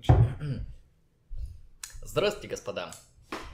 начинаем. 0.00 0.66
Здравствуйте, 2.02 2.48
господа. 2.48 2.90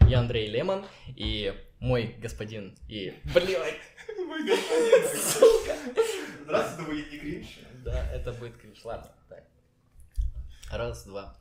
Я 0.08 0.20
Андрей 0.20 0.48
Лемон 0.48 0.86
и 1.08 1.52
мой 1.80 2.14
господин 2.20 2.76
и... 2.88 3.14
Блядь! 3.34 3.80
Мой 4.26 4.46
господин, 4.46 5.20
сука! 5.20 5.76
Здравствуйте, 6.44 6.82
это 6.82 6.84
будет 6.84 7.12
не 7.12 7.18
кринж. 7.18 7.46
Да, 7.84 8.12
это 8.12 8.32
будет 8.32 8.56
кринж. 8.56 8.84
Ладно, 8.84 9.12
так. 9.28 9.44
Раз, 10.70 11.04
два. 11.04 11.36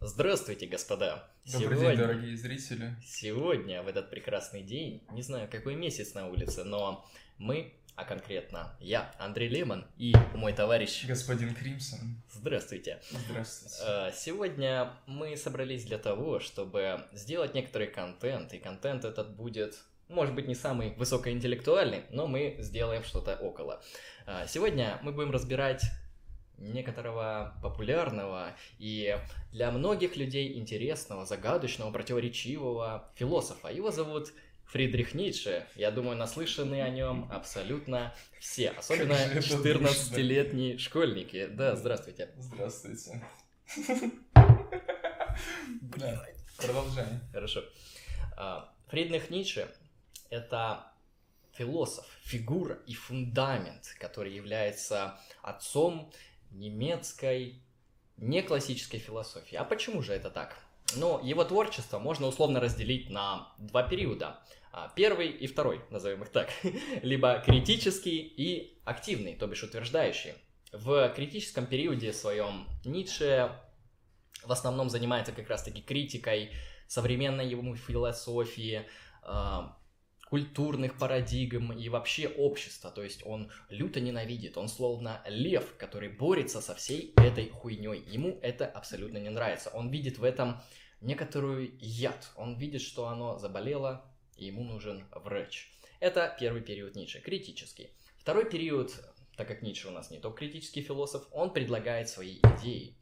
Здравствуйте, 0.00 0.66
господа. 0.66 1.30
Добрый 1.44 1.78
день, 1.78 1.96
дорогие 1.96 2.36
зрители. 2.36 2.96
Сегодня, 3.04 3.82
в 3.82 3.88
этот 3.88 4.10
прекрасный 4.10 4.62
день, 4.62 5.02
не 5.10 5.22
знаю, 5.22 5.48
какой 5.50 5.74
месяц 5.74 6.14
на 6.14 6.28
улице, 6.28 6.64
но 6.64 7.06
мы 7.38 7.74
а 7.96 8.04
конкретно 8.04 8.76
я, 8.78 9.10
Андрей 9.18 9.48
Лемон, 9.48 9.86
и 9.96 10.14
мой 10.34 10.52
товарищ... 10.52 11.06
Господин 11.06 11.54
Кримсон. 11.54 12.22
Здравствуйте. 12.30 13.00
Здравствуйте. 13.10 13.76
Э, 13.86 14.12
сегодня 14.14 14.92
мы 15.06 15.36
собрались 15.36 15.84
для 15.84 15.98
того, 15.98 16.38
чтобы 16.38 17.06
сделать 17.12 17.54
некоторый 17.54 17.88
контент, 17.88 18.52
и 18.52 18.58
контент 18.58 19.04
этот 19.04 19.34
будет 19.34 19.78
может 20.08 20.36
быть, 20.36 20.46
не 20.46 20.54
самый 20.54 20.94
высокоинтеллектуальный, 20.94 22.04
но 22.10 22.28
мы 22.28 22.54
сделаем 22.60 23.02
что-то 23.02 23.34
около. 23.36 23.82
Э, 24.26 24.46
сегодня 24.46 25.00
мы 25.02 25.10
будем 25.10 25.32
разбирать 25.32 25.82
некоторого 26.58 27.54
популярного 27.62 28.56
и 28.78 29.18
для 29.52 29.70
многих 29.70 30.16
людей 30.16 30.58
интересного, 30.58 31.26
загадочного, 31.26 31.90
противоречивого 31.90 33.10
философа. 33.14 33.68
Его 33.68 33.90
зовут 33.90 34.32
Фридрих 34.66 35.14
Ницше, 35.14 35.66
я 35.76 35.90
думаю, 35.90 36.16
наслышаны 36.16 36.82
о 36.82 36.88
нем 36.88 37.28
абсолютно 37.32 38.14
все, 38.40 38.70
особенно 38.70 39.12
14-летние 39.12 40.78
школьники. 40.78 41.46
Да, 41.46 41.76
здравствуйте. 41.76 42.30
Здравствуйте. 42.38 43.22
Да, 45.82 46.26
продолжай. 46.56 47.06
Хорошо. 47.30 47.62
А, 48.38 48.72
Фридрих 48.88 49.28
Ницше— 49.28 49.68
это 50.30 50.92
философ, 51.52 52.06
фигура 52.22 52.78
и 52.86 52.94
фундамент, 52.94 53.94
который 53.98 54.32
является 54.32 55.18
отцом 55.42 56.10
немецкой 56.50 57.60
неклассической 58.16 59.00
философии. 59.00 59.56
А 59.56 59.64
почему 59.64 60.02
же 60.02 60.12
это 60.12 60.30
так? 60.30 60.56
Но 60.94 61.20
его 61.22 61.44
творчество 61.44 61.98
можно 61.98 62.26
условно 62.26 62.60
разделить 62.60 63.10
на 63.10 63.52
два 63.58 63.82
периода. 63.82 64.38
А, 64.78 64.92
первый 64.94 65.30
и 65.30 65.46
второй, 65.46 65.80
назовем 65.88 66.22
их 66.22 66.28
так. 66.28 66.50
Либо 67.02 67.42
критический 67.42 68.18
и 68.18 68.78
активный, 68.84 69.34
то 69.34 69.46
бишь 69.46 69.62
утверждающий. 69.62 70.34
В 70.70 71.08
критическом 71.16 71.66
периоде 71.66 72.12
своем 72.12 72.68
Ницше 72.84 73.52
в 74.44 74.52
основном 74.52 74.90
занимается 74.90 75.32
как 75.32 75.48
раз-таки 75.48 75.80
критикой 75.80 76.50
современной 76.88 77.48
ему 77.48 77.74
философии, 77.74 78.86
а, 79.22 79.78
культурных 80.28 80.98
парадигм 80.98 81.72
и 81.72 81.88
вообще 81.88 82.28
общества. 82.28 82.90
То 82.90 83.02
есть 83.02 83.24
он 83.24 83.50
люто 83.70 84.00
ненавидит, 84.00 84.58
он 84.58 84.68
словно 84.68 85.22
лев, 85.26 85.74
который 85.78 86.10
борется 86.10 86.60
со 86.60 86.74
всей 86.74 87.14
этой 87.16 87.48
хуйней. 87.48 88.04
Ему 88.08 88.38
это 88.42 88.66
абсолютно 88.66 89.16
не 89.16 89.30
нравится. 89.30 89.70
Он 89.70 89.88
видит 89.88 90.18
в 90.18 90.24
этом 90.24 90.60
некоторую 91.00 91.74
яд. 91.80 92.30
Он 92.36 92.58
видит, 92.58 92.82
что 92.82 93.08
оно 93.08 93.38
заболело, 93.38 94.04
и 94.36 94.46
ему 94.46 94.64
нужен 94.64 95.06
врач. 95.12 95.70
Это 96.00 96.34
первый 96.38 96.62
период 96.62 96.94
Ницше, 96.94 97.20
критический. 97.20 97.90
Второй 98.18 98.48
период, 98.48 98.92
так 99.36 99.48
как 99.48 99.62
Ницше 99.62 99.88
у 99.88 99.92
нас 99.92 100.10
не 100.10 100.18
только 100.18 100.38
критический 100.38 100.82
философ, 100.82 101.26
он 101.32 101.52
предлагает 101.52 102.08
свои 102.08 102.38
идеи. 102.38 102.96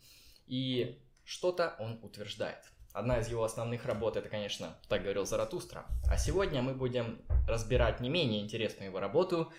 И 0.47 0.99
что-то 1.25 1.77
он 1.79 1.99
утверждает. 2.03 2.63
Одна 2.93 3.19
из 3.19 3.29
его 3.29 3.43
основных 3.43 3.87
работ 3.87 4.17
это, 4.17 4.29
конечно, 4.29 4.79
так 4.89 5.03
говорил 5.03 5.27
Заратустра. 5.27 5.87
А 6.09 6.17
сегодня 6.17 6.63
мы 6.63 6.75
будем 6.75 7.23
разбирать 7.49 8.01
не 8.01 8.09
менее 8.09 8.41
интересную 8.41 8.91
его 8.91 9.01
работу, 9.01 9.53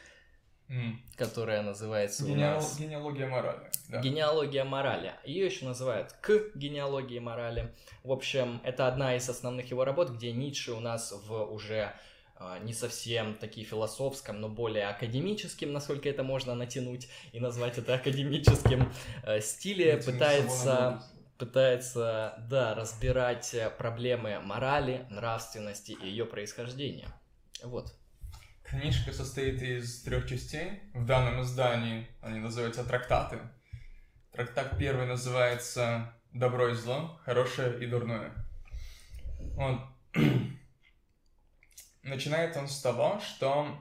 mm. 0.69 0.93
которая 1.17 1.61
называется 1.61 2.25
Генеал... 2.25 2.53
у 2.53 2.55
нас... 2.55 2.79
Генеалогия 2.79 3.27
морали. 3.27 3.71
Да. 3.89 4.01
Генеалогия 4.01 4.63
морали. 4.63 5.13
Ее 5.23 5.45
еще 5.45 5.65
называют 5.65 6.13
к 6.21 6.51
генеалогии 6.55 7.19
морали. 7.19 7.73
В 8.03 8.11
общем, 8.11 8.61
это 8.63 8.87
одна 8.87 9.15
из 9.15 9.29
основных 9.29 9.69
его 9.69 9.85
работ, 9.85 10.09
где 10.11 10.31
Ницше 10.31 10.73
у 10.73 10.79
нас 10.79 11.13
в 11.27 11.43
уже 11.51 11.93
а, 12.37 12.59
не 12.59 12.73
совсем 12.73 13.35
таки 13.35 13.63
философском, 13.63 14.41
но 14.41 14.49
более 14.49 14.87
академическим, 14.87 15.71
насколько 15.71 16.09
это 16.09 16.23
можно 16.23 16.55
натянуть 16.55 17.07
и 17.31 17.39
назвать 17.39 17.77
это 17.77 17.95
академическим 17.95 18.91
э, 19.23 19.41
стиле, 19.41 19.97
пытается 19.97 21.01
пытается, 21.37 22.35
да, 22.49 22.73
разбирать 22.75 23.53
э, 23.53 23.69
проблемы 23.69 24.39
морали, 24.39 25.05
нравственности 25.09 25.91
и 25.91 26.07
ее 26.07 26.25
происхождения. 26.25 27.07
Вот. 27.63 27.93
Книжка 28.65 29.13
состоит 29.13 29.61
из 29.61 30.01
трех 30.01 30.27
частей. 30.27 30.81
В 30.93 31.05
данном 31.05 31.41
издании 31.41 32.07
они 32.21 32.39
называются 32.39 32.83
трактаты. 32.83 33.39
Трактат 34.31 34.77
первый 34.77 35.05
называется 35.05 36.13
«Добро 36.33 36.69
и 36.69 36.73
зло, 36.73 37.19
хорошее 37.23 37.81
и 37.81 37.85
дурное». 37.85 38.31
Он 39.57 39.81
начинает 42.03 42.57
он 42.57 42.67
с 42.67 42.81
того, 42.81 43.21
что 43.21 43.79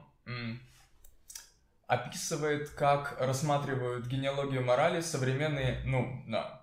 описывает, 1.87 2.69
как 2.69 3.19
рассматривают 3.19 4.07
генеалогию 4.07 4.63
морали 4.63 5.01
современные, 5.01 5.81
ну, 5.85 6.23
да, 6.27 6.61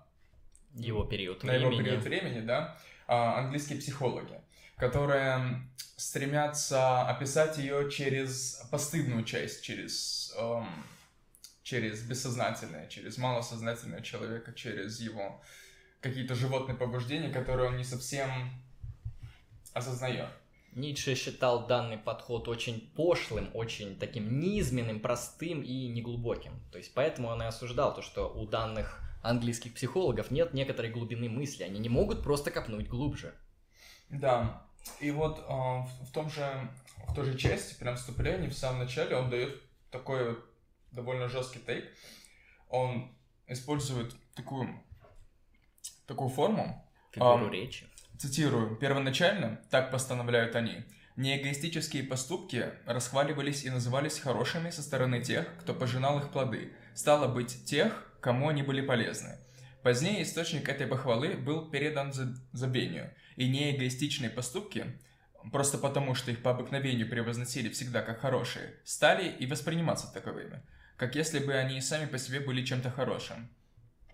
его 0.73 1.03
период 1.03 1.43
на 1.43 1.51
времени. 1.51 1.73
его 1.73 1.83
период 1.83 2.03
времени, 2.03 2.39
да, 2.41 2.77
а, 3.07 3.39
английские 3.39 3.79
психологи, 3.79 4.39
которые 4.83 5.61
стремятся 5.95 7.03
описать 7.03 7.57
ее 7.57 7.89
через 7.89 8.67
постыдную 8.69 9.23
часть, 9.23 9.63
через, 9.63 10.33
эм, 10.37 10.67
через 11.63 12.01
бессознательное, 12.01 12.87
через 12.89 13.17
малосознательное 13.17 14.01
человека, 14.01 14.51
через 14.51 14.99
его 14.99 15.41
какие-то 16.01 16.35
животные 16.35 16.77
побуждения, 16.77 17.29
которые 17.29 17.69
он 17.69 17.77
не 17.77 17.85
совсем 17.85 18.29
осознает. 19.71 20.27
Ницше 20.73 21.15
считал 21.15 21.65
данный 21.65 21.97
подход 21.97 22.49
очень 22.49 22.91
пошлым, 22.93 23.49
очень 23.53 23.97
таким 23.97 24.41
низменным, 24.41 24.99
простым 24.99 25.61
и 25.61 25.87
неглубоким. 25.87 26.59
То 26.73 26.77
есть 26.77 26.93
поэтому 26.93 27.29
он 27.29 27.41
и 27.41 27.45
осуждал 27.45 27.95
то, 27.95 28.01
что 28.01 28.27
у 28.27 28.45
данных 28.45 28.99
английских 29.21 29.75
психологов 29.75 30.29
нет 30.29 30.53
некоторой 30.53 30.91
глубины 30.91 31.29
мысли, 31.29 31.63
они 31.63 31.79
не 31.79 31.87
могут 31.87 32.21
просто 32.21 32.51
копнуть 32.51 32.89
глубже. 32.89 33.33
Да, 34.09 34.67
и 34.99 35.11
вот 35.11 35.39
э, 35.39 35.43
в, 35.43 36.07
в 36.07 36.11
том 36.11 36.29
же, 36.29 36.45
в 37.07 37.13
той 37.13 37.25
же 37.25 37.37
части, 37.37 37.77
прям 37.79 37.95
вступления, 37.95 38.49
в 38.49 38.53
самом 38.53 38.79
начале, 38.79 39.15
он 39.15 39.29
дает 39.29 39.61
такой 39.91 40.29
вот 40.29 40.45
довольно 40.91 41.29
жесткий 41.29 41.59
тейк. 41.59 41.85
Он 42.69 43.15
использует 43.47 44.15
такую, 44.35 44.81
такую 46.07 46.29
форму. 46.29 46.89
Фигуру 47.11 47.47
э, 47.47 47.51
речи. 47.51 47.87
Цитирую. 48.17 48.77
«Первоначально, 48.77 49.61
так 49.69 49.91
постановляют 49.91 50.55
они, 50.55 50.85
неэгоистические 51.15 52.03
поступки 52.03 52.71
расхваливались 52.85 53.65
и 53.65 53.69
назывались 53.69 54.19
хорошими 54.19 54.69
со 54.69 54.81
стороны 54.81 55.21
тех, 55.21 55.47
кто 55.59 55.73
пожинал 55.73 56.19
их 56.19 56.31
плоды. 56.31 56.73
Стало 56.93 57.27
быть, 57.27 57.65
тех, 57.65 58.11
кому 58.21 58.49
они 58.49 58.63
были 58.63 58.81
полезны. 58.81 59.37
Позднее 59.83 60.23
источник 60.23 60.69
этой 60.69 60.87
похвалы 60.87 61.35
был 61.35 61.69
передан 61.69 62.13
забвению, 62.53 63.13
и 63.35 63.49
неэгоистичные 63.49 64.29
поступки, 64.29 64.97
просто 65.51 65.77
потому 65.77 66.15
что 66.15 66.31
их 66.31 66.41
по 66.41 66.51
обыкновению 66.51 67.09
превозносили 67.09 67.67
всегда 67.67 68.01
как 68.01 68.21
хорошие, 68.21 68.75
стали 68.85 69.29
и 69.29 69.45
восприниматься 69.45 70.11
таковыми, 70.13 70.61
как 70.95 71.15
если 71.15 71.39
бы 71.39 71.53
они 71.53 71.81
сами 71.81 72.05
по 72.05 72.17
себе 72.17 72.39
были 72.39 72.63
чем-то 72.63 72.91
хорошим. 72.91 73.49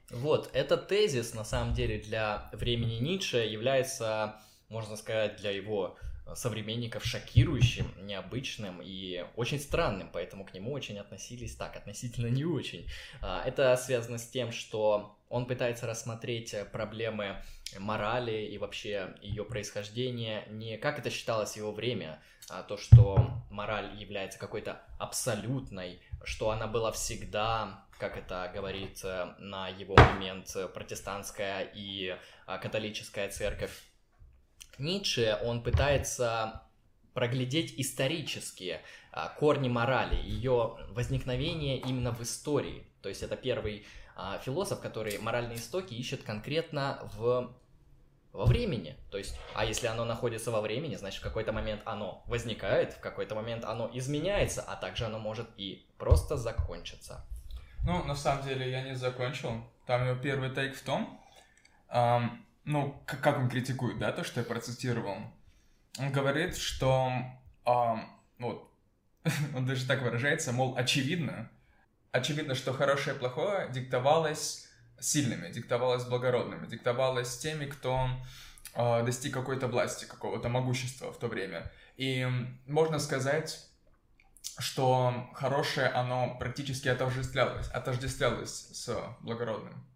Вот, 0.09 0.50
этот 0.53 0.88
тезис, 0.88 1.35
на 1.35 1.46
самом 1.46 1.75
деле, 1.75 2.00
для 2.00 2.50
времени 2.54 2.95
Ницше 2.95 3.38
является, 3.38 4.42
можно 4.69 4.95
сказать, 4.95 5.38
для 5.38 5.51
его 5.51 6.00
современников 6.35 7.05
шокирующим, 7.05 7.91
необычным 8.05 8.81
и 8.81 9.25
очень 9.35 9.59
странным, 9.59 10.09
поэтому 10.11 10.45
к 10.45 10.53
нему 10.53 10.71
очень 10.71 10.97
относились 10.99 11.55
так, 11.55 11.75
относительно 11.75 12.27
не 12.27 12.45
очень. 12.45 12.87
А, 13.21 13.43
это 13.45 13.75
связано 13.77 14.17
с 14.17 14.27
тем, 14.27 14.51
что 14.51 15.17
он 15.29 15.45
пытается 15.45 15.87
рассмотреть 15.87 16.55
проблемы 16.71 17.37
морали 17.77 18.45
и 18.45 18.57
вообще 18.57 19.15
ее 19.21 19.45
происхождения 19.45 20.45
не 20.49 20.77
как 20.77 20.97
это 20.97 21.09
считалось 21.11 21.51
в 21.51 21.57
его 21.57 21.71
время, 21.71 22.19
а 22.49 22.63
то, 22.63 22.77
что 22.77 23.29
мораль 23.51 23.95
является 23.95 24.39
какой-то 24.39 24.81
абсолютной, 24.97 26.01
что 26.23 26.49
она 26.49 26.65
была 26.67 26.91
всегда, 26.91 27.85
как 27.99 28.17
это 28.17 28.49
говорит 28.53 29.01
э, 29.03 29.35
на 29.37 29.69
его 29.69 29.95
момент 29.95 30.47
протестантская 30.73 31.69
и 31.75 32.17
а, 32.47 32.57
католическая 32.57 33.29
церковь, 33.29 33.71
Ницше, 34.79 35.37
он 35.43 35.63
пытается 35.63 36.63
проглядеть 37.13 37.73
исторические 37.77 38.81
а, 39.11 39.29
корни 39.29 39.67
морали, 39.67 40.15
ее 40.15 40.77
возникновение 40.89 41.77
именно 41.77 42.11
в 42.11 42.21
истории. 42.21 42.85
То 43.01 43.09
есть 43.09 43.23
это 43.23 43.35
первый 43.35 43.85
А 44.15 44.37
философ, 44.39 44.81
который 44.81 45.17
моральные 45.17 45.57
истоки 45.57 45.93
ищет 45.93 46.23
конкретно 46.23 47.09
в 47.15 47.53
во 48.31 48.45
времени. 48.45 48.95
То 49.11 49.17
есть, 49.17 49.35
а 49.55 49.65
если 49.65 49.87
оно 49.87 50.05
находится 50.05 50.51
во 50.51 50.61
времени, 50.61 50.95
значит, 50.95 51.19
в 51.19 51.23
какой-то 51.23 51.51
момент 51.51 51.81
оно 51.85 52.23
возникает, 52.27 52.93
в 52.93 52.99
какой-то 52.99 53.35
момент 53.35 53.65
оно 53.65 53.89
изменяется, 53.93 54.61
а 54.61 54.75
также 54.75 55.05
оно 55.05 55.19
может 55.19 55.47
и 55.57 55.85
просто 55.97 56.37
закончиться. 56.37 57.25
Ну, 57.85 58.03
на 58.03 58.15
самом 58.15 58.43
деле, 58.43 58.69
я 58.69 58.81
не 58.81 58.95
закончил. 58.95 59.63
Там 59.85 60.07
его 60.07 60.19
первый 60.19 60.51
тейк 60.51 60.75
в 60.75 60.83
том, 60.83 61.19
эм, 61.89 62.45
ну, 62.69 63.01
как, 63.07 63.38
он 63.39 63.50
критикует, 63.50 63.98
да, 63.98 64.12
то, 64.12 64.24
что 64.24 64.42
я 64.42 64.45
процитировал. 64.45 65.18
Он 65.98 66.12
говорит, 66.12 66.56
что, 66.56 67.12
эм, 67.66 68.07
вот, 68.38 68.71
он 69.56 69.66
даже 69.66 69.88
так 69.88 70.04
выражается, 70.04 70.51
мол, 70.51 70.77
очевидно, 70.77 71.50
очевидно, 72.12 72.54
что 72.54 72.71
хорошее 72.71 73.16
и 73.16 73.19
плохое 73.19 73.71
диктовалось 73.71 74.69
сильными, 75.00 75.51
диктовалось 75.51 76.06
благородными, 76.06 76.68
диктовалось 76.68 77.39
теми, 77.39 77.66
кто 77.66 78.07
э, 78.75 79.04
достиг 79.04 79.33
какой-то 79.33 79.68
власти, 79.68 80.06
какого-то 80.06 80.48
могущества 80.48 81.12
в 81.12 81.18
то 81.18 81.27
время. 81.27 81.72
И 81.98 82.27
можно 82.68 83.00
сказать, 83.00 83.68
что 84.60 85.27
хорошее, 85.33 85.88
оно 85.88 86.38
практически 86.38 86.88
отождествлялось, 86.88 87.68
отождествлялось 87.69 88.69
с 88.74 89.18
благородным. 89.22 89.89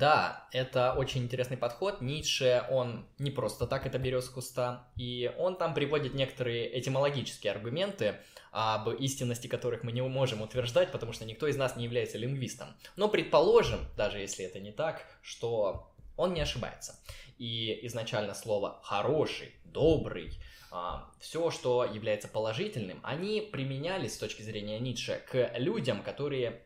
Да, 0.00 0.48
это 0.50 0.94
очень 0.94 1.24
интересный 1.24 1.58
подход. 1.58 2.00
Ницше, 2.00 2.64
он 2.70 3.06
не 3.18 3.30
просто 3.30 3.66
так 3.66 3.84
это 3.84 3.98
берет 3.98 4.24
с 4.24 4.30
куста, 4.30 4.88
и 4.96 5.30
он 5.36 5.58
там 5.58 5.74
приводит 5.74 6.14
некоторые 6.14 6.80
этимологические 6.80 7.52
аргументы, 7.52 8.16
об 8.50 8.88
истинности 8.88 9.46
которых 9.46 9.82
мы 9.82 9.92
не 9.92 10.00
можем 10.00 10.40
утверждать, 10.40 10.90
потому 10.90 11.12
что 11.12 11.26
никто 11.26 11.46
из 11.46 11.58
нас 11.58 11.76
не 11.76 11.84
является 11.84 12.16
лингвистом. 12.16 12.68
Но 12.96 13.08
предположим, 13.08 13.80
даже 13.94 14.20
если 14.20 14.42
это 14.42 14.58
не 14.58 14.72
так, 14.72 15.04
что 15.20 15.92
он 16.16 16.32
не 16.32 16.40
ошибается. 16.40 16.98
И 17.36 17.78
изначально 17.86 18.32
слово 18.32 18.80
«хороший», 18.82 19.54
«добрый», 19.64 20.32
а, 20.70 21.10
все, 21.20 21.50
что 21.50 21.84
является 21.84 22.26
положительным, 22.26 23.00
они 23.02 23.42
применялись 23.42 24.14
с 24.14 24.18
точки 24.18 24.40
зрения 24.40 24.78
Ницше 24.78 25.22
к 25.30 25.52
людям, 25.58 26.02
которые 26.02 26.62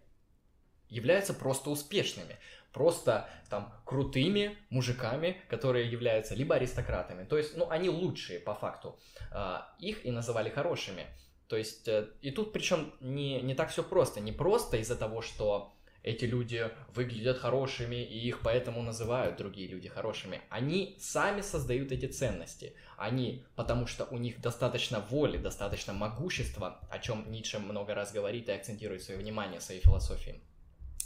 являются 0.88 1.34
просто 1.34 1.70
успешными 1.70 2.38
просто 2.74 3.28
там 3.48 3.72
крутыми 3.86 4.58
мужиками, 4.68 5.40
которые 5.48 5.90
являются 5.90 6.34
либо 6.34 6.56
аристократами. 6.56 7.24
То 7.24 7.38
есть, 7.38 7.56
ну, 7.56 7.70
они 7.70 7.88
лучшие 7.88 8.40
по 8.40 8.54
факту. 8.54 8.98
А, 9.30 9.72
их 9.78 10.04
и 10.04 10.10
называли 10.10 10.50
хорошими. 10.50 11.06
То 11.48 11.56
есть, 11.56 11.88
э, 11.88 12.08
и 12.20 12.30
тут 12.30 12.52
причем 12.52 12.92
не, 13.00 13.40
не 13.40 13.54
так 13.54 13.70
все 13.70 13.82
просто. 13.82 14.20
Не 14.20 14.32
просто 14.32 14.76
из-за 14.78 14.96
того, 14.96 15.22
что 15.22 15.72
эти 16.02 16.24
люди 16.24 16.68
выглядят 16.94 17.38
хорошими, 17.38 17.96
и 17.96 18.28
их 18.28 18.40
поэтому 18.42 18.82
называют 18.82 19.36
другие 19.36 19.68
люди 19.68 19.88
хорошими. 19.88 20.40
Они 20.50 20.96
сами 21.00 21.42
создают 21.42 21.92
эти 21.92 22.06
ценности. 22.06 22.74
Они, 22.96 23.44
потому 23.54 23.86
что 23.86 24.04
у 24.10 24.18
них 24.18 24.40
достаточно 24.40 25.00
воли, 25.00 25.38
достаточно 25.38 25.92
могущества, 25.92 26.80
о 26.90 26.98
чем 26.98 27.30
Ницше 27.30 27.58
много 27.58 27.94
раз 27.94 28.12
говорит 28.12 28.48
и 28.48 28.52
акцентирует 28.52 29.02
свое 29.02 29.20
внимание 29.20 29.60
в 29.60 29.62
своей 29.62 29.80
философии 29.80 30.42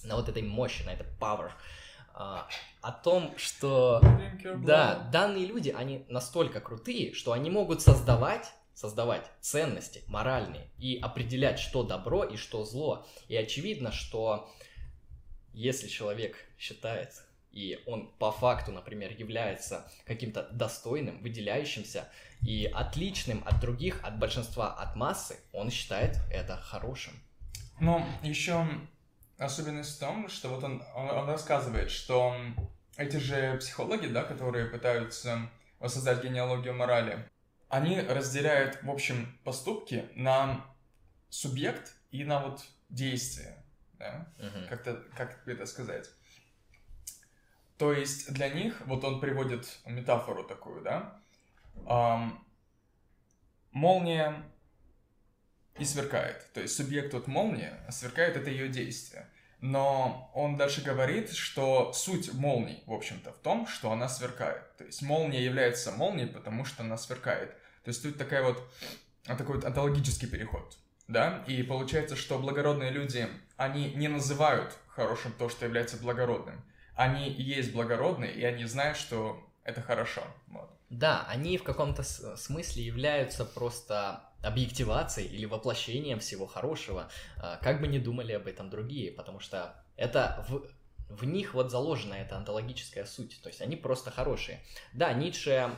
на 0.04 0.16
вот 0.16 0.28
этой 0.28 0.42
мощи, 0.42 0.82
на 0.82 0.90
этой 0.90 1.06
power, 1.20 1.50
а, 2.14 2.48
о 2.80 2.92
том, 2.92 3.34
что 3.36 4.00
да, 4.64 5.08
данные 5.12 5.46
люди, 5.46 5.70
они 5.70 6.04
настолько 6.08 6.60
крутые, 6.60 7.14
что 7.14 7.32
они 7.32 7.50
могут 7.50 7.82
создавать 7.82 8.52
создавать 8.78 9.28
ценности 9.40 10.04
моральные 10.06 10.68
и 10.78 11.00
определять, 11.00 11.58
что 11.58 11.82
добро 11.82 12.22
и 12.22 12.36
что 12.36 12.64
зло. 12.64 13.08
И 13.26 13.34
очевидно, 13.34 13.90
что 13.90 14.48
если 15.52 15.88
человек 15.88 16.36
считает, 16.56 17.10
и 17.50 17.82
он 17.86 18.08
по 18.20 18.30
факту, 18.30 18.70
например, 18.70 19.10
является 19.18 19.90
каким-то 20.04 20.48
достойным, 20.52 21.20
выделяющимся 21.22 22.08
и 22.46 22.66
отличным 22.66 23.42
от 23.44 23.60
других, 23.60 24.04
от 24.04 24.16
большинства, 24.20 24.72
от 24.72 24.94
массы, 24.94 25.40
он 25.52 25.72
считает 25.72 26.16
это 26.30 26.56
хорошим. 26.56 27.14
Ну, 27.80 28.06
еще 28.22 28.64
особенность 29.38 29.96
в 29.96 30.00
том, 30.00 30.28
что 30.28 30.48
вот 30.48 30.64
он, 30.64 30.82
он, 30.94 31.08
он 31.10 31.28
рассказывает, 31.28 31.90
что 31.90 32.36
эти 32.96 33.16
же 33.16 33.56
психологи, 33.58 34.06
да, 34.06 34.24
которые 34.24 34.66
пытаются 34.66 35.48
воссоздать 35.78 36.22
генеалогию 36.22 36.74
морали, 36.74 37.28
они 37.68 38.00
разделяют, 38.00 38.82
в 38.82 38.90
общем, 38.90 39.38
поступки 39.44 40.08
на 40.14 40.64
субъект 41.30 41.94
и 42.10 42.24
на 42.24 42.40
вот 42.40 42.64
действие, 42.88 43.62
да, 43.94 44.26
uh-huh. 44.38 44.68
как-то, 44.68 45.04
как 45.16 45.46
это 45.46 45.66
сказать. 45.66 46.10
То 47.76 47.92
есть 47.92 48.32
для 48.32 48.48
них, 48.48 48.82
вот 48.86 49.04
он 49.04 49.20
приводит 49.20 49.78
метафору 49.84 50.42
такую, 50.42 50.82
да, 50.82 51.20
эм, 51.86 52.44
молния 53.70 54.42
и 55.78 55.84
сверкает. 55.84 56.52
То 56.52 56.60
есть 56.60 56.76
субъект 56.76 57.14
от 57.14 57.26
молнии, 57.26 57.70
а 57.86 57.92
сверкает 57.92 58.36
это 58.36 58.50
ее 58.50 58.68
действие. 58.68 59.26
Но 59.60 60.30
он 60.34 60.56
дальше 60.56 60.82
говорит, 60.82 61.32
что 61.32 61.92
суть 61.92 62.32
молнии, 62.32 62.82
в 62.86 62.92
общем-то, 62.92 63.32
в 63.32 63.38
том, 63.38 63.66
что 63.66 63.90
она 63.90 64.08
сверкает. 64.08 64.76
То 64.76 64.84
есть 64.84 65.02
молния 65.02 65.44
является 65.44 65.90
молнией, 65.90 66.28
потому 66.28 66.64
что 66.64 66.84
она 66.84 66.96
сверкает. 66.96 67.50
То 67.82 67.88
есть 67.88 68.02
тут 68.02 68.18
такая 68.18 68.42
вот, 68.42 68.62
такой 69.24 69.56
вот 69.56 69.64
онтологический 69.64 70.28
переход. 70.28 70.76
Да, 71.08 71.42
и 71.46 71.62
получается, 71.62 72.16
что 72.16 72.38
благородные 72.38 72.90
люди, 72.90 73.26
они 73.56 73.94
не 73.94 74.08
называют 74.08 74.76
хорошим 74.88 75.32
то, 75.32 75.48
что 75.48 75.64
является 75.64 75.96
благородным. 75.96 76.62
Они 76.94 77.30
есть 77.30 77.72
благородные, 77.72 78.32
и 78.32 78.44
они 78.44 78.64
знают, 78.66 78.98
что 78.98 79.42
это 79.64 79.80
хорошо. 79.80 80.22
Вот. 80.48 80.70
Да, 80.90 81.24
они 81.28 81.58
в 81.58 81.62
каком-то 81.62 82.02
смысле 82.02 82.84
являются 82.84 83.44
просто 83.44 84.27
объективацией 84.42 85.28
или 85.28 85.44
воплощением 85.46 86.20
всего 86.20 86.46
хорошего, 86.46 87.10
а, 87.38 87.56
как 87.56 87.80
бы 87.80 87.88
ни 87.88 87.98
думали 87.98 88.32
об 88.32 88.46
этом 88.46 88.70
другие, 88.70 89.10
потому 89.10 89.40
что 89.40 89.74
это 89.96 90.44
в, 90.48 90.62
в 91.08 91.24
них 91.24 91.54
вот 91.54 91.70
заложена 91.70 92.14
эта 92.14 92.36
онтологическая 92.36 93.04
суть, 93.04 93.40
то 93.42 93.48
есть 93.48 93.60
они 93.60 93.76
просто 93.76 94.10
хорошие. 94.10 94.60
Да, 94.92 95.12
Ницше, 95.12 95.70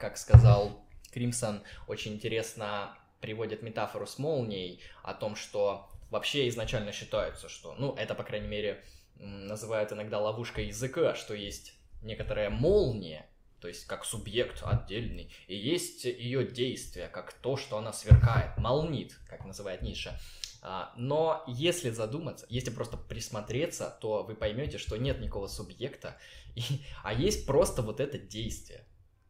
как 0.00 0.16
сказал 0.16 0.84
Кримсон, 1.12 1.62
очень 1.86 2.14
интересно 2.14 2.96
приводит 3.20 3.62
метафору 3.62 4.06
с 4.06 4.18
молнией 4.18 4.80
о 5.02 5.14
том, 5.14 5.36
что 5.36 5.88
вообще 6.10 6.48
изначально 6.48 6.92
считается, 6.92 7.48
что, 7.48 7.74
ну, 7.74 7.94
это, 7.94 8.14
по 8.14 8.24
крайней 8.24 8.48
мере, 8.48 8.84
называют 9.16 9.92
иногда 9.92 10.18
ловушкой 10.18 10.66
языка, 10.66 11.14
что 11.14 11.34
есть 11.34 11.74
некоторая 12.02 12.50
молния, 12.50 13.26
то 13.62 13.68
есть 13.68 13.86
как 13.86 14.04
субъект 14.04 14.60
отдельный, 14.64 15.32
и 15.46 15.56
есть 15.56 16.04
ее 16.04 16.44
действие, 16.44 17.06
как 17.06 17.32
то, 17.32 17.56
что 17.56 17.78
она 17.78 17.92
сверкает, 17.92 18.58
молнит, 18.58 19.16
как 19.28 19.44
называет 19.44 19.82
Ниша. 19.82 20.18
А, 20.62 20.92
но 20.96 21.44
если 21.46 21.90
задуматься, 21.90 22.44
если 22.48 22.70
просто 22.70 22.96
присмотреться, 22.96 23.96
то 24.00 24.24
вы 24.24 24.34
поймете, 24.34 24.78
что 24.78 24.96
нет 24.96 25.20
никакого 25.20 25.46
субъекта, 25.46 26.18
а 27.04 27.14
есть 27.14 27.46
просто 27.46 27.82
вот 27.82 28.00
это 28.00 28.18
действие. 28.18 28.84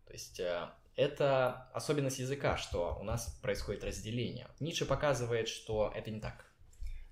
То 0.06 0.14
есть 0.14 0.40
э, 0.40 0.70
это 0.96 1.70
особенность 1.74 2.18
языка, 2.18 2.56
что 2.56 2.96
у 2.98 3.04
нас 3.04 3.38
происходит 3.42 3.84
разделение. 3.84 4.48
Ницше 4.60 4.86
показывает, 4.86 5.48
что 5.48 5.92
это 5.94 6.10
не 6.10 6.20
так. 6.20 6.46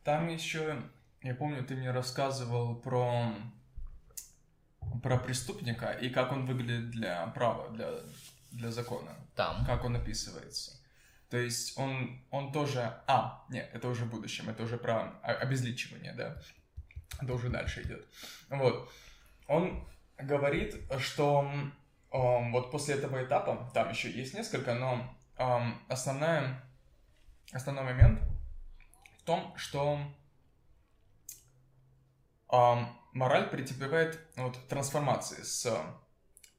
Там 0.04 0.28
еще, 0.28 0.82
я 1.22 1.34
помню, 1.34 1.66
ты 1.66 1.76
мне 1.76 1.90
рассказывал 1.90 2.76
про 2.76 3.34
про 5.02 5.16
преступника 5.18 5.92
и 5.92 6.10
как 6.10 6.32
он 6.32 6.46
выглядит 6.46 6.90
для 6.90 7.26
права, 7.28 7.68
для, 7.70 7.90
для 8.50 8.70
закона. 8.70 9.16
Там. 9.34 9.64
Как 9.64 9.84
он 9.84 9.96
описывается. 9.96 10.80
То 11.30 11.36
есть 11.36 11.78
он, 11.78 12.20
он 12.30 12.52
тоже... 12.52 12.92
А, 13.06 13.44
нет, 13.50 13.70
это 13.72 13.88
уже 13.88 14.04
в 14.04 14.10
будущем, 14.10 14.50
это 14.50 14.64
уже 14.64 14.76
про 14.76 15.20
обезличивание, 15.22 16.12
да. 16.12 16.36
Это 17.20 17.32
уже 17.32 17.48
дальше 17.48 17.82
идет. 17.82 18.06
Вот. 18.48 18.90
Он 19.46 19.86
говорит, 20.18 20.76
что 20.98 21.48
um, 22.10 22.50
вот 22.50 22.70
после 22.70 22.96
этого 22.96 23.24
этапа, 23.24 23.70
там 23.72 23.90
еще 23.90 24.10
есть 24.10 24.34
несколько, 24.34 24.74
но 24.74 25.16
um, 25.36 25.74
основная, 25.88 26.62
основной 27.52 27.84
момент 27.84 28.20
в 29.18 29.22
том, 29.22 29.54
что 29.56 30.00
um, 32.48 32.86
мораль 33.12 33.50
претерпевает 33.50 34.20
вот, 34.36 34.56
трансформации 34.68 35.42
с 35.42 35.70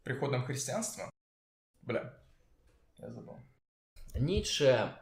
приходом 0.04 0.44
христианства. 0.44 1.10
Бля, 1.82 2.14
я 2.98 3.10
забыл. 3.10 3.40
Ницше, 4.14 4.94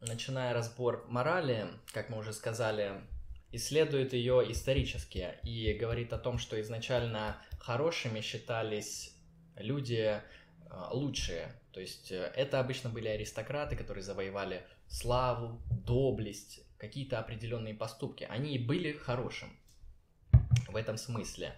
начиная 0.00 0.52
разбор 0.52 1.06
морали, 1.08 1.68
как 1.92 2.10
мы 2.10 2.18
уже 2.18 2.32
сказали, 2.32 3.02
исследует 3.50 4.12
ее 4.12 4.50
исторически 4.52 5.34
и 5.42 5.72
говорит 5.72 6.12
о 6.12 6.18
том, 6.18 6.38
что 6.38 6.60
изначально 6.60 7.40
хорошими 7.58 8.20
считались 8.20 9.14
люди 9.56 10.20
а, 10.70 10.90
лучшие. 10.92 11.52
То 11.72 11.80
есть 11.80 12.12
э, 12.12 12.32
это 12.36 12.60
обычно 12.60 12.90
были 12.90 13.08
аристократы, 13.08 13.76
которые 13.76 14.04
завоевали 14.04 14.66
славу, 14.86 15.60
доблесть, 15.70 16.60
какие-то 16.76 17.18
определенные 17.18 17.74
поступки. 17.74 18.24
Они 18.24 18.58
были 18.58 18.92
хорошим. 18.92 19.48
В 20.68 20.76
этом 20.76 20.96
смысле. 20.96 21.54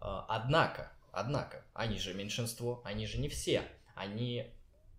А, 0.00 0.26
однако, 0.28 0.92
однако, 1.12 1.64
они 1.74 1.98
же 1.98 2.14
меньшинство, 2.14 2.82
они 2.84 3.06
же 3.06 3.18
не 3.18 3.28
все. 3.28 3.62
Они 3.94 4.50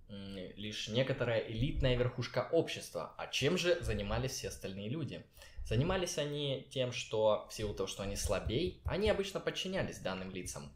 лишь 0.10 0.90
некоторая 0.90 1.40
элитная 1.40 1.96
верхушка 1.96 2.50
общества. 2.52 3.14
А 3.18 3.28
чем 3.28 3.58
же 3.58 3.82
занимались 3.82 4.32
все 4.32 4.50
остальные 4.50 4.90
люди? 4.90 5.26
Занимались 5.64 6.18
они 6.18 6.68
тем, 6.70 6.92
что 6.92 7.48
в 7.50 7.54
силу 7.54 7.74
того, 7.74 7.88
что 7.88 8.04
они 8.04 8.16
слабей, 8.16 8.82
они 8.86 9.10
обычно 9.10 9.40
подчинялись 9.40 10.00
данным 10.00 10.32
лицам. 10.32 10.72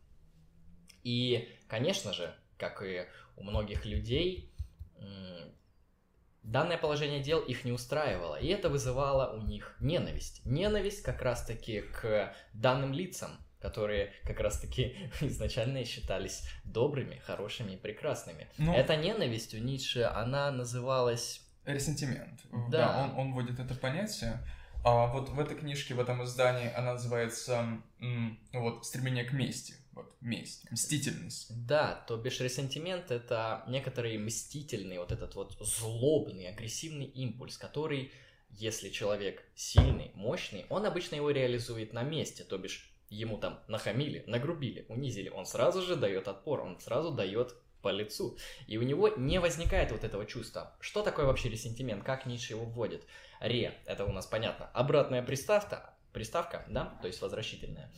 И, 1.04 1.50
конечно 1.68 2.14
же, 2.14 2.34
как 2.58 2.82
и 2.82 3.06
у 3.36 3.44
многих 3.44 3.86
людей, 3.86 4.52
данное 6.46 6.78
положение 6.78 7.22
дел 7.22 7.40
их 7.40 7.66
не 7.66 7.72
устраивало, 7.72 8.36
и 8.36 8.48
это 8.48 8.70
вызывало 8.70 9.36
у 9.38 9.42
них 9.42 9.76
ненависть. 9.80 10.42
Ненависть 10.46 11.02
как 11.02 11.22
раз-таки 11.22 11.82
к 11.82 12.34
данным 12.54 12.94
лицам, 12.94 13.32
которые 13.60 14.14
как 14.24 14.40
раз-таки 14.40 14.96
изначально 15.22 15.84
считались 15.86 16.48
добрыми, 16.64 17.22
хорошими 17.26 17.74
и 17.74 17.78
прекрасными. 17.78 18.48
Ну, 18.58 18.74
Эта 18.74 18.96
ненависть 18.96 19.54
у 19.54 19.58
Ницше, 19.58 20.04
она 20.04 20.52
называлась... 20.52 21.42
Ресентимент. 21.66 22.42
Да. 22.70 22.70
да 22.70 23.04
он, 23.04 23.20
он 23.20 23.34
вводит 23.34 23.60
это 23.60 23.74
понятие. 23.74 24.40
А 24.84 25.08
вот 25.08 25.30
в 25.30 25.40
этой 25.40 25.58
книжке, 25.58 25.96
в 25.96 26.00
этом 26.00 26.24
издании, 26.24 26.72
она 26.72 26.94
называется 26.94 27.66
вот, 28.54 28.86
«Стремление 28.86 29.24
к 29.24 29.34
мести». 29.34 29.74
Вот, 29.96 30.14
месть, 30.20 30.70
мстительность. 30.72 31.48
Да, 31.66 32.04
то 32.08 32.18
бишь 32.18 32.42
ресентимент— 32.42 33.10
это 33.12 33.64
некоторый 33.68 34.18
мстительный, 34.18 35.00
вот 35.00 35.14
этот 35.14 35.36
вот 35.36 35.58
злобный, 35.62 36.50
агрессивный 36.50 37.06
импульс, 37.06 37.58
который, 37.58 38.12
если 38.50 38.90
человек 38.90 39.42
сильный, 39.56 40.12
мощный, 40.14 40.66
он 40.70 40.86
обычно 40.86 41.16
его 41.16 41.32
реализует 41.32 41.94
на 41.94 42.04
месте, 42.04 42.44
то 42.44 42.58
бишь 42.58 42.92
ему 43.10 43.38
там 43.38 43.64
нахамили, 43.70 44.26
нагрубили, 44.28 44.86
унизили, 44.90 45.30
он 45.30 45.46
сразу 45.46 45.82
же 45.82 45.96
дает 45.96 46.28
отпор, 46.28 46.60
он 46.60 46.80
сразу 46.82 47.12
дает 47.12 47.56
по 47.82 47.90
лицу. 47.90 48.38
И 48.68 48.78
у 48.78 48.82
него 48.82 49.10
не 49.10 49.40
возникает 49.40 49.92
вот 49.92 50.04
этого 50.04 50.26
чувства. 50.26 50.76
Что 50.80 51.04
такое 51.04 51.26
вообще 51.26 51.50
ресентимент? 51.50 52.04
Как 52.04 52.26
Ницше 52.26 52.54
его 52.54 52.66
вводит? 52.66 53.04
Ре, 53.40 53.78
это 53.86 54.06
у 54.06 54.12
нас 54.12 54.26
понятно. 54.26 54.66
Обратная 54.74 55.22
приставка, 55.22 55.94
приставка, 56.12 56.66
да, 56.68 56.98
то 57.02 57.08
есть 57.08 57.22
возвращительная. 57.22 57.92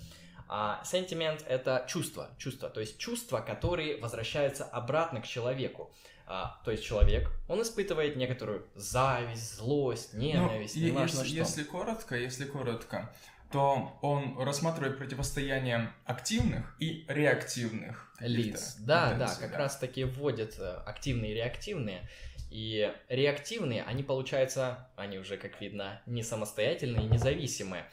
А 0.49 0.81
сентимент— 0.85 1.43
это 1.47 1.85
чувство, 1.87 2.29
чувство, 2.37 2.69
то 2.69 2.79
есть 2.79 2.97
чувства, 2.97 3.39
которые 3.39 3.97
возвращаются 3.97 4.63
обратно 4.63 5.21
к 5.21 5.27
человеку. 5.27 5.91
А, 6.25 6.59
то 6.65 6.71
есть 6.71 6.83
человек, 6.83 7.31
он 7.47 7.61
испытывает 7.61 8.17
некоторую 8.17 8.67
зависть, 8.75 9.55
злость, 9.55 10.13
ну, 10.13 10.19
ненависть, 10.19 10.75
ну, 10.75 10.87
неважно 10.87 11.19
если, 11.19 11.29
что. 11.29 11.37
Если 11.37 11.63
коротко, 11.63 12.17
если 12.17 12.45
коротко, 12.45 13.13
то 13.51 13.97
он 14.01 14.37
рассматривает 14.37 14.97
противостояние 14.97 15.93
активных 16.05 16.75
и 16.79 17.05
реактивных 17.07 18.11
лиц. 18.19 18.75
Да, 18.79 19.13
да, 19.13 19.33
как 19.39 19.51
да. 19.51 19.57
раз 19.57 19.77
таки 19.77 20.03
вводят 20.03 20.59
э, 20.59 20.81
активные 20.85 21.31
и 21.31 21.35
реактивные. 21.35 22.09
И 22.49 22.93
реактивные, 23.09 23.83
они, 23.83 24.03
получается, 24.03 24.89
они 24.95 25.19
уже, 25.19 25.37
как 25.37 25.59
видно, 25.61 26.01
не 26.05 26.23
самостоятельные, 26.23 27.07
независимые. 27.07 27.85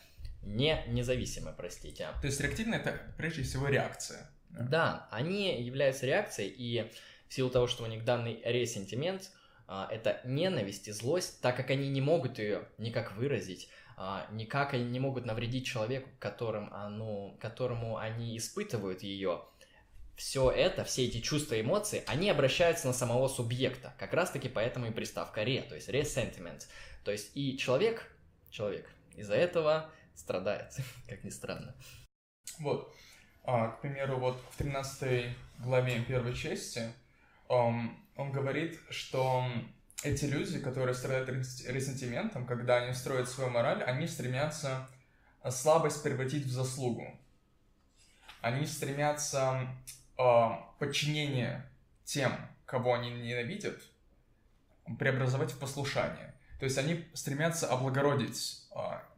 Не 0.47 0.85
независимые, 0.89 1.55
простите. 1.57 2.09
То 2.21 2.27
есть 2.27 2.41
реактивные 2.41 2.81
это 2.81 3.01
прежде 3.17 3.43
всего 3.43 3.69
реакция. 3.69 4.31
Да, 4.51 5.09
они 5.11 5.61
являются 5.63 6.07
реакцией, 6.07 6.49
и 6.49 6.91
в 7.29 7.35
силу 7.35 7.51
того, 7.51 7.67
что 7.67 7.83
у 7.83 7.87
них 7.87 8.05
данный 8.05 8.41
ресентимент, 8.45 9.31
а, 9.67 9.89
это 9.91 10.21
ненависть 10.25 10.89
и 10.89 10.93
злость, 10.93 11.41
так 11.41 11.57
как 11.57 11.71
они 11.71 11.89
не 11.89 12.01
могут 12.01 12.39
ее 12.39 12.69
никак 12.79 13.17
выразить, 13.17 13.69
а, 13.97 14.27
никак 14.33 14.75
они 14.75 14.85
не 14.85 15.01
могут 15.01 15.25
навредить 15.25 15.67
человеку, 15.67 16.11
которым 16.19 16.73
оно, 16.73 17.37
которому 17.41 17.97
они 17.97 18.37
испытывают 18.37 19.03
ее. 19.03 19.43
Все 20.17 20.51
это, 20.51 20.85
все 20.85 21.07
эти 21.07 21.21
чувства 21.21 21.57
и 21.57 21.63
эмоции, 21.63 22.05
они 22.07 22.31
обращаются 22.31 22.87
на 22.87 22.93
самого 22.93 23.27
субъекта. 23.27 23.95
Как 23.99 24.13
раз 24.13 24.31
таки 24.31 24.49
поэтому 24.49 24.87
и 24.87 24.93
приставка 24.93 25.43
ре, 25.43 25.63
то 25.63 25.75
есть 25.75 25.89
resentiment. 25.89 26.63
То 27.05 27.11
есть 27.11 27.33
и 27.35 27.59
человек, 27.59 28.15
человек 28.51 28.89
из-за 29.17 29.35
этого 29.35 29.91
страдает, 30.15 30.73
как 31.09 31.25
ни 31.25 31.31
странно. 31.31 31.75
Вот. 32.59 32.95
А, 33.45 33.69
к 33.69 33.81
примеру, 33.83 34.19
вот 34.19 34.43
в 34.53 34.57
13 34.57 35.35
главе 35.59 36.03
первой 36.03 36.35
части 36.35 36.93
он, 37.49 37.95
он 38.17 38.33
говорит, 38.33 38.79
что 38.91 39.45
эти 40.03 40.25
люди, 40.27 40.59
которые 40.59 40.95
страдают 40.95 41.29
ресентиментом, 41.29 42.47
когда 42.47 42.77
они 42.77 42.95
строят 42.95 43.29
свою 43.29 43.51
мораль, 43.51 43.83
они 43.83 44.07
стремятся 44.07 44.89
э, 45.43 45.51
слабость 45.51 46.03
превратить 46.03 46.45
в 46.45 46.51
заслугу. 46.51 47.07
Они 48.41 48.67
стремятся 48.67 49.67
э, 50.19 50.51
подчинение 50.79 51.67
тем, 52.05 52.33
кого 52.67 52.95
они 52.95 53.11
ненавидят, 53.11 53.81
преобразовать 54.99 55.53
в 55.53 55.59
послушание. 55.59 56.35
То 56.59 56.67
есть 56.67 56.79
они 56.79 57.05
стремятся 57.15 57.69
облагородить, 57.69 58.64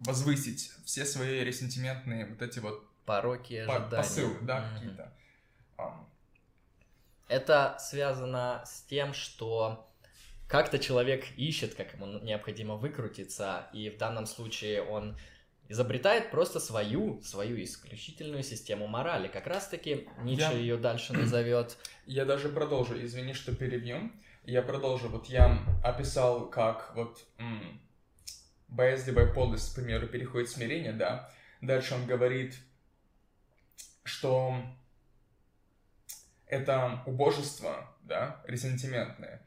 возвысить 0.00 0.72
все 0.84 1.04
свои 1.04 1.40
ресентиментные 1.40 2.26
вот 2.26 2.42
эти 2.42 2.58
вот 2.58 2.86
пороки 3.04 3.54
ожидания. 3.54 3.96
Посылы, 3.96 4.36
да, 4.42 4.58
mm-hmm. 4.58 4.74
какие-то. 4.74 5.12
Это 7.28 7.76
связано 7.80 8.62
с 8.66 8.82
тем, 8.82 9.12
что 9.12 9.90
как-то 10.48 10.78
человек 10.78 11.24
ищет, 11.36 11.74
как 11.74 11.94
ему 11.94 12.06
необходимо 12.20 12.76
выкрутиться, 12.76 13.66
и 13.72 13.90
в 13.90 13.98
данном 13.98 14.26
случае 14.26 14.82
он 14.82 15.16
изобретает 15.68 16.30
просто 16.30 16.60
свою, 16.60 17.20
свою 17.22 17.60
исключительную 17.62 18.44
систему 18.44 18.86
морали. 18.86 19.26
Как 19.26 19.48
раз-таки 19.48 20.08
Ницше 20.22 20.42
я... 20.42 20.52
ее 20.52 20.76
дальше 20.76 21.12
назовет. 21.14 21.76
Я 22.06 22.24
даже 22.24 22.48
продолжу, 22.48 22.94
извини, 23.02 23.32
что 23.32 23.54
перебью. 23.54 24.12
Я 24.44 24.62
продолжу. 24.62 25.08
Вот 25.08 25.26
я 25.26 25.58
описал, 25.82 26.48
как 26.48 26.94
вот 26.94 27.26
м- 27.38 27.80
боязливая 28.68 29.32
полость, 29.32 29.72
к 29.72 29.76
примеру, 29.76 30.06
переходит 30.06 30.48
в 30.48 30.52
смирение, 30.52 30.92
да. 30.92 31.30
Дальше 31.60 31.94
он 31.94 32.06
говорит, 32.06 32.56
что 34.04 34.56
это 36.46 37.02
убожество, 37.06 37.94
да, 38.02 38.42
ресентиментное 38.46 39.46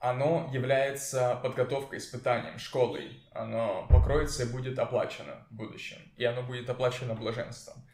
оно 0.00 0.48
является 0.50 1.36
подготовкой, 1.36 1.98
испытанием, 1.98 2.58
школой. 2.58 3.22
Оно 3.32 3.86
покроется 3.88 4.44
и 4.44 4.50
будет 4.50 4.78
оплачено 4.78 5.46
в 5.50 5.54
будущем. 5.54 5.98
И 6.16 6.24
оно 6.24 6.42
будет 6.42 6.68
оплачено 6.70 7.14
блаженством. 7.14 7.86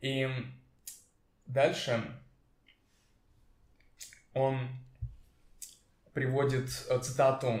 И 0.00 0.28
дальше 1.46 2.02
он 4.32 4.68
приводит 6.14 6.70
э, 6.88 6.98
цитату... 7.00 7.60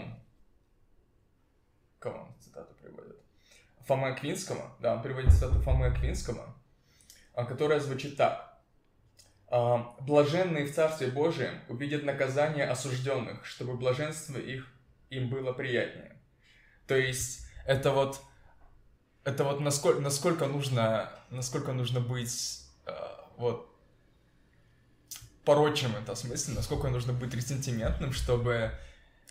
Кого? 1.98 2.32
Фомы 3.86 4.08
Аквинского. 4.08 4.72
Да, 4.80 4.94
он 4.94 5.02
приводит 5.02 5.32
цитату 5.32 5.60
Фомы 5.62 5.86
Аквинского, 5.86 6.54
э, 7.34 7.44
которая 7.44 7.80
звучит 7.80 8.16
так. 8.16 8.50
А, 9.48 9.96
блаженные 10.00 10.64
в 10.64 10.74
Царстве 10.74 11.08
Божием 11.08 11.60
увидят 11.68 12.04
наказание 12.04 12.66
осужденных, 12.66 13.44
чтобы 13.44 13.76
блаженство 13.76 14.38
их 14.38 14.72
им 15.10 15.28
было 15.28 15.52
приятнее. 15.52 16.16
То 16.86 16.96
есть 16.96 17.46
это 17.66 17.90
вот 17.90 18.20
это 19.24 19.44
вот 19.44 19.60
насколько, 19.60 20.00
насколько 20.00 20.46
нужно 20.46 21.10
насколько 21.30 21.72
нужно 21.72 22.00
быть 22.00 22.64
э, 22.86 22.92
вот 23.36 23.70
порочим 25.44 25.92
в 26.06 26.14
смысле, 26.14 26.54
насколько 26.54 26.88
нужно 26.88 27.12
быть 27.12 27.34
ресентиментным, 27.34 28.12
чтобы 28.12 28.72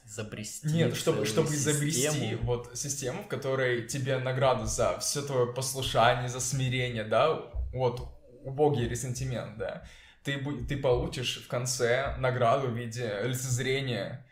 изобрести. 0.10 0.68
Нет, 0.68 0.96
чтобы, 0.96 1.26
чтобы 1.26 1.54
изобрести 1.54 2.36
вот 2.36 2.72
систему, 2.78 3.24
в 3.24 3.28
которой 3.28 3.88
тебе 3.88 4.18
награду 4.18 4.66
за 4.66 5.00
все 5.00 5.22
твое 5.22 5.54
послушание, 5.54 6.28
за 6.28 6.40
смирение, 6.40 7.04
да, 7.04 7.42
вот 7.72 8.10
убогий 8.44 8.88
ресентимент, 8.88 9.58
да 9.58 9.86
ты, 10.24 10.66
ты 10.66 10.78
получишь 10.78 11.44
в 11.44 11.48
конце 11.48 12.16
награду 12.18 12.68
в 12.68 12.78
виде 12.78 13.22
лицезрения 13.24 14.26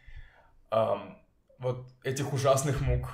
эм, 0.71 1.17
вот 1.57 1.87
этих 2.03 2.33
ужасных 2.33 2.81
мук 2.81 3.09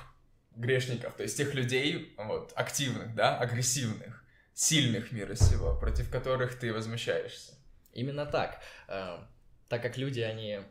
грешников, 0.55 1.15
то 1.15 1.23
есть 1.23 1.37
тех 1.37 1.53
людей, 1.53 2.13
вот, 2.17 2.51
активных, 2.55 3.15
да, 3.15 3.37
агрессивных, 3.37 4.23
сильных 4.53 5.11
мира 5.11 5.35
сего, 5.35 5.75
против 5.75 6.11
которых 6.11 6.59
ты 6.59 6.73
возмущаешься. 6.73 7.53
Именно 7.93 8.25
так. 8.25 8.61
Э, 8.87 9.19
так 9.67 9.81
как 9.81 9.97
люди, 9.97 10.19
они 10.19 10.61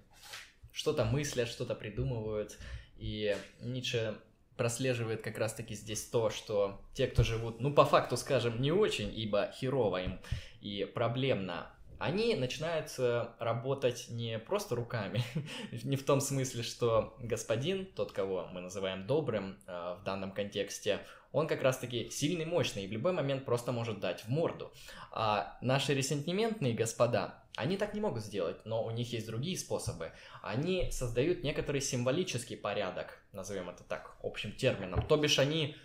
что-то 0.72 1.04
мыслят, 1.04 1.48
что-то 1.48 1.74
придумывают, 1.74 2.58
и 2.96 3.36
Ницше 3.60 4.18
прослеживает 4.56 5.22
как 5.22 5.38
раз-таки 5.38 5.74
здесь 5.74 6.04
то, 6.04 6.30
что 6.30 6.80
те, 6.94 7.06
кто 7.06 7.22
живут, 7.22 7.60
ну, 7.60 7.72
по 7.72 7.84
факту, 7.84 8.16
скажем, 8.16 8.60
не 8.60 8.70
очень, 8.72 9.12
ибо 9.14 9.50
херово 9.58 10.02
им 10.02 10.20
и 10.60 10.84
проблемно 10.84 11.70
они 11.98 12.34
начинают 12.34 12.92
работать 13.38 14.06
не 14.08 14.38
просто 14.38 14.74
руками, 14.74 15.22
не 15.84 15.96
в 15.96 16.04
том 16.04 16.20
смысле, 16.20 16.64
что 16.64 17.14
господин, 17.20 17.86
тот, 17.86 18.10
кого 18.10 18.48
мы 18.52 18.60
называем 18.60 19.06
добрым 19.06 19.56
э, 19.66 19.96
в 20.00 20.02
данном 20.02 20.32
контексте, 20.32 21.06
он 21.32 21.48
как 21.48 21.62
раз-таки 21.62 22.10
сильный, 22.10 22.44
мощный 22.44 22.84
и 22.84 22.86
в 22.86 22.92
любой 22.92 23.12
момент 23.12 23.44
просто 23.44 23.72
может 23.72 24.00
дать 24.00 24.24
в 24.24 24.28
морду. 24.28 24.72
А 25.10 25.58
наши 25.60 25.94
ресентиментные 25.94 26.74
господа, 26.74 27.42
они 27.56 27.76
так 27.76 27.94
не 27.94 28.00
могут 28.00 28.22
сделать, 28.22 28.64
но 28.64 28.84
у 28.84 28.90
них 28.90 29.12
есть 29.12 29.26
другие 29.26 29.58
способы. 29.58 30.12
Они 30.42 30.90
создают 30.90 31.42
некоторый 31.42 31.80
символический 31.80 32.56
порядок, 32.56 33.18
назовем 33.32 33.70
это 33.70 33.82
так, 33.82 34.16
общим 34.22 34.52
термином. 34.52 35.06
То 35.06 35.16
бишь 35.16 35.38
они 35.38 35.76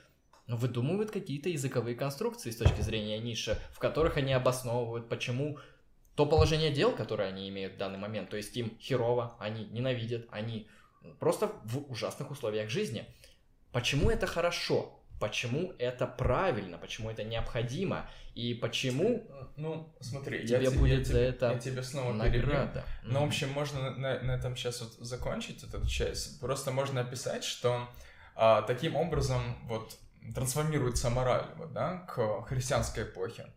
ну, 0.48 0.56
выдумывают 0.56 1.12
какие-то 1.12 1.50
языковые 1.50 1.96
конструкции 1.96 2.52
с 2.52 2.58
точки 2.58 2.82
зрения 2.82 3.20
ниши, 3.20 3.60
в 3.72 3.80
которых 3.80 4.18
они 4.18 4.34
обосновывают, 4.34 5.10
почему 5.10 5.60
то 6.16 6.26
положение 6.26 6.72
дел, 6.72 6.96
которое 6.96 7.30
они 7.30 7.48
имеют 7.50 7.76
в 7.76 7.78
данный 7.78 8.00
момент, 8.00 8.30
то 8.30 8.38
есть 8.38 8.56
им 8.58 8.78
херово, 8.80 9.36
они 9.40 9.66
ненавидят, 9.66 10.26
они 10.32 10.68
просто 11.20 11.52
в 11.64 11.92
ужасных 11.92 12.32
условиях 12.32 12.70
жизни. 12.70 13.06
Почему 13.72 14.10
это 14.10 14.26
хорошо? 14.26 14.97
Почему 15.20 15.74
это 15.80 16.06
правильно? 16.06 16.78
Почему 16.78 17.10
это 17.10 17.24
необходимо? 17.24 18.10
И 18.36 18.54
почему 18.54 19.28
ну, 19.56 19.92
смотри, 20.00 20.46
тебе 20.46 20.64
я, 20.64 20.72
будет 20.72 21.00
я, 21.00 21.04
за 21.06 21.12
тебе, 21.12 21.24
это 21.28 21.52
я 21.54 21.60
тебе 21.60 21.84
снова 21.84 22.14
награда? 22.14 22.84
перебью. 23.02 23.14
Ну, 23.14 23.22
в 23.22 23.28
общем, 23.28 23.50
можно 23.50 23.92
на, 23.92 24.20
на 24.20 24.32
этом 24.32 24.56
сейчас 24.56 24.82
вот 24.82 24.94
закончить 25.00 25.64
эту 25.64 25.86
часть. 25.88 26.40
Просто 26.40 26.72
можно 26.72 27.02
описать, 27.02 27.44
что 27.44 27.90
а, 28.36 28.62
таким 28.62 28.96
образом 28.96 29.58
вот 29.68 29.98
трансформируется 30.36 31.10
мораль 31.10 31.48
вот, 31.56 31.74
да, 31.74 32.06
к 32.08 32.44
христианской 32.48 33.04
эпохе. 33.04 33.48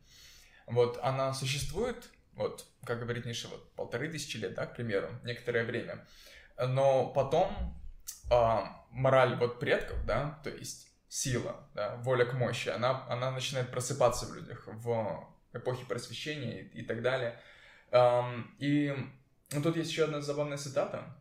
Вот 0.66 0.98
она 1.02 1.34
существует 1.34 2.10
вот, 2.40 2.64
как 2.84 3.00
говорит 3.00 3.26
Ниша, 3.26 3.48
вот 3.48 3.70
полторы 3.74 4.08
тысячи 4.08 4.38
лет, 4.38 4.54
да, 4.54 4.66
к 4.66 4.74
примеру, 4.74 5.08
некоторое 5.24 5.64
время. 5.64 6.06
Но 6.58 7.08
потом 7.08 7.76
а, 8.30 8.84
мораль 8.90 9.36
вот 9.36 9.60
предков, 9.60 10.04
да, 10.06 10.40
то 10.42 10.50
есть 10.50 10.89
сила, 11.10 11.68
да, 11.74 11.96
воля 11.96 12.24
к 12.24 12.34
мощи, 12.34 12.68
она, 12.68 13.04
она 13.08 13.32
начинает 13.32 13.70
просыпаться 13.72 14.26
в 14.26 14.34
людях 14.34 14.62
в 14.66 15.28
эпохе 15.52 15.84
просвещения 15.84 16.62
и, 16.62 16.80
и 16.80 16.82
так 16.82 17.02
далее. 17.02 17.38
Um, 17.90 18.44
и 18.60 18.94
ну, 19.50 19.60
тут 19.60 19.76
есть 19.76 19.90
еще 19.90 20.04
одна 20.04 20.20
забавная 20.20 20.56
цитата. 20.56 21.20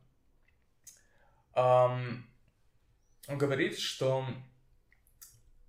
Um, 1.56 2.22
он 3.28 3.38
говорит, 3.40 3.80
что 3.80 4.28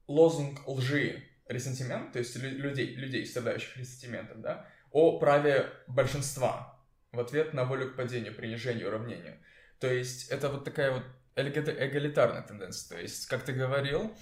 лозунг 0.06 0.68
лжи, 0.68 1.24
ресентимент, 1.48 2.12
то 2.12 2.18
есть 2.18 2.36
людей, 2.36 2.94
людей 2.94 3.24
страдающих 3.24 3.74
ресентиментом, 3.78 4.42
да, 4.42 4.66
о 4.90 5.18
праве 5.18 5.72
большинства 5.86 6.78
в 7.10 7.18
ответ 7.18 7.54
на 7.54 7.64
волю 7.64 7.92
к 7.92 7.96
падению, 7.96 8.34
принижению, 8.34 8.88
уравнению. 8.88 9.38
То 9.78 9.90
есть 9.90 10.28
это 10.28 10.50
вот 10.50 10.64
такая 10.64 10.92
вот 10.92 11.04
эгалитарная 11.48 12.42
тенденция. 12.42 12.96
То 12.96 13.02
есть, 13.02 13.26
как 13.26 13.42
ты 13.44 13.52
говорил, 13.52 14.14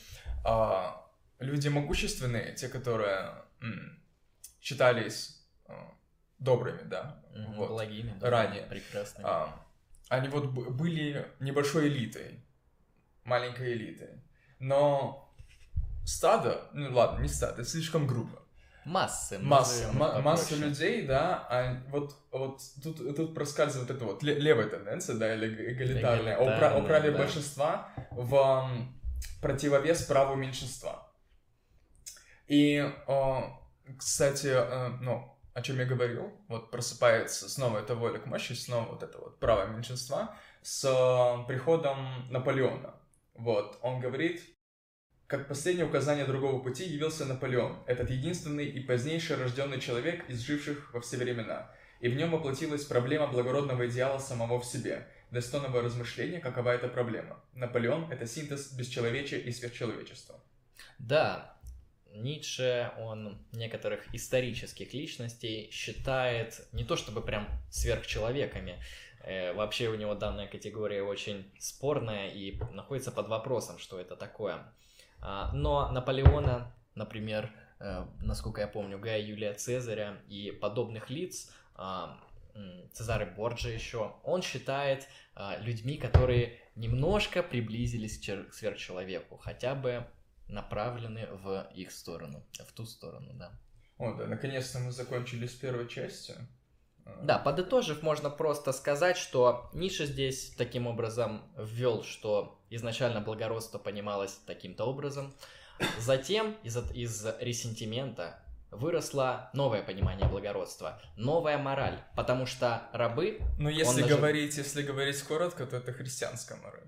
а, 0.44 1.06
люди 1.38 1.68
могущественные, 1.68 2.54
те, 2.54 2.68
которые 2.68 3.34
считались 4.60 5.44
а, 5.66 5.92
добрыми, 6.38 6.82
да, 6.82 7.22
mm-hmm, 7.34 7.54
вот, 7.56 7.68
благими, 7.70 8.14
да, 8.20 8.30
ранее, 8.30 8.62
прекрасными. 8.64 9.26
А, 9.28 9.66
они 10.08 10.28
вот 10.28 10.46
были 10.46 11.26
небольшой 11.40 11.88
элитой, 11.88 12.42
маленькой 13.24 13.72
элитой, 13.74 14.22
но 14.58 15.34
стадо, 16.04 16.68
ну 16.72 16.92
ладно, 16.94 17.22
не 17.22 17.28
стадо, 17.28 17.62
это 17.62 17.64
слишком 17.64 18.06
грубо 18.06 18.42
массы. 18.88 19.38
Масса, 19.38 19.92
ма- 19.92 20.20
масса 20.20 20.56
людей, 20.56 21.06
да, 21.06 21.46
а 21.50 21.82
вот, 21.90 22.14
вот 22.30 22.60
тут, 22.82 23.16
тут 23.16 23.34
проскальзывает 23.34 23.90
эта 23.90 24.04
вот 24.04 24.22
левая 24.22 24.68
тенденция, 24.68 25.16
да, 25.16 25.34
или 25.34 25.72
эгалитарная, 25.72 26.36
пра- 26.36 26.74
о 26.74 26.82
праве 26.82 27.10
да. 27.10 27.18
большинства 27.18 27.90
в 28.10 28.70
противовес 29.40 30.02
праву 30.04 30.34
меньшинства. 30.34 31.12
И, 32.46 32.90
кстати, 33.98 34.48
э, 34.48 34.88
ну, 35.00 35.38
о 35.52 35.62
чем 35.62 35.78
я 35.78 35.84
говорил, 35.84 36.32
вот 36.48 36.70
просыпается 36.70 37.48
снова 37.48 37.78
эта 37.78 37.94
воля 37.94 38.18
к 38.18 38.26
мощи, 38.26 38.54
снова 38.54 38.86
вот 38.86 39.02
это 39.02 39.18
вот 39.18 39.38
право 39.38 39.66
меньшинства 39.66 40.34
с 40.62 41.44
приходом 41.46 42.30
Наполеона. 42.30 42.94
Вот, 43.34 43.78
он 43.82 44.00
говорит, 44.00 44.42
как 45.28 45.46
последнее 45.46 45.86
указание 45.86 46.24
другого 46.24 46.58
пути 46.58 46.84
явился 46.84 47.26
Наполеон, 47.26 47.76
этот 47.86 48.08
единственный 48.10 48.66
и 48.66 48.80
позднейший 48.80 49.36
рожденный 49.36 49.78
человек 49.78 50.28
из 50.30 50.40
живших 50.40 50.92
во 50.94 51.02
все 51.02 51.18
времена. 51.18 51.70
И 52.00 52.08
в 52.08 52.16
нем 52.16 52.30
воплотилась 52.30 52.86
проблема 52.86 53.26
благородного 53.26 53.86
идеала 53.88 54.18
самого 54.18 54.58
в 54.58 54.64
себе, 54.64 55.06
достойного 55.30 55.82
размышления, 55.82 56.40
какова 56.40 56.70
эта 56.70 56.88
проблема. 56.88 57.44
Наполеон— 57.52 58.10
это 58.10 58.26
синтез 58.26 58.72
бесчеловечия 58.72 59.38
и 59.38 59.52
сверхчеловечества. 59.52 60.40
Да, 60.98 61.58
Ницше, 62.14 62.90
он 62.98 63.38
некоторых 63.52 64.14
исторических 64.14 64.94
личностей 64.94 65.68
считает 65.70 66.66
не 66.72 66.84
то 66.84 66.96
чтобы 66.96 67.20
прям 67.20 67.46
сверхчеловеками, 67.70 68.82
э, 69.24 69.52
вообще 69.52 69.88
у 69.88 69.94
него 69.94 70.14
данная 70.14 70.46
категория 70.46 71.02
очень 71.02 71.52
спорная 71.58 72.30
и 72.30 72.58
находится 72.72 73.12
под 73.12 73.28
вопросом, 73.28 73.78
что 73.78 74.00
это 74.00 74.16
такое. 74.16 74.72
А, 75.20 75.52
но 75.52 75.90
Наполеона, 75.90 76.72
например, 76.94 77.52
э, 77.80 78.04
насколько 78.20 78.60
я 78.60 78.68
помню, 78.68 78.98
Гая 78.98 79.20
Юлия 79.20 79.54
Цезаря 79.54 80.18
и 80.28 80.50
подобных 80.50 81.10
лиц, 81.10 81.52
а, 81.74 82.18
Цезарь 82.92 83.34
Борджа 83.34 83.68
еще, 83.68 84.14
он 84.24 84.42
считает 84.42 85.06
а, 85.34 85.56
людьми, 85.58 85.96
которые 85.96 86.58
немножко 86.74 87.42
приблизились 87.42 88.18
к 88.18 88.52
сверхчеловеку, 88.52 89.36
хотя 89.36 89.74
бы 89.74 90.06
направлены 90.48 91.26
в 91.26 91.68
их 91.74 91.92
сторону, 91.92 92.44
в 92.52 92.72
ту 92.72 92.86
сторону, 92.86 93.32
да. 93.34 93.52
О, 93.98 94.14
да, 94.14 94.26
наконец-то 94.26 94.78
мы 94.78 94.92
закончили 94.92 95.46
с 95.46 95.54
первой 95.54 95.88
частью. 95.88 96.36
Да, 97.22 97.38
подытожив, 97.38 98.02
можно 98.02 98.30
просто 98.30 98.72
сказать, 98.72 99.16
что 99.16 99.68
Ниша 99.72 100.06
здесь 100.06 100.52
таким 100.56 100.86
образом 100.86 101.42
ввел, 101.56 102.04
что 102.04 102.58
изначально 102.70 103.20
благородство 103.20 103.78
понималось 103.78 104.38
таким-то 104.46 104.84
образом. 104.84 105.34
Затем 105.98 106.56
из, 106.62 106.76
из 106.92 107.26
ресентимента 107.40 108.40
выросло 108.70 109.50
новое 109.54 109.82
понимание 109.82 110.28
благородства, 110.28 111.00
новая 111.16 111.58
мораль, 111.58 111.98
потому 112.14 112.46
что 112.46 112.82
рабы... 112.92 113.40
Ну, 113.58 113.68
если, 113.68 114.02
нажим... 114.02 114.16
говорить, 114.16 114.56
если 114.56 114.82
говорить 114.82 115.20
коротко, 115.22 115.66
то 115.66 115.76
это 115.76 115.92
христианская 115.92 116.56
мораль. 116.56 116.86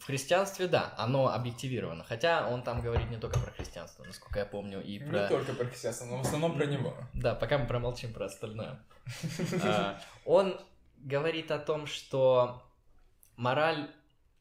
В 0.00 0.06
христианстве, 0.06 0.66
да, 0.66 0.94
оно 0.96 1.28
объективировано. 1.28 2.04
Хотя 2.04 2.48
он 2.48 2.62
там 2.62 2.80
говорит 2.80 3.10
не 3.10 3.18
только 3.18 3.38
про 3.38 3.50
христианство, 3.50 4.02
насколько 4.04 4.38
я 4.38 4.46
помню, 4.46 4.82
и 4.82 4.98
про... 4.98 5.24
Не 5.24 5.28
только 5.28 5.52
про 5.52 5.66
христианство, 5.66 6.06
но 6.06 6.16
в 6.16 6.20
основном 6.22 6.56
про 6.56 6.64
него. 6.64 6.96
Да, 7.12 7.34
пока 7.34 7.58
мы 7.58 7.66
промолчим 7.66 8.14
про 8.14 8.24
остальное. 8.24 8.80
А, 9.62 10.00
он 10.24 10.58
говорит 10.96 11.50
о 11.50 11.58
том, 11.58 11.86
что 11.86 12.62
мораль, 13.36 13.90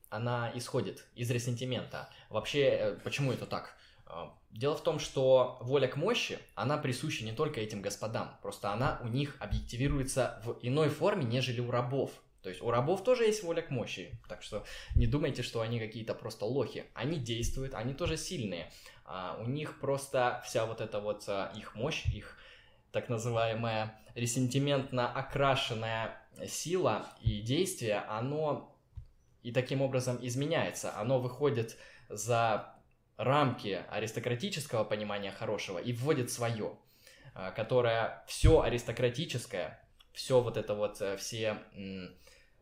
она 0.09 0.49
исходит 0.55 1.05
из 1.13 1.29
ресентимента. 1.29 2.09
Вообще, 2.29 2.61
э, 2.61 2.99
почему 3.03 3.33
это 3.33 3.45
так? 3.45 3.75
А, 4.05 4.33
дело 4.51 4.77
в 4.77 4.81
том, 4.81 4.97
что 4.97 5.57
воля 5.59 5.89
к 5.89 5.97
мощи, 5.97 6.39
она 6.55 6.77
присуща 6.77 7.25
не 7.25 7.33
только 7.33 7.59
этим 7.59 7.81
господам, 7.81 8.37
просто 8.41 8.71
она 8.71 8.99
у 9.03 9.09
них 9.09 9.35
объективируется 9.39 10.41
в 10.45 10.57
иной 10.61 10.87
форме, 10.87 11.25
нежели 11.25 11.59
у 11.59 11.69
рабов. 11.69 12.11
То 12.41 12.49
есть 12.49 12.61
у 12.61 12.71
рабов 12.71 13.03
тоже 13.03 13.25
есть 13.25 13.43
воля 13.43 13.61
к 13.61 13.69
мощи, 13.69 14.17
так 14.29 14.41
что 14.41 14.65
не 14.95 15.07
думайте, 15.07 15.43
что 15.43 15.61
они 15.61 15.79
какие-то 15.79 16.13
просто 16.13 16.45
лохи. 16.45 16.85
Они 16.93 17.19
действуют, 17.19 17.73
они 17.73 17.93
тоже 17.93 18.15
сильные. 18.15 18.71
А 19.05 19.37
у 19.41 19.47
них 19.47 19.79
просто 19.79 20.41
вся 20.45 20.65
вот 20.65 20.81
эта 20.81 20.99
вот 20.99 21.25
а, 21.27 21.51
их 21.55 21.75
мощь, 21.75 22.05
их 22.05 22.37
так 22.91 23.09
называемая 23.09 23.99
ресентиментно 24.15 25.11
окрашенная 25.11 26.17
сила 26.47 27.07
и 27.21 27.41
действие, 27.41 27.99
оно 28.07 28.75
и 29.43 29.51
таким 29.51 29.81
образом 29.81 30.17
изменяется. 30.21 30.95
Оно 30.97 31.19
выходит 31.19 31.77
за 32.07 32.73
рамки 33.17 33.83
аристократического 33.89 34.85
понимания 34.85 35.31
хорошего 35.31 35.77
и 35.77 35.91
вводит 35.91 36.31
свое, 36.31 36.77
а, 37.33 37.51
которое 37.51 38.23
все 38.27 38.61
аристократическое, 38.61 39.85
все 40.13 40.41
вот 40.41 40.57
это 40.57 40.73
вот, 40.73 41.01
э, 41.01 41.17
все 41.17 41.57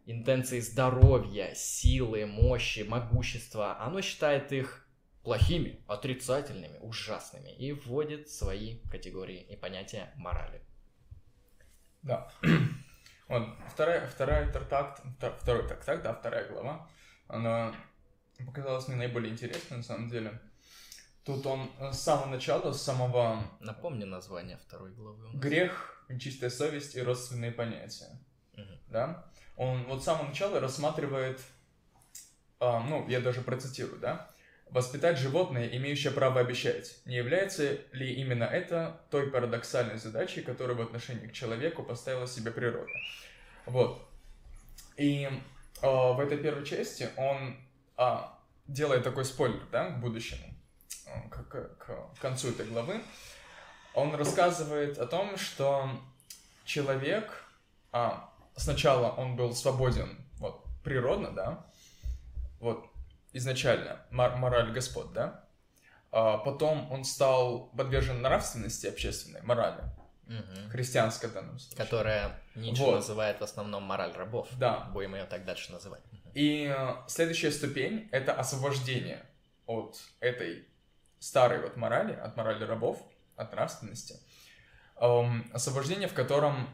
интенции 0.07 0.61
здоровья, 0.61 1.53
силы, 1.53 2.25
мощи, 2.25 2.79
могущества, 2.87 3.79
оно 3.79 4.01
считает 4.01 4.51
их 4.53 4.87
плохими, 5.21 5.83
отрицательными, 5.87 6.77
ужасными 6.79 7.49
и 7.49 7.73
вводит 7.73 8.29
свои 8.29 8.79
категории 8.89 9.41
и 9.41 9.57
понятия 9.57 10.11
морали. 10.15 10.61
Да. 12.01 12.31
Вот, 13.27 13.45
вторая, 13.69 14.07
вторая 14.07 14.49
трактат, 14.53 15.01
второй 15.41 15.67
трактат, 15.67 16.01
да, 16.01 16.13
вторая 16.13 16.47
глава, 16.47 16.87
она 17.27 17.75
показалась 18.45 18.87
мне 18.87 18.95
наиболее 18.95 19.33
интересной, 19.33 19.75
на 19.75 19.83
самом 19.83 20.09
деле. 20.09 20.39
Тут 21.25 21.45
он 21.45 21.69
с 21.91 21.99
самого 21.99 22.27
начала, 22.27 22.71
с 22.71 22.81
самого... 22.81 23.43
Напомни 23.59 24.05
название 24.05 24.55
второй 24.55 24.93
главы. 24.93 25.27
Грех, 25.33 26.05
чистая 26.21 26.49
совесть 26.49 26.95
и 26.95 27.01
родственные 27.01 27.51
понятия. 27.51 28.17
Угу. 28.53 28.79
Да? 28.87 29.29
Он 29.57 29.83
вот 29.85 30.01
с 30.01 30.05
самого 30.05 30.27
начала 30.27 30.59
рассматривает, 30.59 31.41
а, 32.59 32.79
ну, 32.79 33.07
я 33.07 33.19
даже 33.19 33.41
процитирую, 33.41 33.99
да? 33.99 34.29
Воспитать 34.69 35.17
животное, 35.17 35.67
имеющее 35.67 36.11
право 36.11 36.39
обещать. 36.39 36.97
Не 37.05 37.15
является 37.15 37.77
ли 37.91 38.13
именно 38.13 38.43
это 38.43 39.01
той 39.09 39.31
парадоксальной 39.31 39.97
задачей, 39.97 40.41
которую 40.41 40.77
в 40.77 40.81
отношении 40.81 41.27
к 41.27 41.33
человеку 41.33 41.83
поставила 41.83 42.27
себе 42.27 42.51
природа? 42.51 42.91
Вот. 43.65 44.07
И 44.97 45.25
э, 45.25 45.31
в 45.81 46.19
этой 46.19 46.37
первой 46.37 46.65
части 46.65 47.09
он 47.15 47.57
а, 47.95 48.37
делает 48.67 49.03
такой 49.03 49.25
спойлер, 49.25 49.61
да, 49.71 49.89
к 49.89 49.99
будущему, 49.99 50.53
к, 51.31 51.43
к, 51.43 51.77
к 51.79 52.19
концу 52.19 52.49
этой 52.49 52.65
главы. 52.65 53.01
Он 53.93 54.13
рассказывает 54.13 54.99
о 54.99 55.07
том, 55.07 55.37
что 55.37 55.89
человек, 56.65 57.43
а, 57.91 58.29
сначала 58.57 59.11
он 59.11 59.35
был 59.35 59.55
свободен, 59.55 60.25
вот, 60.39 60.65
природно, 60.83 61.31
да, 61.31 61.65
вот, 62.59 62.85
изначально, 63.33 64.01
мор- 64.11 64.35
мораль 64.37 64.71
господ, 64.73 65.13
да, 65.13 65.43
а 66.11 66.37
потом 66.37 66.91
он 66.91 67.03
стал 67.03 67.67
подвержен 67.77 68.21
нравственности 68.21 68.87
общественной, 68.87 69.41
морали, 69.43 69.83
Угу. 70.27 70.71
христианской 70.71 71.29
в 71.29 71.33
данном 71.33 71.57
случае. 71.57 71.77
Которая 71.85 72.41
Ницше 72.55 72.83
Вот. 72.83 72.95
называет 72.95 73.39
в 73.39 73.43
основном 73.43 73.83
мораль 73.83 74.11
рабов. 74.11 74.49
Да. 74.57 74.89
Будем 74.91 75.15
ее 75.15 75.23
так 75.23 75.45
дальше 75.45 75.71
называть. 75.71 76.01
И 76.33 76.65
э, 76.65 76.95
следующая 77.07 77.49
ступень— 77.51 78.09
это 78.11 78.33
освобождение 78.33 79.25
от 79.67 79.97
этой 80.19 80.67
старой 81.19 81.61
вот 81.61 81.77
морали, 81.77 82.11
от 82.13 82.35
морали 82.35 82.65
рабов, 82.65 83.01
от 83.37 83.53
нравственности. 83.53 84.19
Эм, 84.97 85.49
освобождение, 85.53 86.09
в 86.09 86.13
котором 86.13 86.67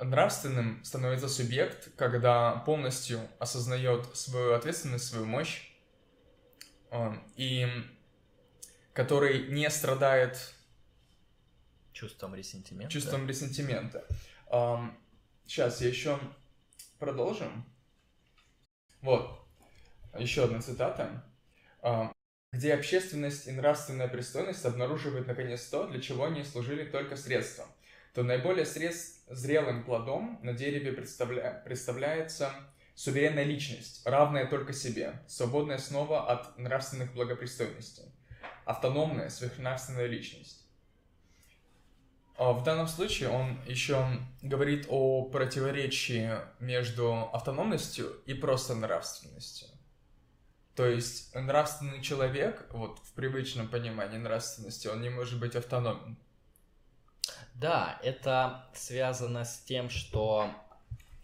нравственным 0.00 0.82
становится 0.84 1.28
субъект, 1.28 1.94
когда 1.96 2.56
полностью 2.66 3.20
осознает 3.38 4.16
свою 4.16 4.54
ответственность, 4.54 5.06
свою 5.06 5.24
мощь, 5.24 5.70
эм, 6.90 7.22
и 7.36 7.66
который 8.92 9.48
не 9.48 9.68
страдает 9.70 10.54
Чувством 11.92 12.34
ресентимента. 12.34 12.92
чувством 12.92 13.28
ресентимента. 13.28 14.04
сейчас 15.46 15.80
я 15.80 15.88
еще 15.88 16.18
продолжим. 16.98 17.64
Вот, 19.00 19.46
еще 20.18 20.44
одна 20.44 20.60
цитата. 20.60 21.24
Ам, 21.82 22.12
где 22.52 22.72
общественность 22.72 23.46
и 23.46 23.52
нравственная 23.52 24.08
пристойность 24.08 24.64
обнаруживают 24.64 25.26
наконец 25.26 25.66
то, 25.66 25.86
для 25.86 26.00
чего 26.00 26.24
они 26.24 26.42
служили 26.44 26.84
только 26.84 27.16
средством, 27.16 27.68
то 28.14 28.22
наиболее 28.22 28.64
средств 28.64 29.22
зрелым 29.28 29.84
плодом 29.84 30.38
на 30.42 30.52
дереве 30.52 30.92
представля- 30.92 31.62
представляется 31.64 32.52
суверенная 32.94 33.42
личность, 33.42 34.02
равная 34.06 34.46
только 34.46 34.72
себе, 34.72 35.20
свободная 35.26 35.78
снова 35.78 36.30
от 36.30 36.56
нравственных 36.56 37.12
благопристойностей, 37.12 38.04
автономная 38.64 39.30
сверхнравственная 39.30 40.06
личность. 40.06 40.64
А 42.36 42.52
В 42.52 42.62
данном 42.62 42.88
случае 42.88 43.28
он 43.30 43.60
еще 43.66 44.06
говорит 44.42 44.86
о 44.88 45.24
противоречии 45.24 46.32
между 46.60 47.30
автономностью 47.32 48.06
и 48.26 48.34
просто 48.34 48.74
нравственностью. 48.74 49.68
То 50.74 50.86
есть 50.86 51.32
нравственный 51.34 52.02
человек, 52.02 52.66
вот 52.70 52.98
в 52.98 53.12
привычном 53.12 53.68
понимании 53.68 54.18
нравственности, 54.18 54.88
он 54.88 55.00
не 55.02 55.10
может 55.10 55.38
быть 55.38 55.54
автономен. 55.54 56.16
Да, 57.54 57.98
это 58.02 58.66
связано 58.74 59.44
с 59.44 59.60
тем, 59.60 59.88
что, 59.90 60.50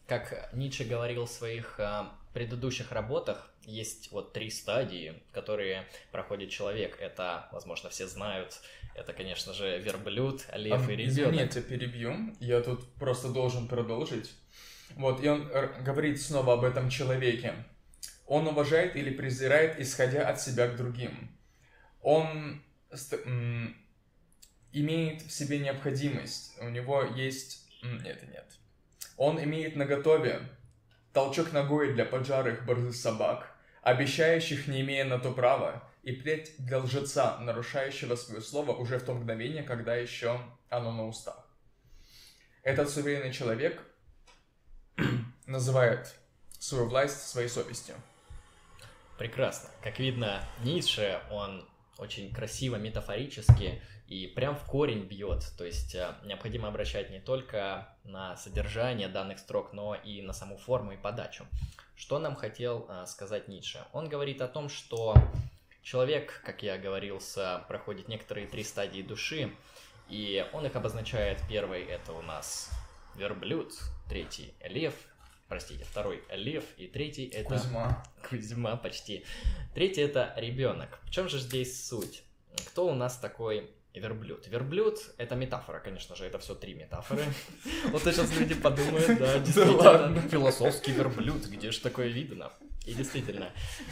как 0.06 0.50
Ницше 0.52 0.84
говорил 0.84 1.26
в 1.26 1.30
своих 1.30 1.78
э, 1.80 2.04
предыдущих 2.32 2.92
работах, 2.92 3.50
есть 3.62 4.10
вот 4.12 4.32
три 4.32 4.50
стадии, 4.50 5.20
которые 5.32 5.86
проходит 6.12 6.50
человек. 6.50 6.98
Это, 7.00 7.48
возможно, 7.52 7.90
все 7.90 8.06
знают. 8.06 8.60
Это, 8.94 9.12
конечно 9.12 9.52
же, 9.52 9.78
верблюд, 9.78 10.46
лев 10.54 10.88
А, 10.88 10.92
и 10.92 10.96
я 10.96 11.26
ребенок. 11.26 11.50
тебя 11.50 11.62
перебью. 11.62 12.34
Я 12.40 12.60
тут 12.60 12.86
просто 12.94 13.28
должен 13.28 13.68
продолжить. 13.68 14.32
Вот, 14.96 15.22
и 15.22 15.28
он 15.28 15.48
р- 15.50 15.82
говорит 15.82 16.20
снова 16.20 16.54
об 16.54 16.64
этом 16.64 16.90
человеке. 16.90 17.54
Он 18.26 18.46
уважает 18.46 18.96
или 18.96 19.10
презирает, 19.10 19.78
исходя 19.80 20.28
от 20.28 20.40
себя 20.40 20.68
к 20.68 20.76
другим. 20.76 21.30
Он 22.02 22.62
имеет 24.72 25.22
в 25.22 25.30
себе 25.30 25.58
необходимость. 25.58 26.56
У 26.60 26.68
него 26.68 27.02
есть... 27.02 27.66
Нет, 27.82 28.22
нет. 28.28 28.46
Он 29.16 29.42
имеет 29.42 29.76
наготове 29.76 30.48
толчок 31.12 31.52
ногой 31.52 31.92
для 31.94 32.04
поджарых 32.04 32.64
борзых 32.64 32.94
собак, 32.94 33.54
обещающих, 33.82 34.68
не 34.68 34.82
имея 34.82 35.04
на 35.04 35.18
то 35.18 35.32
права, 35.32 35.82
и 36.02 36.12
плеть 36.12 36.54
для 36.58 36.78
лжеца, 36.78 37.38
нарушающего 37.38 38.16
свое 38.16 38.40
слово 38.40 38.72
уже 38.72 38.98
в 38.98 39.04
то 39.04 39.14
мгновение, 39.14 39.62
когда 39.62 39.96
еще 39.96 40.40
оно 40.68 40.92
на 40.92 41.06
устах. 41.06 41.46
Этот 42.62 42.90
суверенный 42.90 43.32
человек 43.32 43.82
называет 45.46 46.14
свою 46.58 46.86
власть 46.86 47.28
своей 47.28 47.48
совестью. 47.48 47.96
Прекрасно. 49.18 49.68
Как 49.82 49.98
видно, 49.98 50.42
Ницше, 50.62 51.20
он 51.30 51.68
очень 51.98 52.32
красиво, 52.32 52.76
метафорически 52.76 53.82
и 54.10 54.26
прям 54.26 54.56
в 54.56 54.64
корень 54.64 55.04
бьет. 55.04 55.44
То 55.56 55.64
есть 55.64 55.94
э, 55.94 56.14
необходимо 56.24 56.66
обращать 56.66 57.10
не 57.10 57.20
только 57.20 57.88
на 58.02 58.36
содержание 58.36 59.08
данных 59.08 59.38
строк, 59.38 59.72
но 59.72 59.94
и 59.94 60.20
на 60.20 60.32
саму 60.32 60.58
форму 60.58 60.92
и 60.92 60.96
подачу. 60.96 61.46
Что 61.94 62.18
нам 62.18 62.34
хотел 62.34 62.86
э, 62.88 63.06
сказать 63.06 63.46
Ницше? 63.46 63.84
Он 63.92 64.08
говорит 64.08 64.42
о 64.42 64.48
том, 64.48 64.68
что 64.68 65.14
человек, 65.82 66.42
как 66.44 66.64
я 66.64 66.76
говорил, 66.76 67.20
с- 67.20 67.64
проходит 67.68 68.08
некоторые 68.08 68.48
три 68.48 68.64
стадии 68.64 69.00
души, 69.00 69.54
и 70.08 70.44
он 70.52 70.66
их 70.66 70.74
обозначает. 70.74 71.38
Первый 71.48 71.84
это 71.84 72.12
у 72.12 72.22
нас 72.22 72.68
верблюд, 73.14 73.72
третий 74.08 74.54
лев, 74.64 74.94
простите, 75.48 75.84
второй 75.84 76.24
лев, 76.30 76.64
и 76.78 76.88
третий 76.88 77.26
это... 77.28 77.50
Кузьма. 77.50 78.04
Кузьма 78.28 78.76
почти. 78.76 79.24
Третий 79.72 80.00
это 80.00 80.34
ребенок. 80.36 80.98
В 81.04 81.10
чем 81.10 81.28
же 81.28 81.38
здесь 81.38 81.86
суть? 81.88 82.24
Кто 82.66 82.88
у 82.88 82.94
нас 82.94 83.16
такой 83.16 83.70
верблюд? 83.98 84.46
Верблюд 84.46 84.98
это 85.18 85.34
метафора, 85.34 85.80
конечно 85.80 86.14
же, 86.14 86.24
это 86.24 86.38
все 86.38 86.54
три 86.54 86.74
метафоры. 86.74 87.24
Вот 87.90 88.02
сейчас 88.02 88.32
люди 88.38 88.54
подумают, 88.54 89.18
да, 89.18 89.38
действительно, 89.38 90.20
философский 90.28 90.92
верблюд, 90.92 91.46
где 91.46 91.70
же 91.70 91.80
такое 91.80 92.08
видно? 92.08 92.52
И 92.86 92.94
действительно, 92.94 93.50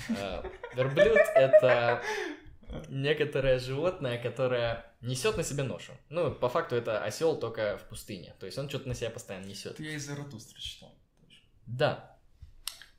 э, 0.08 0.42
верблюд 0.74 1.18
это 1.34 2.02
некоторое 2.88 3.58
животное, 3.58 4.18
которое 4.22 4.84
несет 5.00 5.36
на 5.36 5.42
себе 5.42 5.62
ношу. 5.62 5.92
Ну, 6.08 6.32
по 6.32 6.48
факту 6.48 6.76
это 6.76 7.02
осел 7.02 7.38
только 7.38 7.78
в 7.78 7.88
пустыне. 7.88 8.34
То 8.38 8.46
есть 8.46 8.58
он 8.58 8.68
что-то 8.68 8.88
на 8.88 8.94
себя 8.94 9.10
постоянно 9.10 9.46
несет. 9.46 9.78
Я 9.80 9.92
из 9.92 10.06
Заратустра 10.06 10.60
читал. 10.60 10.94
Да. 11.66 12.16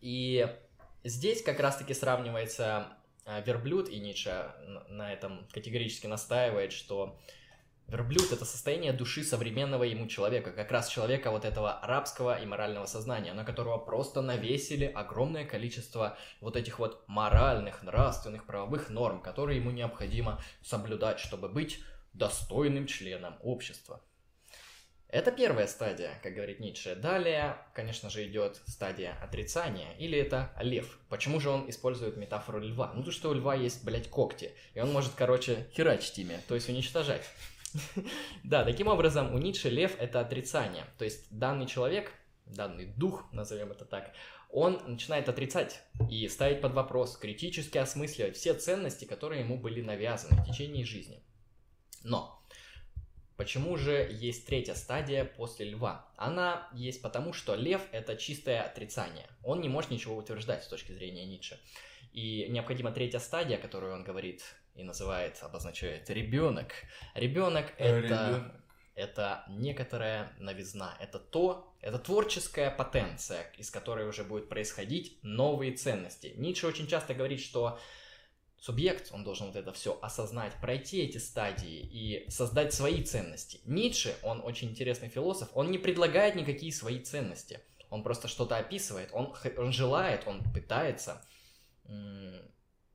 И 0.02 0.48
здесь 1.04 1.44
как 1.44 1.60
раз-таки 1.60 1.94
сравнивается 1.94 2.88
верблюд, 3.46 3.90
и 3.90 4.00
Ницше 4.00 4.54
на 4.90 5.14
этом 5.14 5.48
категорически 5.52 6.08
настаивает, 6.08 6.72
что 6.72 7.20
верблюд— 7.88 8.32
это 8.32 8.46
состояние 8.46 8.94
души 8.94 9.24
современного 9.24 9.84
ему 9.84 10.08
человека, 10.08 10.52
как 10.52 10.72
раз 10.72 10.90
человека 10.90 11.32
вот 11.32 11.46
этого 11.46 11.80
рабского 11.84 12.40
и 12.40 12.46
морального 12.46 12.86
сознания, 12.86 13.34
на 13.34 13.44
которого 13.44 13.78
просто 13.78 14.22
навесили 14.22 14.86
огромное 14.86 15.46
количество 15.46 16.18
вот 16.42 16.56
этих 16.56 16.80
вот 16.80 17.04
моральных, 17.08 17.84
нравственных, 17.84 18.46
правовых 18.46 18.90
норм, 18.90 19.22
которые 19.22 19.60
ему 19.60 19.72
необходимо 19.72 20.42
соблюдать, 20.62 21.20
чтобы 21.20 21.50
быть 21.50 21.80
достойным 22.14 22.88
членом 22.88 23.38
общества. 23.42 24.02
Это 25.10 25.32
первая 25.32 25.66
стадия, 25.66 26.20
как 26.22 26.36
говорит 26.36 26.60
Ницше. 26.60 26.96
Далее, 26.96 27.58
конечно 27.74 28.12
же, 28.12 28.28
идет 28.28 28.62
стадия 28.68 29.18
отрицания, 29.24 29.94
или 29.98 30.20
это 30.20 30.54
лев. 30.62 31.00
Почему 31.10 31.40
же 31.40 31.50
он 31.50 31.68
использует 31.68 32.16
метафору 32.16 32.60
льва? 32.60 32.94
Ну, 32.94 33.02
то, 33.02 33.12
что 33.12 33.32
у 33.32 33.34
льва 33.34 33.56
есть, 33.56 33.84
блядь, 33.84 34.08
когти, 34.08 34.52
и 34.76 34.80
он 34.80 34.92
может, 34.92 35.14
короче, 35.16 35.68
херачить 35.74 36.20
ими, 36.20 36.40
то 36.48 36.54
есть 36.54 36.70
уничтожать. 36.70 37.24
Да, 38.44 38.64
таким 38.64 38.88
образом, 38.88 39.34
у 39.34 39.38
Ницше 39.40 39.70
лев— 39.70 39.96
это 40.00 40.20
отрицание. 40.20 40.86
То 40.98 41.06
есть 41.06 41.28
данный 41.32 41.66
человек, 41.66 42.12
данный 42.46 42.86
дух, 42.86 43.26
назовем 43.32 43.72
это 43.72 43.86
так, 43.86 44.12
он 44.50 44.80
начинает 44.86 45.28
отрицать 45.28 45.82
и 46.10 46.28
ставить 46.28 46.62
под 46.62 46.74
вопрос, 46.74 47.18
критически 47.18 47.80
осмысливать 47.80 48.36
все 48.36 48.54
ценности, 48.54 49.06
которые 49.06 49.42
ему 49.42 49.58
были 49.58 49.82
навязаны 49.82 50.42
в 50.42 50.46
течение 50.46 50.86
жизни. 50.86 51.24
Но 52.04 52.39
Почему 53.40 53.78
же 53.78 54.06
есть 54.12 54.46
третья 54.48 54.74
стадия 54.74 55.24
после 55.24 55.70
льва? 55.70 56.06
Она 56.18 56.68
есть 56.74 57.02
потому, 57.02 57.32
что 57.32 57.56
лев— 57.56 57.82
это 57.94 58.18
чистое 58.18 58.62
отрицание. 58.62 59.28
Он 59.46 59.62
не 59.62 59.70
может 59.70 59.92
ничего 59.92 60.18
утверждать 60.18 60.66
с 60.66 60.68
точки 60.68 60.92
зрения 60.92 61.24
Ницше. 61.24 61.58
И 62.12 62.48
необходима 62.50 62.92
третья 62.92 63.20
стадия, 63.20 63.58
которую 63.58 63.94
он 63.94 64.04
говорит, 64.04 64.44
и 64.76 64.84
называет, 64.84 65.38
обозначает 65.42 66.10
ребенок. 66.10 66.74
Ребенок 67.16 67.74
это, 67.78 68.62
это 68.94 69.46
некоторая 69.48 70.34
новизна, 70.38 70.98
это 71.00 71.18
то, 71.18 71.74
это 71.80 71.98
творческая 71.98 72.70
потенция, 72.70 73.50
из 73.58 73.72
которой 73.72 74.06
уже 74.06 74.26
будут 74.26 74.50
происходить 74.50 75.18
новые 75.24 75.72
ценности. 75.72 76.34
Ницше 76.36 76.68
очень 76.68 76.88
часто 76.88 77.14
говорит, 77.14 77.40
что 77.40 77.80
субъект, 78.62 79.10
он 79.12 79.24
должен 79.24 79.48
вот 79.48 79.56
это 79.56 79.72
все 79.74 79.98
осознать, 80.02 80.54
пройти 80.62 81.02
эти 81.02 81.18
стадии 81.18 81.80
и 81.80 82.30
создать 82.30 82.74
свои 82.74 83.04
ценности. 83.04 83.62
Ницше, 83.66 84.16
он 84.24 84.42
очень 84.44 84.70
интересный 84.70 85.10
философ, 85.10 85.50
он 85.54 85.72
не 85.72 85.78
предлагает 85.78 86.36
никакие 86.36 86.72
свои 86.72 87.00
ценности. 87.00 87.60
Он 87.90 88.04
просто 88.04 88.28
что-то 88.28 88.58
описывает, 88.58 89.10
он, 89.14 89.34
он 89.58 89.72
желает, 89.72 90.28
он 90.28 90.44
пытается 90.54 91.22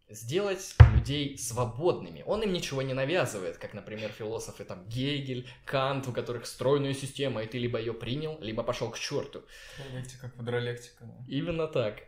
сделать 0.08 0.76
людей 0.94 1.36
свободными. 1.38 2.22
Он 2.26 2.42
им 2.42 2.52
ничего 2.52 2.82
не 2.82 2.94
навязывает, 2.94 3.58
как, 3.58 3.74
например, 3.74 4.10
философы 4.10 4.64
там 4.64 4.86
Гегель, 4.86 5.48
Кант, 5.64 6.06
у 6.06 6.12
которых 6.12 6.46
стройная 6.46 6.94
система, 6.94 7.42
и 7.42 7.46
ты 7.46 7.58
либо 7.58 7.78
ее 7.78 7.94
принял, 7.94 8.38
либо 8.40 8.62
пошел 8.62 8.90
к 8.90 8.98
черту. 8.98 9.42
Диалектика, 9.78 10.30
квадролектика. 10.30 11.04
да. 11.04 11.24
Именно 11.26 11.66
так. 11.66 12.02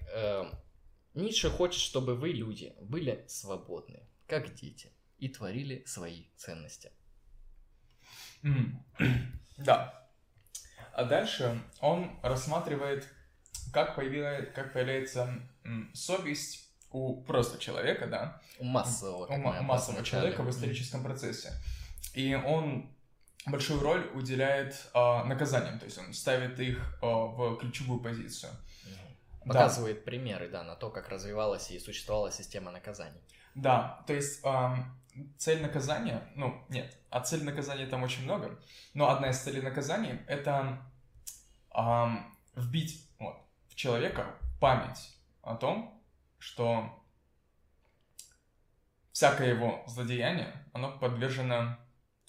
Ницше 1.17 1.51
хочет, 1.51 1.81
чтобы 1.81 2.15
вы, 2.15 2.29
люди, 2.29 2.75
были 2.81 3.25
свободны, 3.27 4.07
как 4.27 4.55
дети, 4.55 4.93
и 5.19 5.29
творили 5.29 5.83
свои 5.87 6.27
ценности. 6.37 6.93
Да. 9.59 10.07
А 10.93 11.05
дальше 11.05 11.63
он 11.81 12.21
рассматривает, 12.23 13.09
как, 13.73 13.97
появилась, 13.97 14.53
как 14.55 14.75
появляется 14.75 15.43
совесть 15.95 16.69
у 16.91 17.23
просто 17.23 17.59
человека, 17.59 18.07
да, 18.07 18.43
У 18.59 18.65
массового, 18.65 19.27
у 19.27 19.37
ма- 19.39 19.63
массового 19.63 20.05
человека 20.05 20.43
в 20.43 20.51
историческом 20.51 21.03
процессе. 21.03 21.53
И 22.15 22.35
он 22.35 22.95
большую 23.47 23.81
роль 23.81 24.11
уделяет 24.15 24.89
а, 24.93 25.25
наказаниям, 25.25 25.79
то 25.79 25.87
есть 25.87 25.97
он 25.97 26.13
ставит 26.13 26.61
их 26.61 26.99
а, 27.01 27.07
в 27.07 27.57
ключевую 27.57 28.01
позицию. 28.01 28.53
Показывает 29.47 30.05
примеры, 30.05 30.49
да, 30.49 30.63
на 30.65 30.75
то, 30.75 30.91
как 30.91 31.09
развивалась 31.09 31.71
и 31.71 31.79
существовала 31.79 32.31
система 32.31 32.71
наказаний. 32.71 33.21
Да, 33.55 34.03
то 34.07 34.13
есть 34.13 34.41
ам, 34.45 35.01
цель 35.39 35.63
наказания, 35.63 36.23
ну, 36.35 36.65
нет, 36.69 36.97
а 37.11 37.21
цель 37.21 37.45
наказания 37.45 37.87
там 37.87 38.03
очень 38.03 38.25
много, 38.25 38.59
но 38.95 39.09
одна 39.09 39.31
из 39.31 39.39
целей 39.39 39.63
наказания— 39.63 40.25
это 40.29 40.83
ам, 41.71 42.37
вбить 42.55 43.09
вот, 43.19 43.37
в 43.69 43.75
человека 43.75 44.35
память 44.61 45.17
о 45.43 45.55
том, 45.55 46.03
что 46.39 47.03
всякое 49.13 49.55
его 49.55 49.83
злодеяние, 49.87 50.53
оно 50.73 50.99
подвержено... 50.99 51.79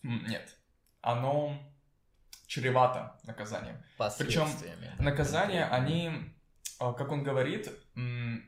Нет, 0.04 0.56
оно 1.02 1.60
чревато 2.46 3.20
наказанием. 3.24 3.84
Да, 4.98 5.04
Наказания, 5.04 5.66
они, 5.66 6.34
как 6.80 7.12
он 7.12 7.24
говорит, 7.24 7.70
м, 7.96 8.44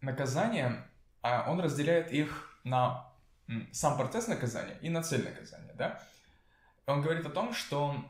наказания, 0.00 0.90
а, 1.22 1.50
он 1.50 1.60
разделяет 1.60 2.12
их 2.12 2.58
на 2.64 3.12
сам 3.72 3.96
процесс 3.98 4.26
наказания 4.26 4.78
и 4.80 4.88
на 4.88 5.02
цель 5.02 5.24
наказания, 5.24 5.74
да? 5.74 6.02
Он 6.86 7.02
говорит 7.02 7.26
о 7.26 7.30
том, 7.30 7.52
что 7.52 8.04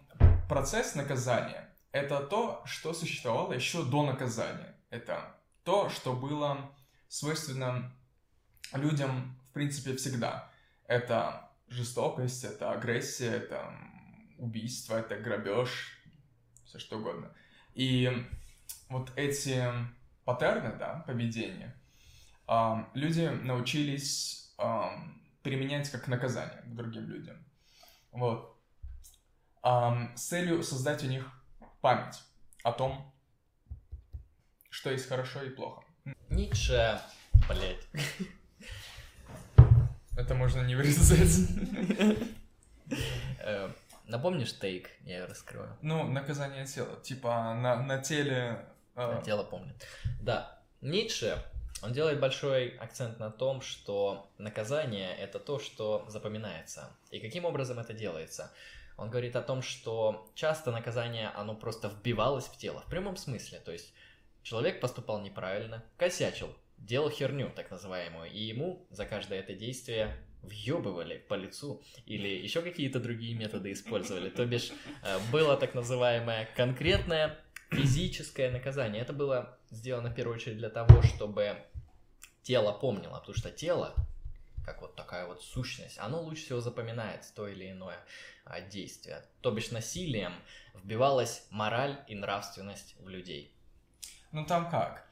процесс 0.49 0.94
наказания— 0.94 1.68
это 1.92 2.20
то, 2.20 2.62
что 2.66 2.92
существовало 2.92 3.53
еще 3.53 3.85
до 3.85 4.05
наказания. 4.05 4.77
Это 4.90 5.35
то, 5.64 5.88
что 5.88 6.12
было 6.12 6.70
свойственно 7.09 7.92
людям, 8.73 9.40
в 9.51 9.53
принципе, 9.53 9.97
всегда. 9.97 10.51
Это 10.87 11.51
жестокость, 11.68 12.44
это 12.44 12.73
агрессия, 12.73 13.31
это 13.31 13.73
убийство, 14.38 14.97
это 14.97 15.16
грабеж, 15.16 15.99
все 16.64 16.79
что 16.79 16.99
угодно. 16.99 17.33
И 17.75 18.27
вот 18.94 19.11
эти 19.16 19.61
паттерны, 20.24 20.76
да, 20.78 21.02
поведения, 21.04 21.74
люди 22.94 23.26
научились 23.42 24.54
применять 25.42 25.90
как 25.90 26.07
наказание 26.07 26.62
к 26.62 26.76
другим 26.76 27.09
людям. 27.09 27.44
Вот. 28.12 28.57
С 29.62 30.22
целью 30.22 30.62
создать 30.62 31.02
у 31.02 31.09
них 31.09 31.28
память 31.80 32.22
о 32.62 32.70
том, 32.70 33.12
что 34.70 34.92
есть 34.92 35.09
хорошо 35.09 35.42
и 35.42 35.50
плохо. 35.50 35.83
Ницше, 36.28 37.00
блять. 37.48 37.88
Это 40.16 40.37
можно 40.37 40.62
не 40.62 40.76
вырезать. 40.76 41.50
Э, 43.40 43.72
Напомнишь 44.07 44.59
тейк? 44.59 44.90
Я 45.04 45.26
раскрою. 45.26 45.76
Ну, 45.80 46.07
наказание 46.07 46.66
тела. 46.66 47.00
Типа 47.00 47.54
на, 47.54 47.83
на 47.83 47.98
теле... 47.98 48.66
а, 48.94 49.20
Тело 49.22 49.42
помнит. 49.42 49.87
Да, 50.20 50.59
Ницше, 50.80 51.38
он 51.83 51.92
делает 51.92 52.20
большой 52.20 52.76
акцент 52.78 53.18
на 53.18 53.30
том, 53.30 53.61
что 53.61 54.30
наказание— 54.38 55.14
это 55.18 55.38
то, 55.38 55.59
что 55.59 56.04
запоминается. 56.09 56.90
И 57.11 57.20
каким 57.20 57.44
образом 57.44 57.78
это 57.78 57.92
делается? 57.92 58.52
Он 58.96 59.11
говорит 59.11 59.35
о 59.37 59.42
том, 59.42 59.61
что 59.62 60.30
часто 60.35 60.70
наказание, 60.70 61.28
оно 61.35 61.54
просто 61.54 61.88
вбивалось 61.88 62.46
в 62.46 62.57
тело, 62.57 62.80
в 62.80 62.87
прямом 62.87 63.16
смысле. 63.16 63.59
То 63.59 63.72
есть 63.72 63.92
человек 64.42 64.80
поступал 64.80 65.20
неправильно, 65.20 65.85
косячил, 65.96 66.54
делал 66.78 67.11
херню, 67.11 67.50
так 67.54 67.70
называемую, 67.70 68.30
и 68.30 68.38
ему 68.38 68.87
за 68.90 69.04
каждое 69.04 69.40
это 69.40 69.54
действие 69.54 70.16
въебывали 70.42 71.18
по 71.28 71.35
лицу 71.35 71.83
или 72.07 72.28
еще 72.28 72.62
какие-то 72.62 73.00
другие 73.00 73.35
методы 73.35 73.72
использовали. 73.72 74.28
То 74.28 74.44
бишь 74.44 74.70
э, 75.02 75.18
было 75.33 75.57
так 75.57 75.74
называемое 75.74 76.48
конкретное 76.54 77.38
физическое 77.70 78.50
наказание. 78.50 79.03
Это 79.03 79.12
было 79.12 79.59
сделано 79.70 80.11
в 80.11 80.14
первую 80.14 80.37
очередь 80.37 80.59
для 80.59 80.70
того, 80.70 81.03
чтобы 81.03 81.57
тело 82.42 82.72
помнило, 82.72 83.18
потому 83.18 83.37
что 83.37 83.50
тело, 83.50 83.94
как 84.64 84.81
вот 84.81 84.96
такая 84.96 85.27
вот 85.27 85.42
сущность, 85.42 85.98
оно 85.98 86.22
лучше 86.22 86.44
всего 86.44 86.61
запоминает 86.61 87.31
то 87.35 87.48
или 87.48 87.70
иное 87.70 87.98
а, 88.44 88.61
действие. 88.61 89.22
То 89.40 89.50
бишь 89.50 89.70
насилием 89.70 90.33
вбивалась 90.74 91.46
мораль 91.50 91.98
и 92.09 92.14
нравственность 92.14 92.94
в 93.00 93.09
людей. 93.09 93.55
Ну 94.33 94.44
там 94.44 94.70
как? 94.70 95.09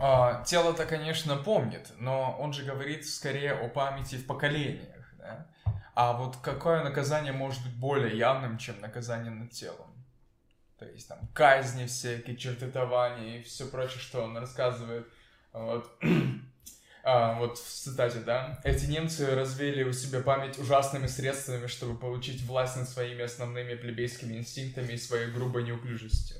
А, 0.00 0.44
тело-то, 0.44 0.86
конечно, 0.86 1.36
помнит, 1.36 1.92
но 1.98 2.36
он 2.38 2.52
же 2.52 2.64
говорит 2.64 3.06
скорее 3.06 3.52
о 3.52 3.68
памяти 3.68 4.16
в 4.16 4.26
поколениях, 4.26 5.14
да? 5.18 5.46
А 5.94 6.12
вот 6.12 6.36
какое 6.36 6.84
наказание 6.84 7.32
может 7.32 7.62
быть 7.64 7.74
более 7.74 8.16
явным, 8.16 8.58
чем 8.58 8.78
наказание 8.80 9.30
над 9.30 9.50
телом? 9.50 9.95
То 10.78 10.84
есть 10.86 11.08
там 11.08 11.18
казни 11.32 11.86
всякие, 11.86 12.36
чертотования 12.36 13.38
и 13.38 13.42
все 13.42 13.66
прочее, 13.66 14.00
что 14.00 14.22
он 14.22 14.36
рассказывает. 14.36 15.06
Вот. 15.52 15.90
А, 17.08 17.38
вот 17.38 17.56
в 17.56 17.62
цитате, 17.62 18.18
да? 18.18 18.60
Эти 18.64 18.86
немцы 18.86 19.32
развели 19.36 19.84
у 19.84 19.92
себя 19.92 20.22
память 20.22 20.58
ужасными 20.58 21.06
средствами, 21.06 21.68
чтобы 21.68 21.96
получить 21.96 22.42
власть 22.42 22.76
над 22.76 22.88
своими 22.88 23.22
основными 23.22 23.76
плебейскими 23.76 24.36
инстинктами 24.36 24.94
и 24.94 24.96
своей 24.96 25.30
грубой 25.30 25.62
неуклюжестью. 25.62 26.38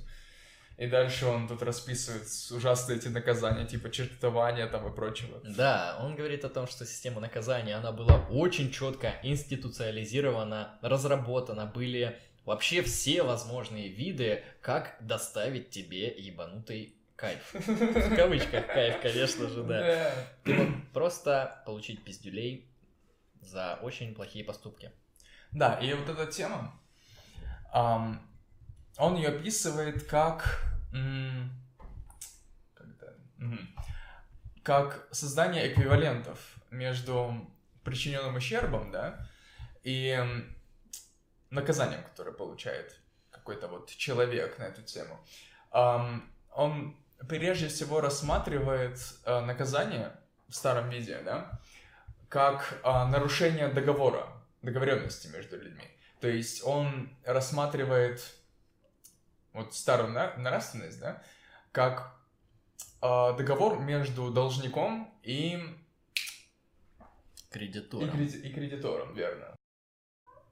И 0.76 0.88
дальше 0.88 1.26
он 1.26 1.48
тут 1.48 1.62
расписывает 1.62 2.24
ужасные 2.50 2.98
эти 2.98 3.08
наказания, 3.08 3.64
типа 3.64 3.90
чертования 3.90 4.66
там 4.66 4.86
и 4.86 4.94
прочего. 4.94 5.40
Да, 5.42 5.98
он 6.00 6.16
говорит 6.16 6.44
о 6.44 6.50
том, 6.50 6.66
что 6.66 6.84
система 6.84 7.20
наказания, 7.20 7.76
она 7.76 7.92
была 7.92 8.26
очень 8.28 8.72
четко 8.72 9.14
институциализирована, 9.22 10.78
разработана, 10.82 11.64
были 11.64 12.20
вообще 12.46 12.80
все 12.80 13.22
возможные 13.22 13.88
виды, 13.88 14.42
как 14.62 14.96
доставить 15.00 15.68
тебе 15.70 16.08
ебанутый 16.16 16.96
кайф. 17.16 17.52
В 17.52 18.16
кавычках 18.16 18.66
кайф, 18.66 19.00
конечно 19.02 19.48
же, 19.48 19.62
да. 19.64 20.12
Ты 20.44 20.54
мог 20.54 20.68
просто 20.92 21.62
получить 21.66 22.02
пиздюлей 22.02 22.70
за 23.42 23.78
очень 23.82 24.14
плохие 24.14 24.44
поступки. 24.44 24.92
Да, 25.50 25.74
и 25.74 25.92
вот 25.94 26.08
эта 26.08 26.26
тема, 26.26 26.78
он 27.72 29.16
ее 29.16 29.28
описывает 29.28 30.04
как, 30.04 30.62
как, 34.62 35.08
создание 35.12 35.72
эквивалентов 35.72 36.56
между 36.70 37.50
причиненным 37.84 38.36
ущербом, 38.36 38.90
да, 38.90 39.28
и 39.82 40.18
наказанием, 41.56 42.02
которое 42.04 42.32
получает 42.32 43.00
какой-то 43.30 43.68
вот 43.68 43.90
человек 43.90 44.58
на 44.58 44.64
эту 44.64 44.82
тему. 44.82 45.18
Он 45.72 46.96
прежде 47.28 47.68
всего 47.68 48.00
рассматривает 48.00 48.98
э, 49.24 49.40
наказание 49.40 50.12
в 50.48 50.54
старом 50.54 50.90
виде, 50.90 51.18
да, 51.24 51.60
как 52.28 52.80
а, 52.82 53.06
нарушение 53.06 53.68
договора, 53.68 54.26
договоренности 54.62 55.28
между 55.28 55.56
людьми. 55.56 55.84
То 56.20 56.28
есть 56.28 56.64
он 56.64 57.10
рассматривает 57.24 58.22
вот 59.52 59.74
старую 59.74 60.10
нравственность, 60.12 61.00
да, 61.00 61.22
как 61.72 62.14
а, 63.00 63.32
договор 63.32 63.78
между 63.78 64.30
должником 64.30 65.12
и 65.22 65.62
Кредитором. 67.50 68.08
И, 68.08 68.10
креди- 68.10 68.38
и 68.48 68.52
кредитором, 68.52 69.14
верно. 69.14 69.55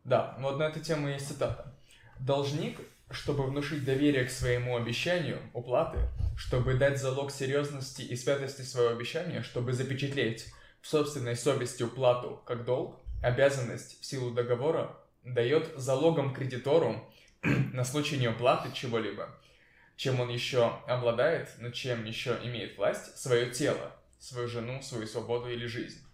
Да, 0.05 0.37
вот 0.39 0.59
на 0.59 0.65
эту 0.65 0.81
тему 0.81 1.09
есть 1.09 1.29
цитата. 1.29 1.75
Должник, 2.21 2.79
чтобы 3.11 3.45
внушить 3.45 3.85
доверие 3.85 4.25
к 4.27 4.31
своему 4.31 4.77
обещанию 4.77 5.41
уплаты, 5.55 5.99
чтобы 6.37 6.75
дать 6.75 7.01
залог 7.01 7.31
серьезности 7.31 8.03
и 8.03 8.15
святости 8.15 8.63
своего 8.63 8.93
обещания, 8.93 9.43
чтобы 9.43 9.73
запечатлеть 9.73 10.53
в 10.83 10.87
собственной 10.89 11.37
совести 11.37 11.83
уплату 11.83 12.43
как 12.45 12.67
долг, 12.67 13.01
обязанность 13.23 14.01
в 14.01 14.05
силу 14.05 14.31
договора 14.31 14.95
дает 15.25 15.73
залогом 15.77 16.35
кредитору 16.35 17.03
на 17.43 17.85
случай 17.85 18.19
неуплаты 18.19 18.71
чего-либо, 18.75 19.31
чем 19.97 20.21
он 20.21 20.29
еще 20.29 20.81
обладает, 20.87 21.59
над 21.59 21.73
чем 21.73 22.05
еще 22.05 22.39
имеет 22.43 22.77
власть, 22.77 23.17
свое 23.17 23.51
тело, 23.51 23.93
свою 24.19 24.49
жену, 24.49 24.83
свою 24.83 25.07
свободу 25.07 25.49
или 25.49 25.65
жизнь. 25.65 26.05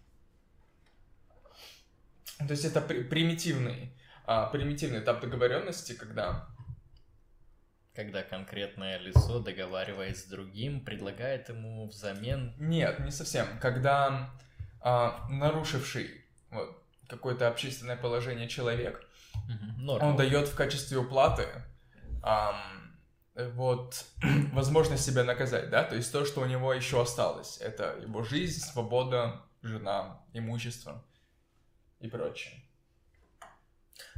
То 2.47 2.51
есть 2.51 2.65
это 2.65 2.81
при- 2.81 3.03
примитивный, 3.03 3.93
а, 4.25 4.47
примитивный 4.47 4.99
этап 4.99 5.21
договоренности, 5.21 5.93
когда 5.93 6.47
Когда 7.93 8.23
конкретное 8.23 8.99
лицо, 8.99 9.39
договариваясь 9.39 10.23
с 10.23 10.25
другим, 10.25 10.85
предлагает 10.85 11.49
ему 11.49 11.89
взамен... 11.89 12.55
Нет, 12.57 12.99
не 12.99 13.11
совсем. 13.11 13.59
Когда 13.59 14.31
а, 14.79 15.27
нарушивший 15.29 16.25
вот, 16.51 16.81
какое-то 17.09 17.49
общественное 17.49 17.97
положение 17.97 18.47
человек, 18.47 19.05
норму. 19.77 20.07
он 20.07 20.15
дает 20.15 20.47
в 20.47 20.55
качестве 20.55 20.97
уплаты 20.99 21.47
ам, 22.23 22.95
вот 23.35 24.05
возможность 24.53 25.05
себя 25.05 25.23
наказать, 25.23 25.69
да, 25.69 25.83
то 25.83 25.95
есть 25.95 26.11
то, 26.11 26.25
что 26.25 26.41
у 26.41 26.45
него 26.45 26.73
еще 26.73 27.01
осталось, 27.01 27.57
это 27.57 27.97
его 28.01 28.23
жизнь, 28.23 28.61
свобода, 28.61 29.41
жена, 29.61 30.21
имущество 30.33 31.03
и 32.01 32.07
прочее. 32.07 32.53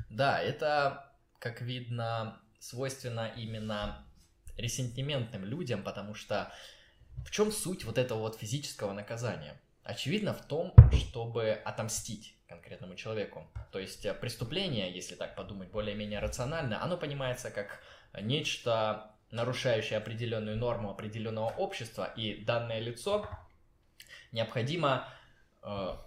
Да, 0.10 0.42
это, 0.42 1.12
как 1.40 1.62
видно, 1.62 2.42
свойственно 2.60 3.32
именно 3.36 4.06
ресентиментным 4.58 5.46
людям, 5.46 5.84
потому 5.84 6.14
что 6.14 6.52
в 7.26 7.32
чем 7.32 7.52
суть 7.52 7.84
вот 7.84 7.98
этого 7.98 8.20
вот 8.20 8.38
физического 8.38 8.94
наказания? 8.94 9.60
Очевидно 9.84 10.34
в 10.34 10.46
том, 10.46 10.74
чтобы 10.92 11.52
отомстить 11.66 12.36
конкретному 12.48 12.96
человеку. 12.96 13.48
То 13.72 13.80
есть 13.80 14.06
э, 14.06 14.14
преступление, 14.14 14.94
если 14.94 15.16
так 15.16 15.36
подумать 15.36 15.72
более-менее 15.72 16.20
рационально, 16.20 16.84
оно 16.84 16.98
понимается 16.98 17.50
как 17.50 17.82
нечто, 18.22 19.12
нарушающее 19.32 19.98
определенную 19.98 20.58
норму 20.58 20.92
определенного 20.92 21.50
общества, 21.50 22.14
и 22.16 22.44
данное 22.44 22.80
лицо 22.80 23.28
необходимо 24.32 25.10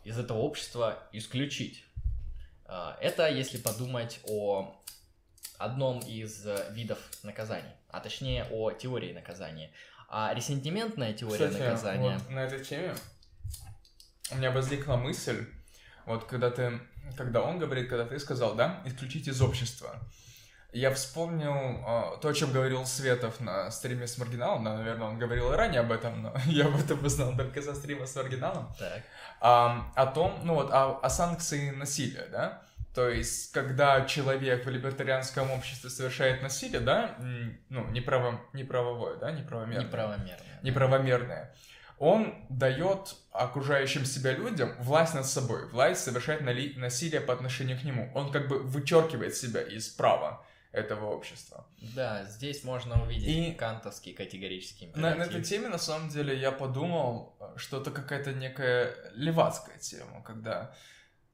из 0.05 0.19
этого 0.19 0.39
общества 0.39 0.99
исключить. 1.13 1.85
Э, 2.67 2.95
Это 3.01 3.29
если 3.29 3.59
подумать 3.59 4.21
о 4.25 4.75
одном 5.59 6.01
из 6.01 6.47
э, 6.47 6.67
видов 6.73 6.99
наказаний, 7.23 7.73
а 7.89 8.01
точнее 8.01 8.47
о 8.51 8.73
теории 8.73 9.13
наказания. 9.13 9.71
А 10.09 10.33
ресентиментная 10.35 11.13
теория 11.13 11.49
Кстати, 11.49 11.63
наказания... 11.63 12.19
вот 12.19 12.31
на 12.31 12.41
этой 12.41 12.65
теме 12.65 12.95
у 14.31 14.37
меня 14.37 14.51
возникла 14.51 14.97
мысль, 14.97 15.47
вот 16.05 16.25
когда 16.25 16.51
ты, 16.51 16.81
когда 17.17 17.43
он 17.43 17.59
говорит, 17.59 17.89
когда 17.89 18.05
ты 18.05 18.19
сказал, 18.19 18.55
да, 18.55 18.83
исключить 18.85 19.29
из 19.29 19.41
общества. 19.41 19.99
Я 20.77 20.93
вспомнил 20.93 21.83
а, 21.87 22.19
то, 22.19 22.29
о 22.29 22.35
чем 22.35 22.53
говорил 22.53 22.85
Светов 22.85 23.41
на 23.41 23.71
стриме 23.71 24.07
с 24.07 24.19
Маргиналом, 24.19 24.63
да, 24.63 24.77
наверное, 24.77 25.09
он 25.09 25.19
говорил 25.19 25.51
и 25.51 25.57
ранее 25.57 25.81
об 25.81 25.91
этом, 25.91 26.23
но 26.23 26.35
я 26.45 26.67
об 26.67 26.79
этом 26.79 27.03
узнал 27.03 27.35
только 27.35 27.63
со 27.63 27.75
стрима 27.75 28.05
с 28.05 28.15
Маргиналом, 28.15 28.69
Так. 28.79 29.03
а, 29.41 29.91
о 29.95 30.05
том, 30.05 30.39
ну 30.45 30.53
вот, 30.55 30.71
о, 30.71 30.99
о 30.99 31.09
санкции 31.09 31.71
насилия, 31.71 32.29
да, 32.31 32.63
то 32.95 33.09
есть, 33.09 33.53
когда 33.53 34.03
человек 34.05 34.67
в 34.67 34.69
либертарианском 34.69 35.51
обществе 35.51 35.89
совершает 35.89 36.43
насилие, 36.43 36.81
да, 36.81 37.17
ну, 37.71 37.87
неправо, 37.89 38.39
неправовое, 38.53 39.17
да, 39.17 39.31
неправомерное, 39.31 39.87
Неправомерно. 39.87 40.61
неправомерное, 40.61 41.55
он 41.99 42.35
дает 42.51 43.17
окружающим 43.33 44.05
себя 44.05 44.33
людям 44.33 44.75
власть 44.81 45.15
над 45.15 45.25
собой, 45.25 45.71
власть 45.71 46.05
совершать 46.05 46.43
насилие 46.43 47.23
по 47.23 47.33
отношению 47.33 47.81
к 47.81 47.85
нему. 47.85 48.11
Он 48.15 48.31
как 48.31 48.49
бы 48.49 48.59
вычеркивает 48.59 49.35
себя 49.35 49.63
из 49.63 49.89
права 49.89 50.45
этого 50.77 51.11
общества. 51.11 51.67
Да, 51.95 52.25
здесь 52.25 52.65
можно 52.65 53.03
увидеть 53.03 53.29
И- 53.29 53.55
кантовский 53.55 54.13
категорический 54.13 54.89
На, 54.89 54.93
на 54.97 55.13
императив. 55.13 55.35
этой 55.35 55.43
теме, 55.45 55.69
на 55.69 55.79
самом 55.79 56.09
деле, 56.09 56.39
я 56.39 56.53
подумал, 56.53 57.37
что 57.57 57.81
это 57.81 57.91
какая-то 57.91 58.33
некая 58.33 58.95
левацкая 59.15 59.79
тема, 59.79 60.23
когда 60.23 60.75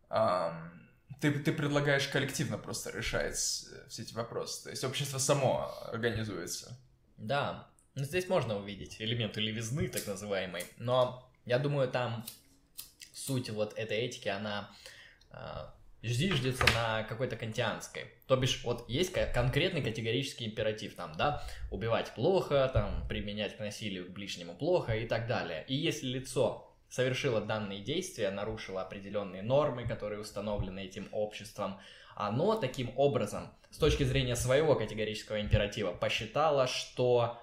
ам, 0.09 0.89
ты, 1.21 1.33
ты 1.33 1.53
предлагаешь 1.53 2.07
коллективно 2.09 2.59
просто 2.59 2.91
решать 2.91 3.67
э, 3.73 3.89
все 3.89 4.03
эти 4.03 4.15
вопросы. 4.15 4.65
То 4.65 4.71
есть 4.71 4.85
общество 4.85 5.19
само 5.19 5.73
организуется. 5.93 6.79
Да, 7.17 7.69
ну, 7.95 8.05
здесь 8.05 8.29
можно 8.29 8.57
увидеть 8.57 9.01
элементы 9.01 9.41
левизны, 9.41 9.89
так 9.89 10.07
называемой, 10.07 10.65
но 10.79 11.29
я 11.45 11.59
думаю, 11.59 11.89
там 11.89 12.25
суть 13.13 13.51
вот 13.51 13.75
этой 13.79 13.99
этики, 13.99 14.29
она 14.29 14.71
а, 16.03 16.07
зиждется 16.07 16.65
на 16.75 17.05
какой-то 17.05 17.37
кантианской. 17.37 18.07
То 18.27 18.37
бишь, 18.37 18.63
вот 18.65 18.89
есть 18.89 19.13
ко- 19.13 19.27
конкретный 19.27 19.83
категорический 19.83 20.47
императив, 20.47 20.95
там, 20.95 21.13
да, 21.17 21.43
убивать 21.71 22.13
плохо, 22.15 22.71
там, 22.73 23.07
применять 23.09 23.57
к 23.57 23.61
насилию 23.61 24.07
к 24.07 24.11
ближнему 24.11 24.55
плохо 24.55 24.97
и 24.97 25.07
так 25.07 25.27
далее. 25.27 25.65
И 25.69 25.75
если 25.75 26.07
лицо 26.07 26.69
совершило 26.89 27.41
данные 27.41 27.81
действия, 27.81 28.31
нарушило 28.31 28.83
определенные 28.83 29.43
нормы, 29.43 29.87
которые 29.87 30.21
установлены 30.21 30.81
этим 30.81 31.09
обществом, 31.13 31.81
оно 32.15 32.55
таким 32.57 32.93
образом, 32.97 33.51
с 33.71 33.79
точки 33.79 34.03
зрения 34.05 34.37
своего 34.37 34.75
категорического 34.75 35.41
императива, 35.41 35.93
посчитало, 35.93 36.67
что 36.67 37.41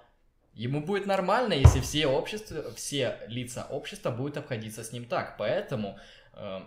ему 0.52 0.80
будет 0.80 1.06
нормально, 1.06 1.54
если 1.54 1.80
все, 1.80 2.06
общества, 2.06 2.72
все 2.74 3.18
лица 3.26 3.66
общества 3.68 4.10
будут 4.10 4.36
обходиться 4.36 4.84
с 4.84 4.92
ним 4.92 5.06
так. 5.06 5.36
Поэтому, 5.38 5.98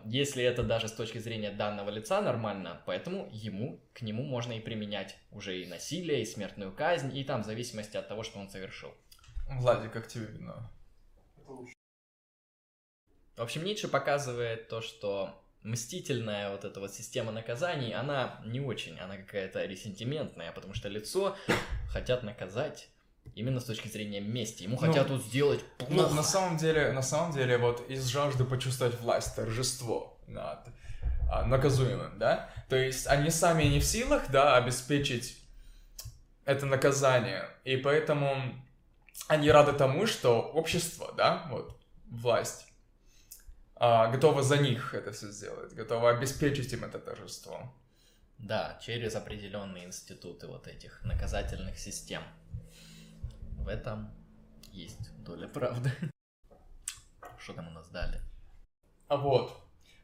если 0.06 0.44
это 0.44 0.64
даже 0.64 0.88
с 0.88 0.92
точки 0.92 1.18
зрения 1.18 1.52
данного 1.52 1.90
лица 1.90 2.22
нормально, 2.22 2.82
поэтому 2.86 3.30
ему, 3.32 3.82
к 3.94 4.02
нему 4.02 4.24
можно 4.24 4.54
и 4.54 4.60
применять 4.60 5.18
уже 5.32 5.62
и 5.62 5.66
насилие, 5.66 6.22
и 6.22 6.26
смертную 6.26 6.74
казнь, 6.74 7.16
и 7.18 7.24
там 7.24 7.44
в 7.44 7.46
зависимости 7.46 7.98
от 7.98 8.08
того, 8.08 8.24
что 8.24 8.40
он 8.40 8.50
совершил. 8.50 8.94
Владик, 9.50 9.92
как 9.92 10.08
тебе 10.08 10.26
видно? 10.26 10.70
В 13.36 13.42
общем, 13.42 13.64
Ницше 13.64 13.88
показывает 13.88 14.68
то, 14.68 14.82
что 14.82 15.44
мстительная 15.64 16.52
вот 16.52 16.66
эта 16.66 16.80
вот 16.80 16.94
система 16.94 17.32
наказаний, 17.32 17.94
она 17.94 18.42
не 18.46 18.60
очень, 18.60 19.00
она 19.00 19.18
какая-то 19.18 19.66
ресентиментная, 19.66 20.52
потому 20.52 20.74
что 20.74 20.90
лицо 20.90 21.36
хотят 21.90 22.22
наказать 22.24 22.90
именно 23.36 23.60
с 23.60 23.66
точки 23.66 23.88
зрения 23.88 24.20
мести. 24.20 24.64
Ему 24.64 24.78
Ну, 24.80 24.88
хотят 24.88 25.10
вот 25.10 25.24
сделать 25.24 25.60
Ну, 25.80 25.86
плохо. 25.86 26.14
на 26.14 26.24
самом 26.24 26.58
деле, 26.58 26.92
на 26.92 27.02
самом 27.02 27.32
деле, 27.34 27.58
вот 27.58 27.90
из 27.90 28.06
жажды 28.08 28.44
почувствовать 28.44 29.00
власть, 29.00 29.36
торжество 29.36 30.18
над 30.28 30.60
а, 31.32 31.46
наказуемым, 31.46 32.20
да? 32.20 32.50
То 32.70 32.76
есть 32.76 33.08
они 33.08 33.30
сами 33.30 33.64
не 33.64 33.80
в 33.80 33.84
силах, 33.86 34.30
да, 34.30 34.56
обеспечить 34.58 35.38
это 36.46 36.66
наказание, 36.66 37.50
и 37.64 37.78
поэтому 37.78 38.54
они 39.28 39.50
рады 39.50 39.74
тому, 39.74 40.06
что 40.06 40.42
общество, 40.42 41.14
да, 41.18 41.48
вот, 41.50 41.80
власть, 42.06 42.66
а, 43.76 44.08
готова 44.08 44.44
за 44.44 44.58
них 44.58 44.94
это 44.94 45.12
все 45.12 45.32
сделать, 45.32 45.74
готова 45.74 46.12
обеспечить 46.12 46.72
им 46.74 46.84
это 46.84 47.00
торжество. 47.00 47.74
Да, 48.38 48.78
через 48.84 49.16
определенные 49.16 49.86
институты 49.86 50.48
вот 50.48 50.68
этих 50.68 51.02
наказательных 51.04 51.80
систем. 51.80 52.22
В 53.64 53.70
этом 53.70 54.14
есть 54.72 55.10
доля 55.24 55.48
правды. 55.48 55.90
Что 57.40 57.54
там 57.54 57.70
у 57.70 57.72
нас 57.72 57.88
далее? 57.90 58.22
А 59.08 59.16
вот, 59.16 59.58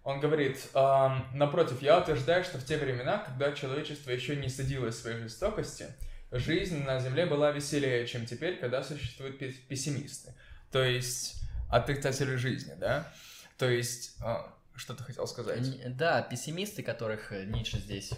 он 0.04 0.22
говорит, 0.22 0.70
«Ам, 0.74 1.28
напротив, 1.34 1.82
я 1.82 2.00
утверждаю, 2.00 2.46
что 2.46 2.58
в 2.58 2.66
те 2.66 2.78
времена, 2.78 3.18
когда 3.18 3.52
человечество 3.52 4.12
еще 4.12 4.38
не 4.38 4.48
стыдилось 4.48 4.98
своей 4.98 5.18
жестокости, 5.18 5.88
жизнь 6.32 6.84
на 6.84 7.00
Земле 7.00 7.26
была 7.26 7.52
веселее, 7.52 8.08
чем 8.08 8.26
теперь, 8.26 8.60
когда 8.60 8.82
существуют 8.82 9.40
пе- 9.40 9.52
пессимисты. 9.52 10.34
То 10.72 10.82
есть, 10.82 11.42
отрицатели 11.70 12.36
жизни, 12.36 12.76
да? 12.76 13.12
То 13.58 13.70
есть, 13.70 14.16
а, 14.22 14.54
что 14.74 14.94
ты 14.94 15.04
хотел 15.04 15.28
сказать? 15.28 15.98
Да, 15.98 16.22
пессимисты, 16.22 16.82
которых 16.82 17.34
э, 17.34 17.44
Ницше 17.46 17.78
здесь 17.80 18.14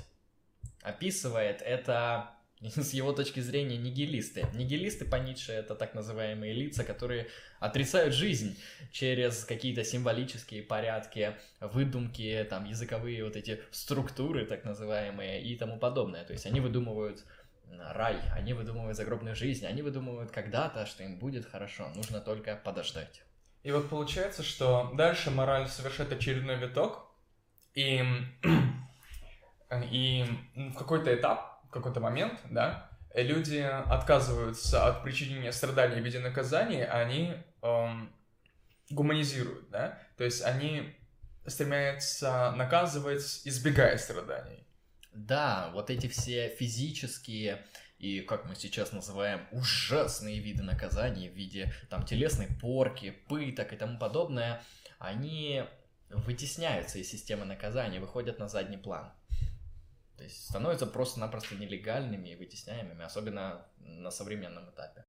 описывает, 0.84 1.64
это 1.64 2.30
с 2.76 2.93
его 2.93 3.12
точки 3.12 3.39
зрения 3.39 3.78
нигилисты. 3.78 4.45
Нигилисты 4.53 5.05
по 5.05 5.16
Ницше 5.16 5.51
это 5.51 5.76
так 5.76 5.95
называемые 5.95 6.53
лица, 6.53 6.84
которые 6.84 7.28
отрицают 7.59 8.14
жизнь 8.14 8.57
через 8.91 9.45
какие-то 9.45 9.84
символические 9.84 10.62
порядки, 10.62 11.36
выдумки, 11.59 12.45
там 12.49 12.66
языковые 12.66 13.24
вот 13.24 13.36
эти 13.36 13.62
структуры 13.72 14.45
так 14.45 14.64
называемые 14.64 15.41
и 15.41 15.55
тому 15.55 15.78
подобное. 15.78 16.24
То 16.24 16.34
есть 16.34 16.45
они 16.45 16.59
выдумывают 16.59 17.26
рай, 17.80 18.18
они 18.36 18.53
выдумывают 18.53 18.95
загробную 18.95 19.36
жизнь, 19.36 19.66
они 19.66 19.82
выдумывают 19.82 20.32
когда-то, 20.32 20.86
что 20.86 21.03
им 21.03 21.18
будет 21.18 21.45
хорошо, 21.45 21.89
нужно 21.95 22.22
только 22.22 22.55
подождать. 22.55 23.24
И 23.64 23.72
вот 23.72 23.89
получается, 23.89 24.43
что 24.43 24.91
дальше 24.95 25.32
мораль 25.32 25.68
совершает 25.68 26.12
очередной 26.12 26.57
виток, 26.57 27.07
и, 27.74 28.03
и 29.91 30.26
в 30.55 30.74
какой-то 30.74 31.14
этап, 31.16 31.51
какой-то 31.72 31.99
момент, 31.99 32.39
да, 32.49 32.89
люди 33.15 33.57
отказываются 33.57 34.88
от 34.88 35.03
причинения 35.03 35.51
страданий 35.51 36.01
в 36.01 36.05
виде 36.05 36.19
наказания, 36.19 36.86
они 36.86 37.34
эм, 37.61 38.13
гуманизируют, 38.89 39.69
да, 39.69 39.99
то 40.17 40.24
есть 40.24 40.43
они 40.43 40.95
стремятся 41.45 42.51
наказывать, 42.55 43.41
избегая 43.45 43.97
страданий. 43.97 44.67
Да, 45.13 45.72
вот 45.74 45.89
эти 45.89 46.07
все 46.07 46.49
физические 46.55 47.65
и, 48.01 48.22
как 48.22 48.45
мы 48.45 48.55
сейчас 48.55 48.93
называем, 48.93 49.41
ужасные 49.51 50.39
виды 50.39 50.63
наказаний 50.63 51.30
в 51.30 51.34
виде 51.34 51.72
там 51.89 52.03
телесной 52.03 52.47
порки, 52.47 53.11
пыток 53.28 53.74
и 53.74 53.78
тому 53.78 53.99
подобное, 53.99 54.63
они 54.97 55.63
вытесняются 56.09 56.97
из 56.97 57.11
системы 57.11 57.45
наказания, 57.45 57.99
выходят 57.99 58.39
на 58.39 58.47
задний 58.47 58.78
план. 58.78 59.11
То 60.22 60.26
есть 60.26 60.49
становятся 60.49 60.86
просто-напросто 60.86 61.55
нелегальными 61.55 62.30
и 62.30 62.36
вытесняемыми, 62.36 63.03
особенно 63.03 63.65
на 63.78 64.11
современном 64.11 64.69
этапе. 64.69 65.03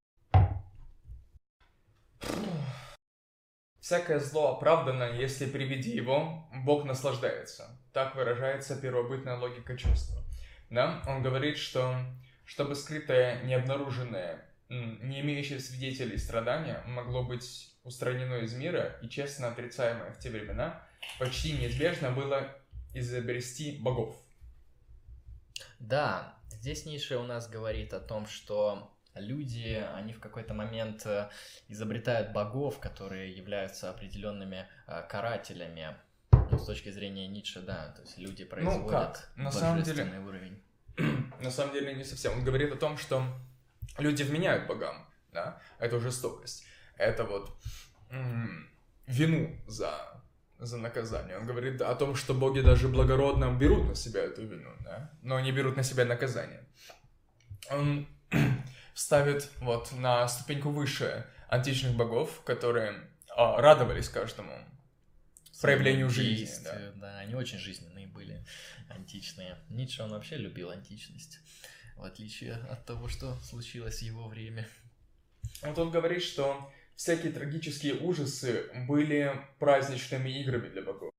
Всякое 3.79 4.21
зло 4.21 4.57
оправдано, 4.57 5.03
если 5.13 5.45
при 5.45 5.65
виде 5.65 5.91
его 5.95 6.49
Бог 6.65 6.87
наслаждается. 6.87 7.79
Так 7.93 8.15
выражается 8.15 8.81
первобытная 8.81 9.37
логика 9.37 9.77
чувства. 9.77 10.25
Да? 10.71 11.03
Он 11.07 11.23
говорит, 11.23 11.59
что 11.59 11.95
чтобы 12.47 12.75
скрытое, 12.75 13.43
необнаруженное, 13.43 14.49
не 14.71 15.21
имеющее 15.21 15.61
свидетелей 15.61 16.17
страдания 16.17 16.83
могло 16.87 17.23
быть 17.23 17.77
устранено 17.85 18.37
из 18.37 18.55
мира 18.55 18.99
и 19.03 19.11
честно 19.11 19.49
отрицаемое 19.49 20.11
в 20.13 20.19
те 20.19 20.31
времена, 20.31 20.83
почти 21.19 21.53
неизбежно 21.53 22.13
было 22.13 22.57
изобрести 22.95 23.77
богов. 23.79 24.17
Да, 25.83 26.37
здесь 26.49 26.87
Ниша 26.87 27.19
у 27.19 27.25
нас 27.25 27.49
говорит 27.49 27.93
о 27.93 27.99
том, 27.99 28.27
что 28.27 28.97
люди, 29.17 29.85
они 29.95 30.13
в 30.13 30.21
какой-то 30.21 30.55
момент 30.55 31.05
э, 31.07 31.29
изобретают 31.67 32.33
богов, 32.33 32.79
которые 32.79 33.33
являются 33.37 33.91
определенными 33.91 34.69
э, 34.87 35.03
карателями. 35.09 35.97
Ну, 36.31 36.59
с 36.59 36.67
точки 36.67 36.91
зрения 36.91 37.27
Ницше, 37.27 37.63
да, 37.63 37.89
то 37.97 38.03
есть 38.03 38.17
люди 38.17 38.45
производят 38.45 38.83
ну, 38.85 38.89
как? 38.89 39.33
На 39.35 39.51
самом 39.51 39.83
деле, 39.83 40.05
уровень. 40.21 40.63
на 41.41 41.51
самом 41.51 41.73
деле 41.73 41.95
не 41.95 42.05
совсем. 42.05 42.35
Он 42.35 42.45
говорит 42.45 42.73
о 42.73 42.77
том, 42.77 42.97
что 42.97 43.25
люди 43.99 44.23
вменяют 44.23 44.69
богам, 44.69 45.09
да, 45.33 45.61
это 45.81 45.99
жестокость. 45.99 46.65
Это 46.97 47.25
вот 47.25 47.59
м- 48.11 48.71
вину 49.09 49.59
за 49.67 50.12
за 50.65 50.79
наказание. 50.79 51.39
Он 51.39 51.47
говорит 51.47 51.81
о 51.81 51.95
том, 51.95 52.15
что 52.15 52.35
боги 52.35 52.61
даже 52.61 52.89
благородно 52.89 53.53
берут 53.53 53.89
на 53.89 53.95
себя 53.95 54.23
эту 54.23 54.47
вину, 54.47 54.71
да, 54.81 55.11
но 55.23 55.41
не 55.41 55.53
берут 55.53 55.77
на 55.77 55.83
себя 55.83 56.05
наказание. 56.05 56.65
Он 57.71 58.07
ставит 58.95 59.51
вот 59.59 59.93
на 59.93 60.27
ступеньку 60.29 60.71
выше 60.71 61.27
античных 61.49 61.97
богов, 61.97 62.43
которые 62.45 62.95
а, 63.37 63.61
радовались 63.61 64.09
каждому 64.09 64.53
проявлению 65.63 66.11
жизни. 66.11 66.65
Да. 66.65 66.93
да, 66.97 67.19
они 67.19 67.35
очень 67.35 67.59
жизненные 67.59 68.07
были, 68.07 68.45
античные. 68.91 69.59
Ницше, 69.69 70.03
он 70.03 70.11
вообще 70.11 70.37
любил 70.37 70.71
античность, 70.71 71.41
в 71.97 72.05
отличие 72.05 72.55
от 72.55 72.85
того, 72.85 73.09
что 73.09 73.35
случилось 73.41 73.99
в 73.99 74.03
его 74.03 74.29
время. 74.29 74.69
Вот 75.63 75.79
он 75.79 75.91
говорит, 75.91 76.23
что 76.23 76.71
всякие 77.03 77.33
трагические 77.33 77.95
ужасы 77.95 78.71
были 78.87 79.33
праздничными 79.59 80.31
играми 80.41 80.69
для 80.69 80.83
богов. 80.83 81.11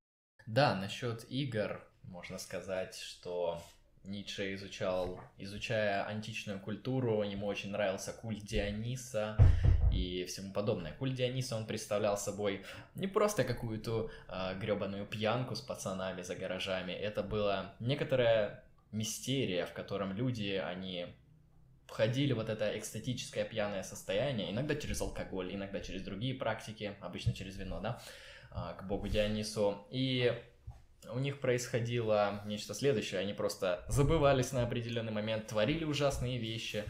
Да, 0.46 0.76
насчет 0.76 1.30
игр 1.30 1.86
можно 2.04 2.38
сказать, 2.38 2.96
что 2.96 3.62
Ницше 4.06 4.54
изучал, 4.54 5.20
изучая 5.38 6.06
античную 6.06 6.62
культуру, 6.62 7.24
ему 7.24 7.48
очень 7.48 7.72
нравился 7.72 8.14
культ 8.14 8.46
Диониса 8.46 9.36
и 9.92 10.24
всему 10.24 10.54
подобное. 10.54 10.94
Культ 10.94 11.16
Диониса 11.16 11.58
он 11.58 11.68
представлял 11.68 12.18
собой 12.18 12.64
не 12.96 13.08
просто 13.08 13.44
какую-то 13.44 14.10
э, 14.30 14.58
гребаную 14.58 15.06
пьянку 15.06 15.54
с 15.54 15.60
пацанами 15.60 16.22
за 16.22 16.36
гаражами, 16.36 16.94
это 16.94 17.24
была 17.24 17.76
некоторая 17.82 18.64
мистерия, 18.94 19.66
в 19.66 19.74
котором 19.74 20.14
люди, 20.14 20.62
они 20.66 21.08
входили 21.94 22.34
вот 22.34 22.50
это 22.50 22.76
экстатическое 22.76 23.46
пьяное 23.46 23.84
состояние, 23.84 24.50
иногда 24.52 24.76
через 24.76 25.00
алкоголь, 25.00 25.54
иногда 25.54 25.80
через 25.80 26.02
другие 26.02 26.34
практики, 26.34 26.96
обычно 27.02 27.34
через 27.34 27.56
вино, 27.56 27.80
да, 27.82 28.02
э, 28.52 28.80
к 28.80 28.84
богу 28.84 29.08
Дионису. 29.08 29.86
И 29.92 30.34
у 31.12 31.20
них 31.20 31.40
происходило 31.40 32.42
нечто 32.46 32.74
следующее. 32.74 33.20
Они 33.20 33.34
просто 33.34 33.86
забывались 33.88 34.52
на 34.52 34.64
определенный 34.64 35.12
момент, 35.12 35.48
творили 35.48 35.84
ужасные 35.84 36.40
вещи, 36.40 36.84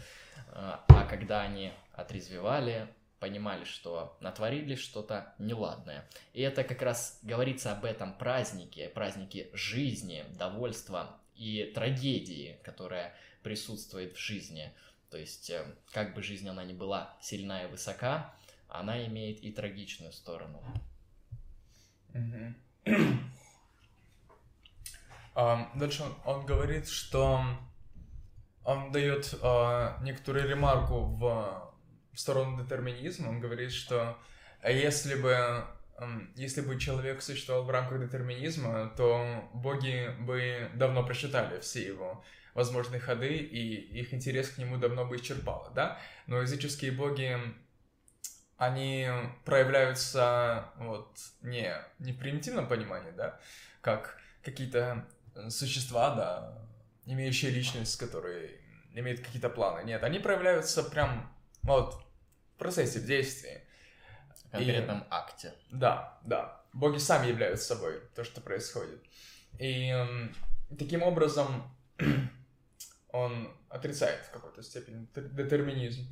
а, 0.53 0.85
а 0.87 1.05
когда 1.05 1.41
они 1.41 1.73
отрезвевали, 1.93 2.87
понимали, 3.19 3.65
что 3.65 4.17
натворили 4.21 4.75
что-то 4.75 5.33
неладное. 5.37 6.07
И 6.33 6.41
это 6.41 6.63
как 6.63 6.81
раз 6.81 7.19
говорится 7.23 7.73
об 7.73 7.83
этом 7.83 8.13
празднике, 8.17 8.87
празднике 8.87 9.49
жизни, 9.53 10.23
довольства 10.37 11.19
и 11.35 11.71
трагедии, 11.75 12.57
которая 12.63 13.13
присутствует 13.43 14.13
в 14.13 14.19
жизни. 14.19 14.71
То 15.13 15.19
есть, 15.19 15.51
э, 15.51 15.63
как 15.91 16.15
бы 16.15 16.23
жизнь 16.23 16.49
она 16.49 16.63
ни 16.63 16.73
была 16.73 17.15
сильна 17.21 17.63
и 17.65 17.67
высока, 17.67 18.33
она 18.67 19.05
имеет 19.05 19.43
и 19.43 19.51
трагичную 19.51 20.11
сторону. 20.11 20.59
Дальше 25.35 26.03
он, 26.25 26.47
говорит, 26.47 26.89
что 26.89 27.43
он 28.63 28.91
дает 28.91 29.35
э, 29.39 29.97
некоторую 30.01 30.49
ремарку 30.49 31.01
в, 31.01 31.71
в 32.11 32.19
сторону 32.19 32.63
детерминизма. 32.63 33.29
Он 33.29 33.39
говорит, 33.39 33.71
что 33.71 34.17
если 34.63 35.13
бы, 35.13 35.63
если 36.33 36.61
бы 36.61 36.79
человек 36.79 37.21
существовал 37.21 37.65
в 37.65 37.69
рамках 37.69 37.99
детерминизма, 37.99 38.91
то 38.97 39.47
боги 39.53 40.09
бы 40.21 40.71
давно 40.73 41.05
просчитали 41.05 41.59
все 41.59 41.85
его 41.85 42.23
возможные 42.53 42.99
ходы, 42.99 43.35
и 43.37 43.99
их 43.99 44.13
интерес 44.13 44.49
к 44.49 44.57
нему 44.57 44.77
давно 44.77 45.05
бы 45.05 45.17
исчерпало, 45.17 45.71
да? 45.73 45.99
Но 46.27 46.41
языческие 46.41 46.91
боги, 46.91 47.37
они 48.57 49.09
проявляются 49.45 50.69
вот 50.77 51.17
не, 51.41 51.75
не 51.99 52.13
в 52.13 52.19
примитивном 52.19 52.67
понимании, 52.67 53.11
да, 53.11 53.39
как 53.81 54.17
какие-то 54.43 55.05
существа, 55.49 56.15
да, 56.15 56.57
имеющие 57.05 57.51
личность, 57.51 57.97
которые 57.97 58.59
имеют 58.93 59.21
какие-то 59.21 59.49
планы. 59.49 59.83
Нет, 59.85 60.03
они 60.03 60.19
проявляются 60.19 60.83
прям 60.83 61.33
вот 61.63 61.95
в 62.55 62.59
процессе, 62.59 62.99
в 62.99 63.05
действии. 63.05 63.61
В 64.47 64.51
конкретном 64.51 64.99
и, 65.01 65.05
акте. 65.09 65.53
Да, 65.71 66.19
да. 66.23 66.61
Боги 66.73 66.97
сами 66.97 67.27
являются 67.27 67.75
собой, 67.75 68.01
то, 68.15 68.23
что 68.23 68.41
происходит. 68.41 69.03
И 69.59 69.91
э, 69.91 70.29
таким 70.77 71.03
образом 71.03 71.63
он 73.13 73.55
отрицает 73.69 74.25
в 74.25 74.31
какой-то 74.31 74.61
степени 74.63 75.07
детерминизм. 75.15 76.05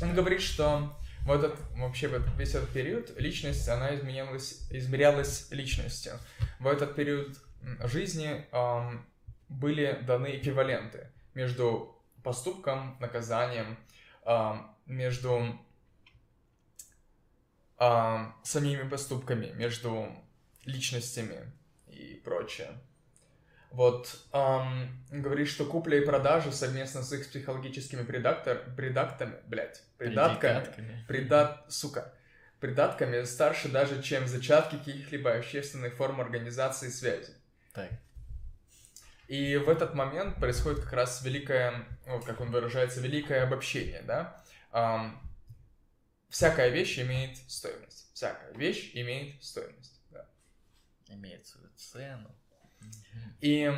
Он 0.00 0.14
говорит, 0.14 0.40
что 0.40 0.98
в 1.24 1.30
этот, 1.30 1.60
вообще 1.76 2.08
в 2.08 2.14
этот, 2.14 2.36
весь 2.38 2.54
этот 2.54 2.70
период 2.70 3.18
личность, 3.20 3.68
она 3.68 3.94
изменялась, 3.94 4.66
измерялась 4.70 5.50
личностью. 5.50 6.14
В 6.58 6.66
этот 6.66 6.94
период 6.94 7.38
жизни 7.84 8.46
эм, 8.50 9.06
были 9.48 10.02
даны 10.06 10.38
эквиваленты 10.38 11.12
между 11.34 12.02
поступком, 12.22 12.96
наказанием, 12.98 13.78
эм, 14.24 14.74
между 14.86 15.58
эм, 17.78 18.34
самими 18.42 18.88
поступками, 18.88 19.52
между 19.52 20.08
личностями 20.64 21.52
и 21.88 22.14
прочее. 22.24 22.70
Вот, 23.70 24.16
эм, 24.32 24.88
говорит, 25.10 25.48
что 25.48 25.64
купля 25.64 25.98
и 25.98 26.04
продажа 26.04 26.50
совместно 26.50 27.02
с 27.02 27.12
их 27.12 27.28
психологическими 27.28 28.02
предактор, 28.02 28.64
предактами, 28.76 29.36
блядь, 29.46 29.80
придатками, 29.96 31.04
предат, 31.06 31.66
сука, 31.68 32.12
придатками 32.58 33.22
старше 33.22 33.68
даже, 33.68 34.02
чем 34.02 34.26
зачатки 34.26 34.76
каких-либо 34.76 35.34
общественных 35.34 35.94
форм 35.94 36.20
организации 36.20 36.88
связи. 36.88 37.32
Так. 37.72 37.90
И 39.28 39.56
в 39.56 39.68
этот 39.68 39.94
момент 39.94 40.40
происходит 40.40 40.80
как 40.80 40.92
раз 40.92 41.22
великое, 41.22 41.86
ну, 42.06 42.20
как 42.20 42.40
он 42.40 42.50
выражается, 42.50 43.00
великое 43.00 43.44
обобщение, 43.44 44.02
да? 44.02 44.42
Um, 44.72 45.12
всякая 46.28 46.70
вещь 46.70 46.98
имеет 46.98 47.36
стоимость. 47.48 48.10
Всякая 48.12 48.52
вещь 48.54 48.90
имеет 48.94 49.40
стоимость, 49.44 50.00
да. 50.10 50.26
Имеет 51.06 51.46
свою 51.46 51.68
цену. 51.76 52.34
И 53.40 53.72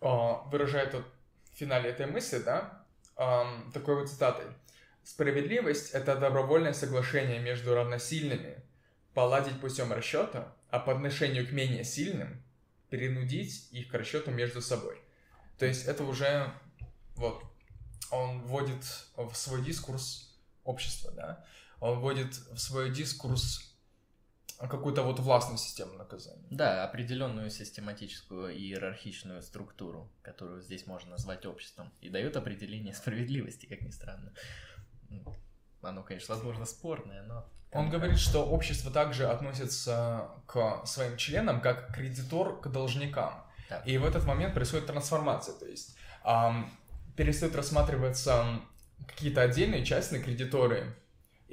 о, 0.00 0.46
выражает 0.50 0.94
вот 0.94 1.06
в 1.52 1.56
финале 1.56 1.90
этой 1.90 2.06
мысли, 2.06 2.38
да, 2.38 2.84
um, 3.16 3.72
такой 3.72 3.96
вот 3.96 4.08
цитатой. 4.08 4.46
Справедливость— 5.02 5.90
это 5.92 6.16
добровольное 6.16 6.72
соглашение 6.72 7.38
между 7.40 7.74
равносильными, 7.74 8.62
поладить 9.12 9.60
путем 9.60 9.92
расчета, 9.92 10.54
а 10.70 10.78
по 10.78 10.92
отношению 10.92 11.46
к 11.46 11.52
менее 11.52 11.84
сильным 11.84 12.42
перенудить 12.90 13.68
их 13.70 13.88
к 13.88 13.94
расчету 13.94 14.30
между 14.30 14.60
собой. 14.60 15.00
То 15.58 15.66
есть 15.66 15.86
это 15.86 16.04
уже 16.04 16.52
вот 17.16 17.44
он 18.10 18.40
вводит 18.42 18.84
в 19.16 19.34
свой 19.34 19.64
дискурс 19.64 20.36
общества, 20.64 21.12
да, 21.12 21.44
он 21.80 22.00
вводит 22.00 22.34
в 22.34 22.58
свой 22.58 22.90
дискурс 22.90 23.73
какую-то 24.58 25.02
вот 25.02 25.18
властную 25.20 25.58
систему 25.58 25.94
наказания. 25.94 26.46
Да, 26.50 26.84
определенную 26.84 27.50
систематическую 27.50 28.54
и 28.54 28.58
иерархичную 28.58 29.42
структуру, 29.42 30.10
которую 30.22 30.62
здесь 30.62 30.86
можно 30.86 31.12
назвать 31.12 31.46
обществом, 31.46 31.92
и 32.00 32.08
дает 32.08 32.36
определение 32.36 32.94
справедливости, 32.94 33.66
как 33.66 33.82
ни 33.82 33.90
странно. 33.90 34.32
Оно, 35.82 36.02
конечно, 36.02 36.34
возможно, 36.34 36.64
спорное, 36.64 37.22
но... 37.22 37.48
Он 37.72 37.90
говорит, 37.90 38.18
что 38.18 38.44
общество 38.46 38.92
также 38.92 39.26
относится 39.26 40.30
к 40.46 40.86
своим 40.86 41.16
членам 41.16 41.60
как 41.60 41.92
кредитор 41.92 42.60
к 42.60 42.68
должникам. 42.68 43.44
Так. 43.68 43.86
И 43.86 43.98
в 43.98 44.06
этот 44.06 44.24
момент 44.24 44.54
происходит 44.54 44.86
трансформация, 44.86 45.58
то 45.58 45.66
есть 45.66 45.96
эм, 46.24 46.70
перестают 47.16 47.56
рассматриваться 47.56 48.60
какие-то 49.08 49.42
отдельные 49.42 49.84
частные 49.84 50.22
кредиторы 50.22 50.94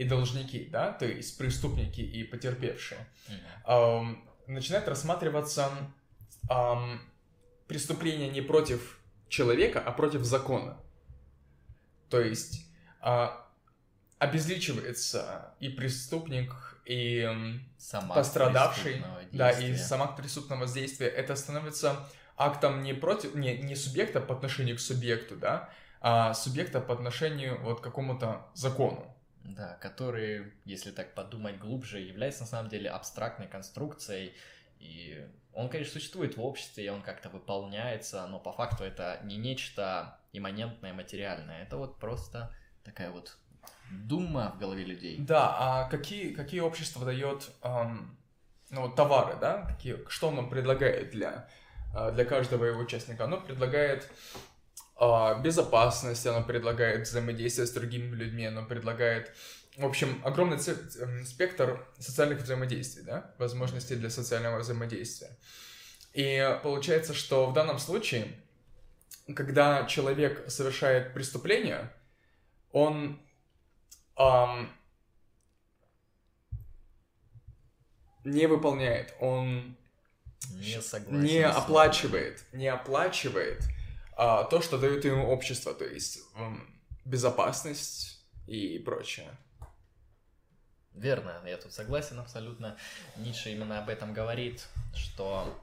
и 0.01 0.03
должники, 0.03 0.67
да, 0.71 0.91
то 0.93 1.05
есть 1.05 1.37
преступники 1.37 2.01
и 2.01 2.23
потерпевшие. 2.23 3.07
Mm-hmm. 3.27 3.99
Эм, 3.99 4.29
начинает 4.47 4.87
рассматриваться 4.87 5.69
эм, 6.49 6.99
преступление 7.67 8.29
не 8.29 8.41
против 8.41 8.99
человека, 9.29 9.79
а 9.79 9.91
против 9.91 10.23
закона. 10.23 10.77
То 12.09 12.19
есть 12.19 12.65
э, 13.03 13.27
обезличивается 14.17 15.53
и 15.59 15.69
преступник, 15.69 16.81
и 16.85 17.29
сама 17.77 18.15
пострадавший, 18.15 19.05
да, 19.31 19.51
и 19.51 19.75
сама 19.77 20.07
преступного 20.07 20.61
воздействия. 20.61 21.09
Это 21.09 21.35
становится 21.35 22.09
актом 22.37 22.81
не 22.81 22.93
против, 22.93 23.35
не, 23.35 23.59
не 23.59 23.75
субъекта 23.75 24.19
по 24.19 24.33
отношению 24.33 24.77
к 24.77 24.79
субъекту, 24.79 25.35
да, 25.35 25.69
а 26.01 26.33
субъекта 26.33 26.81
по 26.81 26.95
отношению 26.95 27.61
вот 27.61 27.81
к 27.81 27.83
какому-то 27.83 28.47
закону. 28.55 29.10
Да, 29.43 29.77
который, 29.81 30.53
если 30.65 30.91
так 30.91 31.13
подумать 31.13 31.57
глубже, 31.57 31.99
является 31.99 32.41
на 32.41 32.47
самом 32.47 32.69
деле 32.69 32.89
абстрактной 32.89 33.47
конструкцией, 33.47 34.33
и 34.79 35.27
он, 35.53 35.69
конечно, 35.69 35.93
существует 35.93 36.37
в 36.37 36.41
обществе, 36.41 36.85
и 36.85 36.89
он 36.89 37.01
как-то 37.01 37.29
выполняется, 37.29 38.25
но 38.27 38.39
по 38.39 38.53
факту 38.53 38.83
это 38.83 39.19
не 39.23 39.37
нечто 39.37 40.19
имманентное, 40.31 40.93
материальное, 40.93 41.63
это 41.63 41.77
вот 41.77 41.99
просто 41.99 42.55
такая 42.83 43.11
вот 43.11 43.37
дума 43.91 44.53
в 44.55 44.59
голове 44.59 44.83
людей. 44.83 45.17
Да, 45.19 45.55
а 45.59 45.89
какие, 45.89 46.33
какие 46.33 46.61
общество 46.61 47.05
дает 47.05 47.51
эм, 47.63 48.17
ну, 48.69 48.89
товары, 48.89 49.37
да? 49.39 49.65
Какие, 49.65 50.07
что 50.07 50.29
оно 50.29 50.47
предлагает 50.47 51.11
для, 51.11 51.47
э, 51.93 52.11
для 52.13 52.25
каждого 52.25 52.65
его 52.65 52.79
участника? 52.79 53.25
Оно 53.25 53.37
предлагает 53.37 54.09
безопасность, 55.41 56.27
оно 56.27 56.43
предлагает 56.43 57.07
взаимодействие 57.07 57.65
с 57.65 57.71
другими 57.71 58.15
людьми, 58.15 58.45
оно 58.45 58.63
предлагает, 58.63 59.33
в 59.75 59.85
общем, 59.85 60.21
огромный 60.23 60.57
эм, 60.57 61.25
спектр 61.25 61.83
социальных 61.97 62.41
взаимодействий, 62.41 63.03
да? 63.03 63.33
Возможностей 63.39 63.95
для 63.95 64.11
социального 64.11 64.59
взаимодействия. 64.59 65.35
И 66.13 66.59
получается, 66.61 67.15
что 67.15 67.47
в 67.47 67.53
данном 67.53 67.79
случае, 67.79 68.27
когда 69.35 69.85
человек 69.85 70.51
совершает 70.51 71.13
преступление, 71.15 71.91
он 72.71 73.19
um, 74.17 74.67
не 78.23 78.45
выполняет, 78.45 79.15
он 79.19 79.75
не, 80.51 80.79
согласен 80.79 81.23
не 81.23 81.43
оплачивает, 81.43 82.43
не 82.51 82.67
оплачивает 82.67 83.63
а, 84.15 84.43
то, 84.43 84.61
что 84.61 84.77
дает 84.77 85.05
ему 85.05 85.29
общество, 85.29 85.73
то 85.73 85.85
есть 85.85 86.19
безопасность 87.05 88.19
и 88.47 88.79
прочее. 88.79 89.29
Верно, 90.93 91.41
я 91.45 91.57
тут 91.57 91.71
согласен 91.71 92.19
абсолютно. 92.19 92.77
Ницше 93.15 93.51
именно 93.51 93.79
об 93.79 93.89
этом 93.89 94.13
говорит, 94.13 94.67
что 94.93 95.57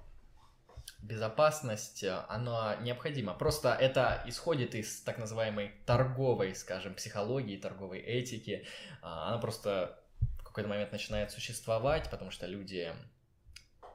безопасность, 1.02 2.02
э, 2.02 2.24
она 2.28 2.76
необходима. 2.76 3.34
Просто 3.34 3.74
это 3.74 4.22
исходит 4.26 4.74
из 4.74 5.00
так 5.02 5.18
называемой 5.18 5.72
торговой, 5.86 6.54
скажем, 6.54 6.94
психологии, 6.94 7.56
торговой 7.56 8.00
этики. 8.00 8.66
А, 9.02 9.28
она 9.28 9.38
просто 9.38 10.00
в 10.40 10.44
какой-то 10.44 10.68
момент 10.68 10.92
начинает 10.92 11.30
существовать, 11.30 12.10
потому 12.10 12.30
что 12.30 12.46
люди 12.46 12.92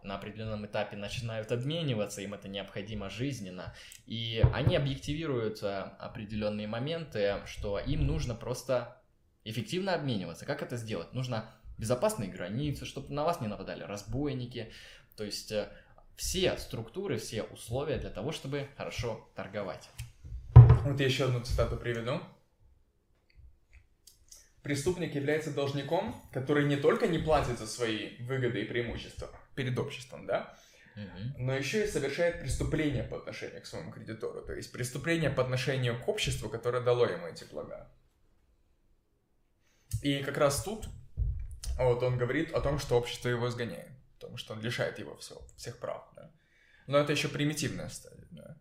на 0.03 0.15
определенном 0.15 0.65
этапе 0.65 0.97
начинают 0.97 1.51
обмениваться, 1.51 2.21
им 2.21 2.33
это 2.33 2.47
необходимо 2.47 3.09
жизненно, 3.09 3.73
и 4.05 4.43
они 4.53 4.75
объективируют 4.75 5.63
определенные 5.63 6.67
моменты, 6.67 7.41
что 7.45 7.79
им 7.79 8.05
нужно 8.05 8.35
просто 8.35 9.01
эффективно 9.43 9.93
обмениваться. 9.93 10.45
Как 10.45 10.61
это 10.61 10.77
сделать? 10.77 11.13
Нужно 11.13 11.49
безопасные 11.77 12.29
границы, 12.29 12.85
чтобы 12.85 13.13
на 13.13 13.23
вас 13.23 13.41
не 13.41 13.47
нападали 13.47 13.83
разбойники, 13.83 14.71
то 15.15 15.23
есть 15.23 15.51
э, 15.51 15.69
все 16.15 16.57
структуры, 16.57 17.17
все 17.17 17.43
условия 17.43 17.97
для 17.97 18.09
того, 18.09 18.31
чтобы 18.31 18.69
хорошо 18.77 19.29
торговать. 19.35 19.89
Вот 20.55 20.99
я 20.99 21.05
еще 21.05 21.25
одну 21.25 21.41
цитату 21.41 21.77
приведу. 21.77 22.19
Преступник 24.61 25.13
является 25.15 25.53
должником, 25.53 26.21
который 26.31 26.65
не 26.65 26.77
только 26.77 27.07
не 27.07 27.17
платит 27.17 27.59
за 27.59 27.67
свои 27.67 28.17
выгоды 28.21 28.61
и 28.61 28.65
преимущества 28.65 29.29
перед 29.55 29.77
обществом, 29.77 30.25
да, 30.25 30.57
но 31.37 31.55
еще 31.55 31.85
и 31.85 31.87
совершает 31.87 32.39
преступление 32.39 33.03
по 33.03 33.17
отношению 33.17 33.61
к 33.61 33.65
своему 33.65 33.91
кредитору, 33.91 34.41
то 34.41 34.53
есть 34.53 34.71
преступление 34.71 35.29
по 35.29 35.41
отношению 35.41 35.99
к 35.99 36.07
обществу, 36.07 36.49
которое 36.49 36.83
дало 36.83 37.05
ему 37.05 37.27
эти 37.27 37.45
блага. 37.45 37.89
И 40.01 40.21
как 40.23 40.37
раз 40.37 40.63
тут 40.63 40.87
вот 41.79 42.03
он 42.03 42.17
говорит 42.17 42.53
о 42.53 42.61
том, 42.61 42.77
что 42.77 42.97
общество 42.97 43.29
его 43.29 43.47
изгоняет 43.47 43.93
потому 44.23 44.37
что 44.37 44.53
он 44.53 44.61
лишает 44.61 44.99
его 44.99 45.17
всего, 45.17 45.41
всех 45.57 45.77
прав, 45.79 46.01
да. 46.15 46.31
Но 46.87 46.97
это 46.97 47.11
еще 47.11 47.27
примитивная 47.27 47.89
стадия, 47.89 48.25
да. 48.31 48.57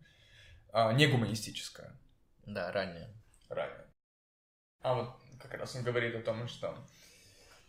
А, 0.73 0.91
не 0.91 1.07
гуманистическая. 1.07 1.97
Да, 2.45 2.71
ранее. 2.73 3.09
Ранее. 3.47 3.87
А 4.81 4.93
вот 4.93 5.15
как 5.39 5.53
раз 5.53 5.73
он 5.75 5.83
говорит 5.83 6.15
о 6.15 6.21
том, 6.21 6.49
что 6.49 6.77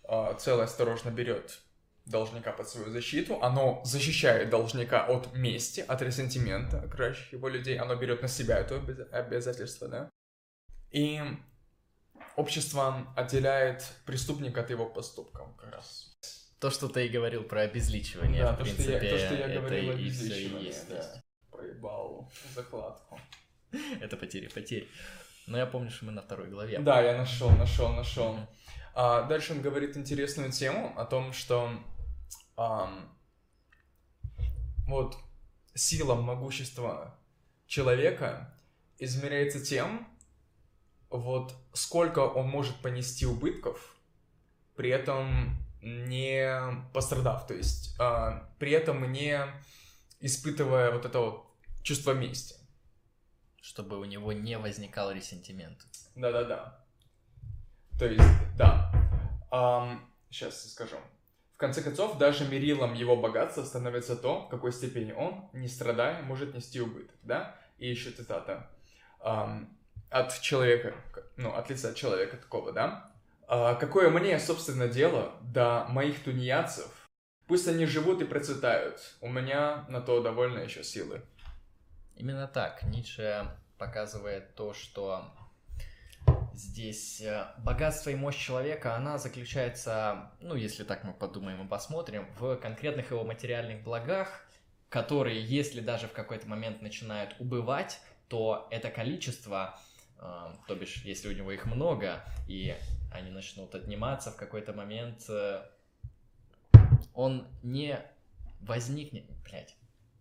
а, 0.09 0.35
целое 0.35 0.64
осторожно 0.64 1.11
берет 1.11 1.61
должника 2.07 2.52
под 2.52 2.68
свою 2.68 2.90
защиту, 2.90 3.40
оно 3.42 3.80
защищает 3.84 4.50
должника 4.50 5.07
от 5.07 5.34
мести, 5.34 5.80
от 5.80 6.02
ресентимента 6.02 6.80
окружающих 6.80 7.32
его 7.32 7.48
людей, 7.48 7.78
оно 7.78 7.96
берет 7.96 8.22
на 8.22 8.28
себя 8.28 8.59
это 8.59 8.76
обязательство, 9.12 9.88
да. 9.88 10.11
И 10.90 11.20
общество 12.36 13.07
отделяет 13.16 13.84
преступника 14.05 14.61
от 14.61 14.70
его 14.70 14.86
поступков 14.86 15.57
как 15.57 15.72
раз 15.72 16.14
то, 16.64 16.70
что 16.70 16.88
ты 16.88 17.05
и 17.05 17.09
говорил 17.11 17.42
про 17.42 17.61
обезличивание, 17.61 18.42
да, 18.42 18.52
в 18.52 18.57
то, 18.57 18.62
принципе, 18.62 18.96
что 18.96 19.05
я, 19.05 19.11
то, 19.11 19.18
что 19.18 19.34
я 19.34 19.48
говорил, 19.61 19.90
это 19.90 20.00
и 20.00 20.09
все 20.09 20.46
и 20.46 20.64
есть. 20.64 20.88
Да. 20.88 21.22
Проебал 21.50 22.32
закладку. 22.55 23.20
это 24.00 24.16
потери, 24.16 24.48
потери. 24.48 24.88
Но 25.46 25.59
я 25.59 25.66
помню, 25.66 25.90
что 25.90 26.07
мы 26.07 26.12
на 26.12 26.22
второй 26.22 26.48
главе. 26.48 26.78
Да, 26.78 27.02
я 27.02 27.18
нашел, 27.18 27.50
нашел, 27.50 27.92
нашел. 27.92 28.38
А, 28.94 29.24
дальше 29.24 29.52
он 29.52 29.61
говорит 29.61 29.98
интересную 29.98 30.52
тему 30.52 30.94
о 30.96 31.05
том, 31.05 31.34
что 31.34 31.70
а, 32.57 32.90
вот 34.86 35.16
сила, 35.74 36.14
могущества 36.14 37.18
человека 37.66 38.55
измеряется 38.98 39.64
тем, 39.64 40.07
вот 41.11 41.55
сколько 41.72 42.20
он 42.20 42.48
может 42.48 42.76
понести 42.82 43.26
убытков, 43.26 43.96
при 44.76 44.90
этом 44.90 45.57
не 45.80 46.61
пострадав, 46.92 47.46
то 47.46 47.55
есть 47.55 47.94
э, 48.00 48.40
при 48.59 48.72
этом 48.72 49.12
не 49.12 49.40
испытывая 50.20 50.90
вот 50.90 51.05
это 51.05 51.20
вот 51.20 51.46
чувство 51.82 52.12
мести. 52.12 52.57
Чтобы 53.61 53.98
у 53.98 54.05
него 54.05 54.32
не 54.32 54.59
возникал 54.59 55.11
ресентимент. 55.11 55.86
Да-да-да. 56.14 56.84
То 57.98 58.07
есть, 58.07 58.24
да. 58.57 58.90
Um, 59.50 60.00
сейчас 60.30 60.70
скажу. 60.72 60.96
В 61.55 61.57
конце 61.57 61.82
концов, 61.82 62.18
даже 62.18 62.44
мерилом 62.48 62.94
его 62.94 63.16
богатства 63.16 63.62
становится 63.62 64.16
то, 64.16 64.46
в 64.46 64.48
какой 64.48 64.72
степени 64.72 65.12
он, 65.12 65.48
не 65.52 65.68
страдая, 65.68 66.20
может 66.22 66.52
нести 66.52 66.80
убыток, 66.80 67.16
да? 67.22 67.57
И 67.78 67.88
еще 67.88 68.11
цитата. 68.11 68.68
От 69.20 70.40
человека, 70.40 70.94
ну, 71.36 71.55
от 71.55 71.70
лица 71.70 71.94
человека 71.94 72.36
такого, 72.36 72.72
да? 72.72 73.12
А, 73.46 73.74
какое 73.74 74.11
мне, 74.11 74.38
собственно, 74.38 74.88
дело 74.88 75.32
до 75.42 75.86
моих 75.88 76.22
тунеядцев? 76.22 77.09
Пусть 77.46 77.68
они 77.68 77.86
живут 77.86 78.22
и 78.22 78.24
процветают. 78.24 79.16
У 79.20 79.28
меня 79.28 79.84
на 79.88 80.00
то 80.00 80.22
довольно 80.22 80.61
еще 80.61 80.82
силы. 80.82 81.22
Именно 82.16 82.48
так. 82.48 82.82
Ницше 82.84 83.46
показывает 83.76 84.55
то, 84.55 84.72
что 84.72 85.26
Здесь 86.57 87.20
э, 87.20 87.46
богатство 87.59 88.11
и 88.11 88.14
мощь 88.14 88.36
человека, 88.36 88.94
она 88.94 89.18
заключается, 89.18 90.30
ну, 90.40 90.55
если 90.55 90.84
так 90.84 91.02
мы 91.02 91.12
подумаем 91.12 91.64
и 91.64 91.68
посмотрим, 91.68 92.28
в 92.38 92.57
конкретных 92.57 93.11
его 93.11 93.24
материальных 93.24 93.82
благах, 93.82 94.46
которые, 94.88 95.42
если 95.44 95.80
даже 95.80 96.07
в 96.07 96.12
какой-то 96.12 96.48
момент 96.48 96.80
начинают 96.80 97.34
убывать, 97.40 98.00
то 98.28 98.68
это 98.70 98.90
количество, 98.90 99.80
э, 100.18 100.55
то 100.68 100.74
бишь, 100.76 101.02
если 101.05 101.28
у 101.28 101.32
него 101.32 101.50
их 101.50 101.66
много, 101.66 102.24
и 102.46 102.76
они 103.12 103.30
начнут 103.32 103.74
отниматься 103.74 104.30
в 104.30 104.36
какой-то 104.36 104.72
момент, 104.72 105.24
э, 105.28 105.62
он 107.14 107.48
не 107.64 107.98
возникнет, 108.61 109.24
блядь, 109.44 109.74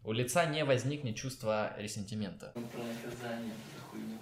у 0.04 0.12
лица 0.12 0.46
не 0.48 0.66
возникнет 0.66 1.16
чувство 1.16 1.74
ресентимента. 1.78 2.52
Про 2.54 2.84
наказание, 2.84 3.54
хуйню. 3.90 4.18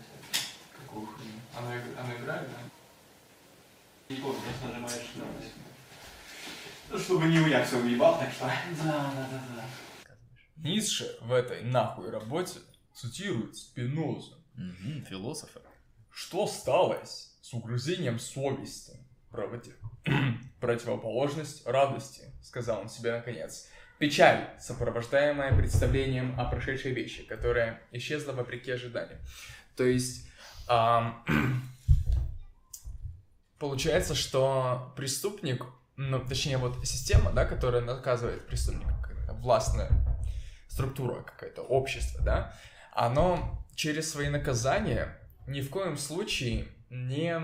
Хуйню? 0.92 1.32
Оно, 1.58 1.72
оно 2.00 2.16
играет, 2.16 2.48
да? 2.50 2.58
Не 4.10 4.22
помню, 4.22 4.40
просто 4.42 4.68
нажимаешь 4.68 5.10
на 5.16 5.26
Ну, 6.90 7.00
чтобы 7.00 7.28
не 7.28 7.50
я 7.50 7.64
все 7.64 7.78
уебал, 7.78 8.20
так 8.20 8.32
что... 8.32 8.46
Да, 8.84 9.12
да, 9.16 9.28
да, 9.32 9.44
да. 9.56 9.66
Ницше 10.58 11.18
в 11.22 11.32
этой 11.32 11.64
нахуй 11.64 12.10
работе 12.10 12.60
цитирует 12.94 13.56
Спинозу. 13.56 14.38
Мгм, 14.56 15.06
философы. 15.06 15.62
Что 16.12 16.46
сталось 16.46 17.38
с 17.42 17.54
угрызением 17.54 18.20
совести? 18.20 19.00
Против... 19.32 19.74
Противоположность 20.60 21.66
радости, 21.66 22.26
сказал 22.44 22.82
он 22.82 22.90
себе 22.90 23.14
наконец. 23.14 23.70
Печаль, 23.98 24.50
сопровождаемая 24.60 25.56
представлением 25.56 26.40
о 26.40 26.46
прошедшей 26.46 26.92
вещи, 26.92 27.24
которая 27.24 27.82
исчезла 27.92 28.34
вопреки 28.34 28.72
ожиданиям. 28.72 29.20
То 29.76 29.84
есть, 29.84 30.28
получается, 33.60 34.16
что 34.16 34.94
преступник, 34.96 35.66
ну, 35.98 36.20
точнее, 36.20 36.58
вот 36.58 36.86
система, 36.86 37.32
да, 37.32 37.46
которая 37.46 37.82
наказывает 37.82 38.48
преступника, 38.48 39.12
властная 39.34 39.90
структура 40.68 41.24
какая-то, 41.24 41.62
общество, 41.62 42.24
да, 42.24 42.54
оно 42.94 43.66
через 43.76 44.12
свои 44.12 44.30
наказания 44.30 45.18
ни 45.48 45.62
в 45.62 45.70
коем 45.70 45.98
случае 45.98 46.68
не 46.90 47.42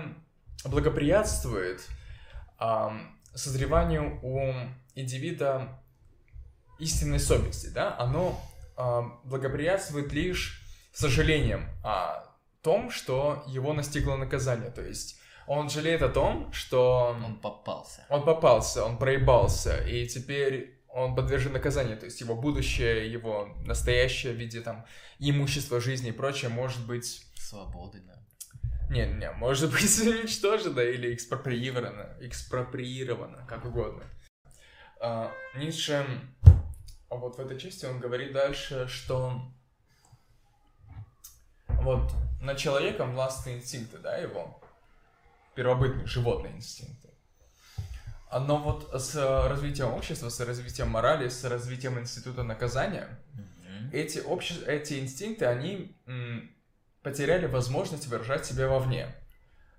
благоприятствует 0.64 1.86
ам, 2.58 3.18
созреванию 3.34 4.18
у 4.22 4.54
индивида 4.94 5.68
истинной 6.78 7.20
совести, 7.20 7.68
да, 7.68 7.96
оно 7.98 8.40
ам, 8.76 9.20
благоприятствует 9.24 10.12
лишь 10.12 10.62
сожалением 10.92 11.68
о 11.84 12.27
том, 12.62 12.90
что 12.90 13.44
его 13.46 13.72
настигло 13.72 14.16
наказание, 14.16 14.70
то 14.70 14.82
есть 14.82 15.18
он 15.46 15.70
жалеет 15.70 16.02
о 16.02 16.08
том, 16.08 16.52
что 16.52 17.16
Он 17.24 17.40
попался. 17.40 18.04
он 18.10 18.24
попался, 18.24 18.84
он 18.84 18.98
проебался, 18.98 19.82
и 19.86 20.06
теперь 20.06 20.78
он 20.88 21.14
подвержен 21.14 21.52
наказанию, 21.52 21.98
то 21.98 22.04
есть 22.04 22.20
его 22.20 22.34
будущее, 22.34 23.10
его 23.10 23.48
настоящее 23.64 24.32
в 24.32 24.36
виде 24.36 24.60
там 24.60 24.84
имущества, 25.18 25.80
жизни 25.80 26.10
и 26.10 26.12
прочее 26.12 26.50
может 26.50 26.86
быть 26.86 27.24
Свободы, 27.34 28.00
да. 28.00 28.18
не, 28.90 29.06
не, 29.06 29.30
может 29.32 29.70
быть 29.70 30.00
уничтожено 30.00 30.80
или 30.80 31.14
экспроприировано, 31.14 32.16
экспроприировано, 32.20 33.46
как 33.48 33.64
угодно. 33.64 34.04
А, 35.00 35.32
Ницше, 35.54 36.04
а 37.08 37.14
вот 37.14 37.36
в 37.36 37.40
этой 37.40 37.58
части 37.58 37.86
он 37.86 38.00
говорит 38.00 38.32
дальше, 38.32 38.86
что 38.88 39.40
вот 41.68 42.12
над 42.40 42.58
человеком 42.58 43.14
властные 43.14 43.58
инстинкты, 43.58 43.98
да, 43.98 44.16
его, 44.16 44.60
первобытные 45.54 46.06
животные 46.06 46.56
инстинкты. 46.56 47.08
Но 48.30 48.58
вот 48.58 48.90
с 48.92 49.14
развитием 49.48 49.92
общества, 49.92 50.28
с 50.28 50.38
развитием 50.40 50.88
морали, 50.88 51.28
с 51.28 51.44
развитием 51.44 51.98
института 51.98 52.42
наказания, 52.42 53.18
эти, 53.92 54.18
обще... 54.18 54.54
эти 54.66 55.00
инстинкты, 55.00 55.46
они 55.46 55.96
м, 56.06 56.50
потеряли 57.02 57.46
возможность 57.46 58.06
выражать 58.06 58.44
себя 58.44 58.68
вовне. 58.68 59.14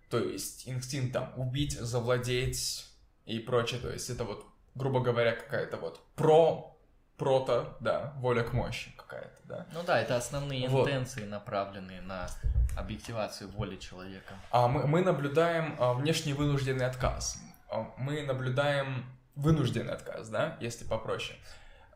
То 0.09 0.17
есть 0.17 0.67
инстинкт 0.67 1.13
там 1.13 1.31
убить, 1.37 1.79
завладеть 1.79 2.87
и 3.25 3.37
прочее. 3.37 3.79
То 3.79 3.91
есть 3.91 4.09
это 4.09 4.23
вот, 4.23 4.43
грубо 4.73 4.99
говоря, 5.01 5.33
какая-то 5.33 5.77
вот 5.77 6.03
про, 6.15 6.75
прото, 7.17 7.77
да, 7.79 8.13
воля 8.17 8.43
к 8.43 8.53
мощи 8.53 8.91
какая-то, 9.09 9.41
да. 9.45 9.65
Ну 9.73 9.83
да, 9.83 9.99
это 9.99 10.15
основные 10.15 10.67
Вот. 10.69 10.87
интенции, 10.87 11.25
направленные 11.25 12.01
на 12.01 12.27
объективацию 12.77 13.49
воли 13.49 13.75
человека. 13.77 14.33
А 14.51 14.67
мы, 14.67 14.85
мы 14.87 15.01
наблюдаем 15.01 15.75
а, 15.79 15.93
внешний 15.93 16.33
вынужденный 16.33 16.85
отказ. 16.85 17.37
А, 17.69 17.91
Мы 17.97 18.23
наблюдаем 18.23 19.05
вынужденный 19.35 19.93
отказ, 19.93 20.29
да, 20.29 20.57
если 20.59 20.85
попроще. 20.85 21.37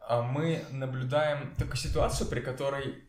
А 0.01 0.21
Мы 0.21 0.65
наблюдаем 0.71 1.53
такую 1.55 1.77
ситуацию, 1.77 2.27
при 2.27 2.41
которой 2.41 3.03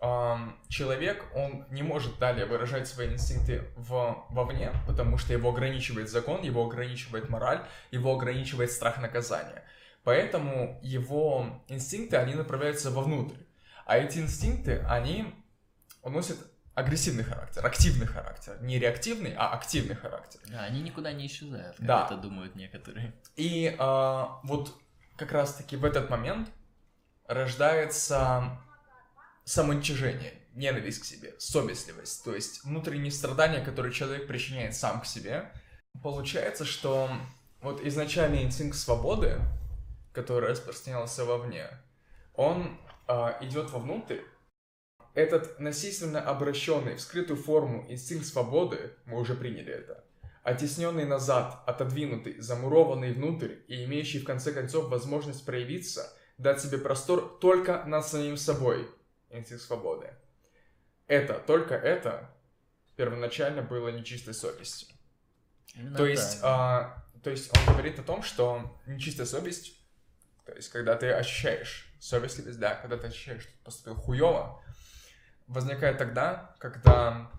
ам, 0.00 0.56
человек, 0.68 1.24
он 1.34 1.64
не 1.70 1.82
может 1.82 2.18
далее 2.18 2.46
выражать 2.46 2.86
свои 2.88 3.08
инстинкты 3.12 3.64
в, 3.76 4.24
вовне, 4.30 4.72
потому 4.86 5.16
что 5.16 5.32
его 5.32 5.50
ограничивает 5.50 6.10
закон, 6.10 6.42
его 6.42 6.66
ограничивает 6.66 7.30
мораль, 7.30 7.62
его 7.90 8.14
ограничивает 8.14 8.70
страх 8.70 8.98
наказания. 8.98 9.62
Поэтому 10.04 10.78
его 10.82 11.46
инстинкты, 11.68 12.18
они 12.18 12.34
направляются 12.34 12.90
вовнутрь. 12.90 13.36
А 13.86 13.96
эти 13.98 14.18
инстинкты, 14.18 14.80
они 14.88 15.34
носят 16.04 16.38
агрессивный 16.74 17.22
характер, 17.24 17.64
активный 17.64 18.06
характер. 18.06 18.58
Не 18.60 18.78
реактивный, 18.78 19.34
а 19.36 19.52
активный 19.54 19.94
характер. 19.94 20.40
Да, 20.46 20.64
они 20.64 20.82
никуда 20.82 21.12
не 21.12 21.26
исчезают, 21.26 21.76
как 21.76 21.86
Да. 21.86 22.06
это 22.06 22.16
думают 22.16 22.56
некоторые. 22.56 23.14
И 23.36 23.74
а, 23.78 24.40
вот 24.42 24.74
как 25.16 25.32
раз-таки 25.32 25.76
в 25.76 25.84
этот 25.84 26.10
момент 26.10 26.50
рождается 27.26 28.58
самоуничижение, 29.44 30.34
ненависть 30.54 31.02
к 31.02 31.04
себе, 31.04 31.34
совестливость, 31.38 32.24
то 32.24 32.34
есть 32.34 32.64
внутренние 32.64 33.12
страдания, 33.12 33.60
которые 33.60 33.92
человек 33.92 34.26
причиняет 34.26 34.74
сам 34.74 35.00
к 35.00 35.06
себе. 35.06 35.52
Получается, 36.02 36.64
что 36.64 37.10
вот 37.60 37.80
изначальный 37.82 38.42
инстинкт 38.42 38.76
свободы, 38.76 39.38
который 40.12 40.50
распространялся 40.50 41.24
вовне, 41.24 41.68
он 42.34 42.78
а, 43.06 43.38
идет 43.40 43.70
вовнутрь. 43.70 44.20
Этот 45.14 45.60
насильственно 45.60 46.20
обращенный 46.20 46.96
в 46.96 47.00
скрытую 47.00 47.36
форму 47.36 47.86
инстинкт 47.88 48.26
свободы, 48.26 48.94
мы 49.06 49.20
уже 49.20 49.34
приняли 49.34 49.72
это, 49.72 50.04
оттесненный 50.42 51.04
назад, 51.04 51.62
отодвинутый, 51.66 52.40
замурованный 52.40 53.12
внутрь 53.12 53.54
и 53.68 53.84
имеющий 53.84 54.18
в 54.18 54.24
конце 54.24 54.52
концов 54.52 54.88
возможность 54.88 55.46
проявиться, 55.46 56.12
дать 56.36 56.60
себе 56.60 56.78
простор 56.78 57.38
только 57.40 57.84
над 57.84 58.04
самим 58.06 58.36
собой, 58.36 58.90
инстинкт 59.30 59.62
свободы. 59.62 60.12
Это, 61.06 61.34
только 61.34 61.74
это 61.74 62.30
первоначально 62.96 63.62
было 63.62 63.88
нечистой 63.88 64.34
совестью. 64.34 64.88
Именно 65.74 65.96
То 65.96 66.06
есть, 66.06 66.40
так. 66.40 66.50
а, 66.50 67.04
то 67.22 67.30
есть 67.30 67.50
он 67.56 67.74
говорит 67.74 67.98
о 67.98 68.02
том, 68.02 68.22
что 68.22 68.80
нечистая 68.86 69.26
совесть, 69.26 69.76
то 70.44 70.52
есть 70.52 70.70
когда 70.70 70.96
ты 70.96 71.10
ощущаешь 71.10 71.92
совестливость, 72.00 72.58
да, 72.58 72.74
когда 72.74 72.96
ты 72.96 73.08
ощущаешь, 73.08 73.42
что 73.42 73.52
ты 73.52 73.58
поступил 73.64 73.94
хуево, 73.96 74.62
возникает 75.46 75.98
тогда, 75.98 76.54
когда 76.58 77.30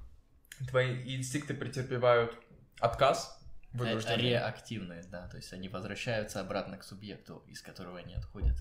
твои 0.69 1.15
инстинкты 1.15 1.53
претерпевают 1.53 2.37
отказ, 2.79 3.39
Э, 3.75 3.77
вынужденный. 3.77 4.29
Реактивные, 4.29 5.03
да, 5.03 5.27
то 5.27 5.37
есть 5.37 5.51
они 5.51 5.67
возвращаются 5.67 6.39
обратно 6.39 6.77
к 6.77 6.83
субъекту, 6.83 7.43
из 7.47 7.61
которого 7.61 7.99
они 7.99 8.13
отходят. 8.13 8.55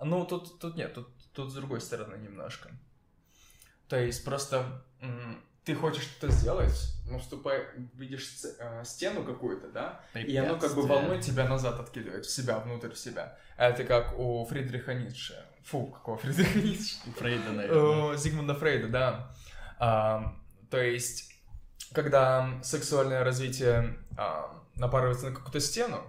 Ну, 0.00 0.24
тут, 0.24 0.60
тут 0.60 0.76
нет, 0.76 0.94
тут, 0.94 1.08
тут 1.32 1.50
с 1.50 1.54
другой 1.54 1.80
стороны 1.80 2.16
немножко. 2.16 2.70
То 3.88 3.98
есть 3.98 4.24
просто 4.24 4.84
м, 5.00 5.44
ты 5.70 5.76
хочешь 5.76 6.02
что-то 6.02 6.32
сделать, 6.32 6.92
но 7.06 7.20
вступай, 7.20 7.64
видишь 7.94 8.28
э, 8.58 8.82
стену 8.84 9.22
какую-то, 9.22 9.68
да, 9.68 10.00
и 10.14 10.36
оно 10.36 10.58
как 10.58 10.74
бы 10.74 10.82
волной 10.82 11.22
тебя 11.22 11.48
назад 11.48 11.78
откидывает, 11.78 12.26
в 12.26 12.30
себя, 12.30 12.58
внутрь 12.58 12.92
себя. 12.94 13.38
А 13.56 13.68
Это 13.68 13.84
как 13.84 14.18
у 14.18 14.44
Фридриха 14.46 14.94
Ницше. 14.94 15.34
Фу, 15.62 15.86
какого 15.86 16.18
Фридриха 16.18 16.58
Ницше? 16.58 16.96
У 17.06 17.12
Фрейда, 17.12 17.52
наверное. 17.52 18.14
Э, 18.14 18.16
Зигмунда 18.16 18.54
Фрейда, 18.56 18.88
да. 18.88 19.30
А, 19.78 20.34
то 20.70 20.82
есть, 20.82 21.32
когда 21.92 22.58
сексуальное 22.64 23.22
развитие 23.22 23.96
а, 24.18 24.60
напарывается 24.74 25.26
на 25.26 25.36
какую-то 25.36 25.60
стену, 25.60 26.02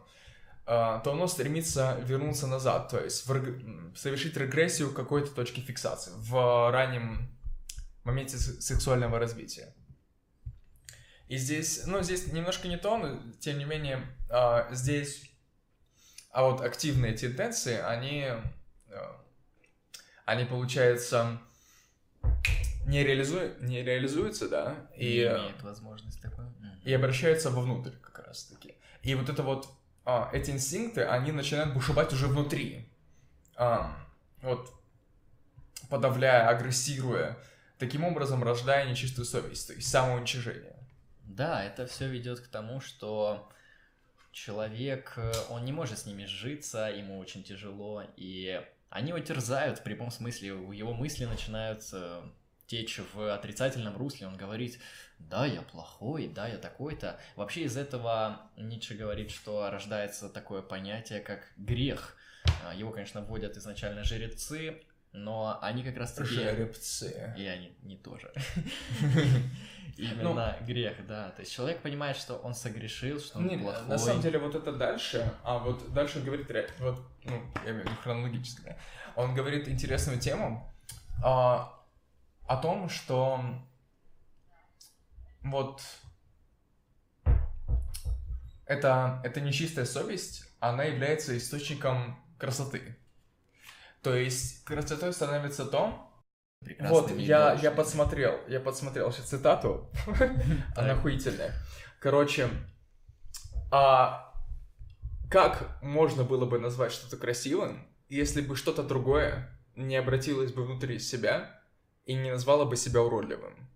а, 0.66 1.02
то 1.02 1.12
оно 1.12 1.28
стремится 1.28 2.00
вернуться 2.04 2.48
назад, 2.48 2.90
то 2.90 3.00
есть 3.00 3.28
в 3.28 3.96
совершить 3.96 4.36
регрессию 4.38 4.92
какой-то 4.92 5.30
точки 5.36 5.60
фиксации 5.60 6.14
в 6.16 6.72
раннем 6.72 7.30
моменте 8.04 8.38
с- 8.38 8.62
сексуального 8.62 9.20
развития. 9.20 9.74
И 11.28 11.38
здесь, 11.38 11.86
ну, 11.86 12.02
здесь 12.04 12.28
немножко 12.28 12.68
не 12.68 12.78
то, 12.78 12.98
но 12.98 13.20
тем 13.40 13.58
не 13.58 13.66
менее, 13.66 14.06
а, 14.30 14.68
здесь, 14.74 15.32
а 16.30 16.44
вот 16.44 16.62
активные 16.62 17.14
тенденции, 17.14 17.78
они, 17.78 18.26
а, 18.90 19.26
они, 20.26 20.44
получается, 20.46 21.40
не, 22.86 23.04
реализует, 23.04 23.62
не 23.62 23.82
реализуется, 23.82 24.50
да, 24.50 24.76
и, 24.96 25.06
Не 25.06 25.24
имеет 25.24 25.62
возможность 25.62 26.22
такой. 26.22 26.46
И 26.84 26.94
обращается 26.94 27.50
вовнутрь 27.50 27.92
как 28.02 28.26
раз-таки. 28.28 28.76
И 29.04 29.16
вот 29.16 29.30
это 29.30 29.44
вот, 29.44 29.70
а, 30.04 30.30
эти 30.34 30.52
инстинкты, 30.52 31.04
они 31.04 31.32
начинают 31.32 31.74
бушевать 31.74 32.12
уже 32.12 32.28
внутри. 32.28 32.90
А, 33.56 33.96
вот, 34.42 34.74
подавляя, 35.90 36.50
агрессируя, 36.50 37.38
таким 37.82 38.04
образом 38.04 38.44
рождая 38.44 38.88
нечистую 38.88 39.26
совесть, 39.26 39.68
то 39.68 39.74
есть 39.74 39.90
самоуничижение. 39.90 40.76
Да, 41.24 41.64
это 41.64 41.88
все 41.88 42.08
ведет 42.08 42.40
к 42.40 42.48
тому, 42.48 42.80
что 42.80 43.50
человек, 44.32 45.14
э, 45.18 45.32
он 45.50 45.66
не 45.66 45.72
может 45.72 45.98
с 45.98 46.06
ними 46.06 46.26
сжиться, 46.26 46.92
ему 46.96 47.18
очень 47.18 47.44
тяжело, 47.44 48.04
и 48.18 48.64
они 48.92 49.10
его 49.10 49.20
терзают 49.20 49.80
в 49.80 49.84
прямом 49.84 50.12
смысле, 50.12 50.50
его 50.50 50.94
мысли 50.94 51.26
начинают 51.26 51.82
э, 51.92 52.22
течь 52.68 53.00
в 53.16 53.34
отрицательном 53.34 53.98
русле, 53.98 54.28
он 54.28 54.38
говорит, 54.38 54.80
да, 55.18 55.48
я 55.48 55.64
плохой, 55.64 56.28
да, 56.28 56.48
я 56.48 56.60
такой-то. 56.60 57.20
Вообще 57.36 57.64
из 57.64 57.76
этого 57.78 58.52
Ницше 58.58 58.94
говорит, 58.94 59.32
что 59.32 59.72
рождается 59.72 60.30
такое 60.30 60.62
понятие, 60.62 61.22
как 61.22 61.52
грех. 61.58 62.16
А, 62.64 62.76
Его, 62.76 62.92
конечно, 62.92 63.22
вводят 63.22 63.58
изначально 63.58 64.04
жрецы, 64.04 64.84
но 65.14 65.60
они 65.62 65.84
как 65.84 65.98
раз 65.98 66.14
таки... 66.14 66.30
Жеребцы. 66.30 67.34
И 67.38 67.46
они 67.46 67.76
не 67.84 67.98
тоже. 67.98 68.32
Именно 69.98 70.58
грех, 70.62 71.06
да. 71.06 71.32
То 71.32 71.42
есть 71.42 71.54
человек 71.54 71.82
понимает, 71.82 72.16
что 72.18 72.36
он 72.36 72.56
согрешил, 72.56 73.20
что 73.20 73.40
он 73.40 73.60
плохой. 73.60 73.88
на 73.88 73.98
самом 73.98 74.22
деле 74.22 74.40
вот 74.40 74.56
это 74.56 74.72
дальше, 74.72 75.34
а 75.44 75.60
вот 75.60 75.94
дальше 75.94 76.20
он 76.20 76.26
говорит, 76.26 76.48
вот, 76.80 77.00
ну, 77.24 77.42
я 77.66 77.72
имею 77.72 77.84
в 77.84 77.90
виду 77.90 77.96
хронологически, 78.02 78.62
да, 78.62 78.78
он 79.16 79.36
говорит 79.36 79.68
интересную 79.68 80.20
тему 80.20 80.74
а, 81.24 81.78
о 82.48 82.58
том, 82.58 82.90
что 82.90 83.44
вот 85.42 85.82
это, 88.66 89.20
это 89.24 89.42
нечистая 89.42 89.86
совесть, 89.86 90.46
она 90.60 90.84
является 90.84 91.38
источником 91.38 92.24
красоты. 92.38 92.98
То 94.02 94.16
есть 94.16 94.64
красотой 94.64 95.14
становится 95.14 95.66
то, 95.66 96.12
вот, 96.62 96.68
Прекрасными 96.68 97.22
я, 97.24 97.54
я 97.54 97.72
подсмотрел, 97.72 98.40
я 98.48 98.60
подсмотрел 98.60 99.12
сейчас 99.12 99.30
цитату, 99.30 99.90
она 100.76 100.94
охуительная. 100.94 101.54
Короче, 102.00 102.50
а 103.72 104.32
как 105.30 105.82
можно 105.82 106.24
было 106.24 106.46
бы 106.46 106.60
назвать 106.60 106.92
что-то 106.92 107.18
красивым, 107.18 107.88
если 108.10 108.42
бы 108.42 108.56
что-то 108.56 108.84
другое 108.84 109.50
не 109.76 109.96
обратилось 109.96 110.52
бы 110.52 110.66
внутри 110.66 111.00
себя 111.00 111.62
и 112.06 112.14
не 112.14 112.32
назвало 112.32 112.66
бы 112.66 112.76
себя 112.76 113.02
уродливым? 113.02 113.68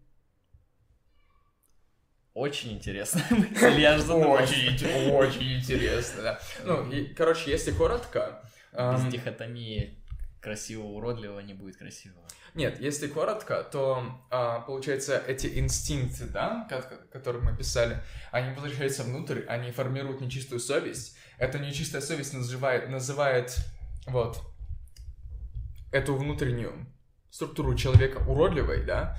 Очень 2.36 2.74
интересно. 2.74 3.24
Я 3.78 3.96
аж. 3.96 4.02
Очень, 4.10 5.12
очень 5.12 5.54
интересно, 5.54 6.22
да. 6.22 6.40
Ну, 6.64 6.92
короче, 7.16 7.50
если 7.50 7.72
коротко... 7.72 8.42
Без 8.74 9.06
дихотомии 9.06 10.05
красивого 10.46 10.88
уродливого 10.92 11.40
не 11.42 11.54
будет 11.54 11.76
красивого. 11.76 12.26
Нет, 12.54 12.80
если 12.80 13.08
коротко, 13.08 13.64
то 13.64 14.22
а, 14.30 14.62
получается 14.62 15.18
эти 15.18 15.60
инстинкты, 15.60 16.28
да, 16.28 16.66
ко- 16.70 16.84
ко- 16.84 17.08
которые 17.12 17.44
мы 17.44 17.58
писали, 17.58 18.02
они 18.32 18.54
возвращаются 18.54 19.04
внутрь, 19.04 19.42
они 19.48 19.72
формируют 19.72 20.22
нечистую 20.22 20.60
совесть. 20.60 21.18
Эта 21.38 21.60
нечистая 21.60 22.02
совесть 22.02 22.34
называет, 22.34 22.90
называет 22.90 23.58
вот 24.08 24.40
эту 25.92 26.16
внутреннюю 26.16 26.88
структуру 27.30 27.76
человека 27.76 28.20
уродливой, 28.20 28.86
да, 28.86 29.18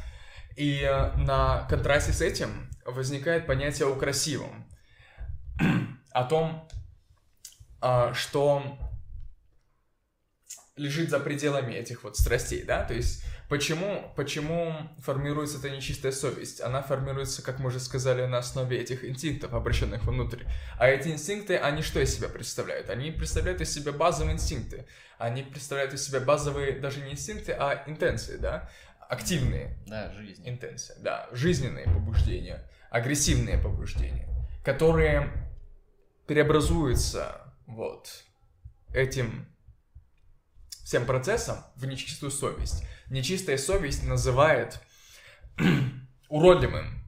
и 0.56 0.80
э, 0.80 1.12
на 1.16 1.66
контрасте 1.68 2.12
с 2.12 2.22
этим 2.22 2.70
возникает 2.86 3.46
понятие 3.46 3.88
о 3.88 3.96
красивом, 3.96 4.66
о 6.12 6.24
том, 6.24 6.68
а, 7.82 8.14
что 8.14 8.78
лежит 10.76 11.10
за 11.10 11.18
пределами 11.20 11.72
этих 11.72 12.04
вот 12.04 12.16
страстей, 12.16 12.62
да, 12.62 12.84
то 12.84 12.92
есть 12.94 13.24
почему, 13.48 14.12
почему 14.14 14.74
формируется 14.98 15.58
эта 15.58 15.70
нечистая 15.70 16.12
совесть? 16.12 16.60
Она 16.60 16.82
формируется, 16.82 17.42
как 17.42 17.58
мы 17.58 17.68
уже 17.68 17.80
сказали, 17.80 18.26
на 18.26 18.38
основе 18.38 18.78
этих 18.78 19.04
инстинктов, 19.04 19.54
обращенных 19.54 20.04
внутрь. 20.04 20.44
А 20.78 20.88
эти 20.88 21.08
инстинкты, 21.08 21.56
они 21.56 21.82
что 21.82 22.00
из 22.00 22.14
себя 22.14 22.28
представляют? 22.28 22.90
Они 22.90 23.10
представляют 23.10 23.60
из 23.62 23.72
себя 23.72 23.92
базовые 23.92 24.34
инстинкты. 24.34 24.86
Они 25.18 25.42
представляют 25.42 25.94
из 25.94 26.06
себя 26.06 26.20
базовые 26.20 26.78
даже 26.78 27.00
не 27.00 27.12
инстинкты, 27.12 27.52
а 27.52 27.82
интенции, 27.86 28.36
да, 28.36 28.68
активные 29.08 29.78
Да, 29.86 30.12
жизнь. 30.12 30.42
интенция, 30.46 30.96
да, 31.00 31.28
жизненные 31.32 31.86
побуждения, 31.86 32.68
агрессивные 32.90 33.56
побуждения, 33.56 34.28
которые 34.62 35.32
преобразуются 36.26 37.54
вот 37.66 38.24
этим 38.92 39.46
всем 40.86 41.04
процессом 41.04 41.56
в 41.74 41.84
нечистую 41.84 42.30
совесть. 42.30 42.84
Нечистая 43.10 43.58
совесть 43.58 44.04
называет 44.04 44.80
уродливым, 46.28 47.02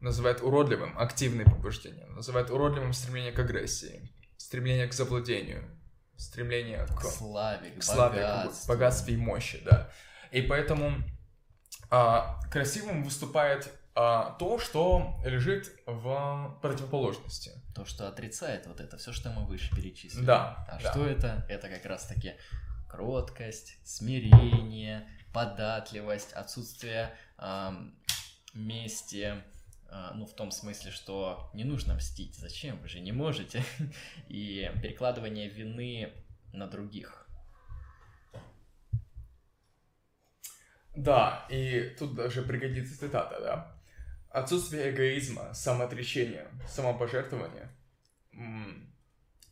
называет 0.00 0.40
уродливым 0.42 0.96
активные 0.96 1.44
побуждения, 1.44 2.06
называет 2.06 2.50
уродливым 2.52 2.92
стремление 2.92 3.32
к 3.32 3.38
агрессии, 3.40 4.12
стремление 4.36 4.86
к 4.86 4.92
завладению, 4.92 5.64
стремление 6.16 6.86
К 6.86 7.00
к 7.00 7.02
славе, 7.02 7.70
к 7.72 7.80
к 7.80 7.82
славе, 7.82 8.20
к 8.20 8.22
богатству. 8.22 8.68
богатству 8.68 9.12
и 9.12 9.16
мощи, 9.16 9.60
да. 9.64 9.90
И 10.30 10.42
поэтому 10.42 10.92
а, 11.90 12.38
красивым 12.52 13.02
выступает 13.02 13.72
а, 13.96 14.36
то, 14.38 14.60
что 14.60 15.20
лежит 15.24 15.72
в 15.86 16.58
противоположности. 16.62 17.50
То, 17.74 17.84
что 17.84 18.06
отрицает 18.06 18.68
вот 18.68 18.80
это, 18.80 18.98
все, 18.98 19.12
что 19.12 19.30
мы 19.30 19.46
выше 19.46 19.74
перечислили. 19.74 20.24
Да, 20.24 20.64
А 20.68 20.80
да. 20.80 20.90
что 20.92 21.04
это? 21.04 21.44
Это 21.48 21.68
как 21.68 21.84
раз-таки 21.86 22.34
кроткость, 22.88 23.78
смирение, 23.84 25.08
податливость, 25.32 26.32
отсутствие 26.32 27.16
ам, 27.36 27.94
мести, 28.54 29.42
а, 29.88 30.12
ну, 30.14 30.26
в 30.26 30.34
том 30.34 30.50
смысле, 30.50 30.90
что 30.90 31.50
не 31.54 31.64
нужно 31.64 31.94
мстить. 31.94 32.34
Зачем? 32.36 32.78
Вы 32.80 32.88
же 32.88 33.00
не 33.00 33.12
можете. 33.12 33.62
И 34.28 34.70
перекладывание 34.82 35.48
вины 35.48 36.12
на 36.52 36.66
других. 36.66 37.28
Да, 40.94 41.44
и 41.50 41.94
тут 41.98 42.14
даже 42.14 42.40
пригодится 42.40 42.98
цитата, 42.98 43.38
да. 43.38 43.76
Отсутствие 44.30 44.90
эгоизма, 44.90 45.52
самоотречения, 45.52 46.48
самопожертвования 46.66 47.70
м, 48.32 48.90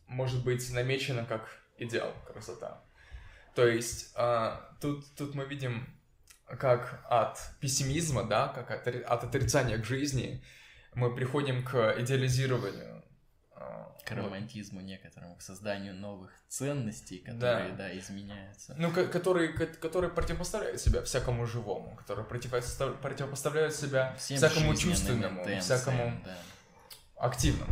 может 0.07 0.43
быть 0.43 0.67
намечено 0.73 1.23
как 1.23 1.47
идеал 1.77 2.13
красота. 2.25 2.83
То 3.55 3.65
есть 3.67 4.11
а, 4.15 4.69
тут, 4.81 5.05
тут 5.15 5.33
мы 5.35 5.45
видим, 5.45 5.87
как 6.45 7.03
от 7.09 7.39
пессимизма, 7.59 8.23
да, 8.25 8.49
как 8.49 8.69
от, 8.71 8.87
от 8.87 9.23
отрицания 9.23 9.77
к 9.77 9.85
жизни 9.85 10.43
мы 10.93 11.13
приходим 11.15 11.63
к 11.63 11.95
идеализированию. 11.99 13.01
а, 13.57 13.95
К 14.05 14.11
вот. 14.11 14.25
романтизму 14.25 14.81
некоторому, 14.81 15.35
к 15.37 15.41
созданию 15.41 15.95
новых 15.95 16.31
ценностей, 16.49 17.19
которые, 17.19 17.69
Да. 17.71 17.75
да, 17.77 17.97
изменяются. 17.97 18.75
Ну, 18.77 18.91
ко- 18.91 19.07
которые, 19.07 19.49
ко- 19.53 19.65
которые 19.67 20.11
противопоставляют 20.11 20.79
себя 20.81 21.01
всякому 21.01 21.45
живому, 21.47 21.95
которые 21.95 22.25
противопостав- 22.27 22.99
противопоставляют 23.01 23.73
себя 23.73 24.13
Всем 24.17 24.37
всякому 24.37 24.75
чувственному, 24.75 25.43
всякому 25.61 26.21
да. 26.25 26.37
активному. 27.15 27.71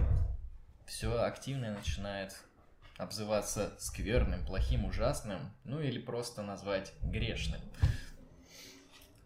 все 0.85 1.21
активное 1.21 1.75
начинает 1.75 2.33
обзываться 3.03 3.75
скверным, 3.79 4.45
плохим, 4.45 4.85
ужасным, 4.85 5.53
ну 5.63 5.79
или 5.79 5.99
просто 5.99 6.41
назвать 6.41 6.93
грешным. 7.01 7.61